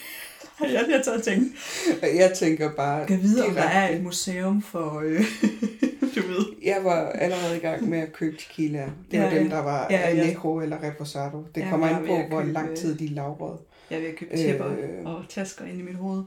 Jeg 0.61 0.85
har 0.95 1.01
taget 1.03 1.23
tænkt, 1.23 1.53
Jeg 2.01 2.33
tænker 2.35 2.71
bare, 2.75 3.07
kan 3.07 3.21
vide, 3.21 3.45
om 3.45 3.53
der 3.53 3.61
er 3.63 3.95
et 3.95 4.03
museum 4.03 4.61
for, 4.61 4.99
øh, 5.05 5.19
du 6.15 6.21
ved. 6.27 6.45
Jeg 6.63 6.79
var 6.83 7.09
allerede 7.09 7.57
i 7.57 7.59
gang 7.59 7.89
med 7.89 7.99
at 7.99 8.13
købe 8.13 8.37
tequila. 8.37 8.89
Det 9.11 9.19
var 9.19 9.25
Ja, 9.25 9.39
dem, 9.39 9.49
der 9.49 9.59
var 9.59 9.87
Ja, 9.89 9.99
ja. 9.99 10.21
Anejo 10.21 10.59
eller 10.61 10.83
Reposado. 10.83 11.45
Det 11.55 11.61
Ja, 11.61 11.69
kommer 11.69 11.87
jeg 11.87 11.95
an 11.97 12.05
på, 12.07 12.15
hvor 12.29 12.41
købe- 12.41 12.53
lang 12.53 12.77
tid 12.77 12.95
de 12.97 13.05
er 13.05 13.09
lavrede. 13.09 13.57
Jeg 13.91 14.01
vil 14.01 14.15
købe 14.17 14.37
tæpper 14.37 14.65
Øh. 14.67 15.05
og 15.05 15.23
tasker 15.29 15.65
ind 15.65 15.79
i 15.79 15.83
mit 15.83 15.95
hoved. 15.95 16.23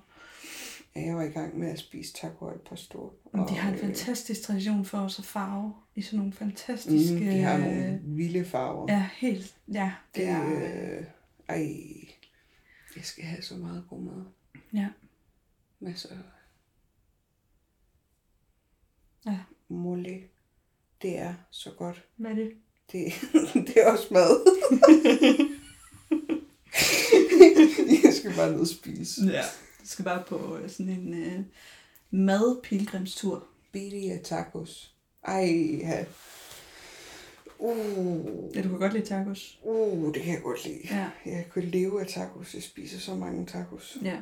Ja, 0.97 1.01
Jeg 1.01 1.17
var 1.17 1.23
i 1.23 1.29
gang 1.29 1.59
med 1.59 1.69
at 1.71 1.79
spise 1.79 2.13
taco 2.13 2.49
al 2.49 2.59
pastor. 2.59 3.15
Men 3.33 3.49
de 3.49 3.55
har 3.55 3.69
en 3.69 3.75
øh, 3.75 3.81
fantastisk 3.81 4.43
tradition 4.43 4.85
for 4.85 4.99
os 4.99 5.19
at 5.19 5.25
farve 5.25 5.75
i 5.95 6.03
sådan 6.03 6.19
nogle 6.19 6.33
fantastiske... 6.33 7.15
Mm, 7.15 7.21
de 7.21 7.41
har 7.41 7.59
nogle 7.59 8.01
vilde 8.05 8.45
farver. 8.45 8.93
Ja, 8.93 9.09
helt... 9.13 9.57
Ja, 9.73 9.93
det 10.15 10.23
det 10.23 10.29
er... 10.29 10.99
øh, 10.99 11.05
ej, 11.49 11.67
jeg 12.97 13.05
skal 13.05 13.25
have 13.25 13.43
så 13.43 13.55
meget 13.57 13.85
god 13.91 14.01
mad. 14.01 14.25
Ja. 14.73 14.89
Masser. 15.81 16.17
Ja. 19.27 19.39
Mole. 19.69 20.21
Det 21.03 21.19
er 21.19 21.35
så 21.51 21.71
godt. 21.79 22.05
Hvad 22.17 22.31
er 22.31 22.35
det? 22.35 22.53
Det, 22.93 23.13
det 23.67 23.77
er 23.77 23.93
også 23.93 24.07
mad. 24.11 24.31
jeg 28.05 28.15
skal 28.15 28.33
bare 28.37 28.53
ned 28.53 28.61
og 28.61 28.67
spise. 28.67 29.25
Ja. 29.27 29.43
Skal 29.85 30.05
bare 30.05 30.23
på 30.29 30.57
øh, 30.57 30.71
sådan 30.71 30.89
en 30.93 31.15
øh, 31.25 31.41
madpilgrimstur. 32.11 33.47
Birria 33.73 34.19
tacos. 34.23 34.95
Ej, 35.25 35.79
ja. 35.81 36.05
Uh, 37.59 38.57
Ja, 38.57 38.63
du 38.63 38.69
kan 38.69 38.79
godt 38.79 38.93
lide 38.93 39.07
tacos. 39.07 39.59
uh, 39.63 40.15
det 40.15 40.23
kan 40.23 40.35
jeg 40.35 40.43
godt 40.43 40.65
lide. 40.65 40.81
Ja. 40.91 41.11
Jeg 41.27 41.47
kunne 41.51 41.65
leve 41.65 42.01
af 42.01 42.07
tacos. 42.07 42.55
Jeg 42.55 42.63
spiser 42.63 42.99
så 42.99 43.15
mange 43.15 43.47
tacos. 43.47 43.99
Ja. 44.03 44.19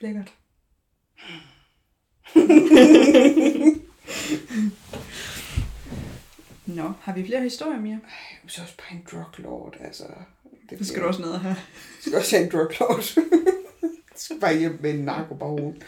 Lækkert. 0.00 0.34
Nå, 6.66 6.92
har 7.00 7.12
vi 7.14 7.26
flere 7.26 7.42
historier 7.42 7.80
mere? 7.80 8.00
Jeg 8.02 8.38
er 8.44 8.48
så 8.48 8.62
også 8.62 8.76
bare 8.76 8.92
en 8.92 9.06
drug 9.12 9.38
lord, 9.38 9.76
altså. 9.80 10.04
Det 10.70 10.78
Det 10.78 10.86
skal 10.86 11.02
du 11.02 11.06
også 11.06 11.20
ned 11.22 11.32
have. 11.32 11.56
Jeg 11.56 11.64
skal 12.00 12.14
også 12.18 12.36
have 12.36 12.44
en 12.46 12.52
drug 12.52 12.70
lord. 12.80 13.02
skal 14.16 14.40
bare 14.40 14.58
hjem 14.58 14.78
med 14.82 14.90
en 14.94 15.04
narkobaron. 15.04 15.82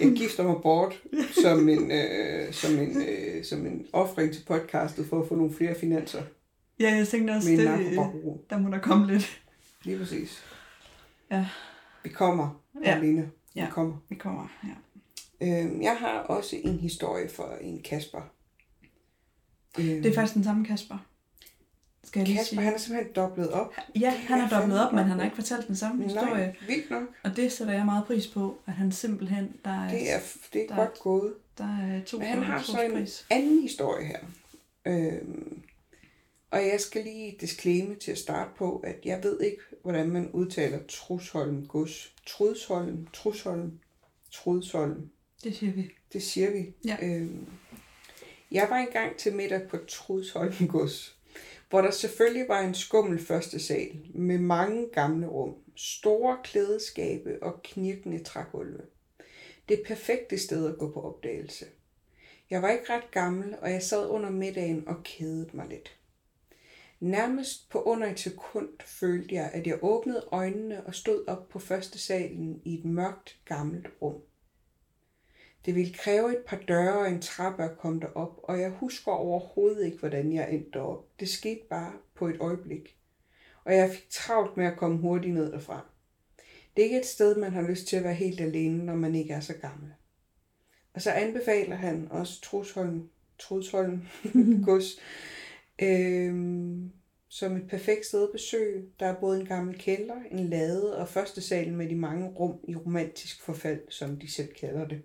Jeg 0.00 0.12
gifter 0.16 0.42
mig 0.44 0.56
bort 0.62 1.02
som 1.42 1.68
en, 1.68 1.90
øh, 1.92 2.52
som 2.52 2.78
en, 2.78 3.02
øh, 3.08 3.44
som 3.44 3.66
en 3.66 3.86
offring 3.92 4.32
til 4.32 4.42
podcastet 4.46 5.06
for 5.06 5.22
at 5.22 5.28
få 5.28 5.34
nogle 5.34 5.54
flere 5.54 5.74
finanser 5.74 6.22
Ja, 6.80 6.94
jeg 6.94 7.08
tænkte 7.08 7.32
også, 7.32 7.48
med 7.50 7.58
det, 7.58 7.66
der 8.50 8.58
må 8.58 8.70
der 8.70 8.78
komme 8.78 9.06
lidt. 9.12 9.42
Lige 9.84 9.98
præcis. 9.98 10.42
Ja. 11.30 11.46
Vi 12.04 12.08
kommer, 12.08 12.62
Ja. 12.84 12.94
Marlene. 12.94 13.30
Vi 13.54 13.60
Ja. 13.60 13.68
kommer. 13.70 13.96
Vi 14.08 14.14
kommer, 14.14 14.48
ja. 14.64 14.74
Øhm, 15.62 15.82
jeg 15.82 15.96
har 15.96 16.18
også 16.18 16.56
en 16.64 16.78
historie 16.78 17.28
for 17.28 17.56
en 17.60 17.82
Kasper. 17.82 18.20
Øhm, 19.78 19.86
Det 20.02 20.06
er 20.06 20.14
faktisk 20.14 20.34
den 20.34 20.44
samme 20.44 20.64
Kasper. 20.64 21.06
Skal 22.06 22.20
jeg 22.20 22.26
lige 22.28 22.38
Kasper, 22.38 22.48
sige. 22.56 22.60
han 22.60 22.74
er 22.74 22.78
simpelthen 22.78 23.12
dobblet 23.14 23.50
op. 23.50 23.74
Ja, 24.00 24.10
han 24.10 24.38
har 24.40 24.46
er 24.56 24.60
dobblet 24.60 24.86
op, 24.86 24.92
men 24.92 25.04
han 25.04 25.18
har 25.18 25.24
ikke 25.24 25.36
fortalt 25.36 25.68
den 25.68 25.76
samme 25.76 26.02
historie. 26.04 26.46
Nej, 26.46 26.54
vildt 26.66 26.90
nok. 26.90 27.02
Og 27.24 27.36
det 27.36 27.52
sætter 27.52 27.74
jeg 27.74 27.84
meget 27.84 28.04
pris 28.06 28.26
på, 28.26 28.58
at 28.66 28.72
han 28.72 28.92
simpelthen, 28.92 29.56
der 29.64 29.70
er, 29.70 29.90
Det 29.90 30.12
er, 30.12 30.18
det 30.52 30.62
er 30.62 30.66
der- 30.68 30.76
godt 30.76 30.98
gået. 30.98 31.34
der 31.58 31.64
er 31.78 32.04
to 32.04 32.18
Men 32.18 32.26
han 32.26 32.42
har 32.42 32.62
så 32.62 32.82
en 32.82 32.92
pris. 32.92 33.26
anden 33.30 33.62
historie 33.62 34.04
her. 34.06 34.18
Øhm, 34.86 35.62
og 36.50 36.58
jeg 36.58 36.80
skal 36.80 37.04
lige 37.04 37.36
disclaimer 37.40 37.94
til 37.94 38.10
at 38.12 38.18
starte 38.18 38.50
på, 38.58 38.76
at 38.84 38.96
jeg 39.04 39.20
ved 39.22 39.40
ikke, 39.40 39.58
hvordan 39.82 40.10
man 40.10 40.30
udtaler 40.30 40.78
Trusholm 40.88 41.66
gods. 41.66 42.14
Trudsholm, 42.26 43.06
Trusholm, 43.12 43.72
Trudsholm. 44.32 45.10
Det 45.44 45.56
siger 45.56 45.72
vi. 45.72 45.90
Det 46.12 46.22
siger 46.22 46.50
vi. 46.50 46.66
Ja. 46.84 46.96
Øhm, 47.02 47.46
jeg 48.50 48.66
var 48.70 48.76
engang 48.76 49.16
til 49.16 49.34
middag 49.36 49.68
på 49.68 49.76
Trudsholm 49.88 50.68
gods, 50.68 51.15
hvor 51.70 51.80
der 51.80 51.90
selvfølgelig 51.90 52.48
var 52.48 52.60
en 52.60 52.74
skummel 52.74 53.18
første 53.18 53.58
sal 53.58 54.06
med 54.14 54.38
mange 54.38 54.88
gamle 54.92 55.26
rum, 55.26 55.54
store 55.76 56.38
klædeskabe 56.44 57.42
og 57.42 57.62
knirkende 57.62 58.24
trægulve. 58.24 58.82
Det 59.68 59.82
perfekte 59.86 60.38
sted 60.38 60.72
at 60.72 60.78
gå 60.78 60.92
på 60.92 61.00
opdagelse. 61.00 61.64
Jeg 62.50 62.62
var 62.62 62.70
ikke 62.70 62.92
ret 62.92 63.10
gammel, 63.10 63.56
og 63.60 63.70
jeg 63.70 63.82
sad 63.82 64.08
under 64.08 64.30
middagen 64.30 64.88
og 64.88 64.96
kedede 65.04 65.50
mig 65.52 65.66
lidt. 65.68 65.96
Nærmest 67.00 67.70
på 67.70 67.82
under 67.82 68.10
et 68.10 68.20
sekund 68.20 68.68
følte 68.84 69.34
jeg, 69.34 69.50
at 69.52 69.66
jeg 69.66 69.78
åbnede 69.82 70.24
øjnene 70.32 70.86
og 70.86 70.94
stod 70.94 71.24
op 71.28 71.48
på 71.48 71.58
første 71.58 71.98
salen 71.98 72.62
i 72.64 72.78
et 72.78 72.84
mørkt, 72.84 73.38
gammelt 73.44 73.86
rum. 74.02 74.22
Det 75.66 75.74
ville 75.74 75.94
kræve 75.94 76.32
et 76.32 76.44
par 76.46 76.56
døre 76.68 76.98
og 76.98 77.08
en 77.08 77.20
trappe 77.20 77.64
at 77.64 77.78
komme 77.78 78.00
derop, 78.00 78.40
og 78.42 78.60
jeg 78.60 78.70
husker 78.70 79.12
overhovedet 79.12 79.84
ikke, 79.84 79.98
hvordan 79.98 80.32
jeg 80.32 80.52
endte 80.52 80.70
derop. 80.72 81.20
Det 81.20 81.28
skete 81.28 81.60
bare 81.70 81.92
på 82.14 82.28
et 82.28 82.36
øjeblik. 82.40 82.96
Og 83.64 83.74
jeg 83.74 83.90
fik 83.90 84.06
travlt 84.10 84.56
med 84.56 84.66
at 84.66 84.76
komme 84.76 84.98
hurtigt 84.98 85.34
ned 85.34 85.52
derfra. 85.52 85.86
Det 86.76 86.82
er 86.82 86.84
ikke 86.84 86.98
et 86.98 87.06
sted, 87.06 87.36
man 87.36 87.52
har 87.52 87.62
lyst 87.62 87.86
til 87.86 87.96
at 87.96 88.04
være 88.04 88.14
helt 88.14 88.40
alene, 88.40 88.84
når 88.84 88.94
man 88.94 89.14
ikke 89.14 89.34
er 89.34 89.40
så 89.40 89.54
gammel. 89.54 89.90
Og 90.94 91.02
så 91.02 91.10
anbefaler 91.10 91.76
han 91.76 92.08
også 92.10 92.40
Trusholm, 92.40 93.08
Trusholm 93.38 94.06
gods, 94.66 95.00
øhm, 95.82 96.90
som 97.28 97.56
et 97.56 97.68
perfekt 97.68 98.06
sted 98.06 98.22
at 98.22 98.32
besøge. 98.32 98.84
Der 99.00 99.06
er 99.06 99.20
både 99.20 99.40
en 99.40 99.46
gammel 99.46 99.78
kælder, 99.78 100.16
en 100.30 100.48
lade 100.48 100.98
og 100.98 101.08
første 101.08 101.40
salen 101.40 101.76
med 101.76 101.88
de 101.88 101.96
mange 101.96 102.28
rum 102.28 102.60
i 102.68 102.76
romantisk 102.76 103.42
forfald, 103.42 103.80
som 103.88 104.16
de 104.16 104.32
selv 104.32 104.54
kalder 104.54 104.88
det. 104.88 105.02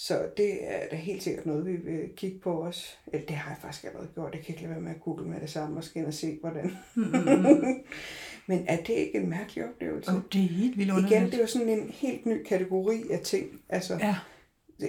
Så 0.00 0.26
det 0.36 0.58
er 0.74 0.88
da 0.90 0.96
helt 0.96 1.22
sikkert 1.22 1.46
noget, 1.46 1.66
vi 1.66 1.76
vil 1.76 2.00
kigge 2.16 2.38
på 2.38 2.52
også. 2.52 2.86
Eller 3.12 3.26
det 3.26 3.36
har 3.36 3.50
jeg 3.50 3.58
faktisk 3.62 3.84
allerede 3.84 4.08
gjort. 4.14 4.34
Jeg 4.34 4.42
kan 4.42 4.48
ikke 4.54 4.62
lade 4.62 4.72
være 4.74 4.80
med 4.82 4.90
at 4.90 5.00
google 5.00 5.28
med 5.28 5.40
det 5.40 5.50
samme 5.50 5.76
og 5.76 5.84
skal 5.84 5.98
ind 6.00 6.06
og 6.06 6.14
se, 6.14 6.38
hvordan. 6.40 6.76
Men 8.46 8.64
er 8.68 8.76
det 8.76 8.88
ikke 8.94 9.14
en 9.18 9.30
mærkelig 9.30 9.64
oplevelse? 9.68 10.10
Oh, 10.10 10.16
det 10.32 10.44
er 10.44 10.48
helt 10.48 10.76
vildt 10.78 10.88
Igen, 10.92 10.96
underligt. 11.04 11.30
det 11.32 11.34
er 11.34 11.40
jo 11.40 11.46
sådan 11.46 11.68
en 11.68 11.90
helt 11.94 12.26
ny 12.26 12.42
kategori 12.42 13.02
af 13.10 13.20
ting. 13.20 13.46
Altså, 13.68 13.94
Ja, 14.00 14.16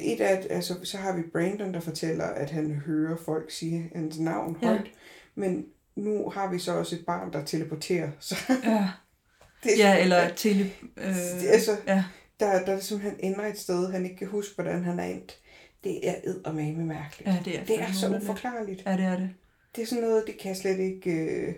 et 0.02 0.22
af, 0.22 0.48
altså, 0.50 0.74
så 0.84 0.98
har 0.98 1.16
vi 1.18 1.22
Brandon, 1.32 1.74
der 1.74 1.80
fortæller, 1.80 2.26
at 2.26 2.50
han 2.50 2.72
hører 2.72 3.18
folk 3.26 3.52
sige 3.52 3.92
hans 3.96 4.20
navn 4.20 4.58
Ja. 4.62 4.68
højt. 4.68 4.92
Men 5.36 5.66
nu 5.96 6.30
har 6.30 6.52
vi 6.52 6.60
så 6.60 6.74
også 6.78 6.96
et 6.96 7.06
barn, 7.06 7.34
der 7.34 7.46
teleporterer. 7.46 8.10
Så 8.20 8.36
ja. 8.64 8.88
det, 9.64 9.70
ja 9.78 10.00
eller 10.02 10.30
tele... 10.36 10.72
Øh, 10.98 11.06
Altså, 11.54 11.72
ja. 11.88 12.04
Der, 12.40 12.66
der 12.66 12.74
er 12.74 12.80
simpelthen 12.80 13.20
ender 13.34 13.46
et 13.46 13.60
sted, 13.60 13.92
han 13.92 14.04
ikke 14.06 14.16
kan 14.18 14.28
huske, 14.28 14.56
hvordan 14.56 14.84
han 14.84 15.00
er 15.00 15.04
endt. 15.04 15.38
Det 15.84 16.10
er 16.10 16.16
eddermame 16.24 16.86
mærkeligt. 16.86 17.28
ja, 17.28 17.40
det 17.46 17.60
er, 17.60 17.66
det 17.66 17.82
er 17.82 17.92
så 17.92 18.20
uforklarligt. 18.22 18.84
Ja, 18.86 18.98
det 18.98 19.06
er 19.06 19.18
det. 19.18 19.30
Det 19.76 19.82
er 19.82 19.86
sådan 19.86 20.04
noget, 20.04 20.24
det 20.28 20.38
kan 20.38 20.50
jeg 20.50 20.58
slet 20.58 20.80
ikke... 20.80 21.12
Øh... 21.12 21.56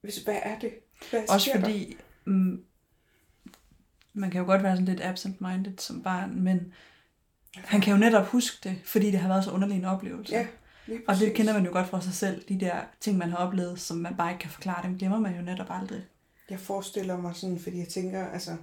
Hvis, 0.00 0.16
hvad 0.16 0.38
er 0.42 0.58
det? 0.58 0.70
Hvad 1.10 1.20
Også 1.28 1.50
der? 1.54 1.60
fordi, 1.60 1.96
mm, 2.24 2.64
man 4.12 4.30
kan 4.30 4.40
jo 4.40 4.46
godt 4.46 4.62
være 4.62 4.76
sådan 4.76 4.86
lidt 4.86 5.00
absent-minded 5.00 5.78
som 5.78 6.02
barn, 6.02 6.40
men 6.42 6.72
han 7.54 7.80
kan 7.80 7.92
jo 7.92 7.98
netop 7.98 8.26
huske 8.26 8.68
det, 8.68 8.76
fordi 8.84 9.10
det 9.10 9.20
har 9.20 9.28
været 9.28 9.44
så 9.44 9.50
underlig 9.50 9.76
en 9.76 9.84
oplevelse. 9.84 10.34
Ja, 10.34 10.46
Og 11.08 11.16
det 11.16 11.34
kender 11.34 11.52
man 11.52 11.64
jo 11.64 11.72
godt 11.72 11.88
fra 11.88 12.00
sig 12.00 12.12
selv, 12.12 12.42
de 12.48 12.60
der 12.60 12.74
ting, 13.00 13.18
man 13.18 13.30
har 13.30 13.36
oplevet, 13.36 13.80
som 13.80 13.96
man 13.96 14.16
bare 14.16 14.30
ikke 14.30 14.40
kan 14.40 14.50
forklare, 14.50 14.82
dem 14.82 14.98
glemmer 14.98 15.18
man 15.18 15.36
jo 15.36 15.42
netop 15.42 15.66
aldrig. 15.70 16.04
Jeg 16.50 16.60
forestiller 16.60 17.16
mig 17.16 17.36
sådan, 17.36 17.58
fordi 17.58 17.78
jeg 17.78 17.88
tænker, 17.88 18.26
altså... 18.26 18.56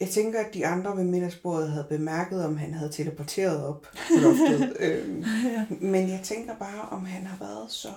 Jeg 0.00 0.08
tænker, 0.08 0.40
at 0.40 0.54
de 0.54 0.66
andre 0.66 0.96
ved 0.96 1.04
middagsbordet 1.04 1.70
havde 1.70 1.86
bemærket, 1.88 2.44
om 2.44 2.56
han 2.56 2.74
havde 2.74 2.92
teleporteret 2.92 3.64
op 3.66 3.82
på 4.08 4.20
loftet. 4.22 4.76
øhm, 4.80 5.24
ja. 5.44 5.66
men 5.70 6.08
jeg 6.08 6.20
tænker 6.22 6.56
bare, 6.56 6.88
om 6.90 7.04
han 7.04 7.26
har 7.26 7.38
været 7.38 7.70
så 7.70 7.88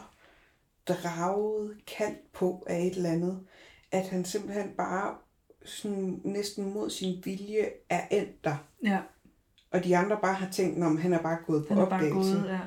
draget, 0.87 1.77
kaldt 1.97 2.31
på 2.33 2.63
af 2.67 2.79
et 2.81 2.95
eller 2.95 3.09
andet, 3.11 3.39
at 3.91 4.07
han 4.09 4.25
simpelthen 4.25 4.69
bare 4.77 5.15
sådan 5.65 6.21
næsten 6.23 6.73
mod 6.73 6.89
sin 6.89 7.21
vilje 7.25 7.65
er 7.89 8.07
endt 8.11 8.43
der. 8.43 8.55
ja. 8.83 8.99
Og 9.71 9.83
de 9.83 9.97
andre 9.97 10.17
bare 10.21 10.33
har 10.33 10.51
tænkt, 10.51 10.83
om 10.83 10.97
han 10.97 11.13
er 11.13 11.21
bare 11.21 11.37
gået 11.47 11.67
på 11.67 11.73
opdagelse. 11.81 12.35
gået, 12.35 12.49
ja. 12.49 12.59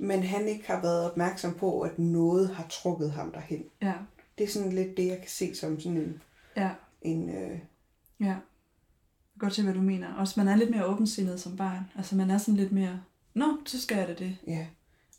Men 0.00 0.22
han 0.22 0.48
ikke 0.48 0.66
har 0.66 0.82
været 0.82 1.10
opmærksom 1.10 1.54
på, 1.54 1.80
at 1.80 1.98
noget 1.98 2.48
har 2.54 2.66
trukket 2.70 3.12
ham 3.12 3.32
derhen. 3.32 3.64
Ja, 3.82 3.92
Det 4.38 4.44
er 4.44 4.48
sådan 4.48 4.72
lidt 4.72 4.96
det, 4.96 5.06
jeg 5.06 5.18
kan 5.18 5.28
se 5.28 5.54
som 5.54 5.80
sådan 5.80 5.96
en... 5.98 6.22
ja, 6.56 6.70
en 7.02 7.28
øh, 7.36 7.58
ja. 8.20 8.34
Godt 9.38 9.54
se, 9.54 9.62
hvad 9.62 9.74
du 9.74 9.80
mener. 9.80 10.14
Også 10.14 10.40
man 10.40 10.48
er 10.48 10.56
lidt 10.56 10.70
mere 10.70 10.86
åbensindet 10.86 11.40
som 11.40 11.56
barn. 11.56 11.84
Altså 11.96 12.16
man 12.16 12.30
er 12.30 12.38
sådan 12.38 12.56
lidt 12.56 12.72
mere, 12.72 13.00
nå, 13.34 13.58
så 13.66 13.80
skal 13.80 13.96
jeg 13.98 14.08
da 14.08 14.14
det. 14.14 14.36
ja, 14.46 14.66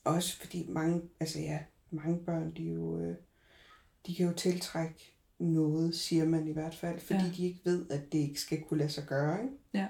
også 0.03 0.37
fordi 0.39 0.65
mange, 0.69 1.01
altså 1.19 1.39
ja, 1.39 1.59
mange 1.91 2.19
børn, 2.19 2.51
de 2.57 2.63
jo, 2.63 2.99
øh, 2.99 3.15
de 4.07 4.15
kan 4.15 4.25
jo 4.25 4.33
tiltrække 4.33 5.13
noget, 5.39 5.95
siger 5.95 6.25
man 6.25 6.47
i 6.47 6.51
hvert 6.51 6.75
fald, 6.75 6.99
fordi 6.99 7.19
Ja. 7.23 7.29
de 7.37 7.45
ikke 7.45 7.59
ved, 7.63 7.85
at 7.89 8.11
det 8.11 8.17
ikke 8.17 8.41
skal 8.41 8.61
kunne 8.61 8.77
lade 8.77 8.89
sig 8.89 9.03
gøre, 9.07 9.43
ikke? 9.43 9.53
Ja. 9.73 9.87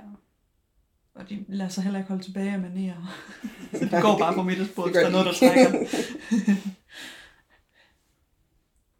Og 1.15 1.29
de 1.29 1.45
lader 1.47 1.69
sig 1.69 1.83
heller 1.83 1.99
ikke 1.99 2.09
holde 2.09 2.23
tilbage 2.23 2.51
af 2.53 2.59
manerer. 2.59 3.25
de 3.79 3.85
Nej, 3.91 4.01
går 4.01 4.17
bare 4.19 4.33
på 4.33 4.43
middagsbordet, 4.43 4.93
det 4.95 5.01
hvis 5.05 5.11
der 5.13 5.19
er 5.19 5.23
noget, 5.23 5.41
de 5.41 5.45
der 5.45 5.53
trækker. 5.53 6.65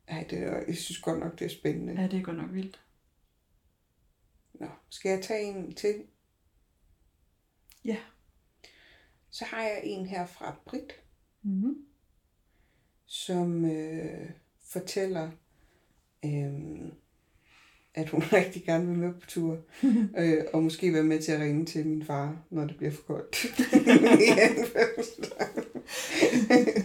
Ej, 0.08 0.26
det 0.30 0.40
er, 0.40 0.64
jeg 0.68 0.76
synes 0.76 1.00
godt 1.00 1.20
nok, 1.20 1.40
det 1.40 1.46
er 1.46 1.50
spændende. 1.50 2.02
ja, 2.02 2.08
det 2.08 2.20
er 2.20 2.24
godt 2.24 2.38
nok 2.38 2.54
vildt. 2.54 2.80
Nå, 4.60 4.68
skal 4.90 5.10
jeg 5.10 5.22
tage 5.24 5.44
en 5.44 5.74
til? 5.76 6.04
Ja. 7.86 7.98
Så 9.30 9.46
har 9.46 9.62
jeg 9.64 9.82
en 9.84 10.06
her 10.06 10.26
fra 10.26 10.56
Brit, 10.66 10.94
Mm-hmm. 11.44 11.76
som 13.06 13.66
øh, 13.66 14.30
fortæller, 14.64 15.32
øh, 16.26 16.52
at 17.94 18.10
hun 18.10 18.22
rigtig 18.34 18.64
gerne 18.64 18.88
vil 18.88 18.98
med 18.98 19.14
på 19.14 19.26
tur, 19.28 19.58
øh, 20.20 20.44
og 20.54 20.64
måske 20.64 20.94
være 20.94 21.04
med 21.04 21.22
til 21.22 21.32
at 21.32 21.40
ringe 21.40 21.66
til 21.66 21.88
min 21.88 22.06
far, 22.06 22.46
når 22.50 22.66
det 22.68 22.78
bliver 22.78 22.92
for 22.92 23.04
koldt. 23.04 23.46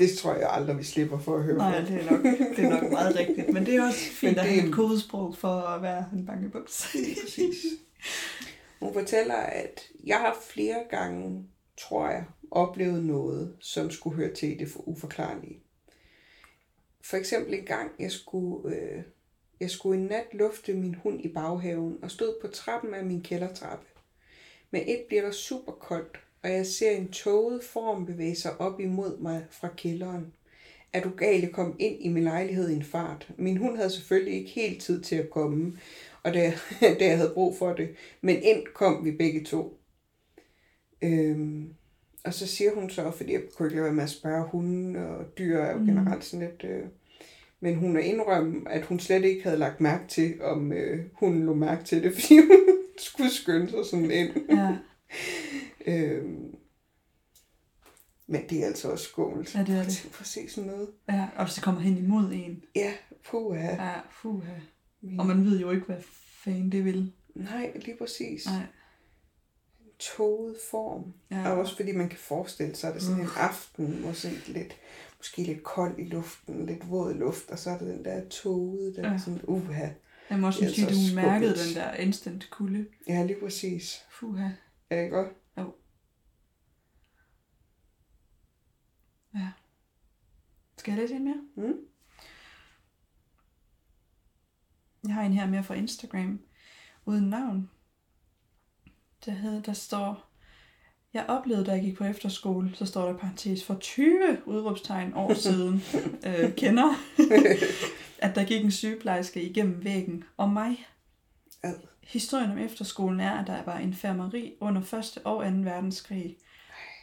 Det 0.00 0.18
tror 0.18 0.34
jeg 0.34 0.48
aldrig, 0.50 0.78
vi 0.78 0.84
slipper 0.84 1.18
for 1.18 1.36
at 1.36 1.42
høre 1.42 1.56
Nej, 1.56 1.80
det 1.80 2.02
er, 2.02 2.10
nok, 2.10 2.22
det 2.56 2.64
er 2.64 2.80
nok 2.80 2.92
meget 2.92 3.16
rigtigt. 3.16 3.52
Men 3.52 3.66
det 3.66 3.74
er 3.74 3.86
også 3.86 4.10
fint 4.20 4.36
Men 4.36 4.38
at 4.38 4.50
have 4.50 4.66
et 4.66 4.74
kodesprog 4.74 5.36
for 5.36 5.48
at 5.48 5.82
være 5.82 6.04
en 6.12 6.26
bangebuks. 6.26 6.94
Lige 6.94 7.16
præcis. 7.24 7.64
Hun 8.80 8.92
fortæller, 8.92 9.34
at 9.34 9.88
jeg 10.04 10.16
har 10.16 10.36
flere 10.50 10.84
gange, 10.90 11.46
tror 11.78 12.10
jeg, 12.10 12.24
oplevet 12.50 13.04
noget, 13.04 13.56
som 13.60 13.90
skulle 13.90 14.16
høre 14.16 14.34
til 14.34 14.52
i 14.52 14.58
det 14.58 14.68
for 14.68 14.88
uforklarlige. 14.88 15.62
For 17.04 17.16
eksempel 17.16 17.54
en 17.54 17.64
gang, 17.64 17.90
jeg 17.98 18.10
skulle, 18.10 18.76
øh, 18.76 19.02
jeg 19.60 19.70
skulle 19.70 20.00
en 20.00 20.06
nat 20.06 20.26
lufte 20.32 20.74
min 20.74 20.94
hund 20.94 21.24
i 21.24 21.28
baghaven 21.28 21.98
og 22.02 22.10
stod 22.10 22.34
på 22.40 22.48
trappen 22.48 22.94
af 22.94 23.04
min 23.04 23.22
kældertrappe. 23.22 23.86
Med 24.70 24.80
et 24.86 25.04
bliver 25.08 25.22
der 25.22 25.30
super 25.30 25.72
koldt, 25.72 26.20
og 26.42 26.50
jeg 26.50 26.66
ser 26.66 26.90
en 26.90 27.08
toget 27.08 27.64
form 27.64 28.06
bevæge 28.06 28.34
sig 28.36 28.60
op 28.60 28.80
imod 28.80 29.18
mig 29.18 29.44
fra 29.50 29.68
kælderen. 29.76 30.32
Er 30.92 31.00
du 31.00 31.10
gal, 31.16 31.40
jeg 31.40 31.52
kom 31.52 31.76
ind 31.78 31.96
i 32.00 32.08
min 32.08 32.24
lejlighed 32.24 32.70
i 32.70 32.74
en 32.74 32.82
fart. 32.82 33.28
Min 33.38 33.56
hund 33.56 33.76
havde 33.76 33.90
selvfølgelig 33.90 34.34
ikke 34.34 34.50
helt 34.50 34.82
tid 34.82 35.00
til 35.02 35.16
at 35.16 35.30
komme, 35.30 35.78
og 36.22 36.34
da, 36.34 36.52
da 37.00 37.04
jeg 37.06 37.16
havde 37.16 37.32
brug 37.34 37.56
for 37.58 37.72
det. 37.72 37.88
Men 38.20 38.42
ind 38.42 38.62
kom 38.74 39.04
vi 39.04 39.10
begge 39.10 39.44
to. 39.44 39.78
Øhm, 41.02 41.68
og 42.24 42.34
så 42.34 42.46
siger 42.46 42.74
hun 42.74 42.90
så, 42.90 43.10
fordi 43.10 43.32
jeg 43.32 43.40
kunne 43.56 43.66
ikke 43.66 43.76
lade 43.76 43.84
være 43.84 43.94
med 43.94 44.02
at 44.04 44.10
spørge, 44.10 44.48
hunden 44.48 44.96
og 44.96 45.38
dyr 45.38 45.58
er 45.58 45.72
jo 45.72 45.78
Mm. 45.78 45.86
generelt 45.86 46.24
sådan 46.24 46.46
lidt... 46.46 46.64
Øh, 46.70 46.82
men 47.62 47.74
hun 47.74 47.96
er 47.96 48.00
indrømme, 48.00 48.70
at 48.70 48.84
hun 48.84 49.00
slet 49.00 49.24
ikke 49.24 49.42
havde 49.42 49.56
lagt 49.58 49.80
mærke 49.80 50.08
til, 50.08 50.42
om 50.42 50.72
øh, 50.72 51.04
hun 51.12 51.46
lå 51.46 51.54
mærke 51.54 51.84
til 51.84 52.02
det, 52.02 52.14
fordi 52.20 52.36
hun 52.38 52.76
skulle 52.98 53.30
skynde 53.30 53.70
sig 53.70 53.84
sådan 53.90 54.10
ind. 54.10 54.30
Ja, 54.50 54.76
Øhm, 55.86 56.54
men 58.26 58.42
det 58.50 58.62
er 58.62 58.66
altså 58.66 58.90
også 58.90 59.04
skummelt. 59.04 59.54
Ja, 59.54 59.60
det 59.60 59.78
er 59.78 59.82
det. 59.84 60.08
På 60.12 60.20
at 60.20 60.26
se 60.26 60.48
sådan 60.50 60.70
noget. 60.70 60.88
ja. 61.08 61.28
Og 61.36 61.44
hvis 61.44 61.54
det 61.54 61.62
kommer 61.62 61.80
hen 61.80 61.96
imod 61.98 62.32
en. 62.32 62.62
Ja, 62.76 62.92
puha. 63.30 63.74
Ja. 63.74 64.00
Min... 65.00 65.20
Og 65.20 65.26
man 65.26 65.44
ved 65.44 65.60
jo 65.60 65.70
ikke, 65.70 65.86
hvad 65.86 66.00
fanden 66.44 66.72
det 66.72 66.84
vil. 66.84 67.12
Nej, 67.34 67.72
lige 67.74 67.96
præcis. 67.98 68.46
Nej. 68.46 68.62
Toget 69.98 70.56
form. 70.70 71.12
Ja. 71.30 71.50
Og 71.50 71.58
også 71.58 71.76
fordi 71.76 71.92
man 71.92 72.08
kan 72.08 72.18
forestille 72.18 72.74
sig, 72.74 72.88
at 72.88 72.94
det 72.94 73.00
er 73.00 73.04
sådan 73.04 73.20
en 73.20 73.26
Uff. 73.26 73.36
aften, 73.38 74.14
sådan 74.14 74.36
lidt, 74.46 74.76
måske 75.18 75.42
lidt 75.42 75.62
kold 75.62 75.98
i 75.98 76.04
luften, 76.04 76.66
lidt 76.66 76.90
våd 76.90 77.14
luft, 77.14 77.50
og 77.50 77.58
så 77.58 77.70
er 77.70 77.78
der 77.78 77.84
den 77.84 78.04
der 78.04 78.28
toget, 78.28 78.96
der 78.96 79.02
Ja. 79.06 79.12
ja. 79.12 79.18
sådan, 79.18 79.40
uha. 79.44 79.88
Jeg 80.30 80.38
må 80.38 80.46
også 80.46 80.60
Det 80.60 80.68
er 80.70 80.72
sige, 80.74 80.86
at 80.86 80.92
du 80.92 81.14
mærkede 81.14 81.50
den 81.54 81.74
der 81.74 81.94
instant 81.94 82.48
kulde. 82.50 82.86
Ja, 83.08 83.24
lige 83.24 83.40
præcis. 83.40 84.04
Fuha. 84.10 84.48
Er 84.90 84.96
det 84.96 85.02
ikke 85.04 85.16
godt? 85.16 85.28
Ja. 89.34 89.48
Skal 90.78 90.92
jeg 90.92 91.00
læse 91.00 91.14
en 91.14 91.24
mere? 91.24 91.42
Mm? 91.56 91.76
Jeg 95.06 95.14
har 95.14 95.22
en 95.22 95.32
her 95.32 95.46
mere 95.46 95.64
fra 95.64 95.74
Instagram, 95.74 96.40
uden 97.04 97.30
navn. 97.30 97.70
Der, 99.24 99.32
hedder, 99.32 99.62
der 99.62 99.72
står, 99.72 100.30
jeg 101.12 101.26
oplevede, 101.28 101.64
da 101.66 101.72
jeg 101.72 101.82
gik 101.82 101.96
på 101.96 102.04
efterskole, 102.04 102.74
så 102.74 102.86
står 102.86 103.06
der 103.06 103.18
parentes 103.18 103.64
for 103.64 103.74
20 103.74 104.42
udråbstegn 104.46 105.14
år 105.14 105.34
siden, 105.34 105.82
øh, 106.26 106.56
kender, 106.56 106.94
at 108.26 108.34
der 108.34 108.44
gik 108.44 108.64
en 108.64 108.70
sygeplejerske 108.70 109.42
igennem 109.42 109.84
væggen 109.84 110.24
og 110.36 110.50
mig. 110.50 110.86
Ad. 111.62 111.74
Historien 112.02 112.50
om 112.50 112.58
efterskolen 112.58 113.20
er, 113.20 113.38
at 113.38 113.46
der 113.46 113.64
var 113.64 113.78
infirmeri 113.78 114.54
under 114.60 114.80
1. 114.80 115.18
og 115.24 115.44
2. 115.44 115.50
verdenskrig, 115.50 116.36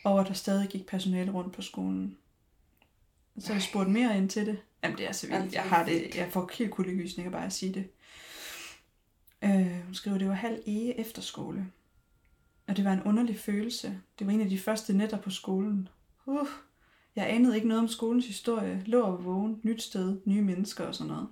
og 0.08 0.22
at 0.22 0.28
der 0.28 0.34
stadig 0.34 0.70
gik 0.70 0.86
personale 0.86 1.32
rundt 1.32 1.54
på 1.54 1.62
skolen. 1.62 2.18
Så 3.40 3.54
jeg 3.54 3.62
spurgt 3.62 3.90
mere 3.90 4.18
ind 4.18 4.30
til 4.30 4.46
det. 4.46 4.60
Jamen, 4.84 4.98
det 4.98 5.08
er 5.08 5.12
så 5.12 5.28
Ej, 5.28 5.40
vildt. 5.40 5.56
Jeg 5.56 5.64
har 5.64 5.86
det, 5.86 6.16
jeg 6.16 6.32
får 6.32 6.50
helt 6.54 6.72
kuldegysninger 6.72 7.32
bare 7.32 7.46
at 7.46 7.54
sige 7.54 7.74
det. 7.74 7.90
Øh, 9.42 9.86
hun 9.86 9.94
skriver, 9.94 10.18
det 10.18 10.28
var 10.28 10.34
halv 10.34 10.60
ege 10.68 11.00
efterskole. 11.00 11.68
Og 12.68 12.78
det 12.78 12.86
var 12.86 12.94
en 12.94 13.04
underlig 13.04 13.40
følelse. 13.40 14.00
Det 14.20 14.28
var 14.28 14.34
en 14.34 14.42
af 14.42 14.50
de 14.50 14.60
første 14.60 14.94
nætter 14.94 15.18
på 15.18 15.30
skolen. 15.30 15.90
Uh, 16.26 16.48
jeg 17.16 17.30
anede 17.30 17.56
ikke 17.56 17.68
noget 17.68 17.84
om 17.84 17.88
skolens 17.88 18.28
historie. 18.28 18.84
Lå 18.86 19.02
og 19.02 19.26
vågen, 19.26 19.60
nyt 19.64 19.84
sted, 19.84 20.18
nye 20.26 20.42
mennesker 20.42 20.84
og 20.84 20.96
sådan 20.96 21.14
noget. 21.14 21.28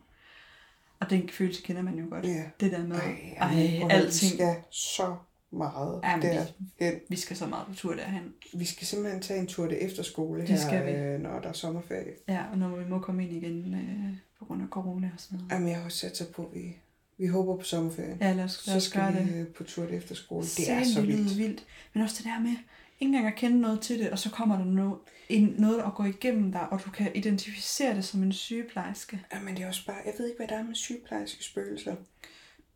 Og 1.00 1.10
den 1.10 1.30
følelse 1.30 1.62
kender 1.62 1.82
man 1.82 2.00
jo 2.00 2.06
godt. 2.10 2.26
Ja. 2.26 2.44
Det 2.60 2.72
der 2.72 2.84
med, 2.84 2.96
Ej, 2.96 3.36
ej, 3.38 3.78
hvor 3.80 3.90
alting. 3.90 4.34
Skal 4.34 4.56
så 4.70 5.16
meget 5.52 6.00
Jamen, 6.04 6.22
derhen. 6.26 7.00
Vi 7.10 7.16
skal 7.16 7.38
så 7.38 7.46
meget 7.48 7.68
på 7.68 7.76
tur 7.76 7.94
derhen. 7.96 8.34
Vi 8.54 8.66
skal 8.66 8.88
simpelthen 8.88 9.22
tage 9.22 9.40
en 9.40 9.48
tur 9.48 9.68
til 9.68 9.78
efterskole 9.82 10.42
Det 10.42 10.50
her, 10.50 10.58
skal 10.58 10.86
vi. 10.86 10.92
øh, 10.92 11.20
når 11.22 11.40
der 11.40 11.50
er 11.50 11.54
sommerferie. 11.54 12.12
Ja, 12.28 12.44
og 12.52 12.58
når 12.58 12.76
vi 12.76 12.86
må 12.90 13.00
komme 13.00 13.24
ind 13.24 13.34
igen 13.34 13.74
øh, 13.74 14.18
på 14.40 14.46
grund 14.46 14.62
af 14.62 14.68
corona 14.68 15.10
og 15.14 15.20
sådan 15.22 15.38
noget. 15.38 15.52
Jamen, 15.52 15.68
jeg 15.70 15.78
har 15.78 15.86
også 15.86 15.98
sat 15.98 16.18
sig 16.18 16.28
på, 16.28 16.46
at 16.46 16.54
vi, 16.54 16.76
vi 17.18 17.28
håber 17.28 17.58
på 17.58 17.64
sommerferien. 17.64 18.18
Ja, 18.22 18.34
lad 18.34 18.44
os, 18.44 18.68
lad 18.68 18.74
så 18.82 18.88
os 18.88 18.94
gøre 18.94 19.12
skal 19.14 19.26
det. 19.26 19.34
vi 19.36 19.40
øh, 19.40 19.48
på 19.48 19.64
tur 19.64 19.86
til 19.86 19.96
efterskole. 19.98 20.42
Det 20.42 20.50
Sagen, 20.52 20.80
er 20.82 20.86
så 20.86 21.00
det 21.02 21.08
vildt. 21.08 21.38
vildt. 21.38 21.66
Men 21.94 22.04
også 22.04 22.16
det 22.18 22.26
der 22.26 22.40
med, 22.40 22.50
ikke 22.50 22.60
engang 23.00 23.28
at 23.28 23.36
kende 23.36 23.62
noget 23.62 23.82
til 23.82 24.00
det, 24.00 24.10
og 24.10 24.20
så 24.20 24.30
kommer 24.30 24.58
der 24.58 24.66
noget, 24.66 24.98
en, 25.30 25.56
noget 25.58 25.82
at 25.82 25.94
gå 25.96 26.04
igennem 26.04 26.52
dig, 26.52 26.70
og 26.72 26.82
du 26.86 26.92
kan 26.92 27.12
identificere 27.16 27.96
det 27.96 28.06
som 28.06 28.24
en 28.24 28.32
sygeplejerske. 28.34 29.22
Jamen, 29.34 29.56
det 29.56 29.64
er 29.64 29.68
også 29.68 29.86
bare... 29.86 29.98
Jeg 30.06 30.14
ved 30.18 30.26
ikke, 30.28 30.38
hvad 30.38 30.48
der 30.48 30.56
er 30.58 30.64
med 30.64 30.76
sygeplejerske 30.76 31.44
spøgelser. 31.44 31.96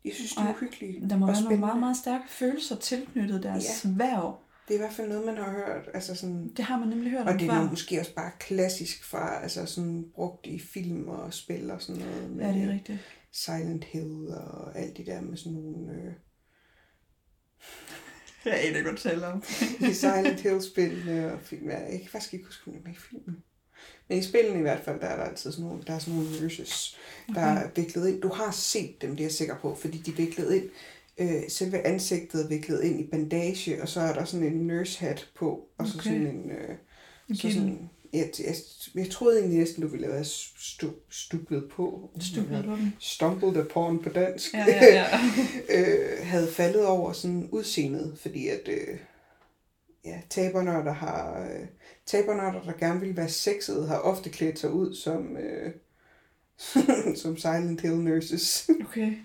Jeg 0.04 0.12
synes, 0.14 0.30
det 0.30 0.38
er 0.38 0.44
Ej, 0.44 0.50
uhyggeligt 0.50 1.10
Der 1.10 1.16
må 1.16 1.26
være 1.26 1.42
nogle 1.42 1.58
meget, 1.58 1.80
meget 1.80 1.96
stærke 1.96 2.24
følelser 2.28 2.76
tilknyttet 2.76 3.42
deres 3.42 3.84
ja. 3.84 3.90
værv. 3.96 4.38
Det 4.68 4.74
er 4.74 4.78
i 4.78 4.82
hvert 4.82 4.92
fald 4.92 5.08
noget, 5.08 5.26
man 5.26 5.36
har 5.36 5.52
hørt. 5.52 5.88
Altså 5.94 6.14
sådan, 6.14 6.52
Det 6.56 6.64
har 6.64 6.78
man 6.78 6.88
nemlig 6.88 7.10
hørt 7.10 7.26
og 7.26 7.34
det 7.34 7.42
er 7.42 7.54
noget, 7.54 7.70
måske 7.70 8.00
også 8.00 8.14
bare 8.14 8.30
klassisk 8.38 9.04
fra, 9.04 9.42
altså 9.42 9.66
sådan 9.66 10.04
brugt 10.14 10.46
i 10.46 10.58
film 10.58 11.08
og 11.08 11.34
spil 11.34 11.70
og 11.70 11.82
sådan 11.82 12.02
noget. 12.02 12.30
Med 12.30 12.46
Ja, 12.46 12.52
det 12.52 12.62
er 12.62 12.72
rigtigt. 12.72 12.98
Silent 13.32 13.84
Hill 13.84 14.28
og 14.28 14.78
alt 14.78 14.96
det 14.96 15.06
der 15.06 15.20
med 15.20 15.36
sådan 15.36 15.52
nogle... 15.52 15.92
Øh, 15.92 16.12
Jeg 18.44 18.64
aner 18.64 18.90
du 18.90 18.96
taler 18.96 19.26
om. 19.26 19.42
i 19.90 19.92
Silent 19.92 20.40
Hill-spillene 20.40 21.32
og 21.32 21.40
film. 21.40 21.70
Jeg 21.70 21.98
kan 22.00 22.10
faktisk 22.10 22.34
ikke 22.34 22.46
huske, 22.46 22.62
om 22.66 22.72
det 22.72 22.84
med 22.84 22.92
i 22.92 22.96
filmen. 22.96 23.42
Men 24.10 24.18
i 24.18 24.22
spillene 24.22 24.58
i 24.58 24.62
hvert 24.62 24.80
fald, 24.84 25.00
der 25.00 25.06
er 25.06 25.16
der 25.16 25.24
altid 25.24 25.52
sådan 25.52 25.64
nogle, 25.64 25.82
der 25.86 25.92
er 25.94 25.98
sådan 25.98 26.14
nogle 26.14 26.30
nurses, 26.42 26.98
der 27.34 27.40
er 27.40 27.68
viklet 27.76 28.08
ind. 28.08 28.20
Du 28.22 28.28
har 28.28 28.50
set 28.50 29.02
dem, 29.02 29.10
det 29.10 29.20
er 29.20 29.24
jeg 29.24 29.32
sikker 29.32 29.56
på, 29.62 29.74
fordi 29.74 29.98
de 29.98 30.10
er 30.10 30.14
viklet 30.14 30.54
ind. 30.54 30.64
Øh, 31.18 31.42
selve 31.48 31.86
ansigtet 31.86 32.44
er 32.44 32.48
viklet 32.48 32.82
ind 32.84 33.00
i 33.00 33.06
bandage, 33.06 33.82
og 33.82 33.88
så 33.88 34.00
er 34.00 34.12
der 34.12 34.24
sådan 34.24 34.46
en 34.46 34.66
nurse 34.66 35.00
hat 35.00 35.28
på, 35.36 35.68
og 35.78 35.86
så 35.86 35.94
Okay. 35.98 36.10
sådan 36.10 36.26
en... 36.26 36.50
Øh, 36.50 36.76
En 37.28 37.36
så 37.36 37.50
sådan, 37.52 37.90
jeg, 38.12 38.30
jeg, 38.38 38.54
jeg 38.94 39.10
troede 39.10 39.38
egentlig 39.38 39.58
næsten, 39.58 39.82
du 39.82 39.88
ville 39.88 40.06
have 40.12 40.24
stu, 40.58 40.88
stublet 41.10 41.68
på. 41.70 42.10
Stuplet 42.20 42.64
på. 42.64 42.76
Stumbled 42.98 43.56
upon 43.56 44.02
på 44.02 44.08
dansk. 44.08 44.54
Ja, 44.54 44.64
ja, 44.68 44.84
ja. 44.94 45.06
øh, 45.78 46.26
havde 46.26 46.48
faldet 46.52 46.86
over 46.86 47.12
sådan 47.12 47.48
udseendet, 47.52 48.18
fordi 48.20 48.48
at 48.48 48.68
øh, 48.68 48.98
ja, 50.04 50.20
tabernørder 50.30 50.92
har 50.92 51.48
øh, 51.52 51.66
tabernørder, 52.10 52.62
der 52.62 52.72
gerne 52.72 53.00
vil 53.00 53.16
være 53.16 53.28
sexede, 53.28 53.86
har 53.86 53.98
ofte 53.98 54.30
klædt 54.30 54.58
sig 54.58 54.70
ud 54.70 54.94
som 54.94 55.36
øh, 55.36 55.72
som 57.22 57.36
Silent 57.36 57.80
Hill 57.80 57.96
nurses. 57.96 58.70
Okay. 58.84 59.16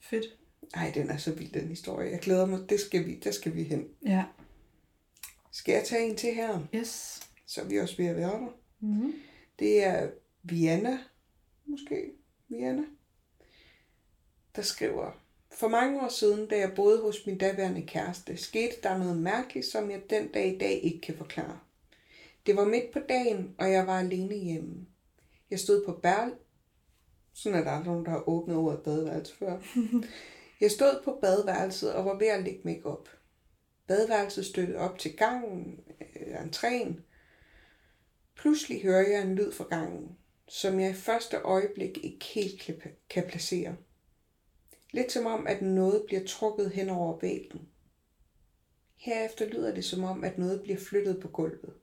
Fedt. 0.00 0.24
Ej, 0.74 0.92
den 0.94 1.10
er 1.10 1.16
så 1.16 1.32
vild, 1.32 1.52
den 1.52 1.68
historie. 1.68 2.10
Jeg 2.10 2.20
glæder 2.20 2.46
mig. 2.46 2.70
Det 2.70 2.80
skal 2.80 3.06
vi, 3.06 3.14
der 3.14 3.30
skal 3.30 3.54
vi 3.54 3.62
hen. 3.62 3.88
Ja. 4.06 4.24
Skal 5.52 5.72
jeg 5.72 5.84
tage 5.84 6.10
en 6.10 6.16
til 6.16 6.34
her? 6.34 6.60
Yes. 6.74 7.20
Så 7.46 7.60
er 7.60 7.64
vi 7.64 7.78
også 7.78 7.96
ved 7.96 8.06
at 8.06 8.16
være 8.16 8.30
der. 8.30 8.56
Mm-hmm. 8.80 9.14
Det 9.58 9.84
er 9.84 10.10
Vienna, 10.42 10.98
måske. 11.66 12.12
Vienna. 12.48 12.82
Der 14.56 14.62
skriver, 14.62 15.20
for 15.52 15.68
mange 15.68 16.00
år 16.00 16.08
siden, 16.08 16.48
da 16.48 16.58
jeg 16.58 16.72
boede 16.76 17.02
hos 17.02 17.26
min 17.26 17.38
daværende 17.38 17.82
kæreste, 17.82 18.36
skete 18.36 18.74
der 18.82 18.98
noget 18.98 19.16
mærkeligt, 19.16 19.66
som 19.66 19.90
jeg 19.90 20.00
den 20.10 20.28
dag 20.28 20.54
i 20.54 20.58
dag 20.58 20.80
ikke 20.82 21.00
kan 21.00 21.16
forklare. 21.16 21.58
Det 22.46 22.56
var 22.56 22.64
midt 22.64 22.92
på 22.92 22.98
dagen, 23.08 23.54
og 23.58 23.72
jeg 23.72 23.86
var 23.86 23.98
alene 23.98 24.34
hjemme. 24.34 24.86
Jeg 25.50 25.58
stod 25.58 25.84
på 25.86 25.92
bær... 26.02 26.30
Sådan 27.32 27.58
er 27.58 27.64
der 27.64 27.70
aldrig 27.70 27.86
nogen, 27.86 28.04
der 28.04 28.10
har 28.10 28.28
åbnet 28.28 28.56
ordet 28.56 28.82
badeværelse 28.82 29.36
før. 29.36 29.60
Jeg 30.60 30.70
stod 30.70 31.02
på 31.04 31.18
badeværelset 31.20 31.94
og 31.94 32.04
var 32.04 32.18
ved 32.18 32.26
at 32.26 32.44
lægge 32.44 32.60
mig 32.64 32.86
op. 32.86 33.08
Badeværelset 33.86 34.46
støttede 34.46 34.78
op 34.78 34.98
til 34.98 35.16
gangen, 35.16 35.80
øh, 36.00 36.34
entréen. 36.34 36.92
Pludselig 38.36 38.82
hører 38.82 39.08
jeg 39.08 39.22
en 39.22 39.34
lyd 39.34 39.52
fra 39.52 39.64
gangen, 39.64 40.18
som 40.48 40.80
jeg 40.80 40.90
i 40.90 40.94
første 40.94 41.36
øjeblik 41.36 42.04
ikke 42.04 42.24
helt 42.24 42.70
kan, 43.10 43.24
placere. 43.28 43.76
Lidt 44.92 45.12
som 45.12 45.26
om, 45.26 45.46
at 45.46 45.62
noget 45.62 46.04
bliver 46.06 46.26
trukket 46.26 46.70
hen 46.70 46.88
over 46.88 47.18
væggen. 47.20 47.68
Herefter 48.96 49.48
lyder 49.48 49.74
det 49.74 49.84
som 49.84 50.04
om, 50.04 50.24
at 50.24 50.38
noget 50.38 50.62
bliver 50.62 50.78
flyttet 50.78 51.20
på 51.20 51.28
gulvet. 51.28 51.74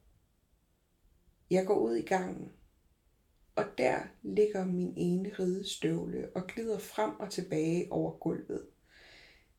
Jeg 1.50 1.66
går 1.66 1.80
ud 1.80 1.96
i 1.96 2.02
gangen, 2.02 2.52
og 3.56 3.66
der 3.78 4.00
ligger 4.24 4.66
min 4.66 4.94
ene 4.98 5.32
ridestøvle 5.40 6.30
og 6.36 6.48
glider 6.48 6.80
frem 6.80 7.12
og 7.20 7.30
tilbage 7.30 7.92
over 7.92 8.12
gulvet. 8.12 8.66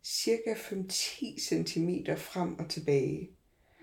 Cirka 0.05 0.55
5-10 0.55 1.41
cm 1.41 1.91
frem 2.17 2.59
og 2.59 2.71
tilbage. 2.71 3.31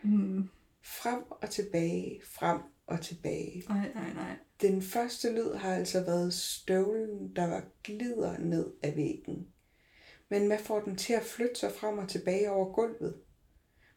Mm. 0.04 0.50
Frem 0.82 1.24
og 1.30 1.50
tilbage, 1.50 2.22
frem 2.26 2.62
og 2.88 3.02
tilbage. 3.02 3.64
Nej, 3.70 3.92
nej, 3.94 4.14
nej. 4.14 4.36
Den 4.62 4.82
første 4.82 5.32
lyd 5.32 5.54
har 5.54 5.76
altså 5.76 6.04
været 6.04 6.34
støvlen, 6.34 7.36
der 7.36 7.48
var 7.48 7.64
glider 7.84 8.38
ned 8.38 8.72
ad 8.84 8.96
væggen. 8.96 9.48
Men 10.30 10.48
hvad 10.48 10.60
får 10.60 10.80
den 10.80 10.96
til 10.96 11.14
at 11.14 11.24
flytte 11.24 11.56
sig 11.56 11.72
frem 11.72 11.98
og 11.98 12.10
tilbage 12.10 12.52
over 12.52 12.74
gulvet? 12.74 13.16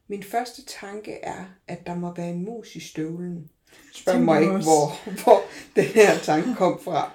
Min 0.06 0.22
første 0.22 0.64
tanke 0.64 1.12
er, 1.12 1.44
at 1.66 1.86
der 1.86 1.94
må 1.94 2.14
være 2.14 2.30
en 2.30 2.44
mus 2.44 2.76
i 2.76 2.80
støvlen. 2.80 3.51
Spørg 3.92 4.20
mig 4.20 4.40
ikke, 4.40 4.52
hvor, 4.52 5.04
hvor 5.22 5.40
den 5.76 5.84
her 5.84 6.18
tanke 6.18 6.54
kom 6.54 6.80
fra. 6.80 7.12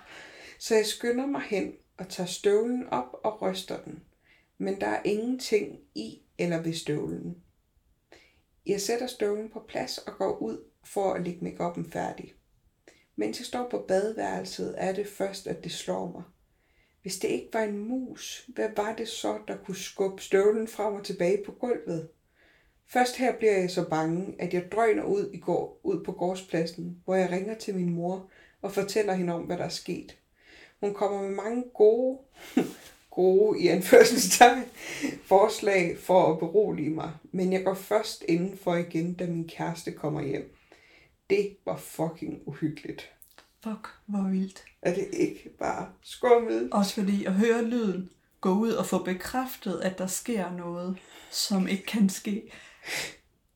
Så 0.59 0.75
jeg 0.75 0.85
skynder 0.85 1.25
mig 1.25 1.41
hen 1.41 1.73
og 1.97 2.09
tager 2.09 2.27
støvlen 2.27 2.87
op 2.89 3.19
og 3.23 3.41
ryster 3.41 3.77
den. 3.83 4.03
Men 4.57 4.81
der 4.81 4.87
er 4.87 5.01
ingenting 5.05 5.79
i 5.95 6.21
eller 6.37 6.61
ved 6.61 6.73
støvlen. 6.73 7.35
Jeg 8.65 8.81
sætter 8.81 9.07
støvlen 9.07 9.49
på 9.49 9.65
plads 9.67 9.97
og 9.97 10.13
går 10.17 10.37
ud 10.37 10.57
for 10.85 11.13
at 11.13 11.23
lægge 11.23 11.43
makeupen 11.43 11.91
færdig. 11.91 12.33
Mens 13.15 13.39
jeg 13.39 13.45
står 13.45 13.69
på 13.69 13.85
badeværelset, 13.87 14.75
er 14.77 14.93
det 14.93 15.07
først, 15.07 15.47
at 15.47 15.63
det 15.63 15.71
slår 15.71 16.11
mig. 16.11 16.23
Hvis 17.01 17.19
det 17.19 17.27
ikke 17.27 17.49
var 17.53 17.61
en 17.61 17.77
mus, 17.77 18.45
hvad 18.47 18.69
var 18.75 18.95
det 18.95 19.07
så, 19.07 19.39
der 19.47 19.57
kunne 19.57 19.77
skubbe 19.77 20.21
støvlen 20.21 20.67
frem 20.67 20.93
og 20.93 21.05
tilbage 21.05 21.43
på 21.45 21.51
gulvet? 21.51 22.09
Først 22.93 23.15
her 23.15 23.37
bliver 23.37 23.57
jeg 23.57 23.71
så 23.71 23.89
bange, 23.89 24.35
at 24.39 24.53
jeg 24.53 24.71
drøner 24.71 25.03
ud, 25.03 25.29
i 25.33 25.37
går, 25.37 25.79
ud 25.83 26.03
på 26.03 26.11
gårdspladsen, 26.11 26.97
hvor 27.05 27.15
jeg 27.15 27.31
ringer 27.31 27.55
til 27.55 27.75
min 27.75 27.93
mor 27.93 28.29
og 28.61 28.71
fortæller 28.71 29.13
hende 29.13 29.33
om, 29.33 29.41
hvad 29.41 29.57
der 29.57 29.63
er 29.63 29.69
sket. 29.69 30.17
Hun 30.79 30.93
kommer 30.93 31.21
med 31.21 31.35
mange 31.35 31.63
gode, 31.73 32.19
gode 33.11 33.59
i 33.59 33.67
anførselstegn, 33.67 34.63
forslag 35.25 35.97
for 35.99 36.33
at 36.33 36.39
berolige 36.39 36.89
mig, 36.89 37.11
men 37.31 37.53
jeg 37.53 37.63
går 37.63 37.73
først 37.73 38.23
indenfor 38.27 38.75
igen, 38.75 39.13
da 39.13 39.25
min 39.25 39.47
kæreste 39.47 39.91
kommer 39.91 40.21
hjem. 40.21 40.55
Det 41.29 41.57
var 41.65 41.77
fucking 41.77 42.41
uhyggeligt. 42.45 43.11
Fuck, 43.63 43.89
hvor 44.05 44.29
vildt. 44.29 44.63
Er 44.81 44.93
det 44.93 45.07
ikke 45.13 45.49
bare 45.59 45.89
skummelt? 46.01 46.73
Også 46.73 46.93
fordi 46.93 47.25
at 47.25 47.33
høre 47.33 47.63
lyden, 47.65 48.09
gå 48.41 48.49
ud 48.49 48.71
og 48.71 48.85
få 48.85 49.03
bekræftet, 49.03 49.81
at 49.81 49.97
der 49.97 50.07
sker 50.07 50.51
noget, 50.51 50.97
som 51.31 51.67
ikke 51.67 51.85
kan 51.85 52.09
ske. 52.09 52.51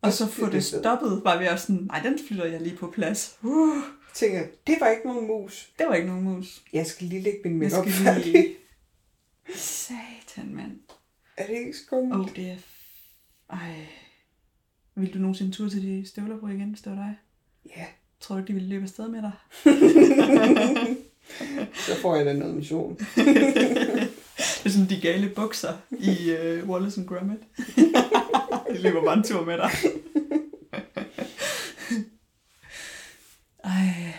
Og 0.02 0.14
så 0.14 0.28
få 0.28 0.50
det 0.50 0.64
stoppet, 0.64 1.22
var 1.24 1.40
vi 1.40 1.48
også 1.48 1.66
sådan, 1.66 1.82
nej, 1.82 2.00
den 2.00 2.20
flytter 2.28 2.46
jeg 2.46 2.62
lige 2.62 2.76
på 2.76 2.92
plads. 2.92 3.38
Uh, 3.42 3.84
tænker, 4.14 4.44
det 4.68 4.78
var 4.80 4.88
ikke 4.88 5.08
nogen 5.08 5.28
mus. 5.28 5.70
det 5.80 5.88
var 5.88 5.96
ikke 5.96 6.08
nogen 6.08 6.24
mus. 6.24 6.62
Jeg 6.74 6.86
skal 6.86 7.08
lige 7.08 7.22
lægge 7.22 7.50
min 7.50 7.70
skal 7.70 7.92
færdig. 7.92 8.26
lige... 8.26 8.56
Satan, 9.56 10.56
mand. 10.56 10.80
Er 11.38 11.48
det 11.48 11.54
ikke 11.54 11.74
skummelt? 11.74 12.16
Åh, 12.16 12.22
oh, 12.26 12.36
det 12.36 12.52
er... 12.52 12.56
Ej. 13.50 13.76
Vil 14.96 15.14
du 15.14 15.20
nogensinde 15.20 15.52
tur 15.52 15.70
til 15.70 15.82
de 15.82 16.08
støvler 16.08 16.40
på 16.40 16.48
igen, 16.48 16.70
hvis 16.70 16.82
det 16.82 16.92
var 16.92 16.98
dig? 16.98 17.18
Ja, 17.78 17.86
Tror 18.20 18.36
du 18.36 18.40
ikke, 18.40 18.48
de 18.48 18.54
ville 18.54 18.70
løbe 18.70 18.84
afsted 18.84 19.08
med 19.08 19.22
dig? 19.22 19.32
så 21.88 21.96
får 22.02 22.16
jeg 22.16 22.26
da 22.26 22.34
noget 22.34 22.56
mission. 22.56 22.98
Det 24.38 24.66
er 24.66 24.70
sådan 24.70 24.90
de 24.90 25.02
gale 25.02 25.30
bukser 25.30 25.74
i 25.92 26.32
uh, 26.32 26.70
Wallace 26.70 27.02
and 27.02 27.08
Gromit. 27.08 27.40
de 28.74 28.82
løber 28.82 29.02
bare 29.02 29.18
en 29.18 29.24
tur 29.24 29.46
med 29.46 29.58
dig. 29.58 29.72
Ej. 33.64 34.14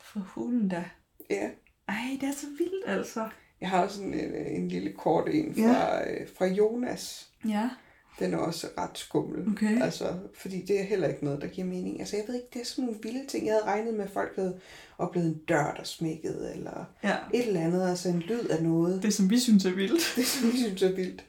For 0.00 0.20
hulen 0.20 0.68
da. 0.68 0.84
Ja. 1.30 1.50
Ej, 1.88 2.18
det 2.20 2.28
er 2.28 2.32
så 2.32 2.46
vildt 2.58 2.84
altså. 2.86 3.28
Jeg 3.60 3.70
har 3.70 3.82
også 3.82 4.02
en, 4.02 4.14
en, 4.14 4.34
en 4.34 4.68
lille 4.68 4.92
kort 4.92 5.28
en 5.28 5.54
fra, 5.54 5.62
ja. 5.62 6.24
fra 6.38 6.46
Jonas. 6.46 7.28
Ja, 7.48 7.70
Den 8.18 8.34
er 8.34 8.38
også 8.38 8.66
ret 8.78 8.98
skummel. 8.98 9.52
Okay. 9.52 9.82
Altså, 9.82 10.12
fordi 10.34 10.62
det 10.62 10.80
er 10.80 10.84
heller 10.84 11.08
ikke 11.08 11.24
noget, 11.24 11.42
der 11.42 11.48
giver 11.48 11.66
mening. 11.66 12.00
Altså, 12.00 12.16
jeg 12.16 12.24
ved 12.28 12.34
ikke, 12.34 12.48
det 12.52 12.60
er 12.60 12.64
sådan 12.66 12.84
nogle 12.84 13.00
vilde 13.02 13.26
ting. 13.26 13.46
Jeg 13.46 13.52
havde 13.54 13.64
regnet 13.64 13.94
med, 13.94 14.04
at 14.04 14.10
folk 14.10 14.36
havde 14.36 14.58
oplevet 14.98 15.26
en 15.26 15.40
dør, 15.48 15.74
der 15.76 15.84
smækkede, 15.84 16.52
eller 16.54 16.84
ja. 17.04 17.16
et 17.34 17.46
eller 17.46 17.60
andet, 17.60 17.88
altså 17.88 18.08
en 18.08 18.18
lyd 18.18 18.46
af 18.46 18.62
noget. 18.62 19.02
Det 19.02 19.14
som 19.14 19.30
vi 19.30 19.38
synes 19.38 19.64
er 19.64 19.70
vildt. 19.74 20.12
Det, 20.16 20.26
som 20.26 20.48
jeg 20.48 20.58
synes 20.58 20.82
er 20.82 20.92
vildt. 20.92 21.24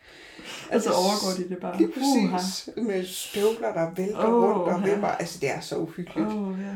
Og 0.71 0.81
så 0.81 0.89
overgår 0.91 1.43
de 1.43 1.49
det 1.49 1.57
bare. 1.61 1.77
Lige 1.77 1.91
præcis. 1.91 2.69
Med 2.77 3.05
støvler, 3.05 3.73
der 3.73 3.93
vælter 3.95 4.27
Åh, 4.27 4.43
rundt 4.43 4.73
og 4.73 4.87
ja. 4.87 4.93
vipper. 4.93 5.07
Altså, 5.07 5.39
det 5.39 5.49
er 5.49 5.59
så 5.59 5.77
uhyggeligt. 5.77 6.27
Oh, 6.27 6.59
ja. 6.61 6.75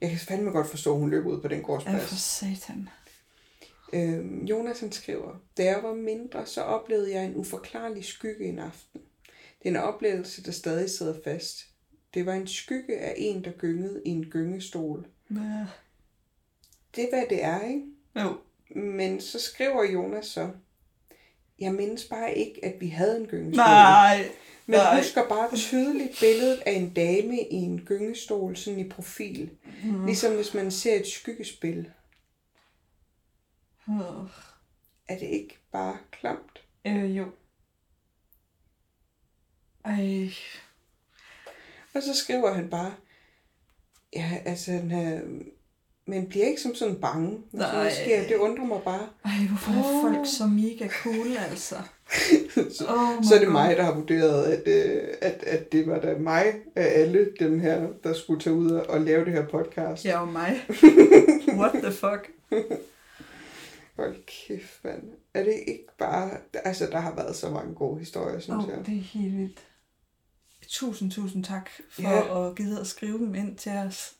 Jeg 0.00 0.10
kan 0.10 0.18
fandme 0.18 0.50
godt 0.50 0.66
forstå, 0.70 0.92
at 0.94 1.00
hun 1.00 1.10
løb 1.10 1.26
ud 1.26 1.40
på 1.40 1.48
den 1.48 1.58
Ja, 1.58 1.64
gårdsplads. 1.66 2.08
for 2.08 2.14
satan. 2.16 2.88
Øhm, 3.92 4.44
Jonas 4.44 4.80
han 4.80 4.92
skriver, 4.92 5.40
da 5.58 5.64
jeg 5.64 5.80
var 5.82 5.94
mindre, 5.94 6.46
så 6.46 6.62
oplevede 6.62 7.14
jeg 7.14 7.24
en 7.24 7.36
uforklarlig 7.36 8.04
skygge 8.04 8.44
en 8.44 8.58
aften. 8.58 9.00
Det 9.62 9.68
er 9.68 9.70
en 9.70 9.76
oplevelse, 9.76 10.44
der 10.44 10.52
stadig 10.52 10.90
sidder 10.90 11.14
fast. 11.24 11.66
Det 12.14 12.26
var 12.26 12.32
en 12.32 12.46
skygge 12.46 12.98
af 12.98 13.14
en, 13.16 13.44
der 13.44 13.50
gyngede 13.50 14.02
i 14.04 14.08
en 14.08 14.24
gyngestol. 14.24 15.06
Ja. 15.30 15.66
Det 16.96 17.04
er, 17.04 17.08
hvad 17.10 17.24
det 17.30 17.44
er, 17.44 17.68
ikke? 17.68 17.86
Jo. 18.16 18.38
Men 18.76 19.20
så 19.20 19.40
skriver 19.40 19.84
Jonas 19.84 20.26
så, 20.26 20.50
jeg 21.58 21.74
mindes 21.74 22.04
bare 22.04 22.34
ikke, 22.34 22.64
at 22.64 22.80
vi 22.80 22.88
havde 22.88 23.20
en 23.20 23.26
gyngestol. 23.26 23.64
Nej. 23.64 24.30
Men 24.66 24.78
nej. 24.78 24.98
husker 24.98 25.28
bare 25.28 25.56
tydeligt 25.56 26.20
billedet 26.20 26.62
af 26.66 26.72
en 26.72 26.92
dame 26.94 27.40
i 27.40 27.54
en 27.54 27.80
gyngestol, 27.80 28.56
sådan 28.56 28.78
i 28.78 28.88
profil. 28.88 29.50
Mm. 29.84 30.04
Ligesom 30.06 30.34
hvis 30.34 30.54
man 30.54 30.70
ser 30.70 30.94
et 30.94 31.06
skyggespil. 31.06 31.90
Oh. 33.88 34.28
Er 35.08 35.18
det 35.18 35.26
ikke 35.26 35.58
bare 35.72 35.96
klamt? 36.10 36.62
Øh, 36.86 37.16
jo. 37.16 37.26
Ej. 39.84 40.30
Og 41.94 42.02
så 42.02 42.14
skriver 42.14 42.52
han 42.52 42.68
bare, 42.68 42.94
ja, 44.16 44.30
altså, 44.44 44.70
han, 44.72 44.92
øh, 44.92 45.44
men 46.06 46.26
bliver 46.26 46.46
ikke 46.46 46.60
som 46.60 46.74
sådan 46.74 46.96
bange, 46.96 47.30
når 47.52 47.64
sådan 47.64 47.74
noget 47.74 47.92
Nej. 47.92 48.04
sker. 48.04 48.28
Det 48.28 48.36
undrer 48.36 48.64
mig 48.64 48.80
bare. 48.84 49.08
Ej, 49.24 49.32
hvorfor 49.48 49.72
er 49.72 50.02
folk 50.02 50.26
så 50.26 50.46
mega 50.46 50.88
cool, 50.88 51.36
altså? 51.50 51.76
så, 52.78 52.84
Oh 52.88 53.24
så 53.24 53.34
er 53.34 53.38
det 53.38 53.52
mig, 53.52 53.76
der 53.76 53.82
har 53.82 53.94
vurderet, 53.94 54.44
at, 54.44 54.68
øh, 54.68 55.08
at, 55.20 55.44
at 55.46 55.72
det 55.72 55.86
var 55.86 55.98
da 55.98 56.14
mig 56.18 56.44
af 56.76 57.00
alle 57.00 57.32
dem 57.40 57.60
her, 57.60 57.88
der 58.04 58.12
skulle 58.12 58.40
tage 58.40 58.54
ud 58.54 58.70
og, 58.70 59.00
lave 59.00 59.24
det 59.24 59.32
her 59.32 59.46
podcast. 59.48 60.04
Ja, 60.04 60.20
og 60.20 60.28
mig. 60.28 60.60
What 61.60 61.72
the 61.82 61.92
fuck? 61.92 62.30
Hold 63.96 64.16
kæft, 64.26 64.84
mand. 64.84 65.02
Er 65.34 65.44
det 65.44 65.54
ikke 65.66 65.86
bare... 65.98 66.30
Altså, 66.64 66.88
der 66.92 66.98
har 66.98 67.14
været 67.14 67.36
så 67.36 67.50
mange 67.50 67.74
gode 67.74 67.98
historier, 67.98 68.40
synes 68.40 68.64
Åh, 68.64 68.70
jeg. 68.70 68.78
oh, 68.78 68.86
det 68.86 68.96
er 68.96 69.02
helt 69.02 69.38
vildt. 69.38 69.58
Tusind, 70.72 71.10
tusind 71.10 71.44
tak 71.44 71.70
for 71.90 72.02
Ja. 72.02 72.48
at 72.48 72.56
gide 72.56 72.80
at 72.80 72.86
skrive 72.86 73.18
dem 73.18 73.34
ind 73.34 73.56
til 73.56 73.72
os. 73.72 74.12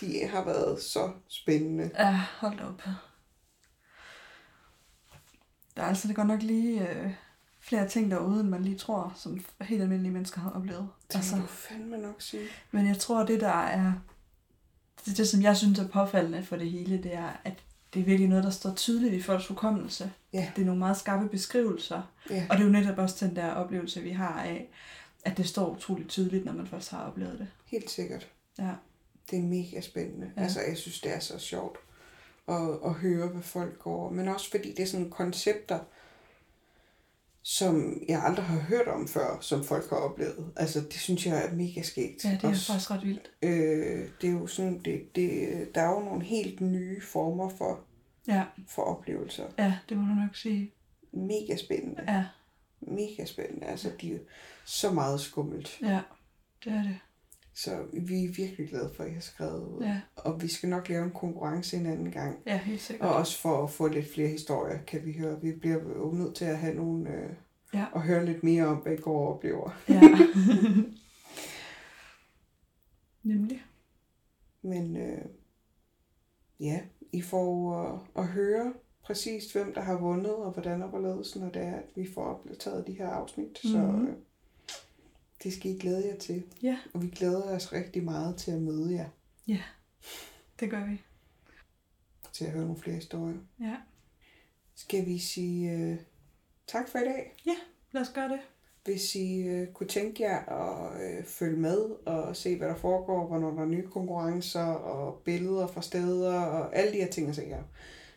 De 0.00 0.26
har 0.30 0.44
været 0.44 0.82
så 0.82 1.12
spændende. 1.28 1.90
Ja, 1.98 2.20
hold 2.38 2.60
op. 2.60 2.82
Der 5.76 5.82
er 5.82 5.86
altså 5.86 6.08
det 6.08 6.16
godt 6.16 6.26
nok 6.28 6.42
lige 6.42 6.88
øh, 6.88 7.10
flere 7.60 7.88
ting 7.88 8.10
derude, 8.10 8.40
end 8.40 8.48
man 8.48 8.62
lige 8.62 8.78
tror, 8.78 9.12
som 9.16 9.44
helt 9.60 9.82
almindelige 9.82 10.12
mennesker 10.12 10.40
har 10.40 10.50
oplevet. 10.50 10.88
Det 11.08 11.14
Altså, 11.16 11.36
du 11.36 11.46
fandme 11.46 11.98
nok 11.98 12.22
sige. 12.22 12.44
men 12.70 12.86
jeg 12.86 12.98
tror, 12.98 13.26
det 13.26 13.40
der 13.40 13.48
er... 13.48 13.92
Det, 15.04 15.16
det, 15.16 15.28
som 15.28 15.42
jeg 15.42 15.56
synes 15.56 15.78
er 15.78 15.88
påfaldende 15.88 16.42
for 16.44 16.56
det 16.56 16.70
hele, 16.70 17.02
det 17.02 17.14
er, 17.14 17.28
at 17.44 17.54
det 17.94 18.00
er 18.00 18.04
virkelig 18.04 18.28
noget, 18.28 18.44
der 18.44 18.50
står 18.50 18.74
tydeligt 18.74 19.14
i 19.14 19.22
folks 19.22 19.46
hukommelse. 19.46 20.12
Ja. 20.32 20.50
Det 20.56 20.62
er 20.62 20.66
nogle 20.66 20.78
meget 20.78 20.96
skarpe 20.96 21.28
beskrivelser. 21.28 22.02
Ja. 22.30 22.46
Og 22.50 22.56
det 22.56 22.62
er 22.62 22.66
jo 22.66 22.72
netop 22.72 22.98
også 22.98 23.26
den 23.26 23.36
der 23.36 23.52
oplevelse, 23.52 24.00
vi 24.02 24.10
har 24.10 24.42
af, 24.42 24.68
at 25.24 25.36
det 25.36 25.46
står 25.48 25.70
utroligt 25.76 26.08
tydeligt, 26.08 26.44
når 26.44 26.52
man 26.52 26.66
først 26.66 26.90
har 26.90 27.06
oplevet 27.06 27.38
det. 27.38 27.48
Helt 27.66 27.90
sikkert. 27.90 28.28
Ja. 28.58 28.70
Det 29.30 29.38
er 29.38 29.42
mega 29.42 29.80
spændende. 29.80 30.32
Ja. 30.36 30.42
Altså, 30.42 30.60
jeg 30.68 30.76
synes, 30.76 31.00
det 31.00 31.14
er 31.14 31.18
så 31.18 31.38
sjovt 31.38 31.78
at, 32.48 32.78
at 32.84 32.92
høre, 32.94 33.28
hvad 33.28 33.42
folk 33.42 33.78
går. 33.78 34.10
Men 34.10 34.28
også 34.28 34.50
fordi 34.50 34.68
det 34.74 34.80
er 34.82 34.86
sådan 34.86 35.10
koncepter, 35.10 35.78
som 37.42 38.02
jeg 38.08 38.22
aldrig 38.24 38.44
har 38.44 38.58
hørt 38.60 38.88
om 38.88 39.08
før, 39.08 39.38
som 39.40 39.64
folk 39.64 39.90
har 39.90 39.96
oplevet. 39.96 40.52
Altså, 40.56 40.80
det 40.80 40.94
synes 40.94 41.26
jeg 41.26 41.44
er 41.46 41.54
mega 41.54 41.82
skægt. 41.82 42.24
Ja, 42.24 42.30
det 42.30 42.44
er 42.44 42.48
Også, 42.48 42.66
faktisk 42.66 42.90
ret 42.90 43.02
vildt. 43.06 43.30
øh, 43.42 44.08
det 44.20 44.28
er 44.28 44.32
jo 44.32 44.46
sådan, 44.46 44.78
det, 44.84 45.16
det, 45.16 45.50
der 45.74 45.80
er 45.80 45.90
jo 45.90 46.00
nogle 46.00 46.24
helt 46.24 46.60
nye 46.60 47.00
former 47.02 47.48
for, 47.48 47.80
Ja, 48.28 48.44
for 48.68 48.82
oplevelser. 48.82 49.44
ja, 49.58 49.74
det 49.88 49.96
må 49.96 50.02
du 50.08 50.14
nok 50.14 50.36
sige. 50.36 50.72
Mega 51.12 51.56
spændende. 51.56 52.02
Ja, 52.08 52.24
Mega 52.86 53.24
spændende. 53.24 53.66
Altså, 53.66 53.90
de 54.00 54.14
er 54.14 54.18
så 54.64 54.90
meget 54.90 55.20
skummelt. 55.20 55.78
ja, 55.82 56.00
det 56.64 56.72
er 56.72 56.82
det. 56.82 56.98
Så 57.54 57.86
vi 57.92 58.24
er 58.24 58.32
virkelig 58.32 58.68
glade 58.68 58.92
for, 58.96 59.02
at 59.04 59.10
I 59.10 59.14
har 59.14 59.20
skrevet 59.20 59.66
ud. 59.66 59.82
Ja, 59.84 60.00
Og 60.16 60.42
vi 60.42 60.48
skal 60.48 60.68
nok 60.68 60.88
lave 60.88 61.04
en 61.04 61.10
konkurrence 61.10 61.76
en 61.76 61.86
anden 61.86 62.10
gang. 62.10 62.38
ja 62.46 62.56
helt 62.58 62.80
sikkert. 62.80 63.08
Og 63.08 63.14
også 63.14 63.38
for 63.38 63.64
at 63.64 63.70
få 63.70 63.88
lidt 63.88 64.12
flere 64.14 64.28
historier, 64.28 64.78
kan 64.82 65.04
vi 65.06 65.12
høre. 65.12 65.40
Vi 65.40 65.52
bliver 65.52 65.82
jo 65.82 66.12
nødt 66.12 66.34
til 66.34 66.44
at 66.44 66.58
have 66.58 66.74
nogle... 66.74 67.10
Øh, 67.10 67.30
Ja. 67.74 67.86
Og 67.92 68.02
høre 68.02 68.26
lidt 68.26 68.44
mere 68.44 68.66
om, 68.66 68.76
hvad 68.76 68.92
I 68.92 68.96
går 68.96 69.26
og 69.28 69.34
oplever. 69.34 69.70
Ja. 69.88 70.00
Nemlig. 73.22 73.62
Men 74.62 74.96
øh, 74.96 75.24
ja, 76.60 76.80
I 77.12 77.22
får 77.22 77.82
øh, 77.94 77.98
at 78.24 78.28
høre 78.28 78.74
præcis, 79.02 79.52
hvem 79.52 79.74
der 79.74 79.80
har 79.80 79.96
vundet, 79.98 80.34
og 80.34 80.52
hvordan 80.52 80.82
og 80.82 80.88
hvorledes, 80.88 81.36
når 81.36 81.48
det 81.50 81.62
er, 81.62 81.74
at 81.76 81.84
vi 81.94 82.08
får 82.14 82.24
optaget 82.24 82.86
de 82.86 82.92
her 82.92 83.08
afsnit. 83.08 83.58
Så 83.62 83.78
Mhm. 83.78 84.06
øh, 84.06 84.14
det 85.42 85.52
skal 85.52 85.70
I 85.70 85.78
glæde 85.78 86.08
jer 86.08 86.16
til. 86.18 86.42
Ja, 86.62 86.78
Og 86.94 87.02
vi 87.02 87.08
glæder 87.08 87.42
os 87.56 87.72
rigtig 87.72 88.04
meget 88.04 88.36
til 88.36 88.50
at 88.50 88.60
møde 88.60 88.94
jer, 88.94 89.08
det 90.60 90.70
gør 90.70 90.84
vi. 90.90 91.00
til 92.32 92.44
at 92.44 92.50
høre 92.50 92.62
nogle 92.64 92.80
flere 92.80 92.96
historier. 92.96 93.38
Ja. 93.60 93.76
Skal 94.74 95.06
vi 95.06 95.18
sige 95.18 95.70
øh, 95.72 95.96
tak 96.66 96.88
for 96.88 96.98
i 96.98 97.04
dag. 97.04 97.36
Lad 97.92 98.02
os 98.02 98.08
gøre 98.14 98.28
det. 98.28 98.40
Hvis 98.84 99.14
I 99.14 99.38
øh, 99.42 99.72
kunne 99.72 99.88
tænke 99.88 100.22
jer 100.22 100.38
at 100.38 101.02
øh, 101.18 101.24
følge 101.24 101.56
med 101.56 101.78
og 102.06 102.36
se, 102.36 102.58
hvad 102.58 102.68
der 102.68 102.74
foregår, 102.76 103.26
hvornår 103.26 103.50
der 103.50 103.62
er 103.62 103.66
nye 103.66 103.86
konkurrencer 103.88 104.64
og 104.64 105.22
billeder 105.24 105.66
fra 105.66 105.82
steder 105.82 106.40
og 106.40 106.76
alle 106.76 106.92
de 106.92 106.96
her 106.96 107.10
ting 107.10 107.28
og 107.28 107.34
sager, 107.34 107.62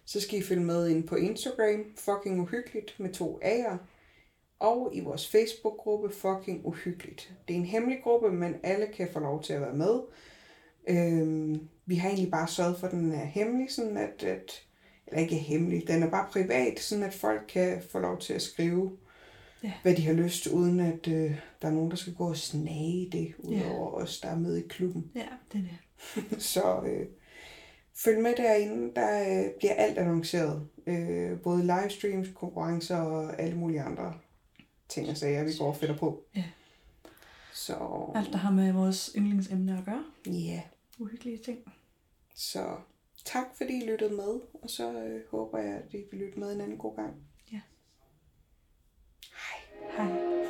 så 0.05 0.21
skal 0.21 0.39
I 0.39 0.43
følge 0.43 0.63
med 0.63 0.89
ind 0.89 1.07
på 1.07 1.15
Instagram, 1.15 1.85
fucking 1.97 2.41
uhyggeligt 2.41 2.95
med 2.99 3.13
to 3.13 3.39
A'er, 3.43 3.77
og 4.59 4.91
i 4.93 4.99
vores 4.99 5.27
Facebook-gruppe, 5.31 6.09
fucking 6.15 6.65
uhyggeligt. 6.65 7.33
Det 7.47 7.53
er 7.53 7.57
en 7.59 7.65
hemmelig 7.65 7.97
gruppe, 8.03 8.31
men 8.31 8.55
alle 8.63 8.87
kan 8.87 9.07
få 9.13 9.19
lov 9.19 9.43
til 9.43 9.53
at 9.53 9.61
være 9.61 9.73
med. 9.75 9.99
Øhm, 10.87 11.67
vi 11.85 11.95
har 11.95 12.09
egentlig 12.09 12.31
bare 12.31 12.47
sørget 12.47 12.77
for, 12.79 12.87
at 12.87 12.93
den 12.93 13.11
er 13.11 13.25
hemmelig, 13.25 13.71
sådan 13.71 13.97
at, 13.97 14.23
at 14.23 14.61
eller 15.07 15.21
ikke 15.21 15.35
hemmelig, 15.35 15.87
den 15.87 16.03
er 16.03 16.09
bare 16.09 16.27
privat, 16.31 16.79
sådan 16.79 17.03
at 17.03 17.13
folk 17.13 17.41
kan 17.47 17.81
få 17.91 17.99
lov 17.99 18.19
til 18.19 18.33
at 18.33 18.41
skrive, 18.41 18.91
Ja. 19.63 19.71
hvad 19.81 19.95
de 19.95 20.01
har 20.01 20.13
lyst, 20.13 20.47
uden 20.47 20.79
at 20.79 21.07
øh, 21.07 21.35
der 21.61 21.67
er 21.67 21.71
nogen, 21.71 21.91
der 21.91 21.97
skal 21.97 22.13
gå 22.13 22.29
og 22.29 22.37
snage 22.37 23.09
det, 23.11 23.33
udover 23.39 23.91
os, 23.91 24.19
der 24.21 24.27
er 24.29 24.35
med 24.35 24.57
i 24.57 24.67
klubben. 24.67 25.11
Ja, 25.15 25.27
det 25.53 25.59
er 25.59 25.63
det. 25.63 26.41
Så 26.53 26.81
øh, 26.85 27.05
følg 27.95 28.21
med 28.21 28.35
derinde, 28.35 28.95
der 28.95 29.43
øh, 29.45 29.51
bliver 29.57 29.73
alt 29.73 29.97
annonceret. 29.97 30.67
Øh, 30.87 31.39
både 31.39 31.61
livestreams, 31.61 32.27
konkurrencer 32.35 32.97
og 32.97 33.39
alle 33.39 33.57
mulige 33.57 33.81
andre 33.81 34.13
ting 34.89 35.09
og 35.09 35.17
sager, 35.17 35.43
vi 35.43 35.51
går 35.59 35.67
og 35.67 35.75
fætter 35.75 35.97
på. 35.97 36.23
Ja. 36.35 36.43
Så... 37.53 37.73
Alt, 38.15 38.31
der 38.31 38.37
har 38.37 38.51
med 38.51 38.71
vores 38.71 39.11
yndlingsemne 39.17 39.77
at 39.77 39.85
gøre. 39.85 40.05
Ja. 40.25 40.61
Uhyggelige 40.99 41.37
ting. 41.37 41.59
Så 42.35 42.77
tak, 43.25 43.45
fordi 43.57 43.83
I 43.83 43.87
lyttede 43.87 44.13
med, 44.13 44.39
og 44.63 44.69
så 44.69 44.91
øh, 44.91 45.21
håber 45.31 45.57
jeg, 45.57 45.73
at 45.73 45.93
I 45.93 46.03
vil 46.11 46.19
lytte 46.19 46.39
med 46.39 46.53
en 46.53 46.61
anden 46.61 46.77
god 46.77 46.95
gang. 46.95 47.13
Ja. 47.51 47.61
Hej. 49.97 50.07
Hej. 50.09 50.44